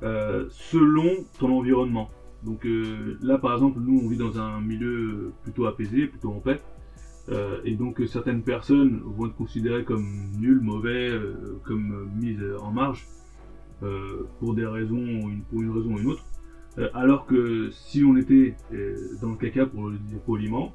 selon 0.00 1.24
ton 1.38 1.50
environnement. 1.50 2.08
Donc 2.42 2.66
là, 3.20 3.36
par 3.36 3.52
exemple, 3.52 3.80
nous, 3.80 4.00
on 4.02 4.08
vit 4.08 4.16
dans 4.16 4.38
un 4.38 4.60
milieu 4.60 5.30
plutôt 5.42 5.66
apaisé, 5.66 6.06
plutôt 6.06 6.30
en 6.30 6.38
paix. 6.38 6.58
Euh, 7.28 7.60
et 7.64 7.74
donc 7.74 8.00
euh, 8.00 8.06
certaines 8.06 8.42
personnes 8.42 9.00
vont 9.04 9.26
être 9.26 9.36
considérées 9.36 9.84
comme 9.84 10.30
nulles, 10.38 10.60
mauvais, 10.60 11.08
euh, 11.08 11.58
comme 11.64 12.10
mises 12.20 12.42
en 12.60 12.72
marge, 12.72 13.06
pour 14.38 14.54
des 14.54 14.64
raisons, 14.64 14.96
une, 14.96 15.42
pour 15.42 15.60
une 15.60 15.70
raison 15.70 15.94
ou 15.94 15.98
une 15.98 16.06
autre. 16.06 16.24
Alors 16.94 17.26
que 17.26 17.68
si 17.72 18.04
on 18.04 18.16
était 18.16 18.54
dans 19.20 19.30
le 19.30 19.36
caca, 19.36 19.66
pour 19.66 19.88
le 19.88 19.98
dire 19.98 20.20
poliment, 20.20 20.72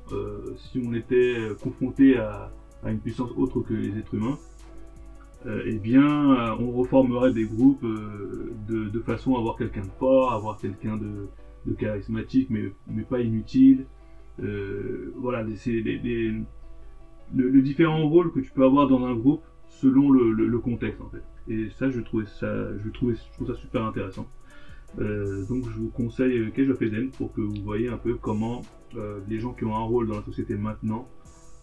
si 0.58 0.84
on 0.86 0.94
était 0.94 1.38
confronté 1.64 2.18
à, 2.18 2.52
une 2.86 3.00
puissance 3.00 3.32
autre 3.38 3.62
que 3.62 3.74
les 3.74 3.98
êtres 3.98 4.14
humains, 4.14 4.38
eh 5.46 5.78
bien, 5.78 6.54
on 6.60 6.72
reformerait 6.72 7.32
des 7.32 7.46
groupes 7.46 7.86
de, 7.86 8.90
de 8.90 9.00
façon 9.00 9.36
à 9.36 9.40
avoir 9.40 9.56
quelqu'un 9.56 9.84
de 9.84 9.92
fort, 9.98 10.34
à 10.34 10.36
avoir 10.36 10.58
quelqu'un 10.58 10.98
de, 10.98 11.30
de 11.66 11.74
charismatique, 11.74 12.50
mais, 12.50 12.74
mais 12.88 13.04
pas 13.04 13.22
inutile. 13.22 13.86
Euh, 14.44 15.12
voilà, 15.18 15.44
des- 15.44 15.56
c'est 15.56 15.72
le, 17.36 17.50
le 17.50 17.62
différent 17.62 18.08
rôle 18.08 18.32
que 18.32 18.40
tu 18.40 18.52
peux 18.52 18.64
avoir 18.64 18.88
dans 18.88 19.06
un 19.06 19.16
groupe 19.16 19.42
selon 19.68 20.10
le, 20.12 20.32
le, 20.32 20.48
le 20.48 20.60
contexte 20.60 21.02
en 21.02 21.10
fait. 21.10 21.24
Et 21.52 21.70
ça, 21.78 21.90
je 21.90 22.00
trouvais 22.02 22.26
ça, 22.26 22.68
je 22.84 22.90
trouvais, 22.90 23.16
je 23.16 23.34
trouve 23.34 23.48
ça 23.48 23.56
super 23.60 23.84
intéressant. 23.84 24.28
Euh, 25.00 25.46
donc, 25.48 25.64
je 25.66 25.78
vous 25.80 25.90
conseille 25.90 26.38
euh, 26.38 26.50
Cage 26.50 26.70
of 26.70 26.82
Eden 26.82 27.10
pour 27.12 27.34
que 27.34 27.42
vous 27.42 27.56
voyez 27.64 27.88
un 27.90 27.98
peu 27.98 28.16
comment 28.16 28.64
euh, 28.96 29.20
les 29.28 29.40
gens 29.40 29.54
qui 29.54 29.66
ont 29.66 29.76
un 29.76 29.84
rôle 29.84 30.08
dans 30.08 30.16
la 30.16 30.24
société 30.24 30.56
maintenant 30.56 31.08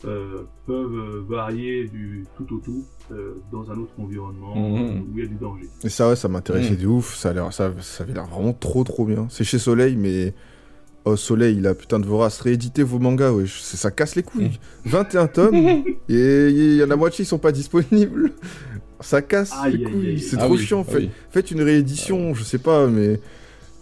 euh, 0.04 0.42
peuvent 0.66 1.24
varier 1.26 1.86
du 1.88 2.26
tout 2.36 2.54
au 2.54 2.58
tout 2.58 2.84
euh, 3.10 3.34
dans 3.50 3.70
un 3.70 3.76
autre 3.78 3.92
environnement 3.98 4.54
Mhm. 4.54 5.00
où 5.00 5.04
il 5.18 5.20
y 5.20 5.26
a 5.26 5.28
du 5.28 5.36
danger. 5.36 5.68
Et 5.82 5.88
ça, 5.88 6.08
ouais, 6.10 6.16
ça 6.16 6.28
m'intéressait 6.28 6.74
Mm. 6.74 6.82
de 6.82 6.86
ouf. 6.86 7.14
Ça, 7.16 7.30
a 7.30 7.32
l'air, 7.32 7.52
ça, 7.52 7.72
ça 7.80 8.04
avait 8.04 8.12
l'air 8.12 8.26
vraiment 8.26 8.52
trop, 8.52 8.84
trop 8.84 9.06
bien. 9.06 9.26
C'est 9.30 9.44
chez 9.44 9.58
Soleil, 9.58 9.96
mais. 9.96 10.34
Oh, 11.06 11.16
Soleil, 11.16 11.60
la 11.60 11.74
putain 11.74 11.98
de 12.00 12.06
vorace. 12.06 12.40
Rééditez 12.40 12.82
vos 12.82 12.98
mangas, 12.98 13.30
ouais. 13.32 13.44
c'est- 13.46 13.76
Ça 13.76 13.90
casse 13.90 14.14
les 14.16 14.22
couilles. 14.22 14.58
21 14.86 15.26
tomes, 15.26 15.54
et 16.08 16.48
il 16.48 16.76
y 16.76 16.82
en 16.82 16.90
a 16.90 16.96
moitié, 16.96 17.24
ils 17.24 17.28
sont 17.28 17.38
pas 17.38 17.52
disponibles. 17.52 18.32
Ça 19.00 19.20
casse 19.20 19.52
Aïe, 19.60 19.76
les 19.78 19.82
couilles. 19.84 20.20
C'est 20.20 20.36
Ah 20.38 20.44
trop 20.46 20.54
oui, 20.54 20.64
chiant. 20.64 20.84
ah 20.88 20.90
Fait- 20.90 20.98
oui. 20.98 21.10
Faites 21.30 21.50
une 21.50 21.60
réédition, 21.62 22.32
je 22.34 22.42
sais 22.42 22.58
pas, 22.58 22.86
mais. 22.86 23.20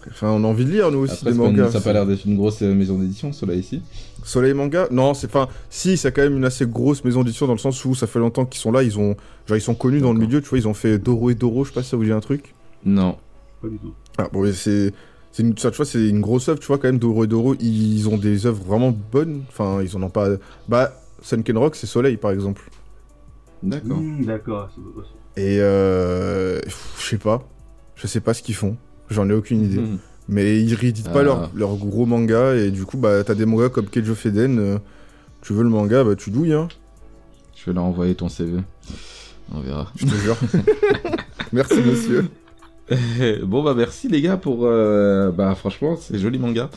Enfin, 0.09 0.31
on 0.31 0.43
a 0.43 0.47
envie 0.49 0.65
de 0.65 0.71
lire, 0.73 0.91
nous 0.91 0.99
aussi, 0.99 1.13
Après, 1.15 1.31
des 1.31 1.37
une- 1.37 1.43
mangas. 1.45 1.71
ça 1.71 1.79
a 1.79 1.81
pas 1.81 1.93
l'air 1.93 2.07
d'être 2.07 2.25
une 2.25 2.37
grosse 2.37 2.61
euh, 2.63 2.75
maison 2.75 2.99
d'édition, 2.99 3.33
cela 3.33 3.55
ici. 3.55 3.83
Soleil 4.25 4.53
Manga 4.53 4.89
Non, 4.91 5.15
c'est 5.15 5.31
pas. 5.31 5.49
Si, 5.71 5.97
c'est 5.97 6.11
quand 6.11 6.23
même 6.23 6.37
une 6.39 6.45
assez 6.45 6.67
grosse 6.67 7.05
maison 7.05 7.23
d'édition 7.23 7.47
dans 7.47 7.53
le 7.53 7.59
sens 7.59 7.85
où 7.85 7.95
ça 7.95 8.09
fait 8.09 8.19
longtemps 8.19 8.45
qu'ils 8.45 8.61
sont 8.61 8.73
là. 8.73 8.83
Ils 8.83 8.99
ont, 8.99 9.15
genre, 9.47 9.57
ils 9.57 9.61
sont 9.61 9.75
connus 9.77 10.01
dans 10.01 10.13
le 10.13 10.19
milieu. 10.19 10.41
Tu 10.43 10.49
vois, 10.49 10.59
ils 10.59 10.67
ont 10.67 10.75
fait 10.75 10.99
Doro 10.99 11.31
et 11.31 11.37
Doro. 11.37 11.63
Je 11.65 11.69
sais 11.71 11.75
pas 11.75 11.83
si 11.85 11.91
ça 11.91 11.97
vous 11.97 12.03
dit 12.05 12.11
un 12.11 12.19
truc. 12.21 12.53
Non. 12.85 13.17
Pas 13.61 13.69
du 13.69 13.79
tout. 13.79 13.93
Ah 14.19 14.29
bon, 14.33 14.43
mais 14.43 14.53
c'est, 14.53 14.93
c'est 15.33 15.43
une, 15.43 15.57
ça, 15.59 15.71
tu 15.71 15.79
vois, 15.79 15.87
c'est 15.87 16.09
une 16.09 16.21
grosse 16.21 16.49
œuvre. 16.49 16.61
Tu 16.61 16.67
vois, 16.67 16.79
quand 16.79 16.89
même, 16.89 16.99
Doro 16.99 17.25
et 17.25 17.27
Doro, 17.27 17.55
ils 17.61 18.09
ont 18.09 18.17
des 18.19 18.47
œuvres 18.47 18.63
vraiment 18.65 18.95
bonnes. 19.13 19.43
Enfin, 19.49 19.81
ils 19.83 19.97
en 19.97 20.03
ont 20.03 20.11
pas. 20.11 20.29
Bah, 20.69 20.93
Sunken 21.23 21.57
Rock, 21.59 21.75
c'est 21.77 21.87
Soleil, 21.87 22.17
par 22.17 22.31
exemple. 22.31 22.63
D'accord. 23.63 23.97
Hmm, 23.99 24.25
D'accord, 24.25 24.69
Et 25.37 25.59
euh, 25.61 26.61
je 26.99 27.05
sais 27.07 27.17
pas, 27.19 27.43
je 27.97 28.07
sais 28.07 28.21
pas 28.21 28.35
ce 28.35 28.43
qu'ils 28.43 28.57
font. 28.57 28.77
J'en 29.09 29.29
ai 29.31 29.33
aucune 29.33 29.63
idée. 29.65 29.79
Mhm. 29.79 29.99
Mais 30.29 30.61
ils 30.61 30.75
rééditent 30.75 31.13
pas 31.13 31.21
Ah. 31.21 31.25
leur, 31.25 31.51
leur 31.55 31.77
gros 31.77 32.07
manga 32.07 32.55
et 32.55 32.71
du 32.71 32.85
coup 32.85 32.97
bah 32.97 33.23
t'as 33.25 33.35
des 33.35 33.45
mangas 33.45 33.69
comme 33.71 33.87
Cage 33.87 34.09
of 34.09 34.25
Eden. 34.25 34.59
euh, 34.59 34.79
tu 35.43 35.53
veux 35.53 35.63
le 35.65 35.69
manga, 35.69 36.03
bah 36.05 36.15
tu 36.17 36.31
douilles 36.31 36.53
hein. 36.55 36.69
Je 37.57 37.67
vais 37.67 37.75
leur 37.75 37.85
envoyer 37.85 38.15
ton 38.15 38.29
CV. 38.29 38.59
On 39.53 39.61
verra. 39.61 39.91
Je 39.97 40.07
te 40.07 40.15
jure. 40.15 40.37
Merci 41.53 41.81
monsieur. 41.85 42.29
bon 43.45 43.63
bah 43.63 43.75
merci 43.77 44.09
les 44.09 44.21
gars 44.21 44.37
pour 44.37 44.65
euh, 44.65 45.31
bah 45.31 45.55
franchement 45.55 45.97
c'est 45.97 46.19
joli 46.19 46.39
manga 46.39 46.69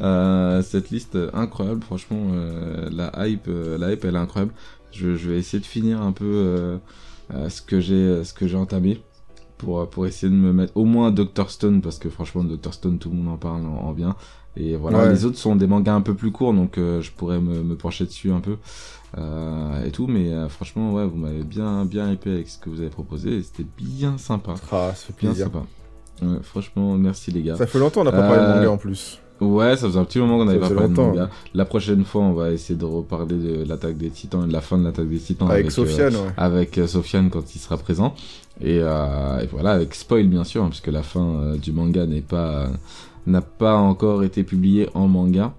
Euh, 0.00 0.62
cette 0.62 0.90
liste 0.90 1.18
incroyable 1.34 1.82
franchement 1.82 2.28
euh, 2.32 2.88
la 2.90 3.12
hype 3.26 3.48
euh, 3.48 3.76
la 3.76 3.92
hype 3.92 4.04
elle 4.04 4.14
est 4.14 4.18
incroyable. 4.18 4.54
Je, 4.92 5.08
vais 5.08 5.38
essayer 5.38 5.60
de 5.60 5.66
finir 5.66 6.00
un 6.02 6.12
peu 6.12 6.80
ce 7.48 7.62
que 7.62 7.78
j'ai 7.80 8.56
entamé 8.56 9.02
pour 9.58 10.06
essayer 10.06 10.30
de 10.30 10.36
me 10.36 10.52
mettre 10.52 10.76
au 10.76 10.84
moins 10.84 11.12
Doctor 11.12 11.50
Stone 11.50 11.80
parce 11.80 11.98
que 11.98 12.08
franchement 12.08 12.42
Doctor 12.42 12.74
Stone 12.74 12.98
tout 12.98 13.10
le 13.10 13.16
monde 13.16 13.28
en 13.28 13.36
parle 13.36 13.66
en, 13.66 13.88
en 13.88 13.92
bien 13.92 14.16
et 14.56 14.76
voilà 14.76 14.98
Ouais. 14.98 15.10
les 15.10 15.24
autres 15.24 15.38
sont 15.38 15.54
des 15.56 15.66
mangas 15.66 15.94
un 15.94 16.00
peu 16.00 16.14
plus 16.14 16.32
courts 16.32 16.52
donc 16.54 16.76
euh, 16.78 17.00
je 17.00 17.10
pourrais 17.12 17.38
me, 17.40 17.62
me 17.62 17.74
pencher 17.76 18.04
dessus 18.04 18.32
un 18.32 18.40
peu 18.40 18.56
euh, 19.18 19.84
et 19.84 19.90
tout 19.90 20.06
mais 20.06 20.32
euh, 20.32 20.48
franchement 20.48 20.92
ouais 20.94 21.04
vous 21.06 21.16
m'avez 21.16 21.42
bien 21.42 21.84
bien 21.84 22.10
hypé 22.12 22.30
avec 22.32 22.48
ce 22.48 22.58
que 22.58 22.70
vous 22.70 22.80
avez 22.80 22.90
proposé 22.90 23.42
c'était 23.42 23.66
bien 23.78 24.18
sympa 24.18 24.54
Ah, 24.72 24.92
ça 24.94 25.12
fait 25.16 25.26
Bien 25.26 25.34
sympa. 25.34 25.62
Ouais, 26.22 26.36
franchement, 26.42 26.98
merci 26.98 27.30
les 27.30 27.40
gars. 27.40 27.56
Ça 27.56 27.66
fait 27.66 27.78
longtemps 27.78 28.02
on 28.02 28.04
n'a 28.04 28.12
pas 28.12 28.20
parlé 28.28 28.42
de 28.42 28.58
manga 28.58 28.70
en 28.72 28.76
plus. 28.76 29.18
Ouais, 29.40 29.74
ça 29.78 29.86
faisait 29.86 29.98
un 29.98 30.04
petit 30.04 30.18
moment 30.18 30.36
qu'on 30.36 30.44
n'avait 30.44 30.58
pas 30.60 30.68
parlé 30.68 30.90
de 30.90 30.94
manga. 30.94 31.30
La 31.54 31.64
prochaine 31.64 32.04
fois, 32.04 32.20
on 32.20 32.34
va 32.34 32.50
essayer 32.50 32.78
de 32.78 32.84
reparler 32.84 33.36
de 33.38 33.64
l'attaque 33.66 33.96
des 33.96 34.10
titans 34.10 34.44
et 34.44 34.46
de 34.46 34.52
la 34.52 34.60
fin 34.60 34.76
de 34.76 34.84
l'attaque 34.84 35.08
des 35.08 35.18
titans 35.18 35.50
Avec, 35.50 35.70
Sofiane, 35.70 36.14
ouais. 36.14 36.28
avec 36.36 36.78
Sofiane 36.86 37.30
quand 37.30 37.54
il 37.54 37.58
sera 37.58 37.78
présent. 37.78 38.14
Et, 38.60 38.76
et 38.76 39.46
voilà, 39.50 39.70
avec 39.70 39.94
spoil 39.94 40.26
bien 40.26 40.44
sûr, 40.44 40.62
hein, 40.62 40.68
puisque 40.68 40.88
la 40.88 41.02
fin 41.02 41.54
du 41.56 41.72
manga 41.72 42.04
n'est 42.04 42.20
pas 42.20 42.68
n'a 43.26 43.40
pas 43.40 43.76
encore 43.76 44.22
été 44.24 44.44
publiée 44.44 44.88
en 44.94 45.08
manga. 45.08 45.52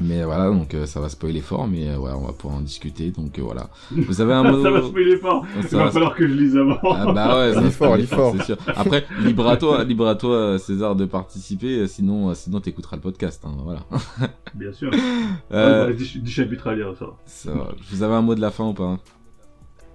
Mais 0.00 0.22
voilà, 0.22 0.48
donc 0.50 0.74
euh, 0.74 0.86
ça 0.86 1.00
va 1.00 1.08
spoiler 1.08 1.40
fort, 1.40 1.66
mais 1.66 1.88
euh, 1.88 1.98
ouais, 1.98 2.12
on 2.14 2.24
va 2.24 2.32
pouvoir 2.32 2.58
en 2.58 2.62
discuter. 2.62 3.10
Donc 3.10 3.36
euh, 3.36 3.42
voilà. 3.42 3.68
Vous 3.90 4.20
avez 4.20 4.32
un 4.32 4.44
mot 4.52 4.62
ça 4.62 4.70
va 4.70 4.82
spoiler 4.82 5.16
fort. 5.16 5.44
Ça 5.62 5.68
Il 5.72 5.76
va 5.76 5.84
va 5.86 5.90
falloir 5.90 6.14
que 6.14 6.28
je 6.28 6.34
lise 6.34 6.56
avant. 6.56 6.78
Ah 6.84 7.12
bah 7.12 7.36
ouais, 7.36 7.52
ça 7.54 7.58
Lis 7.60 7.64
va 7.66 7.70
fort, 7.72 7.86
spoiler 7.88 8.02
lis 8.02 8.08
fort. 8.08 8.34
c'est 8.38 8.44
sûr. 8.44 8.56
Après, 8.76 9.06
libre 9.24 9.48
à 9.48 9.56
toi, 9.56 9.82
libre 9.82 10.06
à 10.06 10.14
toi, 10.14 10.34
euh, 10.36 10.58
César, 10.58 10.94
de 10.94 11.04
participer. 11.04 11.88
Sinon, 11.88 12.32
sinon 12.34 12.60
t'écouteras 12.60 12.94
le 12.96 13.02
podcast. 13.02 13.42
Hein, 13.44 13.56
voilà. 13.64 13.80
Bien 14.54 14.72
sûr. 14.72 14.90
Euh, 15.52 15.86
Ouais, 15.88 15.94
10 15.94 16.18
10 16.18 16.30
chapitres 16.30 16.66
à 16.68 16.74
lire, 16.74 16.92
ça 16.98 17.06
va. 17.06 17.12
ça 17.26 17.52
va. 17.52 17.68
Vous 17.90 18.02
avez 18.02 18.14
un 18.14 18.20
mot 18.22 18.34
de 18.34 18.40
la 18.40 18.50
fin 18.50 18.64
ou 18.68 18.74
pas 18.74 18.98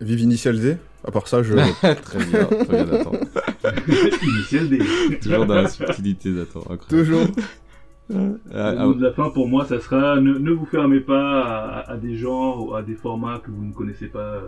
Vive 0.04 0.22
Initial 0.22 0.60
D. 0.60 0.78
À 1.06 1.12
part 1.12 1.28
ça, 1.28 1.44
je. 1.44 1.54
Très 1.82 2.26
bien, 2.26 2.46
très 2.46 2.84
bien, 2.84 2.86
d'attendre. 2.86 3.18
Initial 4.24 4.70
D. 4.70 4.80
Toujours 5.22 5.46
dans 5.46 5.56
la 5.56 5.68
subtilité 5.68 6.32
d'attendre. 6.32 6.72
incroyable. 6.72 7.06
Toujours. 7.06 7.28
Euh, 8.12 8.38
ah, 8.54 8.86
la 9.00 9.12
fin 9.14 9.30
pour 9.30 9.48
moi, 9.48 9.66
ça 9.66 9.80
sera 9.80 10.20
ne, 10.20 10.34
ne 10.34 10.52
vous 10.52 10.66
fermez 10.66 11.00
pas 11.00 11.42
à, 11.42 11.92
à 11.92 11.98
des 11.98 12.16
genres 12.18 12.66
ou 12.68 12.76
à 12.76 12.82
des 12.82 12.96
formats 12.96 13.40
que 13.40 13.50
vous 13.50 13.64
ne 13.66 13.74
connaissez 13.74 14.08
pas. 14.08 14.44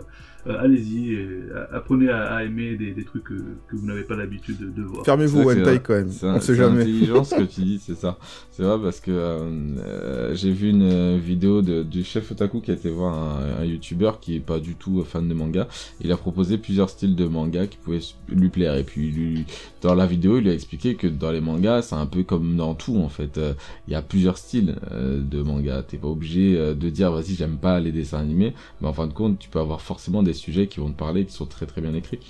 Euh, 0.46 0.56
Allez-y, 0.60 1.16
a- 1.54 1.76
apprenez 1.76 2.08
à, 2.08 2.34
à 2.34 2.44
aimer 2.44 2.76
des, 2.76 2.92
des 2.92 3.04
trucs 3.04 3.24
que, 3.24 3.34
que 3.34 3.76
vous 3.76 3.86
n'avez 3.86 4.04
pas 4.04 4.16
l'habitude 4.16 4.58
de, 4.58 4.66
de 4.70 4.82
voir. 4.82 5.04
Fermez-vous 5.04 5.38
C'est 5.38 5.44
au 5.44 5.50
c'est 5.52 5.60
hentai 5.62 5.80
quand 5.80 5.94
même. 5.94 6.10
C'est 6.10 6.26
On 6.26 6.40
sait 6.40 6.54
c'est 6.54 6.54
jamais. 6.54 6.82
intelligent 6.82 7.24
ce 7.24 7.34
que 7.34 7.42
tu 7.54 7.60
dis, 7.62 7.78
c'est 7.84 7.96
ça. 7.96 8.18
C'est 8.52 8.62
vrai 8.62 8.78
parce 8.82 9.00
que 9.00 9.10
euh, 9.10 9.38
euh, 9.78 10.34
j'ai 10.34 10.52
vu 10.52 10.70
une 10.70 10.82
euh, 10.82 11.18
vidéo 11.22 11.62
de, 11.62 11.82
du 11.82 12.04
chef 12.04 12.30
otaku 12.30 12.60
qui 12.60 12.70
a 12.70 12.74
été 12.74 12.88
voir 12.90 13.14
un, 13.18 13.62
un 13.62 13.64
youtubeur 13.64 14.20
qui 14.20 14.36
est 14.36 14.40
pas 14.40 14.58
du 14.60 14.74
tout 14.76 15.02
fan 15.04 15.28
de 15.28 15.34
manga. 15.34 15.68
Il 16.00 16.12
a 16.12 16.16
proposé 16.16 16.58
plusieurs 16.58 16.90
styles 16.90 17.16
de 17.16 17.26
manga 17.26 17.66
qui 17.66 17.76
pouvaient 17.76 18.00
lui 18.28 18.48
plaire. 18.48 18.76
Et 18.76 18.84
puis 18.84 19.10
lui, 19.10 19.46
dans 19.82 19.94
la 19.94 20.06
vidéo, 20.06 20.38
il 20.38 20.44
lui 20.44 20.50
a 20.50 20.54
expliqué 20.54 20.94
que 20.94 21.06
dans 21.06 21.30
les 21.32 21.40
mangas, 21.40 21.82
c'est 21.82 21.94
un 21.96 22.06
peu 22.06 22.22
comme 22.22 22.56
dans 22.56 22.74
tout 22.74 22.96
en 22.98 23.08
fait. 23.08 23.36
Euh, 23.38 23.52
Il 23.88 23.92
y 23.92 23.96
a 23.96 24.02
plusieurs 24.02 24.38
styles 24.38 24.76
euh, 24.92 25.20
de 25.20 25.42
manga. 25.42 25.82
T'es 25.82 25.96
pas 25.96 26.08
obligé 26.08 26.56
euh, 26.56 26.74
de 26.74 26.88
dire 26.88 27.10
vas-y 27.12 27.34
j'aime 27.34 27.56
pas 27.58 27.80
les 27.80 27.92
dessins 27.92 28.20
animés, 28.20 28.54
mais 28.80 28.88
en 28.88 28.92
fin 28.92 29.06
de 29.06 29.12
compte, 29.12 29.38
tu 29.38 29.48
peux 29.48 29.58
avoir 29.60 29.80
forcément 29.80 30.22
des 30.22 30.34
sujets 30.36 30.68
qui 30.68 30.80
vont 30.80 30.90
te 30.90 30.96
parler, 30.98 31.24
qui 31.24 31.32
sont 31.32 31.46
très 31.46 31.66
très 31.66 31.80
bien 31.80 31.94
écrits. 31.94 32.20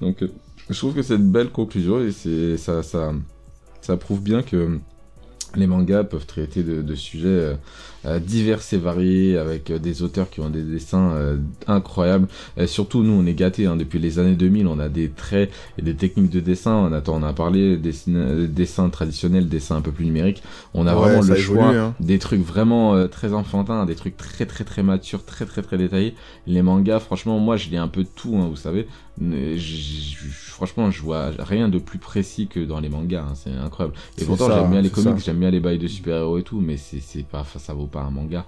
Donc 0.00 0.22
euh, 0.22 0.32
je 0.68 0.78
trouve 0.78 0.94
que 0.94 1.02
c'est 1.02 1.16
une 1.16 1.30
belle 1.30 1.50
conclusion 1.50 2.00
et 2.00 2.12
c'est 2.12 2.56
ça 2.56 2.82
ça 2.82 3.12
ça 3.80 3.96
prouve 3.96 4.22
bien 4.22 4.42
que 4.42 4.78
les 5.54 5.66
mangas 5.66 6.04
peuvent 6.04 6.26
traiter 6.26 6.62
de, 6.62 6.82
de 6.82 6.94
sujets 6.94 7.56
euh, 8.04 8.10
euh, 8.10 8.18
divers 8.18 8.60
et 8.72 8.76
variés 8.76 9.36
avec 9.38 9.70
euh, 9.70 9.78
des 9.78 10.02
auteurs 10.02 10.30
qui 10.30 10.40
ont 10.40 10.50
des 10.50 10.62
dessins 10.62 11.12
euh, 11.12 11.36
incroyables. 11.66 12.28
Et 12.56 12.66
surtout, 12.66 13.02
nous, 13.02 13.12
on 13.12 13.26
est 13.26 13.34
gâtés. 13.34 13.66
Hein, 13.66 13.76
depuis 13.76 13.98
les 13.98 14.18
années 14.18 14.34
2000, 14.36 14.66
on 14.66 14.78
a 14.78 14.88
des 14.88 15.10
traits 15.10 15.50
et 15.78 15.82
des 15.82 15.94
techniques 15.94 16.30
de 16.30 16.40
dessin. 16.40 16.74
On 16.74 16.92
a, 16.92 17.02
on 17.08 17.22
a 17.22 17.32
parlé 17.32 17.76
dessin, 17.76 18.10
dessin 18.48 18.88
traditionnel, 18.88 19.48
dessin 19.48 19.76
un 19.76 19.80
peu 19.80 19.92
plus 19.92 20.04
numérique. 20.06 20.42
On 20.74 20.86
a 20.86 20.94
Ouais, 20.94 21.00
vraiment 21.00 21.22
le 21.22 21.36
choix 21.36 21.74
hein. 21.76 21.94
des 22.00 22.18
trucs 22.18 22.42
vraiment 22.42 22.94
euh, 22.94 23.06
très 23.06 23.32
enfantins, 23.32 23.86
des 23.86 23.94
trucs 23.94 24.16
très 24.16 24.46
très 24.46 24.64
très 24.64 24.82
matures, 24.82 25.24
très 25.24 25.46
très 25.46 25.62
très 25.62 25.78
détaillés. 25.78 26.14
Les 26.46 26.62
mangas, 26.62 27.00
franchement, 27.00 27.38
moi, 27.38 27.56
je 27.56 27.68
lis 27.70 27.76
un 27.76 27.88
peu 27.88 28.02
de 28.02 28.08
tout, 28.14 28.36
hein, 28.36 28.46
vous 28.48 28.56
savez. 28.56 28.86
Franchement, 30.60 30.90
je 30.90 31.00
vois 31.00 31.30
rien 31.38 31.70
de 31.70 31.78
plus 31.78 31.98
précis 31.98 32.46
que 32.46 32.60
dans 32.60 32.80
les 32.80 32.90
mangas. 32.90 33.22
hein, 33.22 33.32
c'est 33.34 33.50
incroyable. 33.50 33.96
Et 34.18 34.24
pourtant, 34.26 34.48
j'aime 34.50 34.70
bien 34.70 34.82
les 34.82 34.90
comics, 34.90 35.24
j'aime 35.24 35.38
bien 35.38 35.50
les 35.50 35.58
bails 35.60 35.78
de 35.78 35.88
super-héros 35.88 36.36
et 36.36 36.42
tout, 36.42 36.60
mais 36.60 36.76
c'est 36.76 37.24
pas 37.24 37.46
ça 37.58 37.72
vaut 37.72 37.86
pas 37.86 38.00
un 38.02 38.10
manga. 38.10 38.44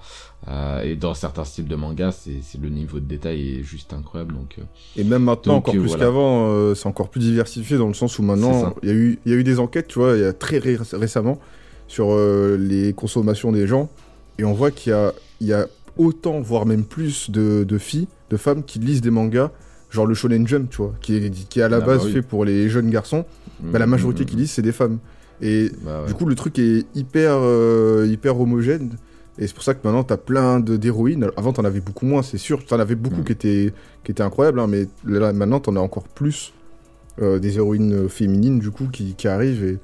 Euh, 0.48 0.82
et 0.82 0.94
dans 0.96 1.14
certains 1.14 1.44
styles 1.44 1.68
de 1.68 1.74
manga, 1.76 2.12
c'est 2.12 2.42
le 2.60 2.68
niveau 2.68 3.00
de 3.00 3.06
détail 3.06 3.60
est 3.60 3.62
juste 3.62 3.94
incroyable. 3.94 4.34
Donc 4.34 4.56
euh, 4.58 4.62
Et 4.96 5.04
même 5.04 5.22
maintenant, 5.24 5.54
Donc, 5.54 5.68
encore 5.68 5.74
euh, 5.74 5.80
plus 5.80 5.88
voilà. 5.88 6.04
qu'avant, 6.04 6.74
c'est 6.74 6.86
encore 6.86 7.08
plus 7.08 7.20
diversifié 7.20 7.78
dans 7.78 7.88
le 7.88 7.94
sens 7.94 8.18
où 8.18 8.22
maintenant, 8.22 8.74
il 8.82 8.88
y, 8.90 8.92
a 8.92 8.94
eu- 8.94 9.18
il 9.24 9.32
y 9.32 9.34
a 9.34 9.38
eu 9.38 9.44
des 9.44 9.58
enquêtes, 9.58 9.88
tu 9.88 9.98
vois, 9.98 10.16
il 10.16 10.20
y 10.20 10.24
a 10.24 10.34
très 10.34 10.58
ré- 10.58 10.76
récemment, 10.92 11.38
sur 11.88 12.14
les 12.58 12.92
consommations 12.92 13.52
des 13.52 13.66
gens. 13.66 13.88
Et 14.38 14.44
on 14.44 14.52
voit 14.52 14.70
qu'il 14.70 14.90
y 14.90 14.94
a, 14.94 15.14
il 15.40 15.46
y 15.46 15.52
a 15.54 15.66
autant, 15.96 16.40
voire 16.40 16.66
même 16.66 16.84
plus 16.84 17.30
de, 17.30 17.64
de 17.64 17.78
filles, 17.78 18.08
de 18.30 18.36
femmes 18.36 18.64
qui 18.64 18.78
lisent 18.78 19.00
des 19.02 19.10
mangas, 19.10 19.50
genre 19.92 20.06
le 20.06 20.14
Shonen 20.14 20.46
Jump, 20.48 20.70
tu 20.70 20.78
vois, 20.78 20.94
qui 21.00 21.16
est, 21.16 21.30
qui 21.48 21.60
est 21.60 21.62
à 21.62 21.68
la 21.68 21.76
Ah, 21.76 21.80
bah 21.80 21.86
base 21.86 22.06
oui. 22.06 22.12
fait 22.12 22.22
pour 22.22 22.44
les 22.44 22.68
jeunes 22.68 22.90
garçons. 22.90 23.24
Bah, 23.60 23.78
la 23.78 23.86
mm, 23.86 23.90
majorité 23.90 24.22
mm, 24.24 24.26
qui 24.26 24.36
lisent, 24.36 24.50
c'est 24.50 24.62
des 24.62 24.72
femmes. 24.72 24.98
Et 25.40 25.70
bah 25.84 26.00
ouais. 26.02 26.08
du 26.08 26.14
coup, 26.14 26.24
le 26.26 26.34
truc 26.34 26.58
est 26.58 26.86
hyper, 26.94 27.34
euh, 27.40 28.06
hyper 28.10 28.40
homogène. 28.40 28.96
Et 29.38 29.46
c'est 29.46 29.54
pour 29.54 29.64
ça 29.64 29.74
que 29.74 29.80
maintenant, 29.84 30.02
t'as 30.04 30.16
plein 30.16 30.60
d'héroïnes. 30.60 31.28
Avant, 31.36 31.52
t'en 31.52 31.64
avais 31.64 31.80
beaucoup 31.80 32.06
moins, 32.06 32.22
c'est 32.22 32.38
sûr. 32.38 32.64
T'en 32.66 32.78
avais 32.80 32.94
beaucoup 32.94 33.20
Mm. 33.20 33.24
qui, 33.24 33.32
étaient, 33.32 33.72
qui 34.04 34.10
étaient 34.12 34.22
incroyables, 34.22 34.60
hein, 34.60 34.66
mais 34.66 34.86
là, 35.06 35.32
maintenant, 35.32 35.60
t'en 35.60 35.76
as 35.76 35.80
encore 35.80 36.04
plus 36.08 36.52
euh, 37.20 37.38
des 37.38 37.56
héroïnes 37.56 38.08
féminines, 38.08 38.58
du 38.58 38.70
coup, 38.70 38.88
qui, 38.90 39.14
qui 39.14 39.28
arrivent. 39.28 39.64
Et, 39.64 39.78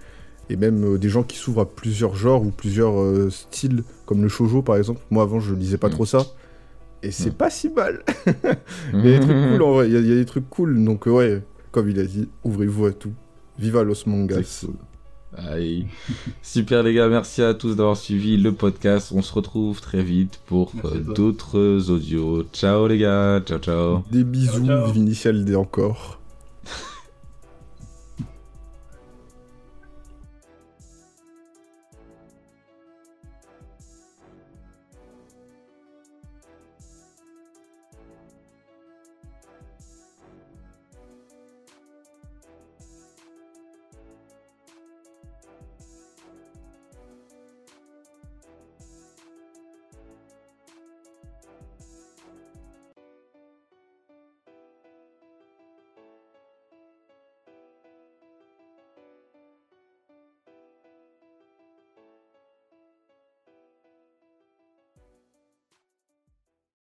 et 0.51 0.57
même 0.57 0.95
euh, 0.95 0.99
des 0.99 1.09
gens 1.11 1.23
qui 1.23 1.37
s'ouvrent 1.37 1.61
à 1.63 1.67
plusieurs 1.67 2.15
genres 2.17 2.43
ou 2.43 2.51
plusieurs 2.51 2.99
euh, 3.01 3.29
styles, 3.31 3.83
comme 4.07 4.23
le 4.23 4.29
shoujo, 4.29 4.63
par 4.63 4.77
exemple. 4.77 5.01
Moi, 5.11 5.23
avant, 5.23 5.41
je 5.41 5.55
lisais 5.55 5.77
pas 5.79 5.89
Mm. 5.89 5.93
trop 5.93 6.07
ça. 6.07 6.25
Et 7.03 7.11
c'est 7.11 7.37
pas 7.37 7.49
si 7.51 7.69
mal. 7.69 8.03
Il 8.95 9.05
y 9.05 9.15
a 9.15 9.19
des 9.19 9.21
trucs 9.21 9.37
cool, 9.51 9.63
en 9.63 9.73
vrai. 9.75 9.87
Il 9.89 9.93
y, 9.95 9.97
a- 9.97 10.01
il 10.01 10.07
y 10.09 10.13
a 10.13 10.17
des 10.17 10.25
trucs 10.25 10.49
cool. 10.51 10.85
Donc, 10.85 11.07
euh, 11.07 11.11
ouais, 11.11 11.43
comme 11.71 11.89
il 11.89 11.99
a 12.01 12.05
dit, 12.05 12.29
ouvrez-vous 12.45 12.87
à 12.87 12.93
tout. 12.93 13.13
Viva 13.59 13.83
los 13.85 13.95
mangas. 14.07 14.65
Aïe. 15.37 15.87
Super 16.43 16.83
les 16.83 16.95
gars, 16.95 17.09
merci 17.09 17.43
à 17.43 17.53
tous 17.55 17.77
d'avoir 17.77 17.97
suivi 17.97 18.37
le 18.39 18.53
podcast. 18.53 19.13
On 19.15 19.23
se 19.23 19.33
retrouve 19.33 19.81
très 19.81 20.03
vite 20.03 20.41
pour 20.47 20.73
euh, 20.85 20.99
d'autres 21.15 21.91
audios. 21.91 22.45
Ciao 22.53 22.87
les 22.89 22.99
gars, 22.99 23.41
ciao 23.45 23.59
ciao. 23.59 24.03
Des 24.11 24.25
bisous, 24.25 24.67
ciao. 24.67 24.91
Vinicial 24.91 25.45
des 25.45 25.55
encore. 25.55 26.18